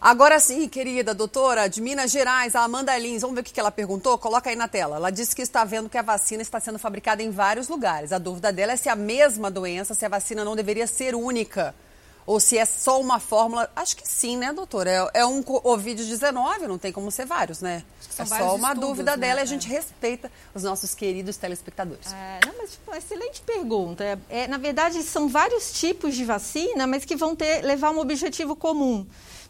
[0.00, 3.70] Agora sim, querida doutora, de Minas Gerais, a Amanda Lins, vamos ver o que ela
[3.70, 4.16] perguntou?
[4.18, 4.96] Coloca aí na tela.
[4.96, 8.12] Ela disse que está vendo que a vacina está sendo fabricada em vários lugares.
[8.12, 11.14] A dúvida dela é se é a mesma doença, se a vacina não deveria ser
[11.14, 11.74] única.
[12.26, 13.70] Ou se é só uma fórmula.
[13.74, 14.90] Acho que sim, né, doutora?
[14.90, 17.82] É, é um Covid-19, não tem como ser vários, né?
[18.18, 19.16] É só uma estudos, dúvida né?
[19.16, 22.12] dela e a gente respeita os nossos queridos telespectadores.
[22.12, 24.18] É, não, mas tipo, excelente pergunta.
[24.28, 28.54] É, na verdade, são vários tipos de vacina, mas que vão ter levar um objetivo
[28.54, 29.06] comum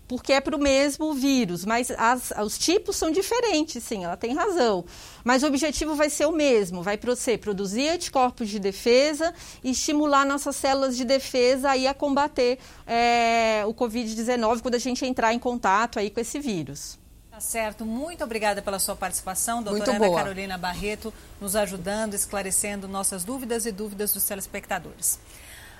[0.08, 4.34] porque é para o mesmo vírus, mas as, os tipos são diferentes, sim, ela tem
[4.34, 4.84] razão.
[5.24, 9.34] Mas o objetivo vai ser o mesmo, vai ser produzir anticorpos de defesa
[9.64, 15.04] e estimular nossas células de defesa aí a combater é, o Covid-19 quando a gente
[15.04, 16.98] entrar em contato aí com esse vírus.
[17.36, 17.84] Tá certo.
[17.84, 23.72] Muito obrigada pela sua participação, doutora Ana Carolina Barreto, nos ajudando, esclarecendo nossas dúvidas e
[23.72, 25.18] dúvidas dos telespectadores.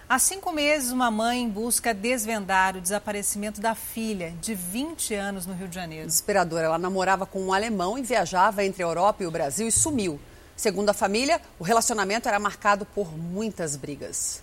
[0.08, 5.54] Há cinco meses, uma mãe busca desvendar o desaparecimento da filha, de 20 anos, no
[5.54, 6.06] Rio de Janeiro.
[6.06, 6.66] Desesperadora.
[6.66, 10.20] Ela namorava com um alemão e viajava entre a Europa e o Brasil e sumiu.
[10.54, 14.40] Segundo a família, o relacionamento era marcado por muitas brigas.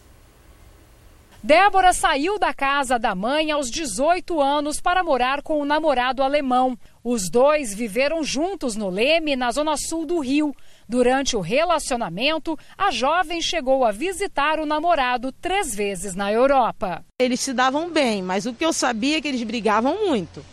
[1.41, 6.77] Débora saiu da casa da mãe aos 18 anos para morar com o namorado alemão.
[7.01, 10.53] Os dois viveram juntos no Leme, na zona sul do Rio.
[10.87, 17.03] Durante o relacionamento, a jovem chegou a visitar o namorado três vezes na Europa.
[17.19, 20.43] Eles se davam bem, mas o que eu sabia é que eles brigavam muito.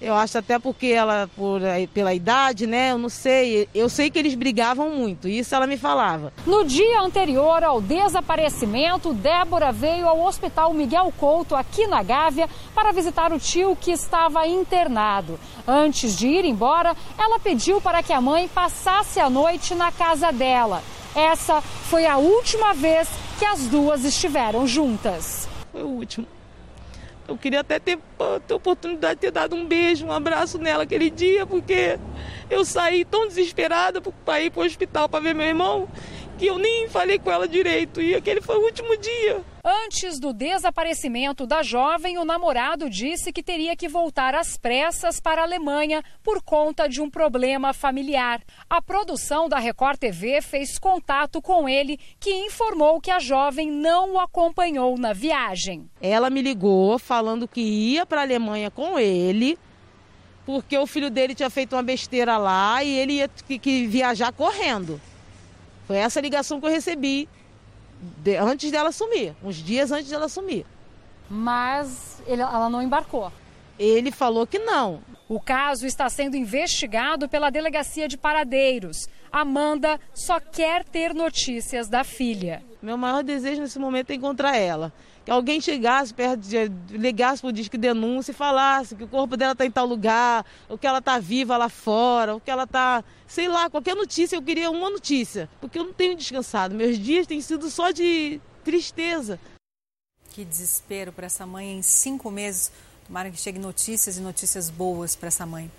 [0.00, 1.60] Eu acho até porque ela, por,
[1.92, 2.92] pela idade, né?
[2.92, 3.68] Eu não sei.
[3.74, 6.32] Eu sei que eles brigavam muito, isso ela me falava.
[6.46, 12.92] No dia anterior ao desaparecimento, Débora veio ao Hospital Miguel Couto, aqui na Gávea, para
[12.92, 15.38] visitar o tio que estava internado.
[15.68, 20.32] Antes de ir embora, ela pediu para que a mãe passasse a noite na casa
[20.32, 20.82] dela.
[21.14, 23.08] Essa foi a última vez
[23.38, 25.46] que as duas estiveram juntas.
[25.72, 26.26] Foi o último.
[27.30, 27.96] Eu queria até ter,
[28.44, 31.96] ter oportunidade de ter dado um beijo, um abraço nela aquele dia, porque
[32.50, 35.88] eu saí tão desesperada para ir para o hospital para ver meu irmão
[36.40, 38.00] que eu nem falei com ela direito.
[38.00, 39.42] E aquele foi o último dia.
[39.62, 45.42] Antes do desaparecimento da jovem, o namorado disse que teria que voltar às pressas para
[45.42, 48.40] a Alemanha por conta de um problema familiar.
[48.70, 54.14] A produção da Record TV fez contato com ele, que informou que a jovem não
[54.14, 55.90] o acompanhou na viagem.
[56.00, 59.58] Ela me ligou falando que ia para a Alemanha com ele,
[60.46, 64.32] porque o filho dele tinha feito uma besteira lá e ele ia que, que viajar
[64.32, 64.98] correndo.
[65.90, 67.28] Foi essa ligação que eu recebi
[68.18, 70.64] de, antes dela sumir, uns dias antes dela sumir.
[71.28, 73.32] Mas ele, ela não embarcou.
[73.76, 75.00] Ele falou que não.
[75.28, 79.08] O caso está sendo investigado pela Delegacia de Paradeiros.
[79.32, 82.62] Amanda só quer ter notícias da filha.
[82.80, 84.92] Meu maior desejo nesse momento é encontrar ela
[85.30, 89.52] que alguém chegasse perto, de, ligasse o Disque Denúncia e falasse que o corpo dela
[89.52, 93.04] está em tal lugar, ou que ela está viva lá fora, ou que ela está,
[93.28, 96.74] sei lá, qualquer notícia, eu queria uma notícia, porque eu não tenho descansado.
[96.74, 99.38] Meus dias têm sido só de tristeza.
[100.32, 102.72] Que desespero para essa mãe em cinco meses.
[103.06, 105.70] Tomara que cheguem notícias e notícias boas para essa mãe.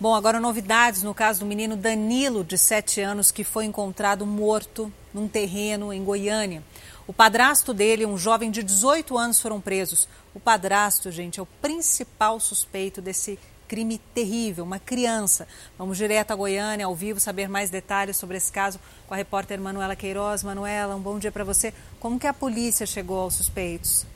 [0.00, 4.90] Bom, agora novidades no caso do menino Danilo, de 7 anos, que foi encontrado morto
[5.12, 6.62] num terreno em Goiânia.
[7.06, 10.08] O padrasto dele, um jovem de 18 anos, foram presos.
[10.34, 15.46] O padrasto, gente, é o principal suspeito desse crime terrível, uma criança.
[15.76, 19.60] Vamos direto a Goiânia, ao vivo, saber mais detalhes sobre esse caso com a repórter
[19.60, 20.42] Manuela Queiroz.
[20.42, 21.74] Manuela, um bom dia para você.
[22.00, 24.06] Como que a polícia chegou aos suspeitos?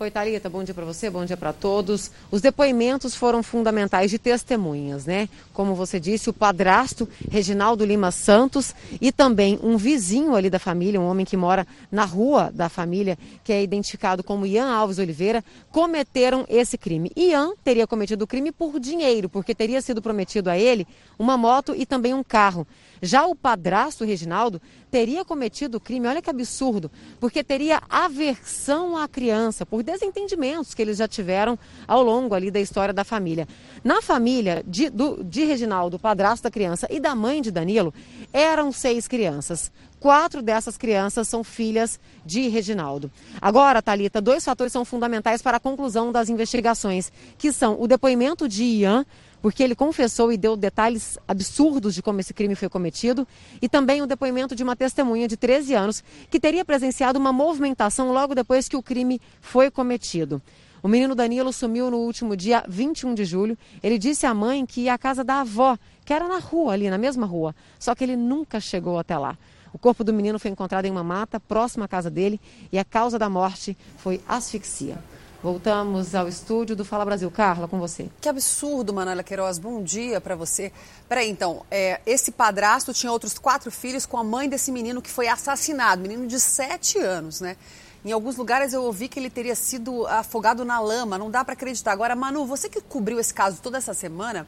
[0.00, 2.12] Oi, Thalita, bom dia para você, bom dia para todos.
[2.30, 5.28] Os depoimentos foram fundamentais de testemunhas, né?
[5.52, 11.00] Como você disse, o padrasto Reginaldo Lima Santos e também um vizinho ali da família,
[11.00, 15.44] um homem que mora na rua da família, que é identificado como Ian Alves Oliveira,
[15.72, 17.10] cometeram esse crime.
[17.16, 20.86] Ian teria cometido o crime por dinheiro, porque teria sido prometido a ele
[21.18, 22.64] uma moto e também um carro.
[23.02, 24.60] Já o padrasto Reginaldo
[24.90, 30.82] teria cometido o crime, olha que absurdo, porque teria aversão à criança, por desentendimentos que
[30.82, 33.46] eles já tiveram ao longo ali da história da família.
[33.84, 37.92] Na família de, do, de Reginaldo, padrasto da criança, e da mãe de Danilo,
[38.32, 39.70] eram seis crianças.
[40.00, 43.10] Quatro dessas crianças são filhas de Reginaldo.
[43.40, 48.48] Agora, Talita, dois fatores são fundamentais para a conclusão das investigações, que são o depoimento
[48.48, 49.04] de Ian,
[49.40, 53.26] porque ele confessou e deu detalhes absurdos de como esse crime foi cometido,
[53.60, 58.12] e também o depoimento de uma testemunha de 13 anos que teria presenciado uma movimentação
[58.12, 60.42] logo depois que o crime foi cometido.
[60.82, 63.58] O menino Danilo sumiu no último dia 21 de julho.
[63.82, 66.88] Ele disse à mãe que ia à casa da avó, que era na rua, ali
[66.88, 69.36] na mesma rua, só que ele nunca chegou até lá.
[69.72, 72.40] O corpo do menino foi encontrado em uma mata próxima à casa dele
[72.72, 74.98] e a causa da morte foi asfixia.
[75.40, 77.30] Voltamos ao estúdio do Fala Brasil.
[77.30, 78.10] Carla, com você.
[78.20, 79.56] Que absurdo, Manuela Queiroz.
[79.56, 80.72] Bom dia para você.
[81.08, 85.08] Peraí, então, é, esse padrasto tinha outros quatro filhos com a mãe desse menino que
[85.08, 87.56] foi assassinado, menino de sete anos, né?
[88.04, 91.52] Em alguns lugares eu ouvi que ele teria sido afogado na lama, não dá para
[91.52, 91.92] acreditar.
[91.92, 94.44] Agora, Manu, você que cobriu esse caso toda essa semana,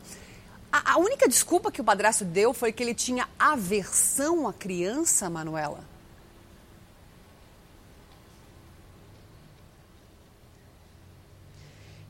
[0.73, 5.31] a, a única desculpa que o padrasto deu foi que ele tinha aversão à criança,
[5.31, 5.90] Manuela?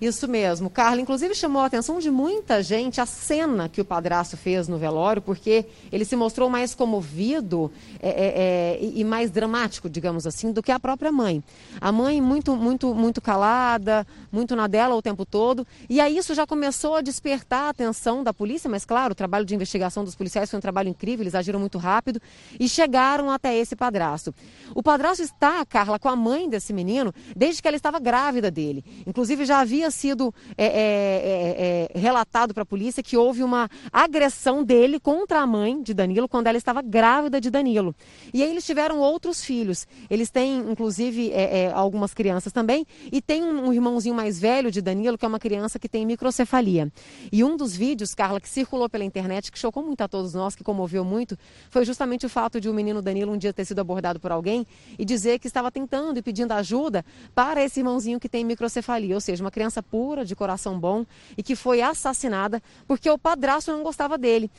[0.01, 0.71] Isso mesmo.
[0.71, 4.79] Carla, inclusive, chamou a atenção de muita gente a cena que o padrasto fez no
[4.79, 7.71] velório, porque ele se mostrou mais comovido
[8.01, 11.45] é, é, é, e mais dramático, digamos assim, do que a própria mãe.
[11.79, 15.67] A mãe muito, muito, muito calada, muito na dela o tempo todo.
[15.87, 19.45] E aí isso já começou a despertar a atenção da polícia, mas claro, o trabalho
[19.45, 22.23] de investigação dos policiais foi um trabalho incrível, eles agiram muito rápido
[22.59, 24.35] e chegaram até esse padrasto.
[24.75, 28.83] O padrasto está, Carla, com a mãe desse menino desde que ela estava grávida dele.
[29.07, 33.69] Inclusive já havia sido é, é, é, é relatado para a polícia que houve uma
[33.93, 37.95] agressão dele contra a mãe de Danilo quando ela estava grávida de Danilo.
[38.33, 39.87] E aí eles tiveram outros filhos.
[40.09, 42.87] Eles têm, inclusive, é, é, algumas crianças também.
[43.11, 46.07] E tem um, um irmãozinho mais velho de Danilo, que é uma criança que tem
[46.07, 46.93] microcefalia.
[47.33, 50.55] E um dos vídeos, Carla, que circulou pela internet, que chocou muito a todos nós,
[50.55, 51.37] que comoveu muito,
[51.71, 54.67] foi justamente o fato de o menino Danilo um dia ter sido abordado por alguém
[54.99, 57.05] e dizer que estava tentando e pedindo ajuda
[57.35, 61.05] para esse irmãozinho que tem microcefalia, ou seja, uma criança pura, de coração bom
[61.37, 64.51] e que foi assassinada porque o padrasto não gostava dele.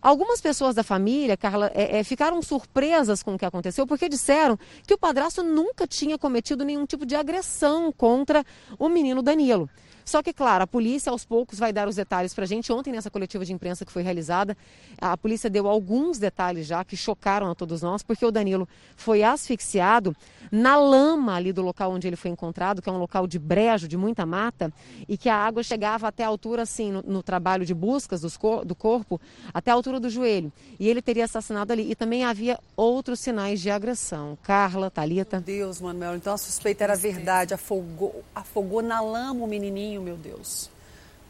[0.00, 4.58] Algumas pessoas da família, Carla, é, é, ficaram surpresas com o que aconteceu, porque disseram
[4.86, 8.44] que o padrasto nunca tinha cometido nenhum tipo de agressão contra
[8.78, 9.68] o menino Danilo.
[10.10, 12.72] Só que, claro, a polícia aos poucos vai dar os detalhes para a gente.
[12.72, 14.56] Ontem, nessa coletiva de imprensa que foi realizada,
[15.00, 19.22] a polícia deu alguns detalhes já que chocaram a todos nós, porque o Danilo foi
[19.22, 20.12] asfixiado
[20.50, 23.86] na lama ali do local onde ele foi encontrado, que é um local de brejo,
[23.86, 24.72] de muita mata,
[25.08, 28.64] e que a água chegava até a altura, assim, no, no trabalho de buscas cor,
[28.64, 29.20] do corpo,
[29.54, 30.52] até a altura do joelho.
[30.80, 31.88] E ele teria assassinado ali.
[31.88, 34.36] E também havia outros sinais de agressão.
[34.42, 35.36] Carla, Thalita.
[35.36, 37.54] Meu Deus, Manuel, então a suspeita era verdade.
[37.54, 40.70] Afogou, afogou na lama o menininho, meu Deus.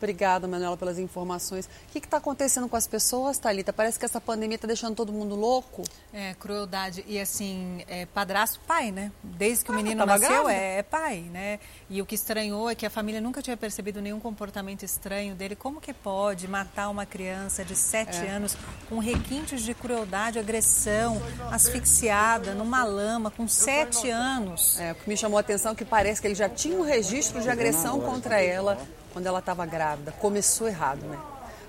[0.01, 1.67] Obrigada, Manuela, pelas informações.
[1.67, 3.71] O que está acontecendo com as pessoas, Thalita?
[3.71, 5.83] Parece que essa pandemia está deixando todo mundo louco.
[6.11, 7.05] É, crueldade.
[7.07, 9.13] E assim, é, padrasto, pai, né?
[9.23, 11.61] Desde que ah, o menino nasceu, é, é, pai, né?
[11.91, 15.55] E o que estranhou é que a família nunca tinha percebido nenhum comportamento estranho dele.
[15.55, 18.31] Como que pode matar uma criança de sete é.
[18.31, 18.57] anos
[18.89, 21.21] com requintes de crueldade, agressão,
[21.51, 24.81] asfixiada, numa lama, com sete anos?
[24.81, 26.83] É, o que me chamou a atenção é que parece que ele já tinha um
[26.83, 28.79] registro de agressão contra ela
[29.13, 30.13] quando ela estava grávida.
[30.13, 31.19] Começou errado, né?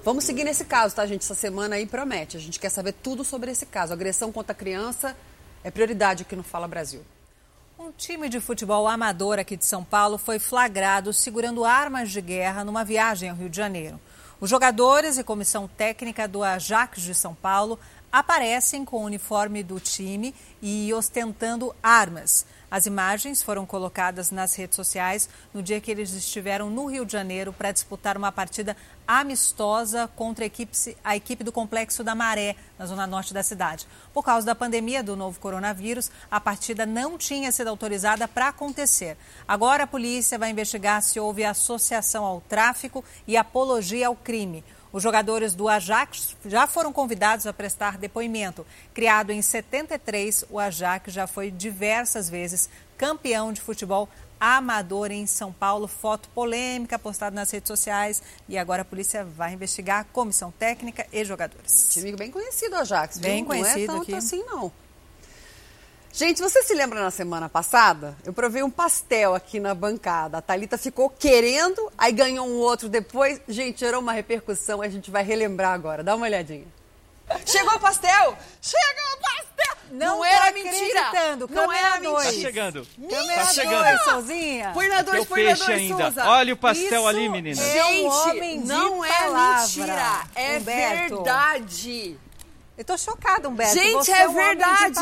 [0.03, 1.22] Vamos seguir nesse caso, tá, gente?
[1.22, 2.35] Essa semana aí promete.
[2.35, 3.93] A gente quer saber tudo sobre esse caso.
[3.93, 5.15] agressão contra a criança
[5.63, 7.01] é prioridade aqui no Fala Brasil.
[7.77, 12.63] Um time de futebol amador aqui de São Paulo foi flagrado segurando armas de guerra
[12.63, 13.99] numa viagem ao Rio de Janeiro.
[14.39, 17.80] Os jogadores e comissão técnica do Ajax de São Paulo
[18.11, 22.45] aparecem com o uniforme do time e ostentando armas.
[22.72, 27.11] As imagens foram colocadas nas redes sociais no dia que eles estiveram no Rio de
[27.11, 32.56] Janeiro para disputar uma partida amistosa contra a equipe, a equipe do Complexo da Maré,
[32.80, 33.85] na zona norte da cidade.
[34.14, 39.18] Por causa da pandemia do novo coronavírus, a partida não tinha sido autorizada para acontecer.
[39.45, 44.64] Agora a polícia vai investigar se houve associação ao tráfico e apologia ao crime.
[44.91, 48.65] Os jogadores do Ajax já foram convidados a prestar depoimento.
[48.93, 54.09] Criado em 73, o Ajax já foi diversas vezes campeão de futebol
[54.39, 55.88] amador em São Paulo.
[55.88, 58.22] Foto polêmica postada nas redes sociais.
[58.49, 61.89] E agora a polícia vai investigar a comissão técnica e jogadores.
[61.93, 63.19] Time bem conhecido, Ajax.
[63.19, 63.45] Bem viu?
[63.45, 64.15] conhecido não é tanto aqui.
[64.15, 64.72] assim, não.
[66.13, 68.17] Gente, você se lembra na semana passada?
[68.25, 70.38] Eu provei um pastel aqui na bancada.
[70.38, 73.39] A Thalita ficou querendo, aí ganhou um outro depois.
[73.47, 76.03] Gente, gerou uma repercussão, a gente vai relembrar agora.
[76.03, 76.67] Dá uma olhadinha.
[77.45, 78.38] Chegou o pastel!
[78.61, 79.77] Chegou o pastel!
[79.91, 81.47] Não, não era mentira!
[81.49, 82.23] Não era mentira!
[82.23, 82.88] Tá chegando!
[83.09, 83.83] Câmera tá chegando!
[83.83, 84.71] Dois, Souzinha.
[84.73, 86.03] Põe na dois, põe na dois, ainda.
[86.03, 86.25] Souza.
[86.25, 87.61] Olha o pastel Isso ali, menina.
[87.61, 90.23] É um homem não é mentira!
[90.35, 91.15] É Humberto.
[91.15, 92.19] verdade!
[92.77, 93.75] Eu tô chocada, Humberto.
[93.75, 94.99] Gente, Você é, é um verdade!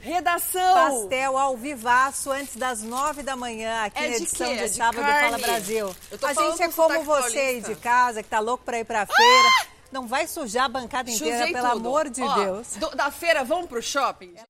[0.00, 0.74] Redação.
[0.74, 4.66] Pastel ao vivaço antes das nove da manhã aqui é na edição de, de, é
[4.66, 5.94] de sábado do Fala Brasil.
[6.22, 9.48] A gente é como você aí de casa, que tá louco para ir pra feira.
[9.60, 9.66] Ah!
[9.92, 11.78] Não vai sujar a bancada inteira, Sujei pelo tudo.
[11.78, 12.76] amor de Ó, Deus.
[12.76, 14.34] Do, da feira, vamos pro shopping?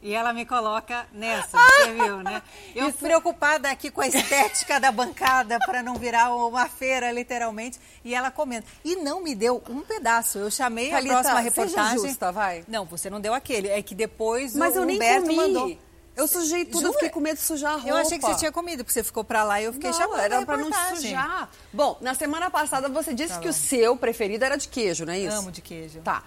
[0.00, 2.40] E ela me coloca nessa, você viu, né?
[2.74, 2.98] Eu Isso.
[2.98, 7.80] preocupada aqui com a estética da bancada para não virar uma feira, literalmente.
[8.04, 8.66] E ela comenta.
[8.84, 10.38] E não me deu um pedaço.
[10.38, 11.98] Eu chamei Thalita, a próxima reportagem.
[11.98, 12.64] Seja justa, vai.
[12.68, 13.68] Não, você não deu aquele.
[13.68, 15.52] É que depois Mas o eu Humberto nem comi.
[15.52, 15.78] mandou.
[16.14, 16.92] Eu sujei tudo, Jura?
[16.94, 17.90] fiquei com medo de sujar a roupa.
[17.90, 19.96] Eu achei que você tinha comido, porque você ficou pra lá e eu fiquei não,
[19.96, 21.48] chamando era pra não sujar.
[21.72, 25.12] Bom, na semana passada você disse tá que o seu preferido era de queijo, não
[25.12, 25.36] é isso?
[25.36, 26.00] Amo de queijo.
[26.00, 26.24] Tá.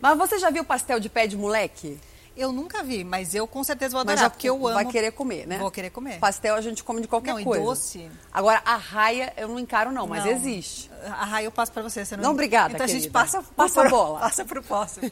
[0.00, 2.00] Mas você já viu pastel de pé de moleque?
[2.36, 4.74] Eu nunca vi, mas eu com certeza vou adorar, porque eu amo.
[4.74, 5.58] Vai querer comer, né?
[5.58, 6.18] Vou querer comer.
[6.18, 7.64] Pastel a gente come de qualquer não, coisa.
[7.64, 8.10] Não, doce.
[8.30, 10.30] Agora, a raia eu não encaro não, mas não.
[10.30, 10.90] existe.
[11.04, 12.24] A raia eu passo para você, você não...
[12.24, 12.98] Não, obrigada, Então querida.
[12.98, 14.20] a gente passa, passa a bola.
[14.20, 15.10] Passa pro próximo.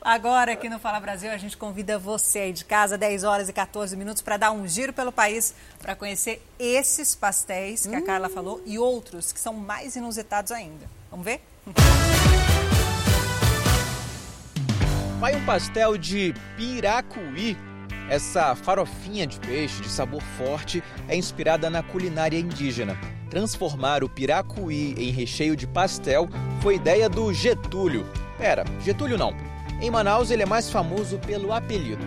[0.00, 3.52] Agora, aqui no Fala Brasil, a gente convida você aí de casa, 10 horas e
[3.52, 7.98] 14 minutos, para dar um giro pelo país, para conhecer esses pastéis que hum.
[7.98, 10.88] a Carla falou e outros que são mais inusitados ainda.
[11.10, 11.40] Vamos ver?
[15.22, 17.56] Vai um pastel de piracuí.
[18.10, 22.98] Essa farofinha de peixe de sabor forte é inspirada na culinária indígena.
[23.30, 26.28] Transformar o piracuí em recheio de pastel
[26.60, 28.04] foi ideia do Getúlio.
[28.36, 29.32] Pera, Getúlio não.
[29.80, 32.04] Em Manaus ele é mais famoso pelo apelido.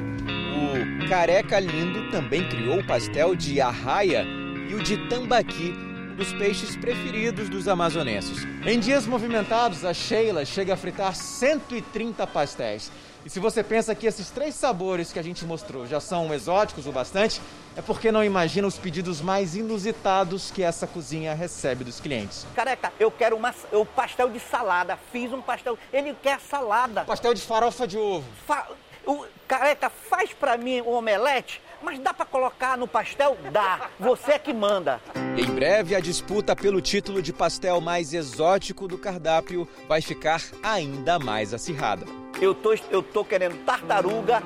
[1.07, 4.25] O Careca Lindo também criou o pastel de arraia
[4.69, 5.73] e o de tambaqui,
[6.15, 8.45] dos peixes preferidos dos amazonenses.
[8.65, 12.91] Em dias movimentados, a Sheila chega a fritar 130 pastéis.
[13.25, 16.85] E se você pensa que esses três sabores que a gente mostrou já são exóticos
[16.85, 17.41] o bastante,
[17.75, 22.45] é porque não imagina os pedidos mais inusitados que essa cozinha recebe dos clientes.
[22.55, 24.97] Careca, eu quero uma, eu pastel de salada.
[25.11, 25.77] Fiz um pastel.
[25.91, 27.03] Ele quer salada.
[27.03, 28.27] Pastel de farofa de ovo.
[28.45, 28.67] Fa...
[29.05, 29.25] O...
[29.47, 33.37] Careca, faz pra mim um omelete, mas dá pra colocar no pastel?
[33.51, 33.89] Dá.
[33.99, 35.01] Você é que manda.
[35.37, 41.19] Em breve, a disputa pelo título de pastel mais exótico do cardápio vai ficar ainda
[41.19, 42.05] mais acirrada.
[42.41, 44.41] Eu tô, eu tô querendo tartaruga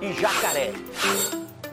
[0.00, 0.72] e jacaré.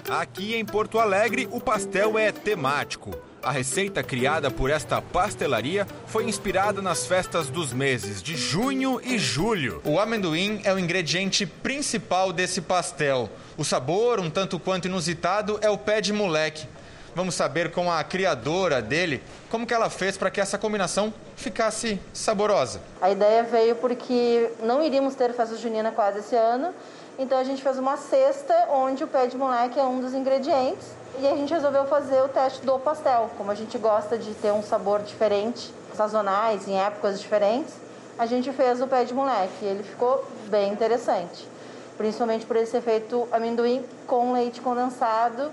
[0.09, 3.11] Aqui em Porto Alegre, o pastel é temático.
[3.45, 9.19] A receita criada por esta pastelaria foi inspirada nas festas dos meses de junho e
[9.19, 9.83] julho.
[9.85, 13.29] O amendoim é o ingrediente principal desse pastel.
[13.55, 16.67] O sabor, um tanto quanto inusitado, é o pé de moleque.
[17.13, 21.99] Vamos saber com a criadora dele como que ela fez para que essa combinação ficasse
[22.11, 22.81] saborosa.
[22.99, 26.73] A ideia veio porque não iríamos ter festa junina quase esse ano,
[27.17, 30.85] então a gente fez uma cesta onde o pé de moleque é um dos ingredientes
[31.19, 33.29] e a gente resolveu fazer o teste do pastel.
[33.37, 37.73] Como a gente gosta de ter um sabor diferente, sazonais, em épocas diferentes,
[38.17, 41.47] a gente fez o pé de moleque e ele ficou bem interessante.
[41.97, 45.51] Principalmente por ele ser feito amendoim com leite condensado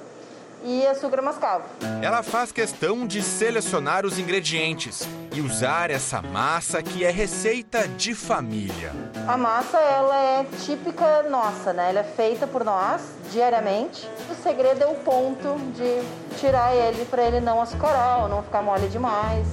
[0.65, 1.65] e açúcar mascavo.
[2.03, 8.15] Ela faz questão de selecionar os ingredientes e usar essa massa que é receita de
[8.15, 8.93] família.
[9.27, 11.91] A massa ela é típica nossa, né?
[11.91, 14.09] Ela é feita por nós diariamente.
[14.31, 18.63] O segredo é o ponto de tirar ele para ele não açucarar ou não ficar
[18.63, 19.47] mole demais.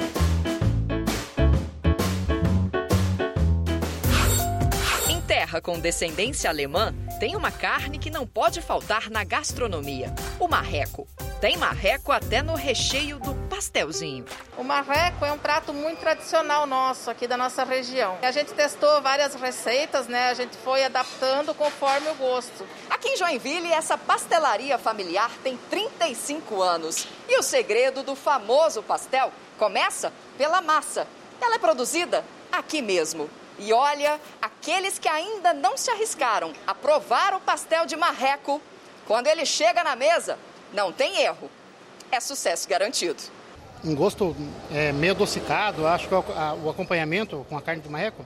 [5.57, 11.07] Com descendência alemã, tem uma carne que não pode faltar na gastronomia: o marreco.
[11.41, 14.25] Tem marreco até no recheio do pastelzinho.
[14.57, 18.17] O marreco é um prato muito tradicional nosso aqui da nossa região.
[18.21, 20.29] A gente testou várias receitas, né?
[20.29, 22.67] A gente foi adaptando conforme o gosto.
[22.89, 27.07] Aqui em Joinville, essa pastelaria familiar tem 35 anos.
[27.27, 31.07] E o segredo do famoso pastel começa pela massa.
[31.41, 33.29] Ela é produzida aqui mesmo.
[33.59, 38.61] E olha, aqueles que ainda não se arriscaram a provar o pastel de marreco,
[39.05, 40.39] quando ele chega na mesa,
[40.73, 41.51] não tem erro.
[42.11, 43.21] É sucesso garantido.
[43.83, 44.35] Um gosto
[44.71, 48.25] é, meio adocicado, acho que o acompanhamento com a carne de marreco,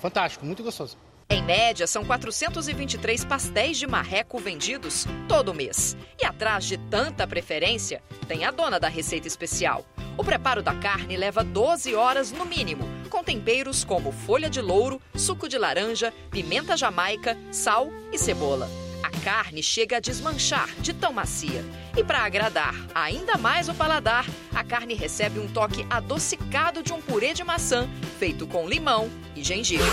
[0.00, 0.96] fantástico, muito gostoso.
[1.28, 5.96] Em média, são 423 pastéis de marreco vendidos todo mês.
[6.20, 9.84] E atrás de tanta preferência, tem a dona da receita especial.
[10.16, 15.00] O preparo da carne leva 12 horas no mínimo, com temperos como folha de louro,
[15.14, 18.68] suco de laranja, pimenta jamaica, sal e cebola.
[19.02, 21.64] A carne chega a desmanchar de tão macia.
[21.96, 27.00] E para agradar ainda mais o paladar, a carne recebe um toque adocicado de um
[27.00, 27.88] purê de maçã
[28.18, 29.86] feito com limão e gengibre.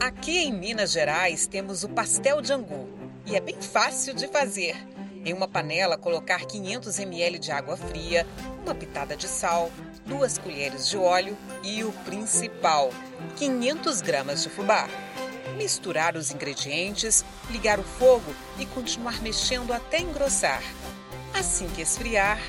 [0.00, 2.88] Aqui em Minas Gerais temos o pastel de angu
[3.26, 4.76] e é bem fácil de fazer.
[5.22, 8.26] Em uma panela, colocar 500 ml de água fria,
[8.64, 9.70] uma pitada de sal,
[10.06, 12.90] duas colheres de óleo e o principal,
[13.36, 14.88] 500 gramas de fubá.
[15.58, 20.62] Misturar os ingredientes, ligar o fogo e continuar mexendo até engrossar.
[21.34, 22.40] Assim que esfriar,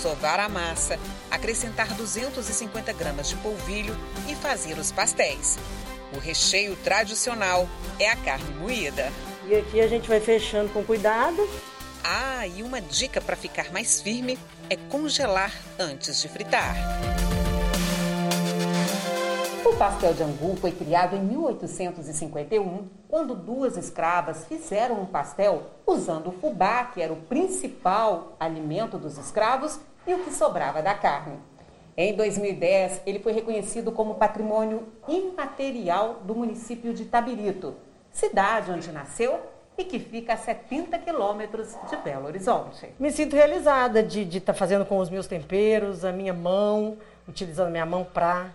[0.00, 1.00] sovar a massa,
[1.30, 3.96] acrescentar 250 gramas de polvilho
[4.28, 5.58] e fazer os pastéis.
[6.14, 9.12] O recheio tradicional é a carne moída.
[9.46, 11.48] E aqui a gente vai fechando com cuidado.
[12.04, 16.74] Ah, e uma dica para ficar mais firme é congelar antes de fritar.
[19.64, 26.28] O pastel de angu foi criado em 1851, quando duas escravas fizeram um pastel usando
[26.28, 31.38] o fubá, que era o principal alimento dos escravos, e o que sobrava da carne.
[31.96, 37.76] Em 2010, ele foi reconhecido como patrimônio imaterial do município de Tabirito,
[38.10, 39.38] cidade onde nasceu
[39.80, 42.88] e que fica a 70 quilômetros de Belo Horizonte.
[42.98, 47.68] Me sinto realizada de estar tá fazendo com os meus temperos, a minha mão, utilizando
[47.68, 48.50] a minha mão para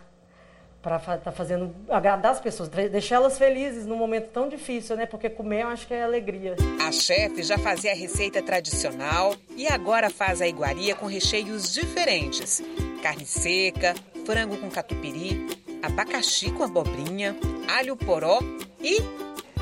[0.81, 5.07] para estar tá fazendo agradar as pessoas, deixá-las felizes num momento tão difícil, né?
[5.07, 6.55] Porque comer eu acho que é alegria.
[6.79, 12.61] A chefe já fazia a receita tradicional e agora faz a iguaria com recheios diferentes:
[13.01, 13.95] carne seca,
[14.27, 15.47] frango com catupiry,
[15.81, 17.35] abacaxi com abobrinha,
[17.67, 18.37] alho poró
[18.79, 19.01] e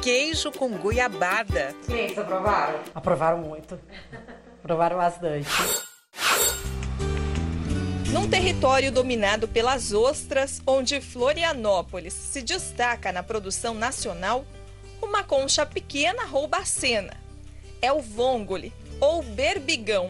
[0.03, 1.73] queijo com goiabada.
[1.85, 2.79] Clientes aprovaram?
[2.93, 3.79] Aprovaram muito.
[4.59, 5.47] Aprovaram bastante.
[8.11, 14.45] Num território dominado pelas ostras, onde Florianópolis se destaca na produção nacional,
[15.01, 17.13] uma concha pequena rouba a cena.
[17.81, 18.71] é o vongole,
[19.01, 20.09] ou berbigão,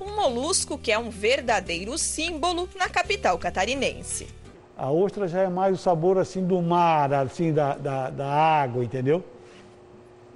[0.00, 4.26] um molusco que é um verdadeiro símbolo na capital catarinense.
[4.76, 8.84] A ostra já é mais o sabor assim do mar, assim da, da, da água,
[8.84, 9.22] entendeu?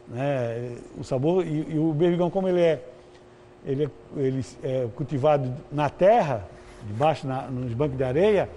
[0.06, 0.76] Né?
[0.96, 2.82] O sabor e, e, o berbigão como ele é,
[3.64, 6.46] ele é, ele é cultivado na terra,
[6.84, 8.48] debaixo na, nos bancos de areia,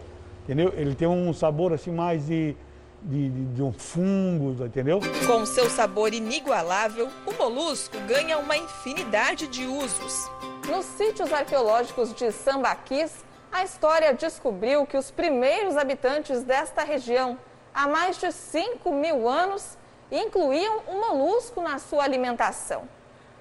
[0.43, 0.71] entendeu?
[0.75, 2.55] Ele tem um sabor assim mais de
[3.03, 4.99] de, de, de, um fungo, entendeu?
[5.25, 10.29] Com seu sabor inigualável, o molusco ganha uma infinidade de usos.
[10.69, 17.37] Nos sítios arqueológicos de Sambaquis, a história descobriu que os primeiros habitantes desta região,
[17.73, 19.77] há mais de 5 mil anos,
[20.09, 22.87] incluíam o molusco na sua alimentação.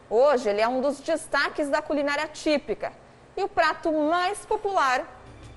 [0.08, 2.92] Hoje, ele é um dos destaques da culinária típica
[3.36, 5.06] e o prato mais popular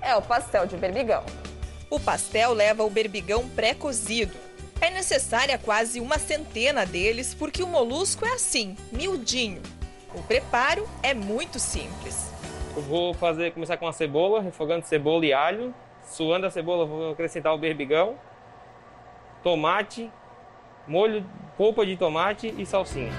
[0.00, 1.24] é o pastel de berbigão.
[1.90, 4.36] O pastel leva o berbigão pré-cozido.
[4.80, 9.62] É necessária quase uma centena deles porque o molusco é assim, miudinho.
[10.14, 12.33] O preparo é muito simples.
[12.76, 15.72] Eu vou fazer começar com a cebola, refogando cebola e alho.
[16.02, 18.16] Suando a cebola, vou acrescentar o berbigão,
[19.42, 20.10] tomate,
[20.86, 21.24] molho,
[21.56, 23.12] polpa de tomate e salsinha.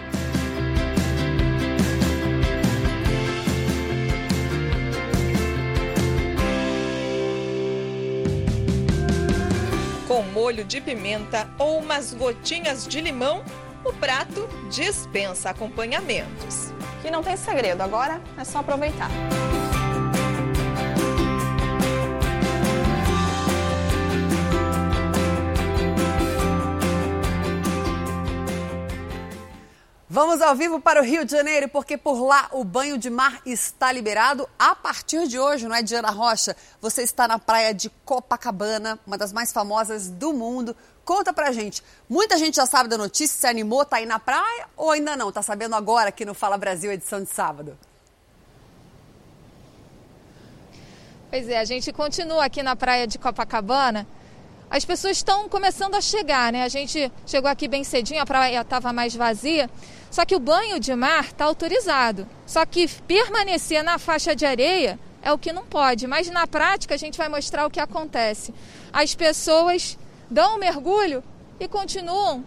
[10.07, 13.43] Com molho de pimenta ou umas gotinhas de limão,
[13.83, 16.74] o prato dispensa acompanhamentos.
[17.05, 19.11] Que não tem segredo, agora é só aproveitar.
[30.09, 33.39] Vamos ao vivo para o Rio de Janeiro, porque por lá o banho de mar
[33.45, 36.55] está liberado a partir de hoje, não é, Diana Rocha?
[36.81, 40.75] Você está na praia de Copacabana, uma das mais famosas do mundo.
[41.05, 41.83] Conta pra gente.
[42.09, 45.31] Muita gente já sabe da notícia, se animou, tá aí na praia ou ainda não?
[45.31, 47.77] Tá sabendo agora aqui no Fala Brasil, edição de sábado?
[51.29, 54.07] Pois é, a gente continua aqui na praia de Copacabana
[54.69, 56.63] as pessoas estão começando a chegar, né?
[56.63, 59.69] A gente chegou aqui bem cedinho, a praia estava mais vazia.
[60.09, 62.27] Só que o banho de mar está autorizado.
[62.45, 66.07] Só que permanecer na faixa de areia é o que não pode.
[66.07, 68.53] Mas na prática a gente vai mostrar o que acontece.
[68.91, 69.97] As pessoas
[70.29, 71.23] dão um mergulho
[71.59, 72.43] e continuam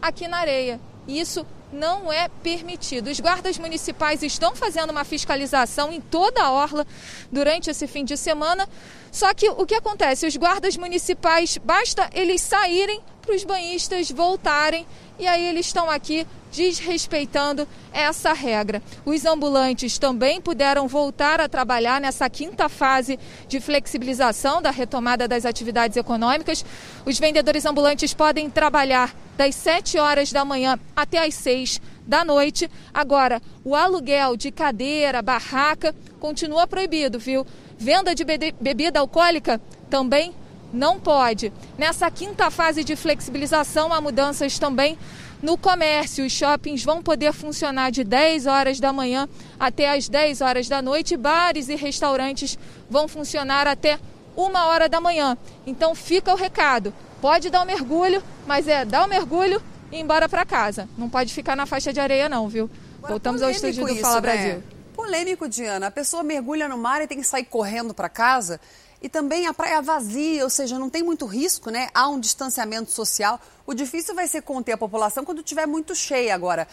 [0.00, 0.80] aqui na areia.
[1.06, 3.08] E isso não é permitido.
[3.08, 6.86] Os guardas municipais estão fazendo uma fiscalização em toda a orla
[7.30, 8.68] durante esse fim de semana.
[9.10, 10.26] Só que o que acontece?
[10.26, 14.86] Os guardas municipais, basta eles saírem para os banhistas voltarem
[15.18, 18.82] e aí eles estão aqui desrespeitando essa regra.
[19.04, 25.44] Os ambulantes também puderam voltar a trabalhar nessa quinta fase de flexibilização da retomada das
[25.44, 26.64] atividades econômicas.
[27.04, 32.68] Os vendedores ambulantes podem trabalhar das 7 horas da manhã até as 6 da noite.
[32.92, 37.46] Agora, o aluguel de cadeira, barraca, continua proibido, viu?
[37.78, 38.24] Venda de
[38.60, 40.34] bebida alcoólica também
[40.72, 41.52] não pode.
[41.78, 44.98] Nessa quinta fase de flexibilização, há mudanças também
[45.40, 46.26] no comércio.
[46.26, 49.28] Os shoppings vão poder funcionar de 10 horas da manhã
[49.58, 51.16] até as 10 horas da noite.
[51.16, 52.58] Bares e restaurantes
[52.90, 54.00] vão funcionar até
[54.36, 55.38] uma hora da manhã.
[55.64, 56.92] Então fica o recado.
[57.20, 60.88] Pode dar um mergulho, mas é dar um mergulho e ir embora para casa.
[60.96, 62.70] Não pode ficar na faixa de areia não, viu?
[62.98, 64.20] Agora, Voltamos ao estúdio do Fala né?
[64.20, 64.62] Brasil.
[64.94, 65.88] Polêmico, Diana.
[65.88, 68.60] A pessoa mergulha no mar e tem que sair correndo para casa.
[69.00, 71.88] E também a praia vazia, ou seja, não tem muito risco, né?
[71.94, 73.40] Há um distanciamento social.
[73.64, 76.66] O difícil vai ser conter a população quando estiver muito cheia agora.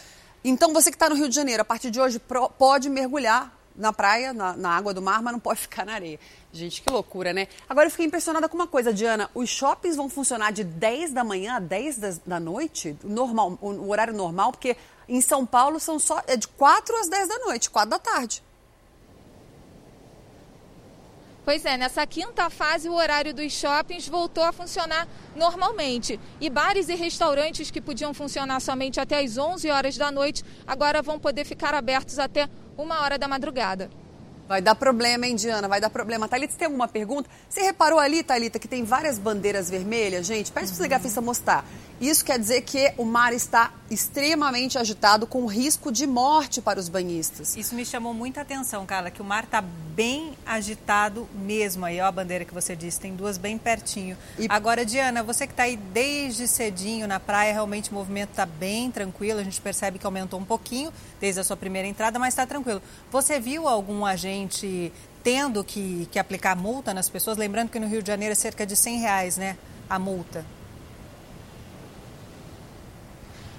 [0.43, 2.19] Então, você que está no Rio de Janeiro, a partir de hoje,
[2.57, 6.19] pode mergulhar na praia, na, na, água do mar, mas não pode ficar na areia.
[6.55, 7.49] Gente, que loucura, né?
[7.67, 9.29] Agora eu fiquei impressionada com uma coisa, Diana.
[9.35, 14.13] Os shoppings vão funcionar de 10 da manhã a 10 da, noite, normal, o, horário
[14.13, 14.77] normal, porque
[15.09, 18.41] em São Paulo são só é de 4 às 10 da noite, 4 da tarde.
[21.43, 26.17] Pois é, nessa quinta fase o horário dos shoppings voltou a funcionar normalmente.
[26.39, 31.01] E bares e restaurantes que podiam funcionar somente até as 11 horas da noite, agora
[31.01, 33.91] vão poder ficar abertos até uma hora da madrugada.
[34.47, 35.67] Vai dar problema, hein, Diana?
[35.67, 36.27] Vai dar problema.
[36.27, 37.27] Thalita, você tem alguma pergunta?
[37.49, 40.27] Você reparou ali, Thalita, que tem várias bandeiras vermelhas?
[40.27, 41.65] Gente, pede para o cinegrafista mostrar.
[41.99, 46.89] Isso quer dizer que o mar está extremamente agitado, com risco de morte para os
[46.89, 47.55] banhistas.
[47.55, 51.85] Isso me chamou muita atenção, Carla, que o mar está bem agitado mesmo.
[51.85, 54.17] Aí, ó, a bandeira que você disse, tem duas bem pertinho.
[54.37, 54.45] E...
[54.49, 58.91] Agora, Diana, você que está aí desde cedinho na praia, realmente o movimento está bem
[58.91, 59.39] tranquilo.
[59.39, 62.81] A gente percebe que aumentou um pouquinho desde a sua primeira entrada, mas está tranquilo.
[63.09, 64.34] Você viu algum agente
[65.23, 67.37] tendo que, que aplicar multa nas pessoas?
[67.37, 69.57] Lembrando que no Rio de Janeiro é cerca de 100 reais, né,
[69.89, 70.45] a multa.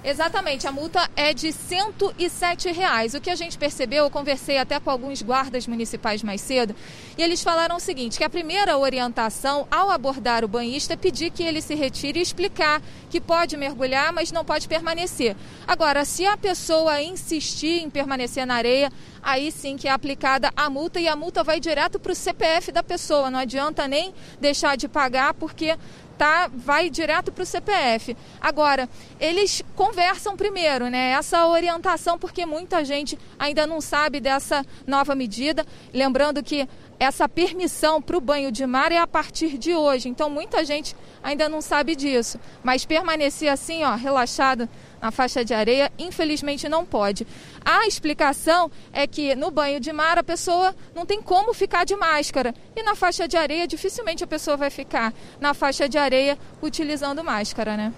[0.03, 3.13] Exatamente, a multa é de 107 reais.
[3.13, 6.75] O que a gente percebeu, eu conversei até com alguns guardas municipais mais cedo,
[7.17, 11.31] e eles falaram o seguinte, que a primeira orientação ao abordar o banhista é pedir
[11.31, 15.35] que ele se retire e explicar que pode mergulhar, mas não pode permanecer.
[15.67, 18.91] Agora, se a pessoa insistir em permanecer na areia,
[19.21, 22.71] aí sim que é aplicada a multa e a multa vai direto para o CPF
[22.71, 23.29] da pessoa.
[23.29, 25.75] Não adianta nem deixar de pagar porque
[26.17, 28.17] tá, vai direto para o CPF.
[28.41, 28.89] Agora,
[29.19, 31.11] eles conversam primeiro, né?
[31.11, 35.65] Essa orientação, porque muita gente ainda não sabe dessa nova medida.
[35.93, 36.67] Lembrando que
[36.99, 40.09] essa permissão para o banho de mar é a partir de hoje.
[40.09, 42.39] Então, muita gente ainda não sabe disso.
[42.63, 44.67] Mas permanecer assim, ó, relaxado
[45.01, 47.25] na faixa de areia, infelizmente não pode.
[47.63, 51.95] A explicação é que no banho de mar a pessoa não tem como ficar de
[51.95, 56.37] máscara e na faixa de areia dificilmente a pessoa vai ficar na faixa de areia
[56.61, 57.93] utilizando máscara, né?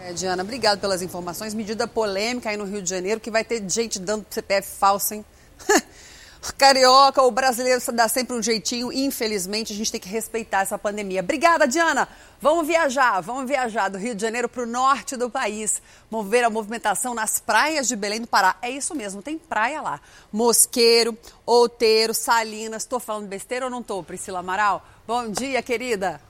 [0.00, 1.54] É, Diana, obrigado pelas informações.
[1.54, 5.24] Medida polêmica aí no Rio de Janeiro que vai ter gente dando CPF falso, hein?
[6.52, 8.92] Carioca, o brasileiro dá sempre um jeitinho.
[8.92, 11.20] Infelizmente, a gente tem que respeitar essa pandemia.
[11.20, 12.08] Obrigada, Diana.
[12.40, 15.80] Vamos viajar, vamos viajar do Rio de Janeiro para o norte do país.
[16.10, 18.56] Vamos ver a movimentação nas praias de Belém do Pará.
[18.60, 20.00] É isso mesmo, tem praia lá.
[20.32, 22.82] Mosqueiro, Outeiro, Salinas.
[22.82, 24.86] Estou falando besteira ou não estou, Priscila Amaral?
[25.06, 26.20] Bom dia, querida.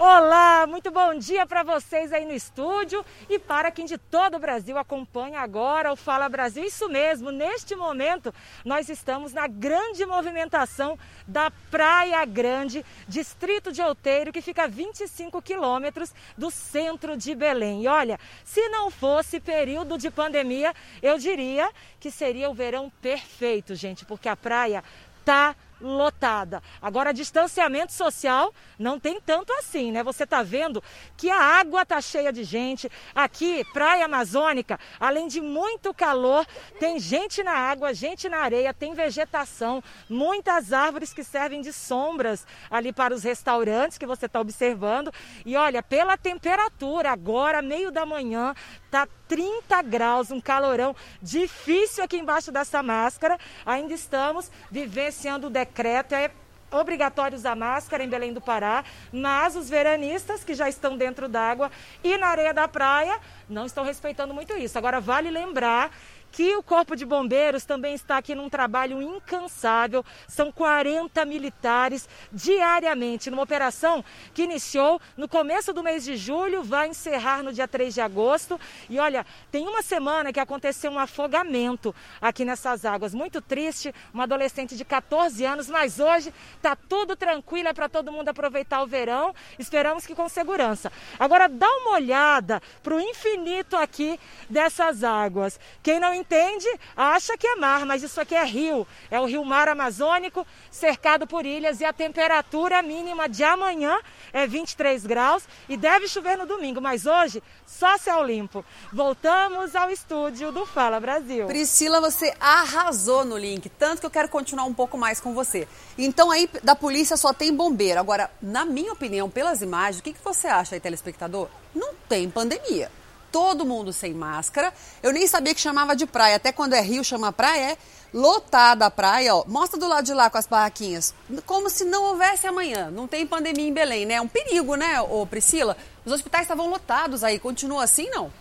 [0.00, 4.38] Olá, muito bom dia para vocês aí no estúdio e para quem de todo o
[4.38, 6.62] Brasil acompanha agora o Fala Brasil.
[6.62, 8.32] Isso mesmo, neste momento
[8.64, 10.96] nós estamos na grande movimentação
[11.26, 17.82] da Praia Grande, distrito de Outeiro, que fica a 25 quilômetros do centro de Belém.
[17.82, 20.72] E olha, se não fosse período de pandemia,
[21.02, 21.68] eu diria
[21.98, 24.84] que seria o verão perfeito, gente, porque a praia
[25.24, 26.62] tá lotada.
[26.80, 30.02] Agora, distanciamento social não tem tanto assim, né?
[30.02, 30.82] Você está vendo
[31.16, 32.90] que a água tá cheia de gente.
[33.14, 36.46] Aqui, praia amazônica, além de muito calor,
[36.78, 42.46] tem gente na água, gente na areia, tem vegetação, muitas árvores que servem de sombras
[42.70, 45.12] ali para os restaurantes que você está observando.
[45.44, 48.54] E olha, pela temperatura, agora, meio da manhã,
[48.90, 53.38] tá 30 graus, um calorão difícil aqui embaixo dessa máscara.
[53.64, 56.30] Ainda estamos vivenciando o decreto, é
[56.70, 61.70] obrigatório usar máscara em Belém do Pará, mas os veranistas que já estão dentro d'água
[62.02, 63.18] e na areia da praia
[63.48, 64.76] não estão respeitando muito isso.
[64.76, 65.90] Agora, vale lembrar
[66.30, 70.04] que o Corpo de Bombeiros também está aqui num trabalho incansável.
[70.26, 76.88] São 40 militares diariamente numa operação que iniciou no começo do mês de julho, vai
[76.88, 78.60] encerrar no dia 3 de agosto.
[78.88, 83.14] E olha, tem uma semana que aconteceu um afogamento aqui nessas águas.
[83.14, 88.12] Muito triste, uma adolescente de 14 anos, mas hoje está tudo tranquilo, é para todo
[88.12, 89.34] mundo aproveitar o verão.
[89.58, 90.92] Esperamos que com segurança.
[91.18, 94.18] Agora dá uma olhada para o infinito aqui
[94.48, 95.58] dessas águas.
[95.82, 96.66] Quem não entende,
[96.96, 98.86] acha que é mar, mas isso aqui é rio.
[99.10, 103.98] É o rio Mar Amazônico, cercado por ilhas, e a temperatura mínima de amanhã
[104.32, 108.64] é 23 graus e deve chover no domingo, mas hoje só céu limpo.
[108.92, 111.46] Voltamos ao estúdio do Fala Brasil.
[111.46, 115.66] Priscila, você arrasou no link, tanto que eu quero continuar um pouco mais com você.
[115.96, 118.00] Então aí da polícia só tem bombeiro.
[118.00, 121.48] Agora, na minha opinião, pelas imagens, o que, que você acha aí, telespectador?
[121.74, 122.90] Não tem pandemia
[123.30, 124.72] todo mundo sem máscara.
[125.02, 126.36] Eu nem sabia que chamava de praia.
[126.36, 127.72] Até quando é rio, chama praia.
[127.72, 127.78] É
[128.12, 129.44] lotada a praia, ó.
[129.46, 131.14] Mostra do lado de lá com as barraquinhas.
[131.46, 132.90] Como se não houvesse amanhã.
[132.90, 134.14] Não tem pandemia em Belém, né?
[134.14, 135.76] É um perigo, né, ô Priscila?
[136.04, 137.38] Os hospitais estavam lotados aí.
[137.38, 138.32] Continua assim, não?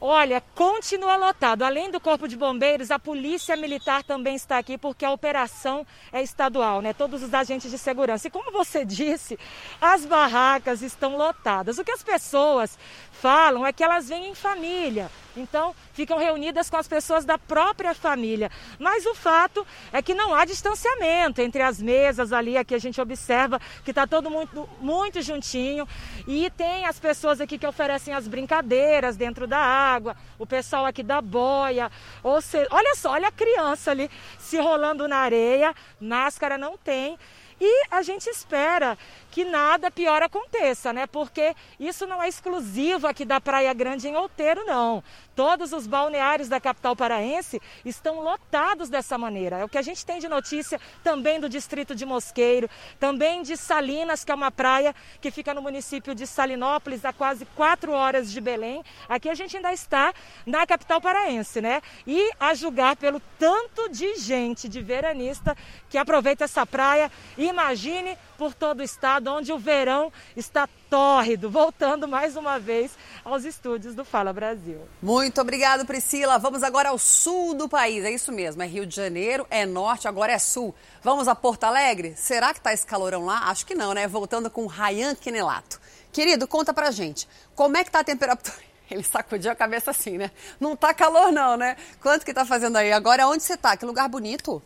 [0.00, 1.62] Olha, continua lotado.
[1.62, 6.22] Além do Corpo de Bombeiros, a Polícia Militar também está aqui porque a operação é
[6.22, 6.92] estadual, né?
[6.92, 8.28] Todos os agentes de segurança.
[8.28, 9.38] E como você disse,
[9.80, 11.78] as barracas estão lotadas.
[11.78, 12.78] O que as pessoas
[13.12, 15.10] falam é que elas vêm em família.
[15.36, 18.50] Então, ficam reunidas com as pessoas da própria família.
[18.78, 23.00] Mas o fato é que não há distanciamento entre as mesas ali, aqui a gente
[23.00, 25.86] observa que está todo muito, muito juntinho.
[26.26, 31.02] E tem as pessoas aqui que oferecem as brincadeiras dentro da água, o pessoal aqui
[31.02, 31.90] da boia.
[32.22, 37.18] Ou seja, olha só, olha a criança ali se rolando na areia, máscara não tem.
[37.60, 38.98] E a gente espera
[39.30, 41.06] que nada pior aconteça, né?
[41.06, 45.02] Porque isso não é exclusivo aqui da Praia Grande em Outeiro, não.
[45.34, 49.58] Todos os balneários da capital paraense estão lotados dessa maneira.
[49.58, 53.56] É o que a gente tem de notícia também do distrito de Mosqueiro, também de
[53.56, 58.32] Salinas, que é uma praia que fica no município de Salinópolis, a quase quatro horas
[58.32, 58.82] de Belém.
[59.06, 60.14] Aqui a gente ainda está
[60.46, 61.82] na capital paraense, né?
[62.06, 65.54] E a julgar pelo tanto de gente, de veranista,
[65.90, 71.48] que aproveita essa praia e Imagine por todo o estado onde o verão está tórrido.
[71.50, 72.92] Voltando mais uma vez
[73.24, 74.80] aos estúdios do Fala Brasil.
[75.00, 76.38] Muito obrigado, Priscila.
[76.38, 78.04] Vamos agora ao sul do país.
[78.04, 80.74] É isso mesmo, é Rio de Janeiro, é norte, agora é sul.
[81.02, 82.14] Vamos a Porto Alegre?
[82.16, 83.48] Será que está esse calorão lá?
[83.48, 84.06] Acho que não, né?
[84.08, 85.80] Voltando com Rayan Quinelato.
[86.12, 88.56] Querido, conta pra gente, como é que tá a temperatura?
[88.90, 90.30] Ele sacudiu a cabeça assim, né?
[90.58, 91.76] Não tá calor não, né?
[92.00, 92.92] Quanto que tá fazendo aí?
[92.92, 93.76] Agora, onde você tá?
[93.76, 94.62] Que lugar bonito.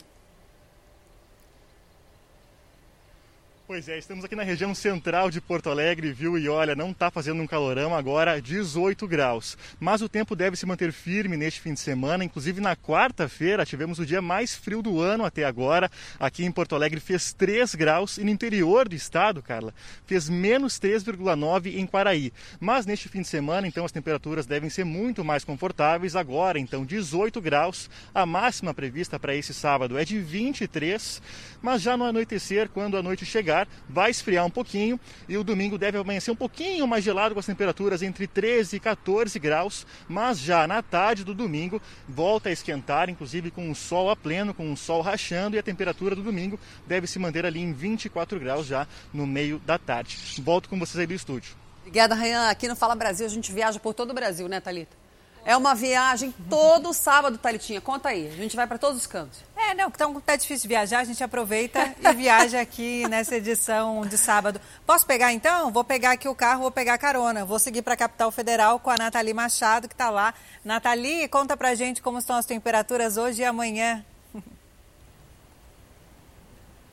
[3.70, 6.36] Pois é, estamos aqui na região central de Porto Alegre, viu?
[6.36, 9.56] E olha, não está fazendo um calorão agora, 18 graus.
[9.78, 12.24] Mas o tempo deve se manter firme neste fim de semana.
[12.24, 15.88] Inclusive na quarta-feira tivemos o dia mais frio do ano até agora.
[16.18, 19.72] Aqui em Porto Alegre fez 3 graus e no interior do estado, Carla,
[20.05, 22.32] fez menos 3,9 em Quaraí.
[22.59, 26.16] Mas neste fim de semana, então, as temperaturas devem ser muito mais confortáveis.
[26.16, 27.88] Agora, então, 18 graus.
[28.12, 31.22] A máxima prevista para esse sábado é de 23.
[31.62, 35.78] Mas já no anoitecer, quando a noite chegar, vai esfriar um pouquinho e o domingo
[35.78, 40.38] deve amanhecer um pouquinho mais gelado com as temperaturas entre 13 e 14 graus, mas
[40.38, 44.72] já na tarde do domingo volta a esquentar, inclusive com o sol a pleno, com
[44.72, 48.66] o sol rachando e a temperatura do domingo deve se manter ali em 24 graus
[48.66, 50.18] já no meio da tarde.
[50.42, 51.54] Volto com vocês aí do estúdio.
[51.80, 52.48] Obrigada, Rayan.
[52.48, 54.99] Aqui no Fala Brasil a gente viaja por todo o Brasil, né, Thalita?
[55.44, 57.80] É uma viagem todo sábado, Thalitinha.
[57.80, 58.28] Conta aí.
[58.28, 59.40] A gente vai para todos os cantos.
[59.56, 64.16] É, não, então tá difícil viajar, a gente aproveita e viaja aqui nessa edição de
[64.16, 64.60] sábado.
[64.86, 65.70] Posso pegar então?
[65.70, 67.44] Vou pegar aqui o carro, vou pegar carona.
[67.44, 70.34] Vou seguir para a capital federal com a Nathalie Machado, que está lá.
[70.64, 74.04] Nathalie, conta pra gente como estão as temperaturas hoje e amanhã.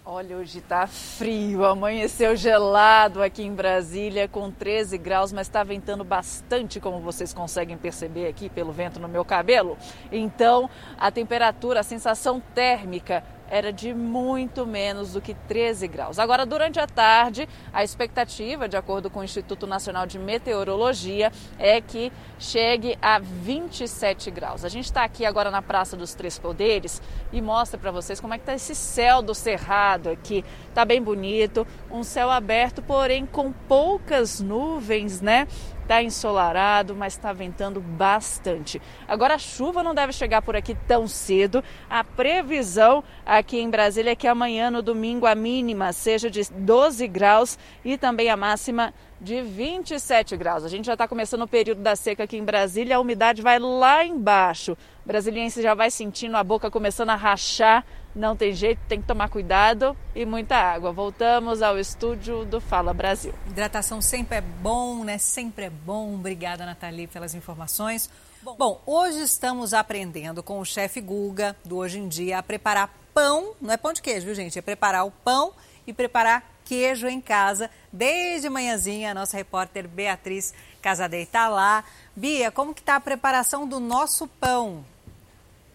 [0.10, 6.02] Olha, hoje está frio, amanheceu gelado aqui em Brasília com 13 graus, mas está ventando
[6.02, 9.78] bastante, como vocês conseguem perceber aqui pelo vento no meu cabelo.
[10.10, 16.20] Então, a temperatura, a sensação térmica era de muito menos do que 13 graus.
[16.20, 21.80] Agora, durante a tarde, a expectativa, de acordo com o Instituto Nacional de Meteorologia, é
[21.82, 24.64] que chegue a 27 graus.
[24.64, 27.02] A gente está aqui agora na Praça dos Três Poderes
[27.32, 30.44] e mostra para vocês como é que está esse céu do Cerrado aqui.
[30.74, 35.48] Tá bem bonito, um céu aberto, porém com poucas nuvens, né?
[35.88, 38.82] Está ensolarado, mas está ventando bastante.
[39.08, 41.64] Agora a chuva não deve chegar por aqui tão cedo.
[41.90, 47.08] A previsão aqui em Brasília é que amanhã, no domingo, a mínima seja de 12
[47.08, 50.66] graus e também a máxima de 27 graus.
[50.66, 53.58] A gente já está começando o período da seca aqui em Brasília, a umidade vai
[53.58, 54.74] lá embaixo.
[55.06, 57.86] O brasiliense já vai sentindo a boca começando a rachar
[58.18, 60.92] não tem jeito, tem que tomar cuidado e muita água.
[60.92, 63.34] Voltamos ao estúdio do Fala Brasil.
[63.48, 65.18] Hidratação sempre é bom, né?
[65.18, 66.16] Sempre é bom.
[66.16, 68.10] Obrigada, Nathalie, pelas informações.
[68.42, 73.54] Bom, hoje estamos aprendendo com o chefe Guga, do Hoje em Dia, a preparar pão.
[73.62, 74.58] Não é pão de queijo, viu, gente?
[74.58, 75.54] É preparar o pão
[75.86, 77.70] e preparar queijo em casa.
[77.94, 81.84] Desde manhãzinha, a nossa repórter Beatriz Casadei está lá.
[82.16, 84.84] Bia, como que está a preparação do nosso pão?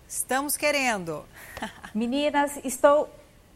[0.08, 1.24] Estamos querendo.
[1.94, 3.08] Meninas, estou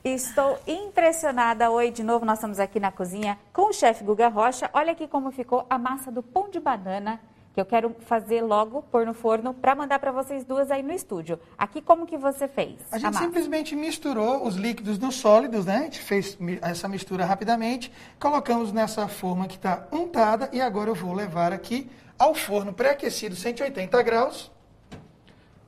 [0.04, 1.68] Estou impressionada.
[1.68, 4.70] Oi, de novo, nós estamos aqui na cozinha com o chefe Guga Rocha.
[4.72, 7.18] Olha aqui como ficou a massa do pão de banana,
[7.52, 10.92] que eu quero fazer logo, pôr no forno, para mandar para vocês duas aí no
[10.92, 11.40] estúdio.
[11.58, 12.76] Aqui, como que você fez?
[12.92, 15.78] A gente a simplesmente misturou os líquidos nos sólidos, né?
[15.78, 20.94] A gente fez essa mistura rapidamente, colocamos nessa forma que está untada e agora eu
[20.94, 24.52] vou levar aqui ao forno pré-aquecido 180 graus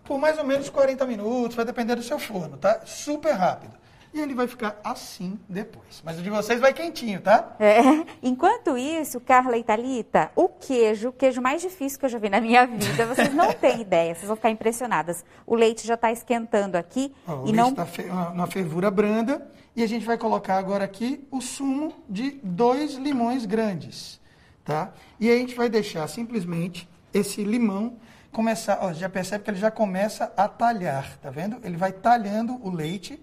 [0.08, 2.80] por mais ou menos 40 minutos, vai depender do seu forno, tá?
[2.86, 3.76] Super rápido.
[4.14, 6.00] E ele vai ficar assim depois.
[6.02, 7.54] Mas o de vocês vai quentinho, tá?
[7.60, 7.78] É.
[8.26, 12.30] Enquanto isso, Carla e Thalita, o queijo, o queijo mais difícil que eu já vi
[12.30, 15.22] na minha vida, vocês não têm ideia, vocês vão ficar impressionadas.
[15.46, 17.14] O leite já está esquentando aqui.
[17.26, 18.04] Ó, o e leite não está fe...
[18.04, 19.46] uma fervura branda.
[19.76, 24.18] E a gente vai colocar agora aqui o sumo de dois limões grandes,
[24.64, 24.90] tá?
[25.20, 27.98] E a gente vai deixar simplesmente esse limão
[28.32, 31.58] começar, ó, já percebe que ele já começa a talhar, tá vendo?
[31.64, 33.22] Ele vai talhando o leite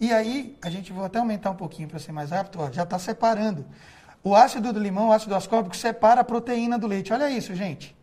[0.00, 2.82] e aí a gente vou até aumentar um pouquinho para ser mais rápido, ó, já
[2.82, 3.64] está separando.
[4.22, 7.12] O ácido do limão, o ácido ascórbico separa a proteína do leite.
[7.12, 7.94] Olha isso, gente.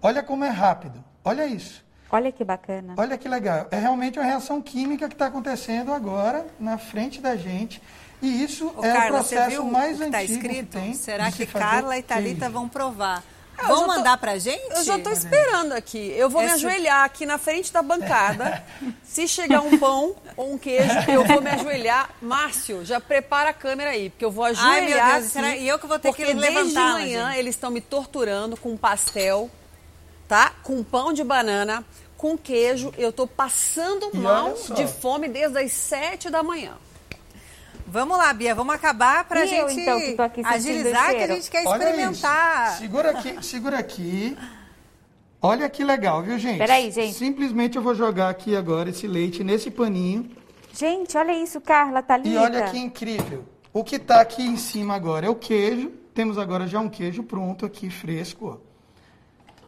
[0.00, 1.02] Olha como é rápido.
[1.24, 1.84] Olha isso.
[2.08, 2.94] Olha que bacana.
[2.96, 3.66] Olha que legal.
[3.72, 7.82] É realmente uma reação química que está acontecendo agora na frente da gente.
[8.22, 10.66] E isso Ô, é Carla, o processo mais o que tá antigo escrito?
[10.78, 10.94] que tem.
[10.94, 12.52] Será que se Carla e Thalita queijo.
[12.52, 13.24] vão provar?
[13.62, 14.62] Eu Vão tô- mandar pra gente?
[14.70, 16.12] Eu já estou esperando aqui.
[16.16, 18.62] Eu vou me ajoelhar aqui na frente da bancada.
[19.02, 22.10] Se chegar um pão ou um queijo, eu vou me ajoelhar.
[22.20, 25.56] Márcio, já prepara a câmera aí, porque eu vou ajoelhar Ai, meu Deus, aqui, será-
[25.56, 27.38] e eu que vou ter que porque desde levantá-la, manhã gente.
[27.38, 29.50] eles estão me torturando com pastel,
[30.28, 30.52] tá?
[30.62, 31.84] Com pão de banana,
[32.16, 32.92] com queijo.
[32.98, 36.74] Eu estou passando mal de fome desde as sete da manhã.
[37.88, 41.26] Vamos lá, Bia, vamos acabar para a eu, gente então, que aqui agilizar, que a
[41.28, 42.68] gente quer Olha experimentar.
[42.70, 42.78] isso.
[42.78, 44.36] Segura aqui, segura aqui.
[45.40, 46.58] Olha que legal, viu, gente?
[46.58, 47.14] Peraí, gente.
[47.14, 50.28] Simplesmente eu vou jogar aqui agora esse leite nesse paninho.
[50.72, 52.28] Gente, olha isso, Carla, tá linda.
[52.28, 53.44] E olha que incrível.
[53.72, 55.90] O que está aqui em cima agora é o queijo.
[56.12, 58.60] Temos agora já um queijo pronto aqui, fresco.
[58.62, 58.65] ó.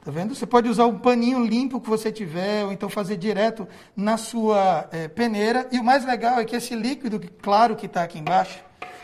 [0.05, 0.35] Tá vendo?
[0.35, 4.89] Você pode usar o paninho limpo que você tiver, ou então fazer direto na sua
[4.93, 5.67] eh, peneira.
[5.71, 8.59] E o mais legal é que esse líquido claro que está aqui embaixo,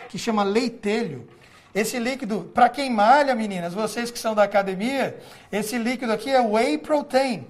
[0.08, 1.28] que chama leitelho,
[1.74, 5.18] esse líquido, para quem malha, meninas, vocês que são da academia,
[5.50, 7.46] esse líquido aqui é whey protein.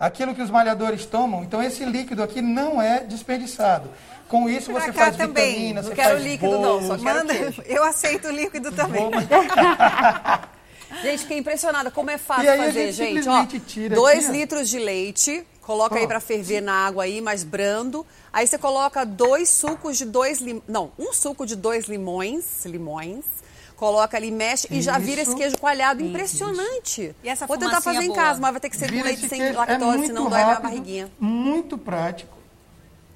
[0.00, 1.42] Aquilo que os malhadores tomam.
[1.42, 3.90] Então, esse líquido aqui não é desperdiçado.
[4.28, 5.46] Com isso, Pra você faz também.
[5.52, 7.62] vitamina, Não você quero faz líquido, bolo, não, só quero manda- queijo.
[7.66, 9.02] Eu aceito o líquido também.
[11.02, 13.28] Gente, fiquei impressionada como é E fácil aí a fazer, gente gente.
[13.28, 14.32] Ó, tira dois aqui, ó.
[14.32, 16.08] litros de leite, coloca aí Ó.
[16.08, 18.06] pra ferver na água aí, mais brando.
[18.32, 20.62] Aí você coloca dois sucos de dois lim...
[20.66, 23.24] não, um suco de dois limões, limões.
[23.76, 25.36] Coloca ali, mexe e já vira esse Isso.
[25.38, 26.02] queijo coalhado.
[26.02, 27.14] Impressionante.
[27.22, 28.16] E essa Vou tentar fazer em boa?
[28.18, 29.56] casa, mas vai ter que ser com leite sem queijo.
[29.56, 31.08] lactose, é muito senão dói minha rápido, barriguinha.
[31.20, 32.36] Muito prático.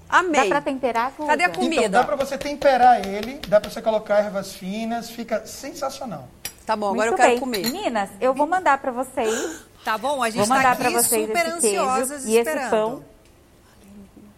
[0.09, 0.43] Amei.
[0.43, 1.31] Dá pra temperar, Guga?
[1.31, 1.86] Cadê a comida?
[1.86, 6.28] Então, dá para você temperar ele, dá para você colocar ervas finas, fica sensacional.
[6.64, 7.40] Tá bom, agora Muito eu quero bem.
[7.40, 7.72] comer.
[7.72, 9.64] Meninas, eu vou mandar pra vocês.
[9.84, 10.22] Tá bom?
[10.22, 12.70] A gente está pra aqui vocês super esse ansiosas e esse esperando.
[12.70, 13.05] pão.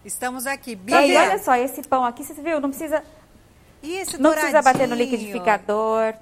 [0.03, 0.71] Estamos aqui.
[0.71, 2.59] E Bia, aí, olha só, esse pão aqui, você viu?
[2.59, 3.03] Não precisa,
[3.81, 6.13] e esse não precisa bater no liquidificador.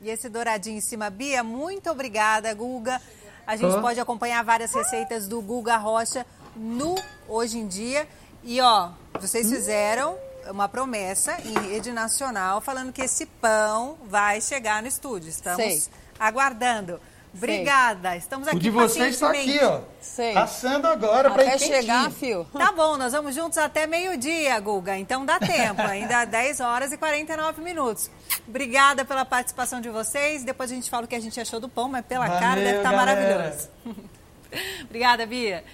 [0.00, 1.10] E esse douradinho em cima.
[1.10, 3.00] Bia, muito obrigada, Guga.
[3.46, 6.26] A gente pode acompanhar várias receitas do Guga Rocha
[6.56, 6.94] no
[7.28, 8.08] Hoje em Dia.
[8.42, 8.90] E, ó,
[9.20, 10.16] vocês fizeram
[10.50, 15.28] uma promessa em rede nacional falando que esse pão vai chegar no estúdio.
[15.28, 15.82] Estamos Sei.
[16.18, 17.00] aguardando.
[17.36, 18.16] Obrigada.
[18.16, 19.80] Estamos aqui O de vocês está aqui, ó.
[20.00, 20.36] Sei.
[20.36, 21.80] Assando agora para Até ir quentinho.
[21.80, 22.46] chegar, fio.
[22.52, 24.96] Tá bom, nós vamos juntos até meio-dia, Guga.
[24.96, 28.08] Então dá tempo, ainda 10 horas e 49 minutos.
[28.46, 30.44] Obrigada pela participação de vocês.
[30.44, 32.64] Depois a gente fala o que a gente achou do pão, mas pela cara Valeu,
[32.64, 33.20] deve estar galera.
[33.40, 33.68] maravilhoso.
[34.84, 35.64] Obrigada, Bia.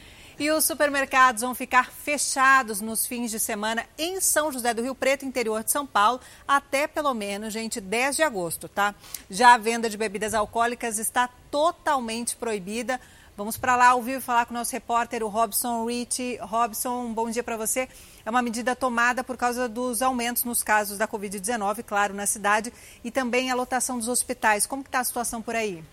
[0.41, 4.95] E os supermercados vão ficar fechados nos fins de semana em São José do Rio
[4.95, 6.19] Preto, interior de São Paulo,
[6.49, 8.95] até pelo menos, gente, 10 de agosto, tá?
[9.29, 12.99] Já a venda de bebidas alcoólicas está totalmente proibida.
[13.37, 16.39] Vamos para lá ao vivo falar com o nosso repórter, o Robson Rich.
[16.41, 17.87] Robson, um bom dia para você.
[18.25, 22.73] É uma medida tomada por causa dos aumentos nos casos da Covid-19, claro, na cidade,
[23.05, 24.65] e também a lotação dos hospitais.
[24.65, 25.85] Como está a situação por aí?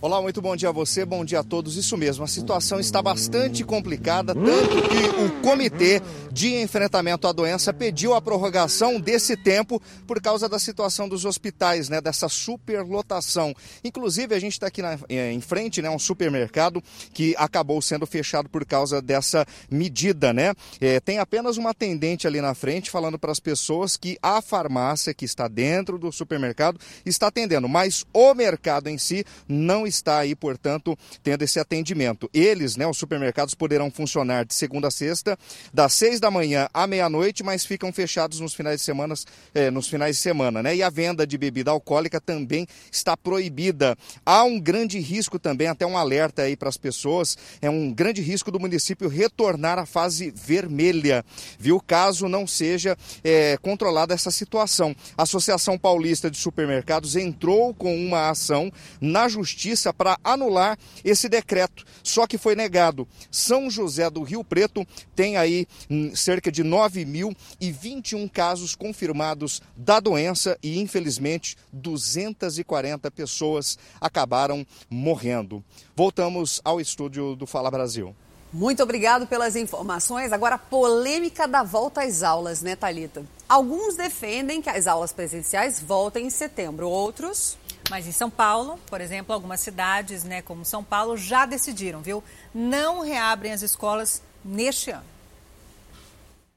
[0.00, 1.76] Olá, muito bom dia a você, bom dia a todos.
[1.76, 6.00] Isso mesmo, a situação está bastante complicada, tanto que o Comitê
[6.30, 11.88] de Enfrentamento à Doença pediu a prorrogação desse tempo por causa da situação dos hospitais,
[11.88, 13.52] né, dessa superlotação.
[13.82, 16.80] Inclusive, a gente está aqui na, eh, em frente, né, um supermercado
[17.12, 20.54] que acabou sendo fechado por causa dessa medida, né?
[20.80, 25.12] Eh, tem apenas uma atendente ali na frente falando para as pessoas que a farmácia
[25.12, 30.34] que está dentro do supermercado está atendendo, mas o mercado em si não está aí,
[30.34, 32.28] portanto, tendo esse atendimento.
[32.32, 35.38] Eles, né, os supermercados poderão funcionar de segunda a sexta,
[35.72, 39.14] das seis da manhã à meia-noite, mas ficam fechados nos finais de semana,
[39.54, 40.76] eh, nos finais de semana, né?
[40.76, 43.96] E a venda de bebida alcoólica também está proibida.
[44.24, 48.20] Há um grande risco também, até um alerta aí para as pessoas, é um grande
[48.20, 51.24] risco do município retornar à fase vermelha,
[51.58, 51.80] viu?
[51.80, 54.94] Caso não seja eh, controlada essa situação.
[55.16, 58.70] A Associação Paulista de Supermercados entrou com uma ação
[59.00, 63.06] na justiça para anular esse decreto, só que foi negado.
[63.30, 70.58] São José do Rio Preto tem aí hum, cerca de 9.021 casos confirmados da doença
[70.62, 75.62] e, infelizmente, 240 pessoas acabaram morrendo.
[75.94, 78.14] Voltamos ao estúdio do Fala Brasil.
[78.52, 80.32] Muito obrigado pelas informações.
[80.32, 83.22] Agora, a polêmica da volta às aulas, né, Thalita?
[83.46, 87.58] Alguns defendem que as aulas presenciais voltem em setembro, outros
[87.90, 92.22] Mas em São Paulo, por exemplo, algumas cidades, né, como São Paulo, já decidiram, viu?
[92.54, 95.18] Não reabrem as escolas neste ano.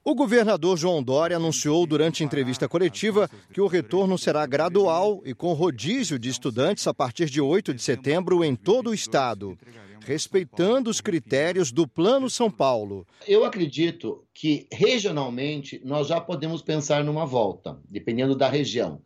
[0.04, 5.54] O governador João Dória anunciou durante entrevista coletiva que o retorno será gradual e com
[5.54, 9.56] rodízio de estudantes a partir de 8 de setembro em todo o estado,
[10.04, 13.06] respeitando os critérios do Plano São Paulo.
[13.28, 19.04] Eu acredito que regionalmente nós já podemos pensar numa volta, dependendo da região.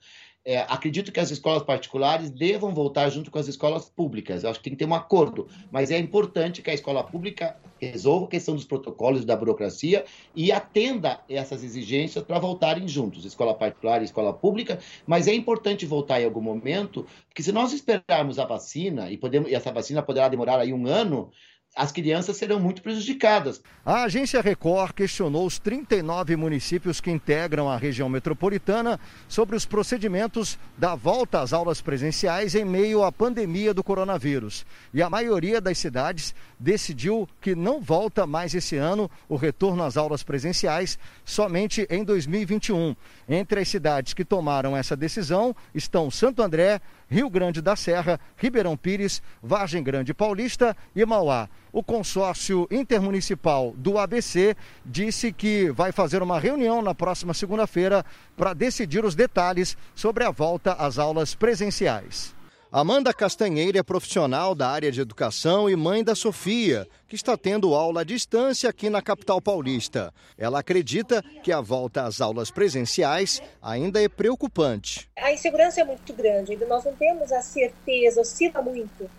[0.48, 4.44] É, acredito que as escolas particulares devam voltar junto com as escolas públicas.
[4.44, 7.58] Eu acho que tem que ter um acordo, mas é importante que a escola pública
[7.80, 10.06] resolva a questão dos protocolos da burocracia
[10.36, 14.78] e atenda essas exigências para voltarem juntos, escola particular e escola pública.
[15.08, 19.50] Mas é importante voltar em algum momento, porque se nós esperarmos a vacina e, podemos,
[19.50, 21.32] e essa vacina poderá demorar aí um ano,
[21.76, 23.62] as crianças serão muito prejudicadas.
[23.86, 28.98] A agência Record questionou os 39 municípios que integram a região metropolitana
[29.28, 34.66] sobre os procedimentos da volta às aulas presenciais em meio à pandemia do coronavírus.
[34.94, 39.98] E a maioria das cidades decidiu que não volta mais esse ano o retorno às
[39.98, 42.96] aulas presenciais somente em 2021.
[43.28, 46.80] Entre as cidades que tomaram essa decisão estão Santo André,
[47.10, 51.48] Rio Grande da Serra, Ribeirão Pires, Vargem Grande Paulista e Mauá.
[51.72, 54.56] O consórcio intermunicipal do ABC
[54.86, 58.06] disse que vai fazer uma reunião na próxima segunda-feira
[58.36, 62.35] para decidir os detalhes sobre a volta às aulas presenciais.
[62.78, 67.74] Amanda Castanheira é profissional da área de educação e mãe da Sofia, que está tendo
[67.74, 70.14] aula à distância aqui na capital paulista.
[70.38, 75.10] Ela acredita que a volta às aulas presenciais ainda é preocupante.
[75.18, 79.10] A insegurança é muito grande, ainda nós não temos a certeza, oscila muito.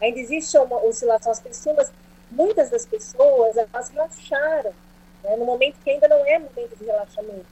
[0.00, 1.32] Ainda existe uma oscilação.
[1.32, 1.90] As pessoas,
[2.30, 4.72] muitas das pessoas, elas relaxaram,
[5.24, 7.46] né, no momento que ainda não é momento de relaxamento.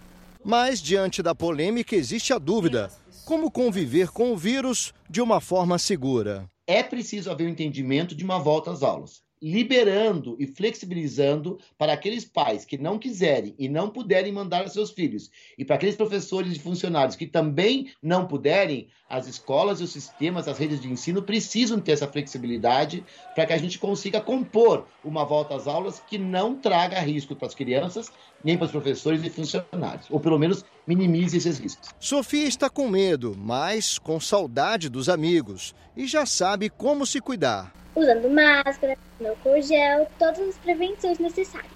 [0.44, 2.92] Mas, diante da polêmica, existe a dúvida
[3.28, 6.48] como conviver com o vírus de uma forma segura.
[6.66, 12.24] É preciso haver um entendimento de uma volta às aulas liberando e flexibilizando para aqueles
[12.24, 16.58] pais que não quiserem e não puderem mandar seus filhos, e para aqueles professores e
[16.58, 21.80] funcionários que também não puderem, as escolas e os sistemas, as redes de ensino precisam
[21.80, 23.02] ter essa flexibilidade
[23.34, 27.46] para que a gente consiga compor uma volta às aulas que não traga risco para
[27.48, 28.12] as crianças,
[28.44, 31.88] nem para os professores e funcionários, ou pelo menos minimize esses riscos.
[31.98, 37.77] Sofia está com medo, mas com saudade dos amigos e já sabe como se cuidar
[37.98, 41.72] usando máscara, álcool gel, todas as prevenções necessárias.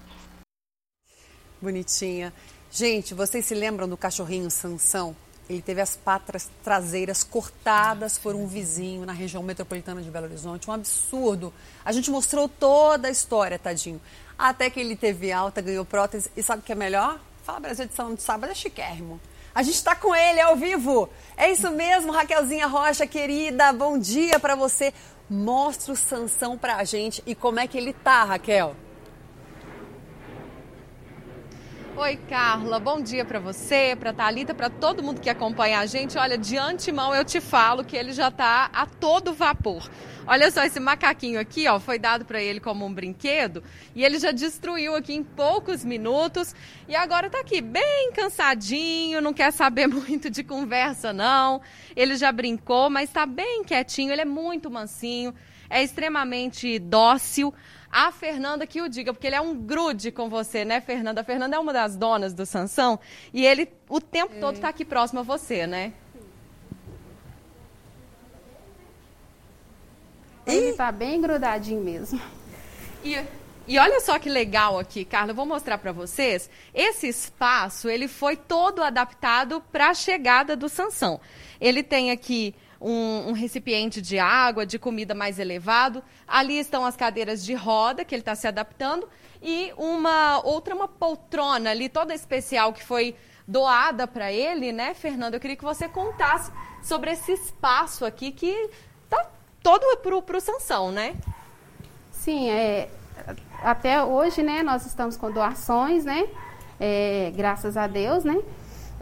[1.61, 2.33] Bonitinha.
[2.71, 5.15] Gente, vocês se lembram do cachorrinho Sansão?
[5.49, 10.69] Ele teve as patas traseiras cortadas por um vizinho na região metropolitana de Belo Horizonte.
[10.69, 11.53] Um absurdo.
[11.83, 14.01] A gente mostrou toda a história, tadinho.
[14.37, 16.31] Até que ele teve alta, ganhou prótese.
[16.35, 17.19] E sabe o que é melhor?
[17.43, 19.19] Fala Brasil edição de sábado é chiquérrimo.
[19.53, 21.09] A gente está com ele ao vivo.
[21.37, 23.71] É isso mesmo, Raquelzinha Rocha, querida.
[23.71, 24.93] Bom dia para você.
[25.33, 28.75] Mostra o Sansão para a gente e como é que ele tá, Raquel.
[31.95, 32.79] Oi, Carla.
[32.79, 36.17] Bom dia para você, para Talita, para todo mundo que acompanha a gente.
[36.17, 39.87] Olha, de antemão eu te falo que ele já está a todo vapor.
[40.25, 43.61] Olha só esse macaquinho aqui, ó, foi dado para ele como um brinquedo
[43.93, 46.55] e ele já destruiu aqui em poucos minutos
[46.87, 51.61] e agora está aqui bem cansadinho, não quer saber muito de conversa não.
[51.95, 55.31] Ele já brincou, mas está bem quietinho, ele é muito mansinho,
[55.69, 57.53] é extremamente dócil.
[57.95, 61.21] A Fernanda que o diga, porque ele é um grude com você, né, Fernanda?
[61.21, 62.99] A Fernanda é uma das donas do Sansão
[63.31, 65.93] e ele o tempo todo está aqui próximo a você, né?
[70.43, 72.19] Ele está bem grudadinho mesmo.
[73.03, 73.15] E,
[73.67, 76.49] e olha só que legal aqui, Carla, eu vou mostrar para vocês.
[76.73, 81.21] Esse espaço, ele foi todo adaptado para a chegada do Sansão.
[81.61, 86.03] Ele tem aqui um, um, recipiente de água, de comida mais elevado.
[86.27, 89.07] Ali estão as cadeiras de roda, que ele está se adaptando.
[89.41, 93.15] E uma outra, uma poltrona ali, toda especial, que foi
[93.47, 95.33] doada para ele, né, Fernando?
[95.33, 96.51] Eu queria que você contasse
[96.81, 98.69] sobre esse espaço aqui que
[99.03, 99.29] está
[99.61, 101.15] todo para o Sansão, né?
[102.11, 102.89] Sim, é,
[103.61, 106.27] até hoje, né, nós estamos com doações, né?
[106.79, 108.37] É, graças a Deus, né?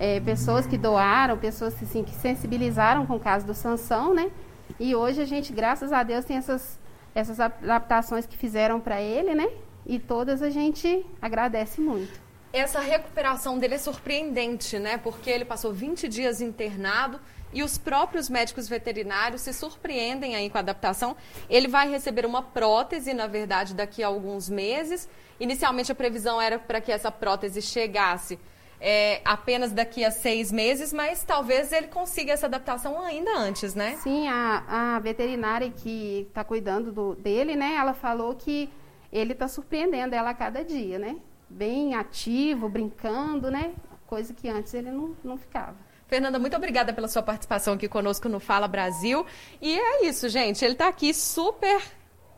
[0.02, 4.32] É, pessoas que doaram, pessoas assim, que sensibilizaram com o caso do Sansão, né?
[4.80, 6.80] E hoje a gente, graças a Deus, tem essas,
[7.14, 9.48] essas adaptações que fizeram para ele, né?
[9.86, 12.19] E todas a gente agradece muito.
[12.52, 14.98] Essa recuperação dele é surpreendente, né?
[14.98, 17.19] Porque ele passou 20 dias internado
[17.53, 21.15] e os próprios médicos veterinários se surpreendem aí com a adaptação.
[21.48, 25.07] Ele vai receber uma prótese, na verdade, daqui a alguns meses.
[25.40, 28.40] Inicialmente a previsão era para que essa prótese chegasse
[28.84, 33.96] é, apenas daqui a seis meses, mas talvez ele consiga essa adaptação ainda antes, né?
[33.97, 37.76] Sim, a, a veterinária que está cuidando do, dele, né?
[37.76, 38.68] Ela falou que
[39.14, 41.18] ele está surpreendendo ela a cada dia, né?
[41.47, 43.72] Bem ativo, brincando, né?
[44.07, 45.76] Coisa que antes ele não, não ficava.
[46.07, 49.26] Fernanda, muito obrigada pela sua participação aqui conosco no Fala Brasil.
[49.62, 50.65] E é isso, gente.
[50.65, 51.81] Ele está aqui super,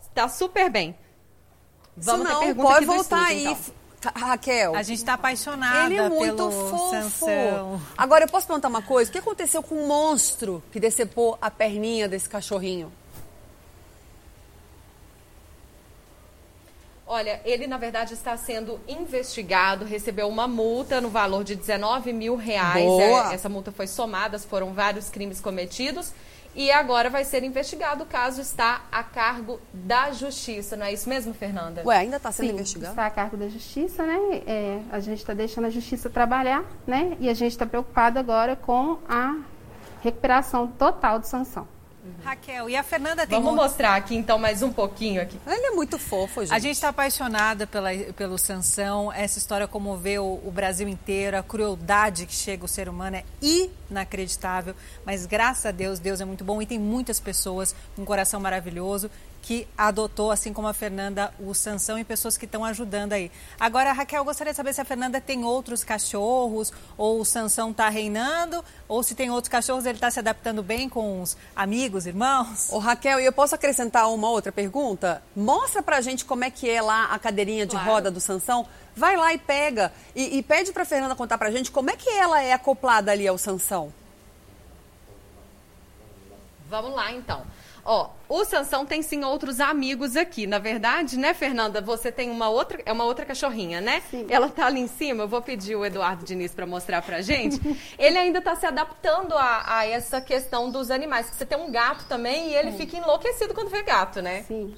[0.01, 0.95] está super bem.
[1.95, 3.53] Vamos Se não, pode voltar estúdio, aí.
[3.53, 3.82] Então.
[4.15, 4.75] Raquel.
[4.75, 6.91] A gente está apaixonada Ele é muito pelo fofo.
[6.91, 7.81] Sansão.
[7.97, 9.09] Agora, eu posso perguntar uma coisa?
[9.09, 12.91] O que aconteceu com o monstro que decepou a perninha desse cachorrinho?
[17.05, 22.35] Olha, ele na verdade está sendo investigado, recebeu uma multa no valor de 19 mil
[22.35, 22.83] reais.
[22.83, 23.31] Boa.
[23.31, 26.11] É, essa multa foi somada, foram vários crimes cometidos.
[26.55, 31.09] E agora vai ser investigado o caso está a cargo da Justiça, não é isso
[31.09, 31.81] mesmo, Fernanda?
[31.85, 32.91] Ué, ainda está sendo Sim, investigado?
[32.91, 34.43] Está a cargo da Justiça, né?
[34.45, 37.17] É, a gente está deixando a Justiça trabalhar, né?
[37.19, 39.37] E a gente está preocupado agora com a
[40.01, 41.67] recuperação total de sanção.
[42.23, 45.39] Raquel, e a Fernanda tem Vamos um- mostrar aqui então mais um pouquinho aqui.
[45.47, 46.53] Ele é muito fofo, gente.
[46.53, 49.11] A gente está apaixonada pela, pelo Sansão.
[49.11, 51.37] Essa história comoveu o Brasil inteiro.
[51.37, 54.75] A crueldade que chega ao ser humano é inacreditável.
[55.05, 58.39] Mas graças a Deus, Deus é muito bom e tem muitas pessoas com um coração
[58.39, 59.09] maravilhoso
[59.43, 63.29] que adotou, assim como a Fernanda, o Sansão e pessoas que estão ajudando aí.
[63.59, 67.71] Agora, Raquel, eu gostaria de saber se a Fernanda tem outros cachorros ou o Sansão
[67.71, 72.07] está reinando ou se tem outros cachorros, ele está se adaptando bem com os amigos,
[72.07, 72.71] irmãos.
[72.71, 75.21] Ô, Raquel, e eu posso acrescentar uma outra pergunta?
[75.35, 77.91] Mostra pra gente como é que é lá a cadeirinha de Claro.
[77.91, 78.65] roda do Sansão.
[78.95, 79.91] Vai lá e pega.
[80.15, 83.27] E, e pede pra Fernanda contar pra gente como é que ela é acoplada ali
[83.27, 83.91] ao Sansão.
[86.69, 87.45] Vamos lá então.
[87.85, 90.47] Ó, o Sansão tem sim outros amigos aqui.
[90.47, 94.01] Na verdade, né, Fernanda, você tem uma outra, é uma outra cachorrinha, né?
[94.29, 95.23] Ela tá ali em cima.
[95.23, 97.59] Eu vou pedir o Eduardo Diniz para mostrar pra gente.
[97.99, 101.27] ele ainda tá se adaptando a, a essa questão dos animais.
[101.29, 104.43] Você tem um gato também e ele fica enlouquecido quando vê gato, né?
[104.43, 104.73] Sim.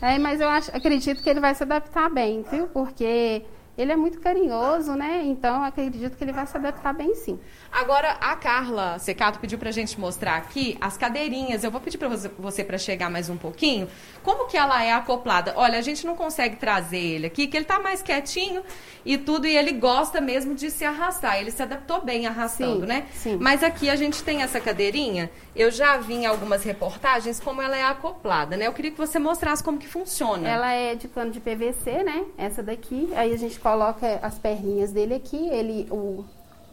[0.00, 2.68] É, mas eu acho, acredito que ele vai se adaptar bem, viu?
[2.68, 3.44] Porque
[3.76, 5.22] ele é muito carinhoso, né?
[5.24, 7.38] Então acredito que ele vai se adaptar bem sim.
[7.70, 11.62] Agora, a Carla Secato pediu pra gente mostrar aqui as cadeirinhas.
[11.64, 13.88] Eu vou pedir pra você- para chegar mais um pouquinho.
[14.22, 15.52] Como que ela é acoplada?
[15.56, 18.62] Olha, a gente não consegue trazer ele aqui, que ele tá mais quietinho
[19.04, 21.38] e tudo, e ele gosta mesmo de se arrastar.
[21.38, 23.06] Ele se adaptou bem arrastando, Sim, né?
[23.12, 23.36] sim.
[23.40, 25.30] Mas aqui a gente tem essa cadeirinha.
[25.54, 28.66] Eu já vi em algumas reportagens como ela é acoplada, né?
[28.66, 30.48] Eu queria que você mostrasse como que funciona.
[30.48, 32.24] Ela é de cano de PVC, né?
[32.38, 33.08] Essa daqui.
[33.14, 36.24] Aí a gente coloca as perninhas dele aqui, ele, o,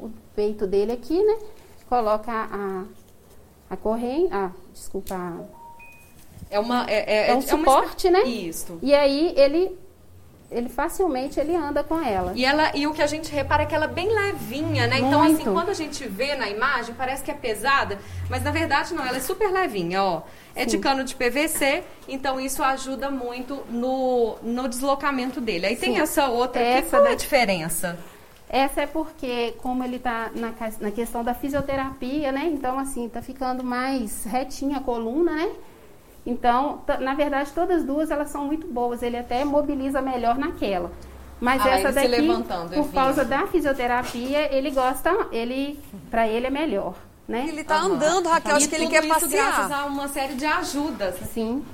[0.07, 1.37] o peito dele aqui, né?
[1.89, 2.83] Coloca a,
[3.69, 4.29] a corrente.
[4.33, 5.15] Ah, desculpa.
[5.15, 5.39] a-
[6.49, 8.23] É uma é, é, É um é uma suporte, né?
[8.23, 8.77] Isso.
[8.81, 9.77] E aí ele,
[10.51, 12.33] ele facilmente ele anda com ela.
[12.35, 14.97] E, ela, e o que a gente repara é que ela é bem levinha, né?
[14.99, 15.41] Então, Muito.
[15.41, 17.97] assim, quando a gente vê na imagem, parece que é pesada,
[18.29, 20.21] mas na verdade não, ela é super levinha, ó.
[20.55, 20.81] É de Sim.
[20.81, 25.65] cano de PVC, então isso ajuda muito no, no deslocamento dele.
[25.65, 26.01] Aí tem Sim.
[26.01, 27.97] essa outra aqui, Essa qual é a diferença?
[28.53, 32.45] Essa é porque, como ele tá na, na questão da fisioterapia, né?
[32.53, 35.49] Então, assim, tá ficando mais retinha a coluna, né?
[36.23, 39.01] Então, na verdade, todas as duas, elas são muito boas.
[39.01, 40.91] Ele até mobiliza melhor naquela.
[41.41, 42.27] Mas Ah, essa daqui,
[42.75, 45.79] por causa da fisioterapia, ele gosta, ele,
[46.11, 46.93] para ele é melhor,
[47.27, 47.45] né?
[47.49, 49.51] Ele tá andando, Raquel, acho E que ele quer isso passear.
[49.51, 51.15] graças a uma série de ajudas.
[51.33, 51.65] Sim.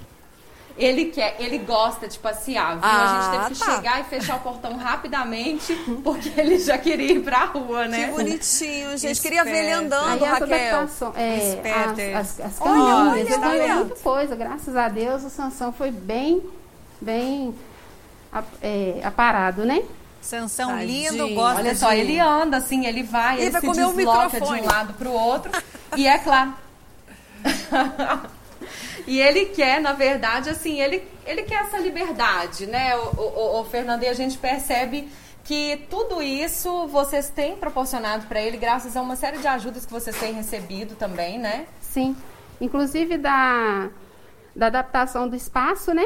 [0.79, 2.79] Ele quer, ele gosta de passear, viu?
[2.83, 3.75] Ah, a gente teve que tá.
[3.75, 8.05] chegar e fechar o portão rapidamente, porque ele já queria ir pra rua, né?
[8.05, 9.21] Que bonitinho, gente.
[9.21, 10.89] Queria ver ele andando, Aí Raquel.
[11.15, 14.35] é, Esperto as, as, as caminhas, olha, ganhou muita coisa.
[14.37, 16.41] Graças a Deus, o Sansão foi bem,
[17.01, 17.53] bem
[18.61, 19.83] é, aparado, né?
[20.21, 21.11] Sansão Tadinho.
[21.11, 21.79] lindo, gosta Olha de...
[21.79, 24.65] só, ele anda assim, ele vai, Ele ele, vai se comer o desloca de um
[24.65, 25.51] lado pro outro.
[25.97, 26.53] e é claro.
[29.09, 33.65] e ele quer, na verdade, assim, ele, ele quer essa liberdade, né, o, o, o
[33.65, 34.03] Fernando?
[34.03, 35.09] E a gente percebe
[35.43, 39.91] que tudo isso vocês têm proporcionado para ele, graças a uma série de ajudas que
[39.91, 41.65] vocês têm recebido também, né?
[41.81, 42.15] Sim.
[42.61, 43.89] Inclusive da,
[44.55, 46.05] da adaptação do espaço, né?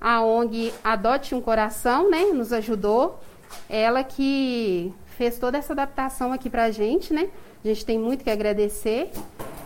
[0.00, 2.32] A ONG Adote um Coração, né?
[2.32, 3.20] Nos ajudou.
[3.68, 7.30] Ela que fez toda essa adaptação aqui pra gente, né?
[7.64, 9.10] A gente tem muito que agradecer.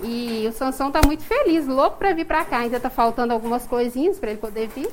[0.03, 2.59] E o Sansão tá muito feliz, louco pra vir pra cá.
[2.59, 4.89] Ainda tá faltando algumas coisinhas pra ele poder vir.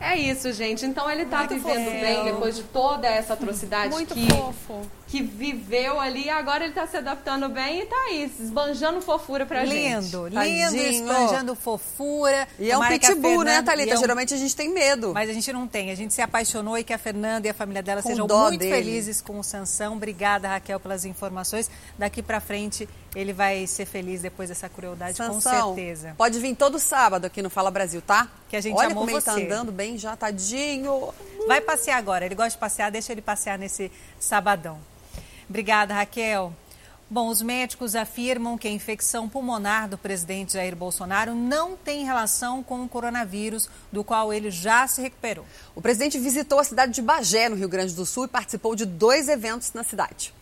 [0.00, 0.86] É isso, gente.
[0.86, 4.82] Então ele tá Muito vivendo bem depois de toda essa atrocidade Muito que, fofo.
[5.08, 6.28] Que viveu ali.
[6.30, 9.74] Agora ele tá se adaptando bem e tá aí, esbanjando fofura pra gente.
[10.04, 12.46] Lindo, lindo, esbanjando fofura.
[12.58, 13.88] E é um pitbull, né, Fernanda- Thalita?
[13.88, 15.12] e é um- Geralmente a gente tem medo.
[15.14, 17.54] Mas a gente não tem, a gente se apaixonou e que a Fernanda e a
[17.54, 18.70] família dela Com sejam muito dele.
[18.70, 19.94] felizes com o Sansão.
[19.94, 21.70] Obrigada, Raquel, pelas informações.
[21.98, 26.14] Daqui pra frente ele vai ser feliz depois dessa crueldade, com Sansão, certeza.
[26.18, 28.28] Pode vir todo sábado aqui no Fala Brasil, tá?
[28.48, 29.44] Que a gente Olha amou como ele tá você.
[29.46, 31.12] andando bem já, tadinho.
[31.46, 34.78] Vai passear agora, ele gosta de passear, deixa ele passear nesse sabadão.
[35.48, 36.52] Obrigada, Raquel.
[37.10, 42.62] Bom, os médicos afirmam que a infecção pulmonar do presidente Jair Bolsonaro não tem relação
[42.62, 45.46] com o coronavírus, do qual ele já se recuperou.
[45.74, 48.84] O presidente visitou a cidade de Bagé, no Rio Grande do Sul, e participou de
[48.84, 50.34] dois eventos na cidade.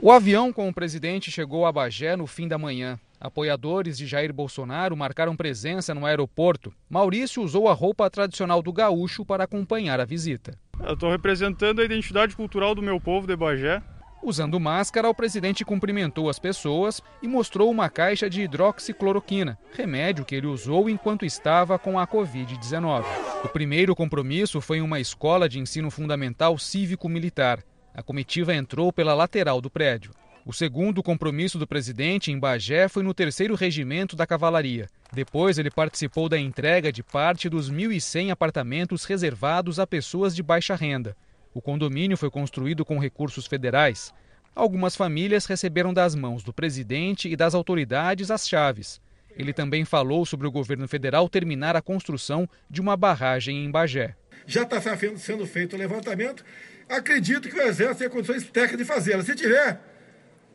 [0.00, 2.98] O avião com o presidente chegou a Bagé no fim da manhã.
[3.20, 6.74] Apoiadores de Jair Bolsonaro marcaram presença no aeroporto.
[6.90, 10.58] Maurício usou a roupa tradicional do gaúcho para acompanhar a visita.
[10.84, 13.82] Eu estou representando a identidade cultural do meu povo de Bagé.
[14.22, 20.34] Usando máscara, o presidente cumprimentou as pessoas e mostrou uma caixa de hidroxicloroquina, remédio que
[20.34, 23.04] ele usou enquanto estava com a Covid-19.
[23.44, 27.62] O primeiro compromisso foi em uma escola de ensino fundamental cívico-militar.
[27.94, 30.12] A comitiva entrou pela lateral do prédio.
[30.48, 34.88] O segundo compromisso do presidente em Bagé foi no terceiro regimento da cavalaria.
[35.12, 40.76] Depois, ele participou da entrega de parte dos 1.100 apartamentos reservados a pessoas de baixa
[40.76, 41.16] renda.
[41.52, 44.14] O condomínio foi construído com recursos federais.
[44.54, 49.00] Algumas famílias receberam das mãos do presidente e das autoridades as chaves.
[49.36, 54.14] Ele também falou sobre o governo federal terminar a construção de uma barragem em Bagé.
[54.46, 54.80] Já está
[55.16, 56.44] sendo feito o levantamento.
[56.88, 59.24] Acredito que o Exército tem condições técnicas de fazê-la.
[59.24, 59.95] Se tiver,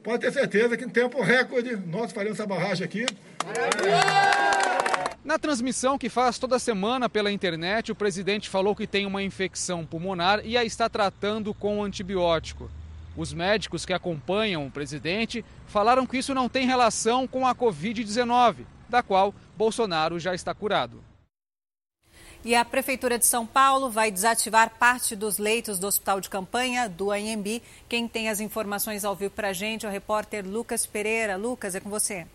[0.04, 3.06] pode ter certeza que em tempo recorde nós faremos essa barragem aqui.
[5.24, 9.86] Na transmissão que faz toda semana pela internet, o presidente falou que tem uma infecção
[9.86, 12.70] pulmonar e a está tratando com antibiótico.
[13.16, 18.66] Os médicos que acompanham o presidente falaram que isso não tem relação com a Covid-19,
[18.90, 21.11] da qual Bolsonaro já está curado.
[22.44, 26.90] E a Prefeitura de São Paulo vai desativar parte dos leitos do hospital de campanha
[26.90, 27.62] do AMB.
[27.88, 31.36] Quem tem as informações ao vivo para a gente é o repórter Lucas Pereira.
[31.36, 32.26] Lucas, é com você.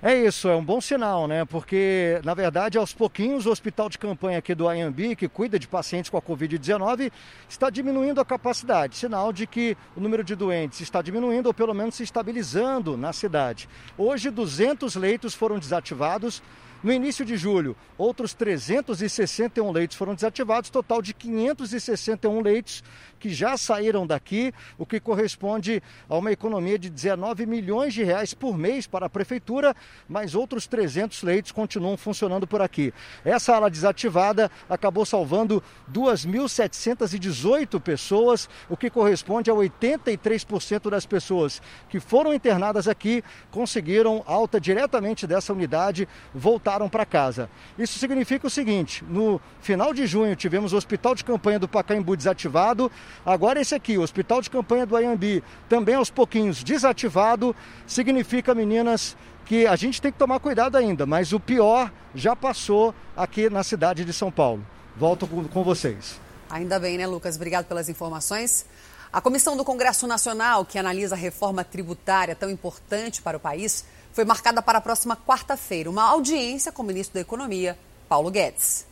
[0.00, 1.44] É isso, é um bom sinal, né?
[1.44, 5.66] Porque, na verdade, aos pouquinhos, o hospital de campanha aqui do Ayambi, que cuida de
[5.66, 7.10] pacientes com a Covid-19,
[7.48, 11.74] está diminuindo a capacidade, sinal de que o número de doentes está diminuindo ou pelo
[11.74, 13.68] menos se estabilizando na cidade.
[13.98, 16.40] Hoje, 200 leitos foram desativados.
[16.82, 22.84] No início de julho, outros 361 leitos foram desativados, total de 561 leitos
[23.18, 28.32] que já saíram daqui, o que corresponde a uma economia de 19 milhões de reais
[28.34, 29.74] por mês para a prefeitura,
[30.08, 32.92] mas outros 300 leitos continuam funcionando por aqui.
[33.24, 42.00] Essa ala desativada acabou salvando 2.718 pessoas, o que corresponde a 83% das pessoas que
[42.00, 47.50] foram internadas aqui conseguiram alta diretamente dessa unidade, voltaram para casa.
[47.78, 52.16] Isso significa o seguinte: no final de junho tivemos o hospital de campanha do Pacaembu
[52.16, 52.90] desativado,
[53.24, 57.54] Agora esse aqui, o Hospital de Campanha do Ayambi, também aos pouquinhos desativado,
[57.86, 62.94] significa, meninas, que a gente tem que tomar cuidado ainda, mas o pior já passou
[63.16, 64.64] aqui na cidade de São Paulo.
[64.96, 66.20] Volto com, com vocês.
[66.50, 67.36] Ainda bem, né, Lucas?
[67.36, 68.66] Obrigado pelas informações.
[69.10, 73.84] A Comissão do Congresso Nacional, que analisa a reforma tributária tão importante para o país,
[74.12, 77.78] foi marcada para a próxima quarta-feira, uma audiência com o ministro da Economia,
[78.08, 78.87] Paulo Guedes.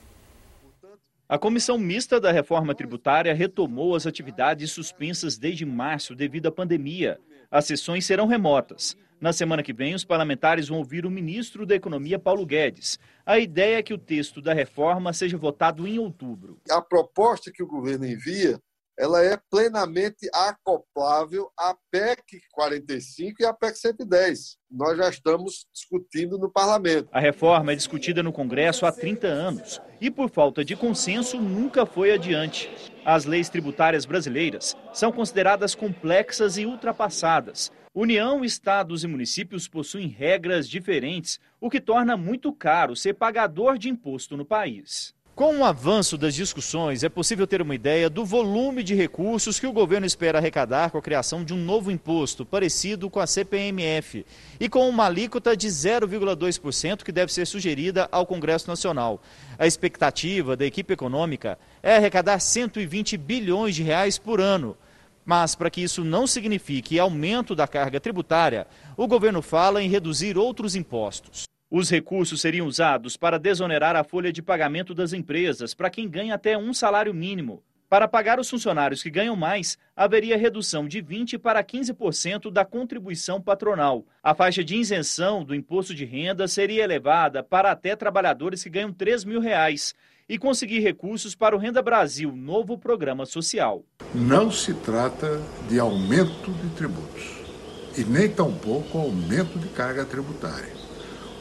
[1.29, 7.19] A comissão mista da reforma tributária retomou as atividades suspensas desde março devido à pandemia.
[7.51, 8.97] As sessões serão remotas.
[9.21, 12.97] Na semana que vem, os parlamentares vão ouvir o ministro da Economia, Paulo Guedes.
[13.25, 16.61] A ideia é que o texto da reforma seja votado em outubro.
[16.71, 18.61] A proposta que o governo envia
[18.99, 24.57] ela é plenamente acoplável à PEC 45 e à PEC 110.
[24.71, 27.09] Nós já estamos discutindo no parlamento.
[27.13, 31.85] A reforma é discutida no Congresso há 30 anos e, por falta de consenso, nunca
[31.85, 32.71] foi adiante.
[33.05, 37.71] As leis tributárias brasileiras são consideradas complexas e ultrapassadas.
[37.95, 43.89] União, estados e municípios possuem regras diferentes, o que torna muito caro ser pagador de
[43.89, 45.16] imposto no país.
[45.37, 49.67] Com o avanço das discussões, é possível ter uma ideia do volume de recursos que
[49.67, 54.25] o governo espera arrecadar com a criação de um novo imposto, parecido com a CPMF,
[54.59, 59.21] e com uma alíquota de 0,2% que deve ser sugerida ao Congresso Nacional.
[59.59, 64.75] A expectativa da equipe econômica é arrecadar 120 bilhões de reais por ano.
[65.23, 68.67] Mas, para que isso não signifique aumento da carga tributária,
[68.97, 71.45] o governo fala em reduzir outros impostos.
[71.69, 76.35] Os recursos seriam usados para desonerar a folha de pagamento das empresas para quem ganha
[76.35, 77.61] até um salário mínimo.
[77.89, 83.41] Para pagar os funcionários que ganham mais, haveria redução de 20% para 15% da contribuição
[83.41, 84.05] patronal.
[84.23, 88.93] A faixa de isenção do imposto de renda seria elevada para até trabalhadores que ganham
[88.93, 89.93] 3 mil reais
[90.29, 93.85] e conseguir recursos para o Renda Brasil, novo programa social.
[94.15, 97.41] Não se trata de aumento de tributos
[97.99, 100.76] e nem tampouco aumento de carga tributária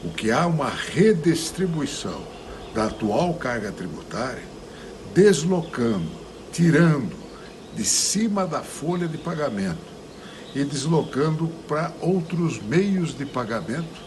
[0.06, 2.22] o que há uma redistribuição
[2.72, 4.44] da atual carga tributária,
[5.12, 6.08] deslocando,
[6.52, 7.16] tirando
[7.74, 9.96] de cima da folha de pagamento
[10.54, 14.06] e deslocando para outros meios de pagamento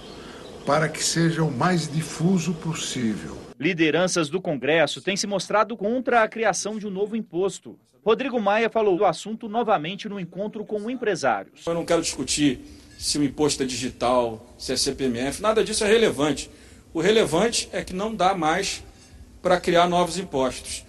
[0.66, 3.38] para que seja o mais difuso possível.
[3.60, 7.78] Lideranças do Congresso têm se mostrado contra a criação de um novo imposto.
[8.06, 11.66] Rodrigo Maia falou do assunto novamente no encontro com empresários.
[11.68, 12.62] Eu não quero discutir
[13.00, 16.52] se o imposto é digital, se é CPMF, nada disso é relevante.
[16.94, 18.84] O relevante é que não dá mais
[19.42, 20.84] para criar novos impostos.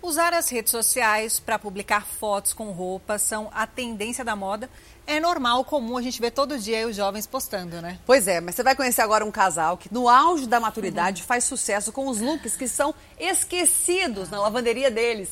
[0.00, 4.70] Usar as redes sociais para publicar fotos com roupas são a tendência da moda.
[5.04, 7.98] É normal, comum, a gente vê todo dia os jovens postando, né?
[8.06, 11.42] Pois é, mas você vai conhecer agora um casal que, no auge da maturidade, faz
[11.42, 15.30] sucesso com os looks que são esquecidos na lavanderia deles.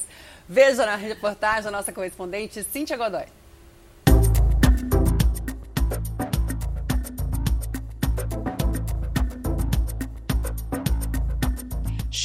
[0.48, 3.26] Veja na reportagem da nossa correspondente Cíntia Godoy.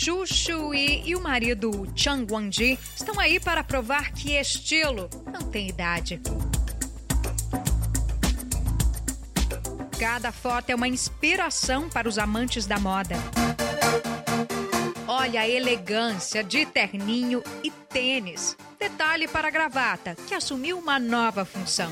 [0.06, 5.68] Xu Shui e o marido Chang Wangji estão aí para provar que estilo não tem
[5.68, 6.22] idade.
[10.00, 13.16] Cada foto é uma inspiração para os amantes da moda.
[15.08, 18.56] Olha a elegância de terninho e tênis.
[18.80, 21.92] Detalhe para a gravata, que assumiu uma nova função.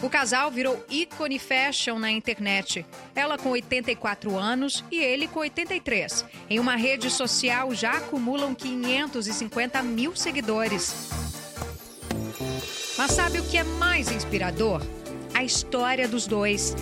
[0.00, 2.86] O casal virou ícone fashion na internet.
[3.16, 6.24] Ela com 84 anos e ele com 83.
[6.48, 10.94] Em uma rede social já acumulam 550 mil seguidores.
[12.96, 14.82] Mas sabe o que é mais inspirador?
[15.34, 16.76] A história dos dois.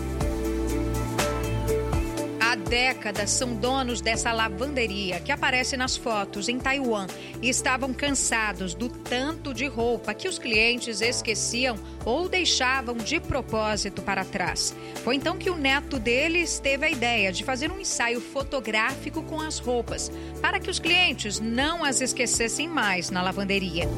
[2.46, 7.08] Há décadas são donos dessa lavanderia que aparece nas fotos em Taiwan
[7.42, 14.00] e estavam cansados do tanto de roupa que os clientes esqueciam ou deixavam de propósito
[14.00, 14.72] para trás.
[15.02, 19.40] Foi então que o neto deles teve a ideia de fazer um ensaio fotográfico com
[19.40, 20.08] as roupas,
[20.40, 23.88] para que os clientes não as esquecessem mais na lavanderia.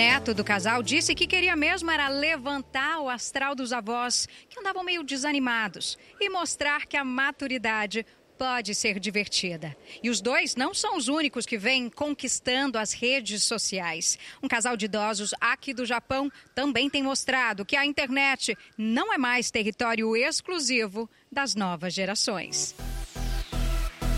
[0.00, 4.82] Neto do casal disse que queria mesmo era levantar o astral dos avós, que andavam
[4.82, 8.06] meio desanimados, e mostrar que a maturidade
[8.38, 9.76] pode ser divertida.
[10.02, 14.18] E os dois não são os únicos que vêm conquistando as redes sociais.
[14.42, 19.18] Um casal de idosos aqui do Japão também tem mostrado que a internet não é
[19.18, 22.74] mais território exclusivo das novas gerações.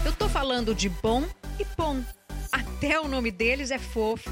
[0.07, 1.25] Eu tô falando de bom
[1.59, 2.05] e bom.
[2.53, 4.31] Até o nome deles é fofo.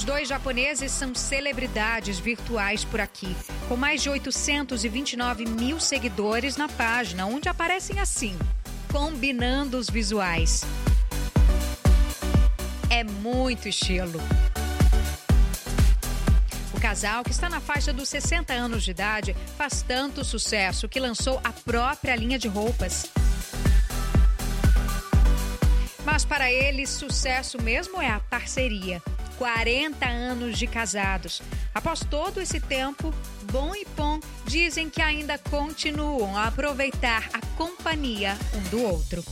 [0.00, 3.36] Os dois japoneses são celebridades virtuais por aqui,
[3.68, 8.34] com mais de 829 mil seguidores na página, onde aparecem assim,
[8.90, 10.62] combinando os visuais.
[12.88, 14.18] É muito estilo.
[16.74, 20.98] O casal, que está na faixa dos 60 anos de idade, faz tanto sucesso que
[20.98, 23.04] lançou a própria linha de roupas.
[26.06, 29.02] Mas para eles, sucesso mesmo é a parceria.
[29.40, 31.40] 40 anos de casados.
[31.74, 33.10] Após todo esse tempo,
[33.50, 39.24] Bom e Pom dizem que ainda continuam a aproveitar a companhia um do outro.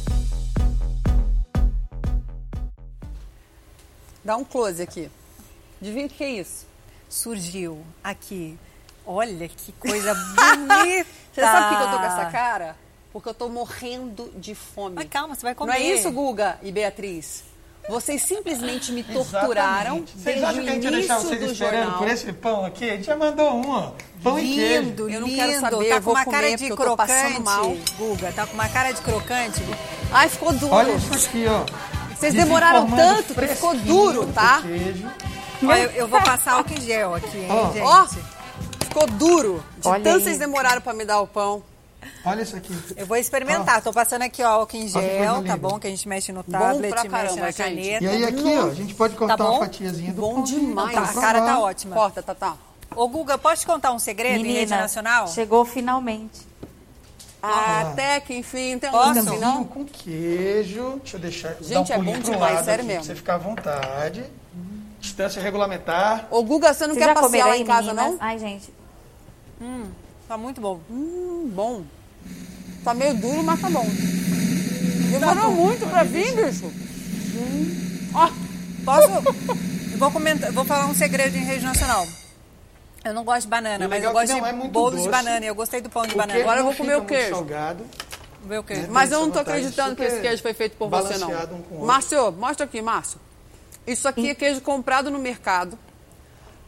[4.25, 5.11] Dá um close aqui.
[5.79, 6.67] Adivinha o que é isso?
[7.07, 8.59] Surgiu aqui.
[9.05, 11.11] Olha que coisa bonita!
[11.35, 12.77] Você sabe por que eu tô com essa cara?
[13.13, 14.95] Porque eu tô morrendo de fome.
[14.95, 15.73] Mas calma, você vai comer.
[15.73, 17.48] Não é isso, Guga e Beatriz?
[17.89, 20.13] Vocês simplesmente me torturaram Exatamente.
[20.13, 21.99] Vocês desde acham o que a gente ia deixar início vocês do esperando jornal.
[21.99, 22.85] por esse pão aqui?
[22.91, 23.93] A gente já mandou um, ó.
[24.23, 24.83] Pão e queijo.
[24.83, 25.41] Lindo, Eu não lindo.
[25.41, 27.77] quero saber, tá eu com vou uma comer cara de crocante, mal.
[27.99, 28.33] Guga.
[28.33, 29.63] Tá com uma cara de crocante.
[30.13, 30.75] Ai, ficou duro.
[30.75, 31.65] Olha isso aqui, ó.
[32.15, 34.59] Vocês demoraram tanto que ficou duro, tá?
[34.59, 35.07] o queijo.
[35.63, 37.73] Olha, eu, eu vou passar álcool em gel aqui, hein, Ó.
[37.73, 37.81] gente?
[37.83, 38.07] Ó,
[38.85, 39.65] ficou duro.
[39.79, 40.25] De Olha tanto aí.
[40.25, 41.63] vocês demoraram pra me dar o pão.
[42.25, 42.73] Olha isso aqui.
[42.97, 43.83] Eu vou experimentar.
[43.83, 45.79] Tô passando aqui ó, álcool em gel, tá bom?
[45.79, 47.57] Que a gente mexe no Bom tablet, pra mexe caramba, na gente.
[47.57, 48.05] caneta.
[48.05, 50.95] E aí aqui, ó, a gente pode cortar Tá uma fatiazinha do Bom demais.
[50.95, 51.95] Tá, a cara tá ótima.
[51.95, 52.57] Corta, Tatá.
[52.95, 55.29] Ô, Guga, pode contar um segredo em rede Menina, nacional?
[55.29, 56.47] chegou finalmente.
[57.43, 59.15] Até que enfim, tem um Posso?
[59.15, 59.65] lance, não?
[59.65, 60.97] com queijo.
[61.03, 61.55] Deixa eu deixar.
[61.61, 63.05] Gente, dar um é bom pro demais, lado sério aqui, mesmo.
[63.05, 64.25] Você ficar à vontade.
[65.01, 66.27] Distância regulamentar.
[66.31, 68.11] Ô, Guga, você não Vocês quer passear lá em casa, meninas?
[68.13, 68.19] não?
[68.21, 68.73] Ai, gente.
[69.61, 69.87] Hum,
[70.29, 70.81] tá muito bom.
[70.91, 71.83] Hum, bom.
[72.85, 73.87] Tá meio duro, mas tá bom.
[75.11, 76.67] Demorou muito pra vir, bicho.
[76.67, 78.11] Hum.
[78.15, 78.31] Ó,
[78.85, 79.09] Posso?
[79.93, 82.07] eu vou comentar, vou falar um segredo em rede nacional.
[83.05, 85.09] Eu não gosto de banana, mas eu é gosto de é bolo de doce.
[85.09, 85.45] banana.
[85.45, 86.33] e Eu gostei do pão de O banana.
[86.33, 87.31] queijo Agora eu vou comer o queijo.
[87.31, 87.85] salgado.
[88.45, 88.87] Vê o quê?
[88.89, 91.31] mas eu não tô acreditando que esse queijo foi feito por você, não.
[91.73, 91.85] um.
[91.85, 93.19] Márcio, mostra aqui, Márcio.
[93.87, 95.79] Isso aqui é queijo comprado no mercado.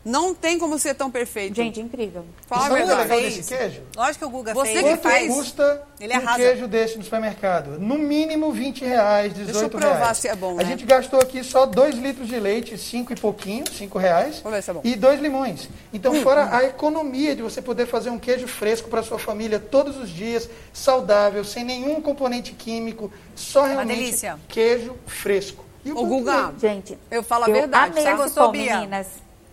[0.02, 1.54] Não tem como ser tão perfeito.
[1.54, 2.24] Gente, incrível.
[2.46, 3.14] Fala a Sabe o que é verdade.
[3.20, 3.82] legal desse queijo?
[3.94, 4.80] Lógico que o Guga Você fez.
[4.80, 5.34] que ele Quanto faz.
[5.34, 6.38] custa Ele um arrasa.
[6.38, 7.78] queijo desse no supermercado?
[7.78, 10.16] No mínimo 20 reais, 18 Deixa eu provar reais.
[10.16, 10.64] se é bom, A né?
[10.64, 14.40] gente gastou aqui só 2 litros de leite, 5 e pouquinho, 5 reais.
[14.42, 14.80] Vamos ver se é bom.
[14.82, 15.68] E dois limões.
[15.92, 19.60] Então, Hum, fora a economia de você poder fazer um queijo fresco para sua família
[19.60, 24.38] todos os dias, saudável, sem nenhum componente químico, só realmente delícia.
[24.48, 25.62] queijo fresco.
[25.84, 27.92] E o Ô, Guga, Gente, eu falo a eu verdade.
[27.92, 28.76] amei Você gostou, Bia?
[28.76, 29.06] meninas.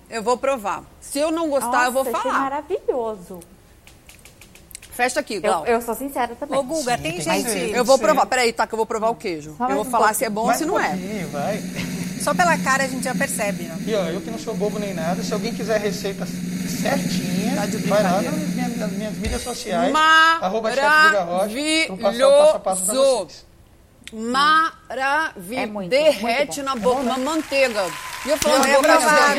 [0.09, 0.83] Eu vou provar.
[1.01, 2.43] Se eu não gostar, eu vou Nossa, achei falar.
[2.43, 3.39] maravilhoso.
[4.91, 5.65] Fecha aqui, Eu, Glau.
[5.65, 6.57] eu sou sincera também.
[6.57, 7.71] Ô, Guga, tem gente...
[7.71, 8.25] Eu vou provar.
[8.25, 9.53] Peraí, tá, que eu vou provar o queijo.
[9.57, 10.17] Só eu vou um falar pouquinho.
[10.17, 10.95] se é bom ou se um não é.
[11.31, 11.61] vai.
[12.19, 13.77] Só pela cara a gente já percebe, né?
[13.85, 17.65] E ó, eu que não sou bobo nem nada, se alguém quiser receita certinha, Tá
[17.65, 19.93] de vai lá nas minhas, nas minhas mídias sociais,
[20.41, 23.25] arroba chefe Guga Rocha, eu passo o passo a passo pra Maravilhoso.
[23.27, 23.45] vocês.
[24.13, 25.59] Maravilha.
[25.61, 27.85] É muito, Derrete muito na boca, uma manteiga.
[28.25, 29.33] E eu falando de de fazer uma massa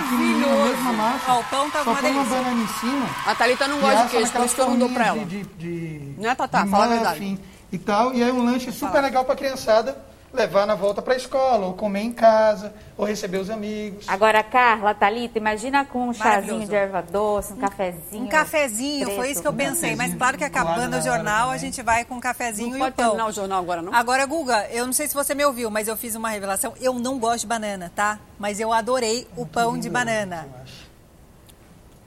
[0.00, 1.22] pequenininha, Maravilhoso.
[1.28, 2.42] Ó, o pão tá Só uma põe uma delícia.
[2.42, 3.06] banana em cima.
[3.26, 5.24] A Thalita não gosta de queijo, por isso que eu não dou pra ela.
[5.24, 6.62] De, de, Não é, Tatá?
[6.64, 7.20] de Fala a verdade.
[7.20, 7.38] muffin
[7.72, 9.96] E tal, e aí um lanche super legal pra criançada
[10.32, 14.08] levar na volta pra escola, ou comer em casa, ou receber os amigos.
[14.08, 18.24] Agora, Carla, Thalita, imagina com um chazinho de erva doce, um cafezinho.
[18.24, 19.30] Um cafezinho, foi preto.
[19.32, 19.94] isso que eu pensei.
[19.94, 22.80] Mas claro que acabando o na jornal, a gente vai com um cafezinho Não e
[22.80, 23.06] pode pão.
[23.08, 23.94] terminar o jornal agora, não?
[23.94, 26.72] Agora, Guga, eu não sei se você me ouviu, mas eu fiz uma revelação.
[26.80, 28.18] Eu não gosto de banana, tá?
[28.38, 30.48] Mas eu adorei o pão de banana.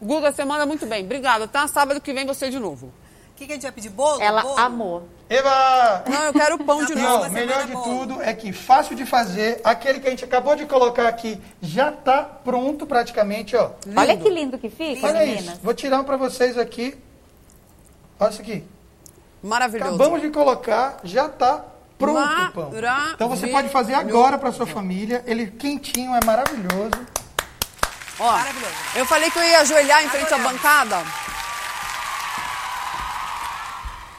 [0.02, 1.04] Guga, você manda muito bem.
[1.04, 1.68] Obrigada, tá?
[1.68, 2.92] Sábado que vem você de novo.
[3.36, 3.90] O que, que a gente vai pedir?
[3.90, 4.22] Bolo?
[4.22, 4.58] Ela Bolo?
[4.58, 5.10] amou.
[5.30, 6.04] Eba!
[6.08, 7.26] Não, eu quero pão de novo.
[7.26, 10.66] ó, melhor de tudo é que fácil de fazer, aquele que a gente acabou de
[10.66, 13.72] colocar aqui já tá pronto praticamente, ó.
[13.94, 15.44] Olha que lindo que fica, Olha meninas.
[15.56, 15.60] isso.
[15.62, 16.96] Vou tirar um pra vocês aqui.
[18.18, 18.64] Olha isso aqui.
[19.44, 19.96] Maravilhoso.
[19.96, 21.66] Acabamos de colocar, já tá
[21.98, 22.72] pronto o pão.
[23.16, 25.22] Então você pode fazer agora para sua família.
[25.28, 27.06] Ele quentinho, é maravilhoso.
[28.18, 28.40] Ó,
[28.96, 31.04] eu falei que eu ia ajoelhar em frente à bancada.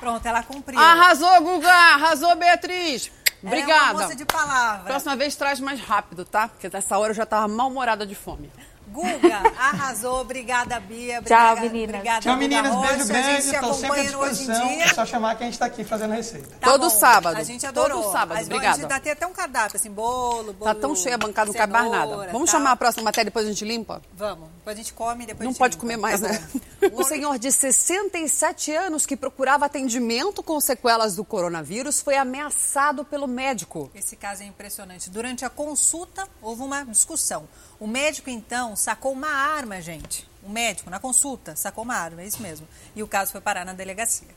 [0.07, 0.79] Pronto, ela cumpriu.
[0.79, 1.69] Arrasou, Guga!
[1.69, 3.11] Arrasou, Beatriz!
[3.43, 3.93] Ela é Obrigada.
[3.93, 4.85] uma moça de palavra.
[4.85, 6.47] Próxima vez traz mais rápido, tá?
[6.47, 8.49] Porque nessa hora eu já tava mal-humorada de fome.
[8.89, 10.21] Guga, arrasou.
[10.21, 11.21] Obrigada, Bia.
[11.23, 11.95] Tchau, Obrigada, meninas.
[11.97, 12.73] Obrigada, Tchau, meninas.
[12.75, 12.89] Rocha.
[12.97, 13.39] Beijo A grande.
[13.49, 14.69] Estou sempre à acompanha no Hoje em disposição.
[14.69, 14.85] Dia.
[14.85, 16.49] É só chamar que a gente está aqui fazendo receita.
[16.61, 16.91] Tá Todo bom.
[16.91, 17.37] sábado.
[17.37, 18.03] A gente adorou.
[18.03, 18.77] Todo sábado, A gente- A obrigada.
[18.79, 20.65] gente dá até até um cardápio, assim, bolo, bolo.
[20.65, 22.17] Tá tão cheia a bancada, não cabe mais nada.
[22.33, 22.59] Vamos tal.
[22.61, 24.01] chamar a próxima matéria, depois a gente limpa?
[24.15, 24.49] Vamos.
[24.59, 25.81] Depois a gente come e depois Não a gente pode limpa.
[25.81, 26.49] comer mais, Tá né?
[26.53, 26.61] bom.
[27.01, 33.27] Um senhor de 67 anos que procurava atendimento com sequelas do coronavírus foi ameaçado pelo
[33.27, 33.91] médico.
[33.95, 35.11] Esse caso é impressionante.
[35.11, 37.49] Durante a consulta, houve uma discussão.
[37.79, 40.27] O médico, então, sacou uma arma, gente.
[40.43, 42.67] O médico, na consulta, sacou uma arma, é isso mesmo.
[42.95, 44.29] E o caso foi parar na delegacia.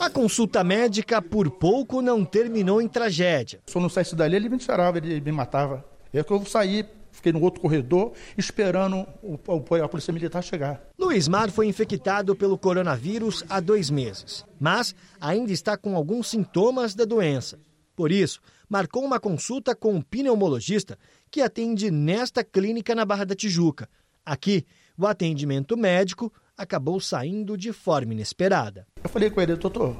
[0.00, 3.60] A consulta médica por pouco não terminou em tragédia.
[3.66, 5.84] Se eu não saísse dali, ele me tirava, ele me matava.
[6.12, 10.80] É que eu saí, fiquei no outro corredor, esperando o, o- a polícia militar chegar.
[10.98, 16.94] Luiz Mar foi infectado pelo coronavírus há dois meses, mas ainda está com alguns sintomas
[16.94, 17.58] da doença.
[17.94, 20.98] Por isso, marcou uma consulta com um pneumologista
[21.32, 23.88] que atende nesta clínica na Barra da Tijuca.
[24.24, 24.66] Aqui,
[24.98, 28.86] o atendimento médico acabou saindo de forma inesperada.
[29.02, 29.96] Eu falei com ele, doutor,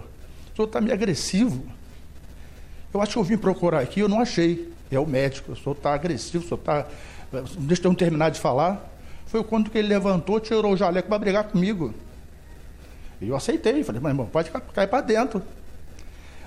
[0.52, 1.66] o senhor está meio agressivo.
[2.92, 4.70] Eu acho que eu vim procurar aqui, eu não achei.
[4.90, 6.86] É o médico, o senhor está agressivo, o senhor está.
[7.60, 8.86] Deixa eu terminar de falar.
[9.24, 11.94] Foi quando que ele levantou, tirou o jaleco para brigar comigo.
[13.22, 15.42] E eu aceitei, falei, mas irmão, pode ca- cair para dentro.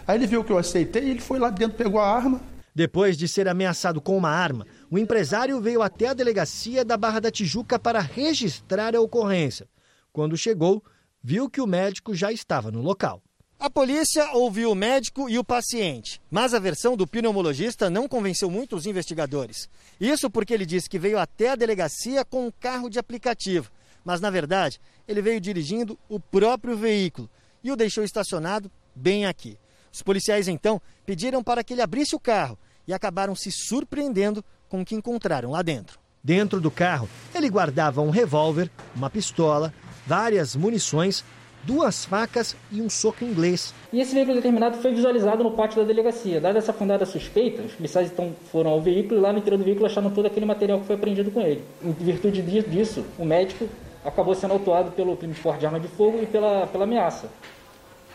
[0.07, 2.39] Aí ele viu que eu aceitei, ele foi lá dentro, pegou a arma.
[2.75, 7.21] Depois de ser ameaçado com uma arma, o empresário veio até a delegacia da Barra
[7.21, 9.65] da Tijuca para registrar a ocorrência.
[10.11, 10.83] Quando chegou,
[11.23, 13.21] viu que o médico já estava no local.
[13.57, 18.51] A polícia ouviu o médico e o paciente, mas a versão do pneumologista não convenceu
[18.51, 19.69] muito os investigadores.
[19.97, 23.71] Isso porque ele disse que veio até a delegacia com um carro de aplicativo,
[24.03, 27.29] mas na verdade ele veio dirigindo o próprio veículo
[27.63, 29.57] e o deixou estacionado bem aqui.
[29.93, 34.81] Os policiais então pediram para que ele abrisse o carro e acabaram se surpreendendo com
[34.81, 35.99] o que encontraram lá dentro.
[36.23, 39.73] Dentro do carro, ele guardava um revólver, uma pistola,
[40.07, 41.23] várias munições,
[41.64, 43.73] duas facas e um soco inglês.
[43.93, 46.41] E esse veículo determinado foi visualizado no pátio da delegacia.
[46.41, 49.64] Dada essa fundada suspeita, os policiais então foram ao veículo e lá no interior do
[49.64, 51.64] veículo acharam todo aquele material que foi apreendido com ele.
[51.83, 53.67] Em virtude di- disso, o médico
[54.03, 57.30] acabou sendo autuado pelo crime de porte de arma de fogo e pela, pela ameaça.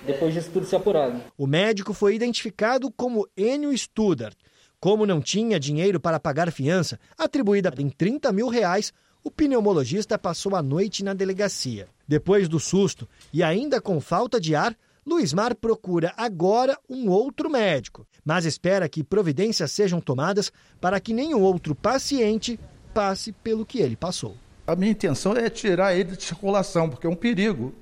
[0.07, 1.21] Depois disso tudo ser apurado.
[1.37, 4.35] O médico foi identificado como Enio Studart.
[4.81, 10.57] Como não tinha dinheiro para pagar fiança, atribuída em 30 mil reais, o pneumologista passou
[10.57, 11.87] a noite na delegacia.
[12.09, 14.75] Depois do susto e ainda com falta de ar,
[15.07, 20.51] Luiz Mar procura agora um outro médico, mas espera que providências sejam tomadas
[20.81, 22.59] para que nenhum outro paciente
[22.95, 24.35] passe pelo que ele passou.
[24.67, 27.75] A minha intenção é tirar ele de circulação, porque é um perigo.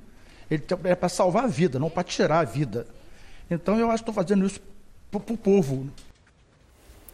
[0.50, 2.86] Ele é para salvar a vida, não para tirar a vida.
[3.48, 4.60] Então eu acho que estou fazendo isso
[5.10, 5.88] para o povo.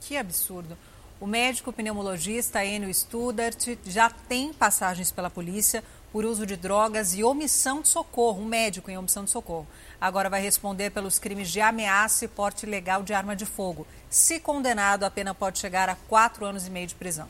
[0.07, 0.77] Que absurdo.
[1.19, 7.25] O médico pneumologista Enio Studart já tem passagens pela polícia por uso de drogas e
[7.25, 9.67] omissão de socorro, um médico em omissão de socorro.
[9.99, 13.87] Agora vai responder pelos crimes de ameaça e porte ilegal de arma de fogo.
[14.11, 17.27] Se condenado, a pena pode chegar a quatro anos e meio de prisão.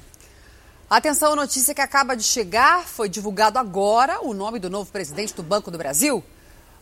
[0.91, 2.85] Atenção, notícia que acaba de chegar.
[2.85, 6.25] Foi divulgado agora o nome do novo presidente do Banco do Brasil.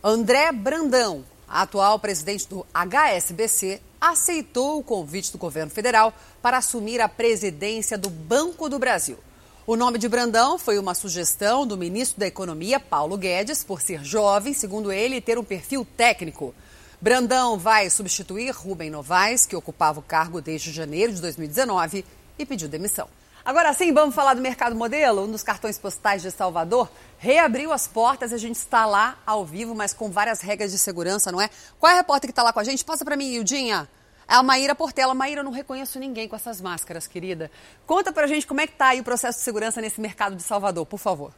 [0.03, 1.23] André Brandão,
[1.61, 8.09] atual presidente do HSBC, aceitou o convite do governo federal para assumir a presidência do
[8.09, 9.17] Banco do Brasil.
[9.65, 14.03] O nome de Brandão foi uma sugestão do ministro da Economia, Paulo Guedes, por ser
[14.03, 16.53] jovem, segundo ele, e ter um perfil técnico.
[16.99, 22.03] Brandão vai substituir Rubem Novaes, que ocupava o cargo desde janeiro de 2019
[22.37, 23.07] e pediu demissão.
[23.45, 25.23] Agora sim, vamos falar do mercado modelo.
[25.23, 29.75] Um dos cartões postais de Salvador reabriu as portas a gente está lá ao vivo,
[29.75, 31.49] mas com várias regras de segurança, não é?
[31.77, 32.85] Qual é a repórter que está lá com a gente?
[32.85, 33.89] Passa para mim, Ildinha.
[34.29, 35.13] É a Maíra Portela.
[35.13, 37.51] Maíra, eu não reconheço ninguém com essas máscaras, querida.
[37.85, 40.43] Conta pra gente como é que tá aí o processo de segurança nesse mercado de
[40.43, 41.33] Salvador, por favor.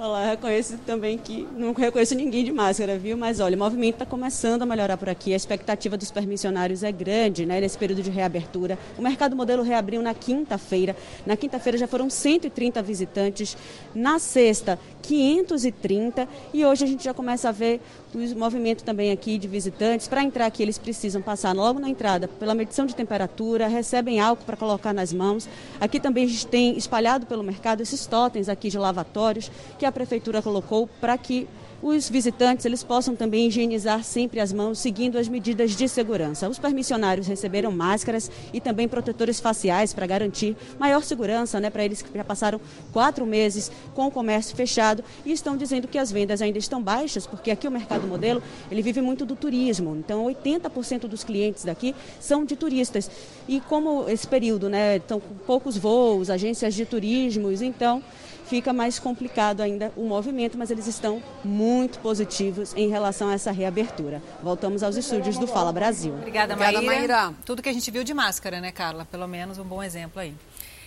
[0.00, 3.16] Olá, reconheço também que não reconheço ninguém de máscara, viu?
[3.16, 5.32] Mas olha, o movimento está começando a melhorar por aqui.
[5.32, 7.60] A expectativa dos permissionários é grande, né?
[7.60, 8.78] Nesse período de reabertura.
[8.96, 10.94] O mercado modelo reabriu na quinta-feira.
[11.26, 13.56] Na quinta-feira já foram 130 visitantes.
[13.92, 16.28] Na sexta, 530.
[16.54, 17.80] E hoje a gente já começa a ver
[18.14, 20.06] o movimento também aqui de visitantes.
[20.06, 24.44] Para entrar aqui, eles precisam passar logo na entrada pela medição de temperatura, recebem álcool
[24.44, 25.48] para colocar nas mãos.
[25.80, 29.92] Aqui também a gente tem espalhado pelo mercado esses totens aqui de lavatórios que a
[29.92, 31.48] prefeitura colocou para que
[31.80, 36.48] os visitantes eles possam também higienizar sempre as mãos, seguindo as medidas de segurança.
[36.48, 42.02] Os permissionários receberam máscaras e também protetores faciais para garantir maior segurança né, para eles
[42.02, 42.60] que já passaram
[42.92, 47.26] quatro meses com o comércio fechado e estão dizendo que as vendas ainda estão baixas,
[47.26, 49.96] porque aqui o mercado modelo ele vive muito do turismo.
[49.96, 53.08] Então, 80% dos clientes daqui são de turistas.
[53.46, 58.02] E como esse período, né, estão com poucos voos, agências de turismos, então
[58.48, 63.52] fica mais complicado ainda o movimento, mas eles estão muito positivos em relação a essa
[63.52, 64.22] reabertura.
[64.42, 66.14] Voltamos aos estúdios do Fala Brasil.
[66.14, 66.78] Obrigada, Maíra.
[66.78, 67.34] Obrigada, Maíra.
[67.44, 69.04] Tudo que a gente viu de máscara, né, Carla?
[69.04, 70.34] Pelo menos um bom exemplo aí.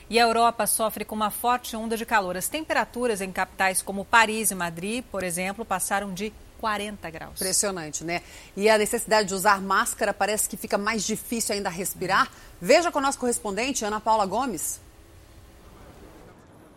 [0.09, 2.35] E a Europa sofre com uma forte onda de calor.
[2.35, 7.35] As temperaturas em capitais como Paris e Madrid, por exemplo, passaram de 40 graus.
[7.35, 8.21] Impressionante, né?
[8.57, 12.29] E a necessidade de usar máscara parece que fica mais difícil ainda respirar.
[12.59, 14.81] Veja com o nosso correspondente, Ana Paula Gomes.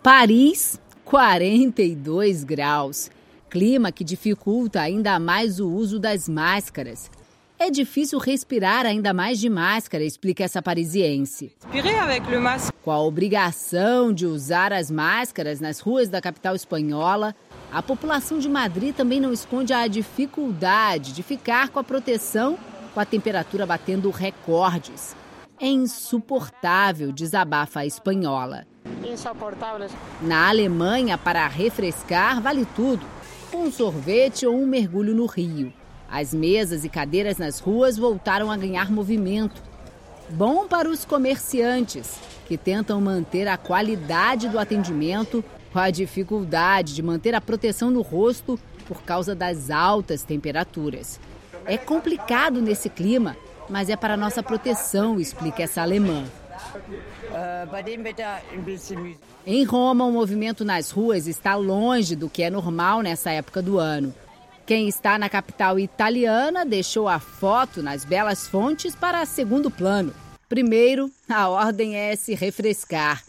[0.04, 3.10] Paris, 42 graus.
[3.48, 7.10] Clima que dificulta ainda mais o uso das máscaras.
[7.58, 11.54] É difícil respirar ainda mais de máscara, explica essa parisiense.
[12.82, 17.34] Com a obrigação de usar as máscaras nas ruas da capital espanhola,
[17.72, 22.58] a população de Madrid também não esconde a dificuldade de ficar com a proteção
[22.92, 25.16] com a temperatura batendo recordes.
[25.58, 28.66] É insuportável, desabafa a espanhola.
[29.04, 29.88] Insuportável.
[30.20, 33.04] Na Alemanha, para refrescar, vale tudo:
[33.52, 35.72] um sorvete ou um mergulho no rio.
[36.10, 39.62] As mesas e cadeiras nas ruas voltaram a ganhar movimento.
[40.30, 47.02] Bom para os comerciantes, que tentam manter a qualidade do atendimento com a dificuldade de
[47.02, 51.18] manter a proteção no rosto por causa das altas temperaturas.
[51.66, 53.36] É complicado nesse clima,
[53.68, 56.24] mas é para nossa proteção, explica essa alemã.
[59.46, 63.78] Em Roma, o movimento nas ruas está longe do que é normal nessa época do
[63.78, 64.14] ano.
[64.66, 70.14] Quem está na capital italiana deixou a foto nas belas fontes para segundo plano.
[70.48, 73.22] Primeiro, a ordem é se refrescar.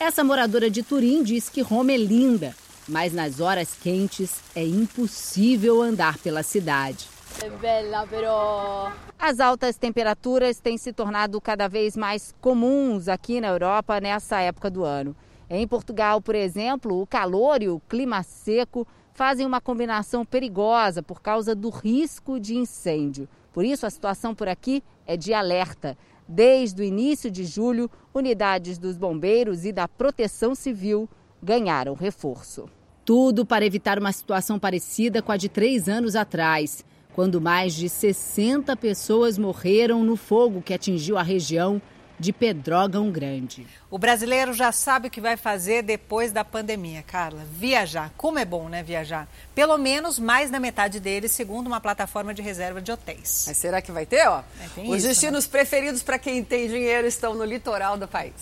[0.00, 2.56] Essa moradora de Turim diz que Roma é linda,
[2.88, 7.06] mas nas horas quentes é impossível andar pela cidade.
[9.18, 14.70] As altas temperaturas têm se tornado cada vez mais comuns aqui na Europa nessa época
[14.70, 15.14] do ano.
[15.48, 21.20] Em Portugal, por exemplo, o calor e o clima seco fazem uma combinação perigosa por
[21.20, 23.28] causa do risco de incêndio.
[23.52, 25.96] Por isso, a situação por aqui é de alerta.
[26.26, 31.08] Desde o início de julho, unidades dos bombeiros e da proteção civil
[31.42, 32.68] ganharam reforço.
[33.04, 37.88] Tudo para evitar uma situação parecida com a de três anos atrás quando mais de
[37.88, 41.80] 60 pessoas morreram no fogo que atingiu a região
[42.20, 43.66] de Pedrógão Grande.
[43.90, 47.42] O brasileiro já sabe o que vai fazer depois da pandemia, Carla.
[47.50, 48.12] Viajar.
[48.16, 49.26] Como é bom, né, viajar?
[49.54, 53.44] Pelo menos mais da metade deles, segundo uma plataforma de reserva de hotéis.
[53.48, 54.42] Mas será que vai ter, ó?
[54.60, 55.50] É, Os isso, destinos né?
[55.50, 58.34] preferidos para quem tem dinheiro estão no litoral do país.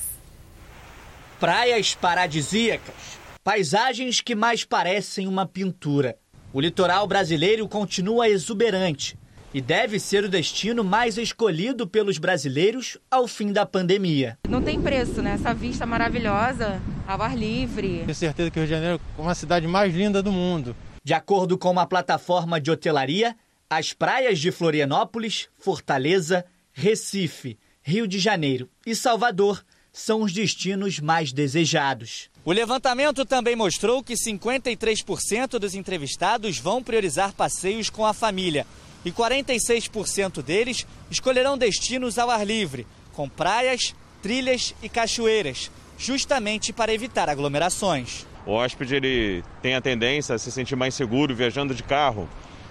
[1.39, 2.97] Praias paradisíacas,
[3.45, 6.19] paisagens que mais parecem uma pintura.
[6.53, 9.19] O litoral brasileiro continua exuberante
[9.53, 14.39] e deve ser o destino mais escolhido pelos brasileiros ao fim da pandemia.
[14.49, 15.33] Não tem preço, né?
[15.33, 18.01] Essa vista maravilhosa, ao ar livre.
[18.01, 20.75] Tenho certeza que o Rio de Janeiro é uma cidade mais linda do mundo.
[21.05, 23.37] De acordo com uma plataforma de hotelaria,
[23.71, 29.63] As praias de Florianópolis, Fortaleza, Recife, Rio de Janeiro e Salvador
[29.93, 32.31] são os destinos mais desejados.
[32.49, 38.67] O levantamento também mostrou que 53% dos entrevistados vão priorizar passeios com a família
[39.05, 46.91] e 46% deles escolherão destinos ao ar livre, com praias, trilhas e cachoeiras, justamente para
[46.91, 48.27] evitar aglomerações.
[48.47, 52.27] O hóspede ele tem a tendência a se sentir mais seguro viajando de carro.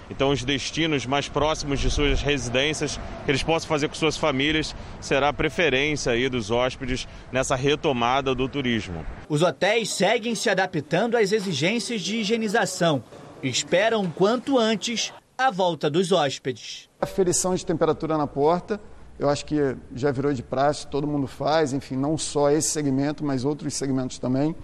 [0.10, 4.76] Então, os destinos mais próximos de suas residências, que eles possam fazer com suas famílias,
[5.02, 9.06] será a preferência aí dos hóspedes nessa retomada do turismo.
[9.28, 13.04] Os hotéis seguem se adaptando às exigências de higienização
[13.44, 16.90] esperam quanto antes a volta dos hóspedes.
[17.00, 18.80] Aferição de temperatura na porta,
[19.20, 23.24] eu acho que já virou de praxe, todo mundo faz, enfim, não só esse segmento,
[23.24, 24.56] mas outros segmentos também.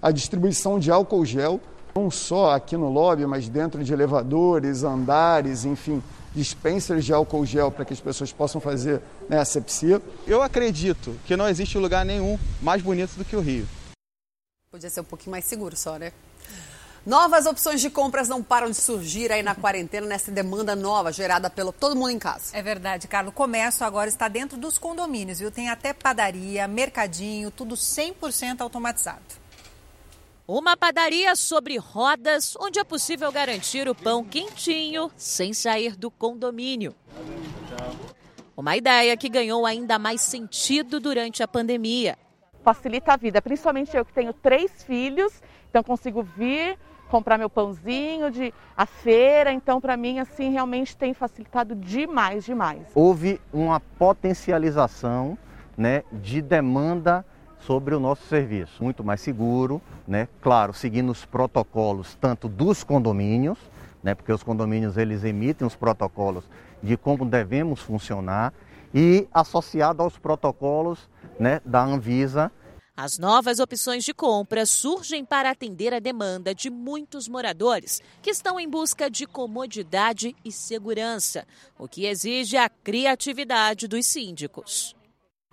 [0.00, 1.60] A distribuição de álcool gel
[1.96, 6.02] não só aqui no lobby, mas dentro de elevadores, andares, enfim,
[6.34, 10.00] dispensers de álcool gel para que as pessoas possam fazer né, asepsia.
[10.26, 13.66] Eu acredito que não existe lugar nenhum mais bonito do que o Rio.
[14.70, 16.12] Podia ser um pouquinho mais seguro só, né?
[17.06, 21.48] Novas opções de compras não param de surgir aí na quarentena, nessa demanda nova gerada
[21.48, 22.54] pelo todo mundo em casa.
[22.54, 23.32] É verdade, Carlos.
[23.32, 25.50] O comércio agora está dentro dos condomínios, viu?
[25.50, 29.45] Tem até padaria, mercadinho, tudo 100% automatizado.
[30.48, 36.94] Uma padaria sobre rodas, onde é possível garantir o pão quentinho sem sair do condomínio.
[38.56, 42.16] Uma ideia que ganhou ainda mais sentido durante a pandemia.
[42.62, 45.32] Facilita a vida, principalmente eu que tenho três filhos,
[45.68, 46.78] então consigo vir
[47.10, 52.82] comprar meu pãozinho de a feira, então para mim assim realmente tem facilitado demais, demais.
[52.94, 55.36] Houve uma potencialização,
[55.76, 57.26] né, de demanda
[57.60, 58.82] sobre o nosso serviço.
[58.82, 60.28] Muito mais seguro, né?
[60.40, 63.58] Claro, seguindo os protocolos tanto dos condomínios,
[64.02, 64.14] né?
[64.14, 66.44] Porque os condomínios eles emitem os protocolos
[66.82, 68.52] de como devemos funcionar
[68.94, 72.50] e associado aos protocolos, né, da Anvisa.
[72.96, 78.58] As novas opções de compra surgem para atender a demanda de muitos moradores que estão
[78.58, 81.46] em busca de comodidade e segurança,
[81.78, 84.96] o que exige a criatividade dos síndicos.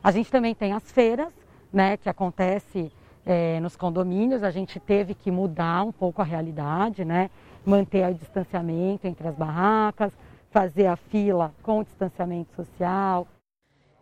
[0.02, 1.34] A gente também tem as feiras,
[1.74, 2.92] né, que acontece
[3.26, 7.32] é, nos condomínios, a gente teve que mudar um pouco a realidade, né,
[7.66, 10.14] manter o distanciamento entre as barracas,
[10.52, 13.28] fazer a fila com o distanciamento social.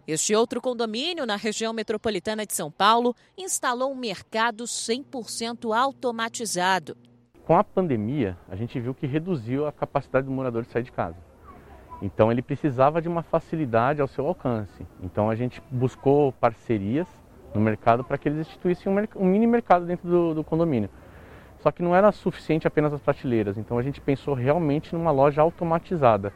[0.06, 6.98] Este outro condomínio, na região metropolitana de São Paulo, instalou um mercado 100% automatizado.
[7.45, 10.91] Com a pandemia, a gente viu que reduziu a capacidade do morador de sair de
[10.91, 11.17] casa.
[12.01, 14.85] Então, ele precisava de uma facilidade ao seu alcance.
[15.03, 17.08] Então, a gente buscou parcerias
[17.54, 20.90] no mercado para que eles instituíssem um, um, mini mercado dentro do, do condomínio.
[21.62, 25.42] Só que não era suficiente apenas as prateleiras, então a gente pensou realmente numa loja
[25.42, 26.34] automatizada.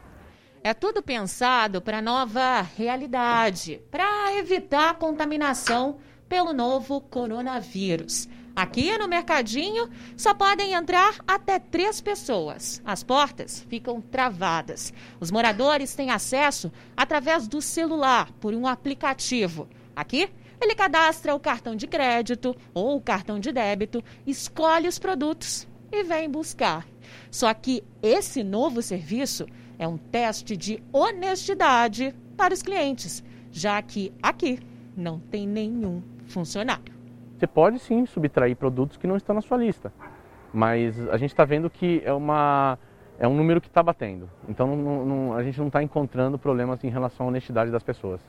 [0.62, 8.28] É tudo pensado para a nova realidade, para evitar a contaminação pelo novo coronavírus.
[8.56, 12.80] Aqui no mercadinho só podem entrar até três pessoas.
[12.86, 14.94] As portas ficam travadas.
[15.20, 19.68] Os moradores têm acesso através do celular, por um aplicativo.
[19.94, 25.66] Aqui ele cadastra o cartão de crédito ou o cartão de débito, escolhe os produtos
[25.92, 26.86] e vem buscar.
[27.30, 29.46] Só que esse novo serviço
[29.78, 34.60] é um teste de honestidade para os clientes, já que aqui
[34.96, 36.94] não tem nenhum funcionário.
[37.36, 39.92] Você pode sim subtrair produtos que não estão na sua lista,
[40.52, 42.78] mas a gente está vendo que é, uma,
[43.18, 44.30] é um número que está batendo.
[44.48, 48.20] Então não, não, a gente não está encontrando problemas em relação à honestidade das pessoas.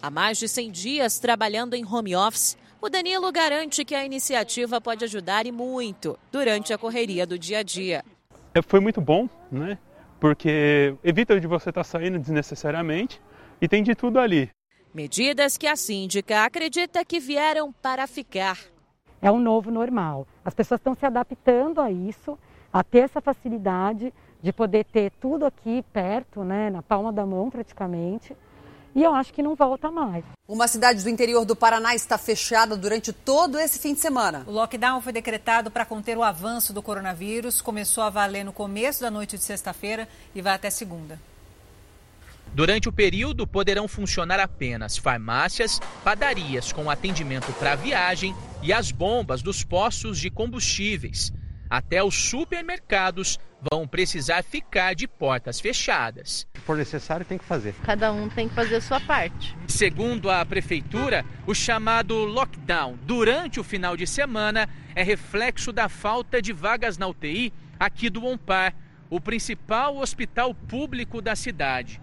[0.00, 4.80] Há mais de 100 dias trabalhando em home office, o Danilo garante que a iniciativa
[4.80, 8.04] pode ajudar e muito durante a correria do dia a dia.
[8.54, 9.78] É, foi muito bom, né?
[10.20, 13.20] Porque evita de você estar tá saindo desnecessariamente
[13.60, 14.50] e tem de tudo ali.
[14.94, 18.58] Medidas que a síndica acredita que vieram para ficar.
[19.20, 20.26] É um novo normal.
[20.44, 22.38] As pessoas estão se adaptando a isso,
[22.72, 27.50] a ter essa facilidade de poder ter tudo aqui perto, né, na palma da mão
[27.50, 28.36] praticamente
[28.96, 30.24] e eu acho que não volta mais.
[30.48, 34.42] Uma cidade do interior do Paraná está fechada durante todo esse fim de semana.
[34.46, 37.60] O lockdown foi decretado para conter o avanço do coronavírus.
[37.60, 41.20] Começou a valer no começo da noite de sexta-feira e vai até segunda.
[42.54, 49.42] Durante o período, poderão funcionar apenas farmácias, padarias com atendimento para viagem e as bombas
[49.42, 51.30] dos postos de combustíveis.
[51.68, 53.38] Até os supermercados
[53.70, 56.46] vão precisar ficar de portas fechadas.
[56.54, 57.74] Se for necessário, tem que fazer.
[57.84, 59.56] Cada um tem que fazer a sua parte.
[59.66, 66.40] Segundo a prefeitura, o chamado lockdown durante o final de semana é reflexo da falta
[66.40, 68.74] de vagas na UTI aqui do Ompar.
[69.08, 72.00] o principal hospital público da cidade.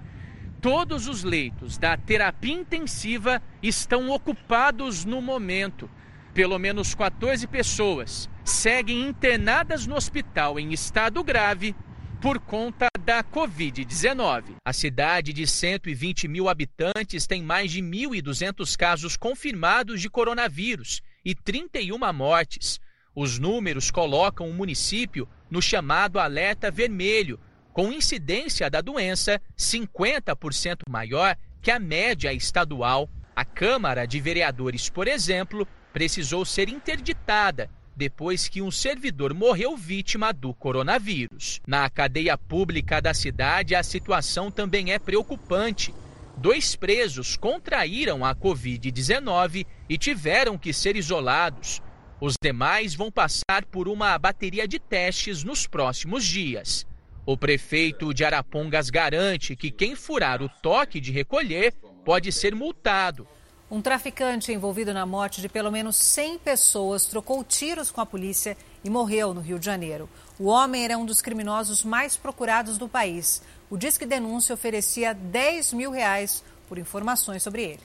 [0.61, 5.89] Todos os leitos da terapia intensiva estão ocupados no momento.
[6.33, 11.75] Pelo menos 14 pessoas seguem internadas no hospital em estado grave
[12.21, 14.55] por conta da Covid-19.
[14.65, 21.33] A cidade de 120 mil habitantes tem mais de 1.200 casos confirmados de coronavírus e
[21.35, 22.79] 31 mortes.
[23.15, 27.39] Os números colocam o município no chamado alerta vermelho,
[27.71, 33.09] com incidência da doença 50% maior que a média estadual.
[33.35, 40.33] A Câmara de Vereadores, por exemplo, precisou ser interditada depois que um servidor morreu vítima
[40.33, 41.61] do coronavírus.
[41.67, 45.93] Na cadeia pública da cidade, a situação também é preocupante.
[46.37, 51.81] Dois presos contraíram a Covid-19 e tiveram que ser isolados.
[52.19, 56.87] Os demais vão passar por uma bateria de testes nos próximos dias.
[57.25, 61.73] O prefeito de Arapongas garante que quem furar o toque de recolher
[62.03, 63.27] pode ser multado.
[63.73, 68.55] Um traficante envolvido na morte de pelo menos 100 pessoas trocou tiros com a polícia
[68.83, 70.07] e morreu no Rio de Janeiro.
[70.37, 73.41] O homem era um dos criminosos mais procurados do país.
[73.71, 77.79] O Disque Denúncia oferecia 10 mil reais por informações sobre ele.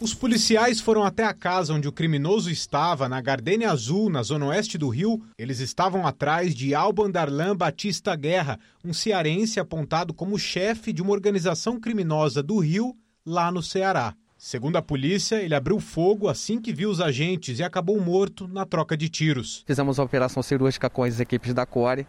[0.00, 4.46] Os policiais foram até a casa onde o criminoso estava, na Gardenia Azul, na zona
[4.46, 5.22] oeste do Rio.
[5.38, 11.12] Eles estavam atrás de Alban Darlan Batista Guerra, um cearense apontado como chefe de uma
[11.12, 14.16] organização criminosa do Rio, lá no Ceará.
[14.46, 18.66] Segundo a polícia, ele abriu fogo assim que viu os agentes e acabou morto na
[18.66, 19.64] troca de tiros.
[19.66, 22.06] Fizemos a operação cirúrgica com as equipes da CORE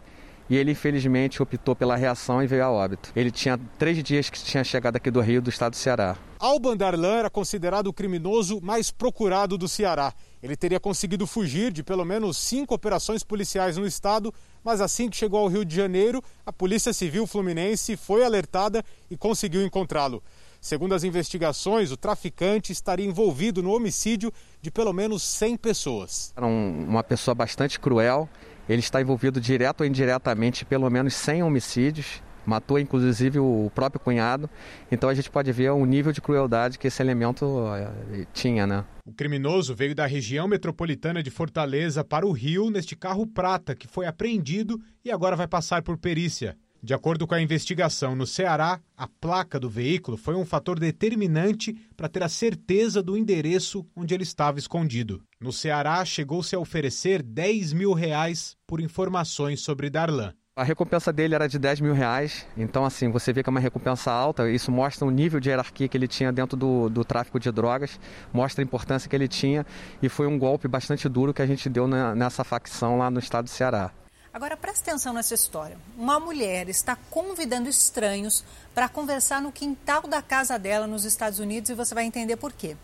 [0.50, 3.10] e ele infelizmente optou pela reação e veio a óbito.
[3.16, 6.14] Ele tinha três dias que tinha chegado aqui do Rio, do estado do Ceará.
[6.38, 10.12] Alban Darlan era considerado o criminoso mais procurado do Ceará.
[10.42, 14.32] Ele teria conseguido fugir de pelo menos cinco operações policiais no estado,
[14.62, 19.16] mas assim que chegou ao Rio de Janeiro, a Polícia Civil Fluminense foi alertada e
[19.16, 20.22] conseguiu encontrá-lo.
[20.60, 26.32] Segundo as investigações, o traficante estaria envolvido no homicídio de pelo menos 100 pessoas.
[26.36, 28.28] Era um, uma pessoa bastante cruel.
[28.68, 32.22] Ele está envolvido direto ou indiretamente em pelo menos 100 homicídios.
[32.44, 34.48] Matou inclusive o próprio cunhado.
[34.90, 38.84] Então a gente pode ver o nível de crueldade que esse elemento eh, tinha, né?
[39.04, 43.88] O criminoso veio da região metropolitana de Fortaleza para o Rio neste carro prata que
[43.88, 46.56] foi apreendido e agora vai passar por perícia.
[46.82, 51.74] De acordo com a investigação no Ceará, a placa do veículo foi um fator determinante
[51.96, 55.22] para ter a certeza do endereço onde ele estava escondido.
[55.40, 60.32] No Ceará, chegou-se a oferecer 10 mil reais por informações sobre Darlan.
[60.58, 63.60] A recompensa dele era de 10 mil reais, então assim, você vê que é uma
[63.60, 67.38] recompensa alta, isso mostra o nível de hierarquia que ele tinha dentro do, do tráfico
[67.38, 68.00] de drogas,
[68.32, 69.66] mostra a importância que ele tinha
[70.00, 73.18] e foi um golpe bastante duro que a gente deu na, nessa facção lá no
[73.18, 73.92] estado do Ceará.
[74.36, 75.78] Agora preste atenção nessa história.
[75.96, 81.70] Uma mulher está convidando estranhos para conversar no quintal da casa dela nos Estados Unidos
[81.70, 82.76] e você vai entender por quê.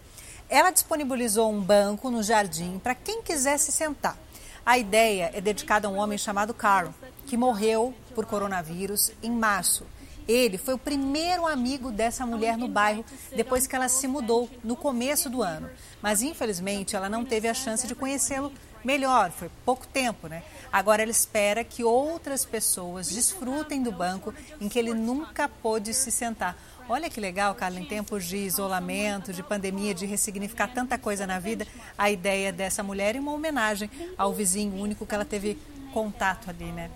[0.48, 4.16] Ela disponibilizou um banco no jardim para quem quisesse sentar.
[4.64, 6.94] A ideia é dedicada a um homem chamado Carl,
[7.26, 9.84] que morreu por coronavírus em março.
[10.26, 13.04] Ele foi o primeiro amigo dessa mulher no bairro
[13.36, 15.68] depois que ela se mudou no começo do ano.
[16.00, 18.50] Mas infelizmente ela não teve a chance de conhecê-lo
[18.84, 20.42] melhor, foi pouco tempo, né?
[20.72, 26.10] Agora ela espera que outras pessoas desfrutem do banco em que ele nunca pôde se
[26.10, 26.56] sentar.
[26.88, 31.38] Olha que legal, Carla, em tempos de isolamento, de pandemia, de ressignificar tanta coisa na
[31.38, 35.58] vida, a ideia dessa mulher é uma homenagem ao vizinho único que ela teve
[35.92, 36.90] contato ali, né?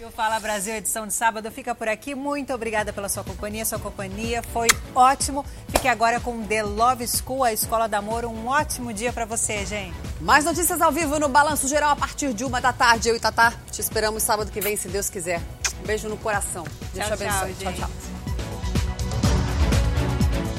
[0.00, 2.14] E o Fala Brasil, edição de sábado, fica por aqui.
[2.14, 3.66] Muito obrigada pela sua companhia.
[3.66, 5.44] Sua companhia foi ótimo.
[5.68, 8.24] Fique agora com The Love School, a Escola do Amor.
[8.24, 9.94] Um ótimo dia para você, gente.
[10.18, 13.10] Mais notícias ao vivo no Balanço Geral a partir de uma da tarde.
[13.10, 15.42] Eu e Tatá te esperamos sábado que vem, se Deus quiser.
[15.82, 16.64] Um beijo no coração.
[16.94, 17.54] Deus tchau, te abençoe.
[17.56, 17.88] Tchau, tchau.
[17.90, 18.09] tchau.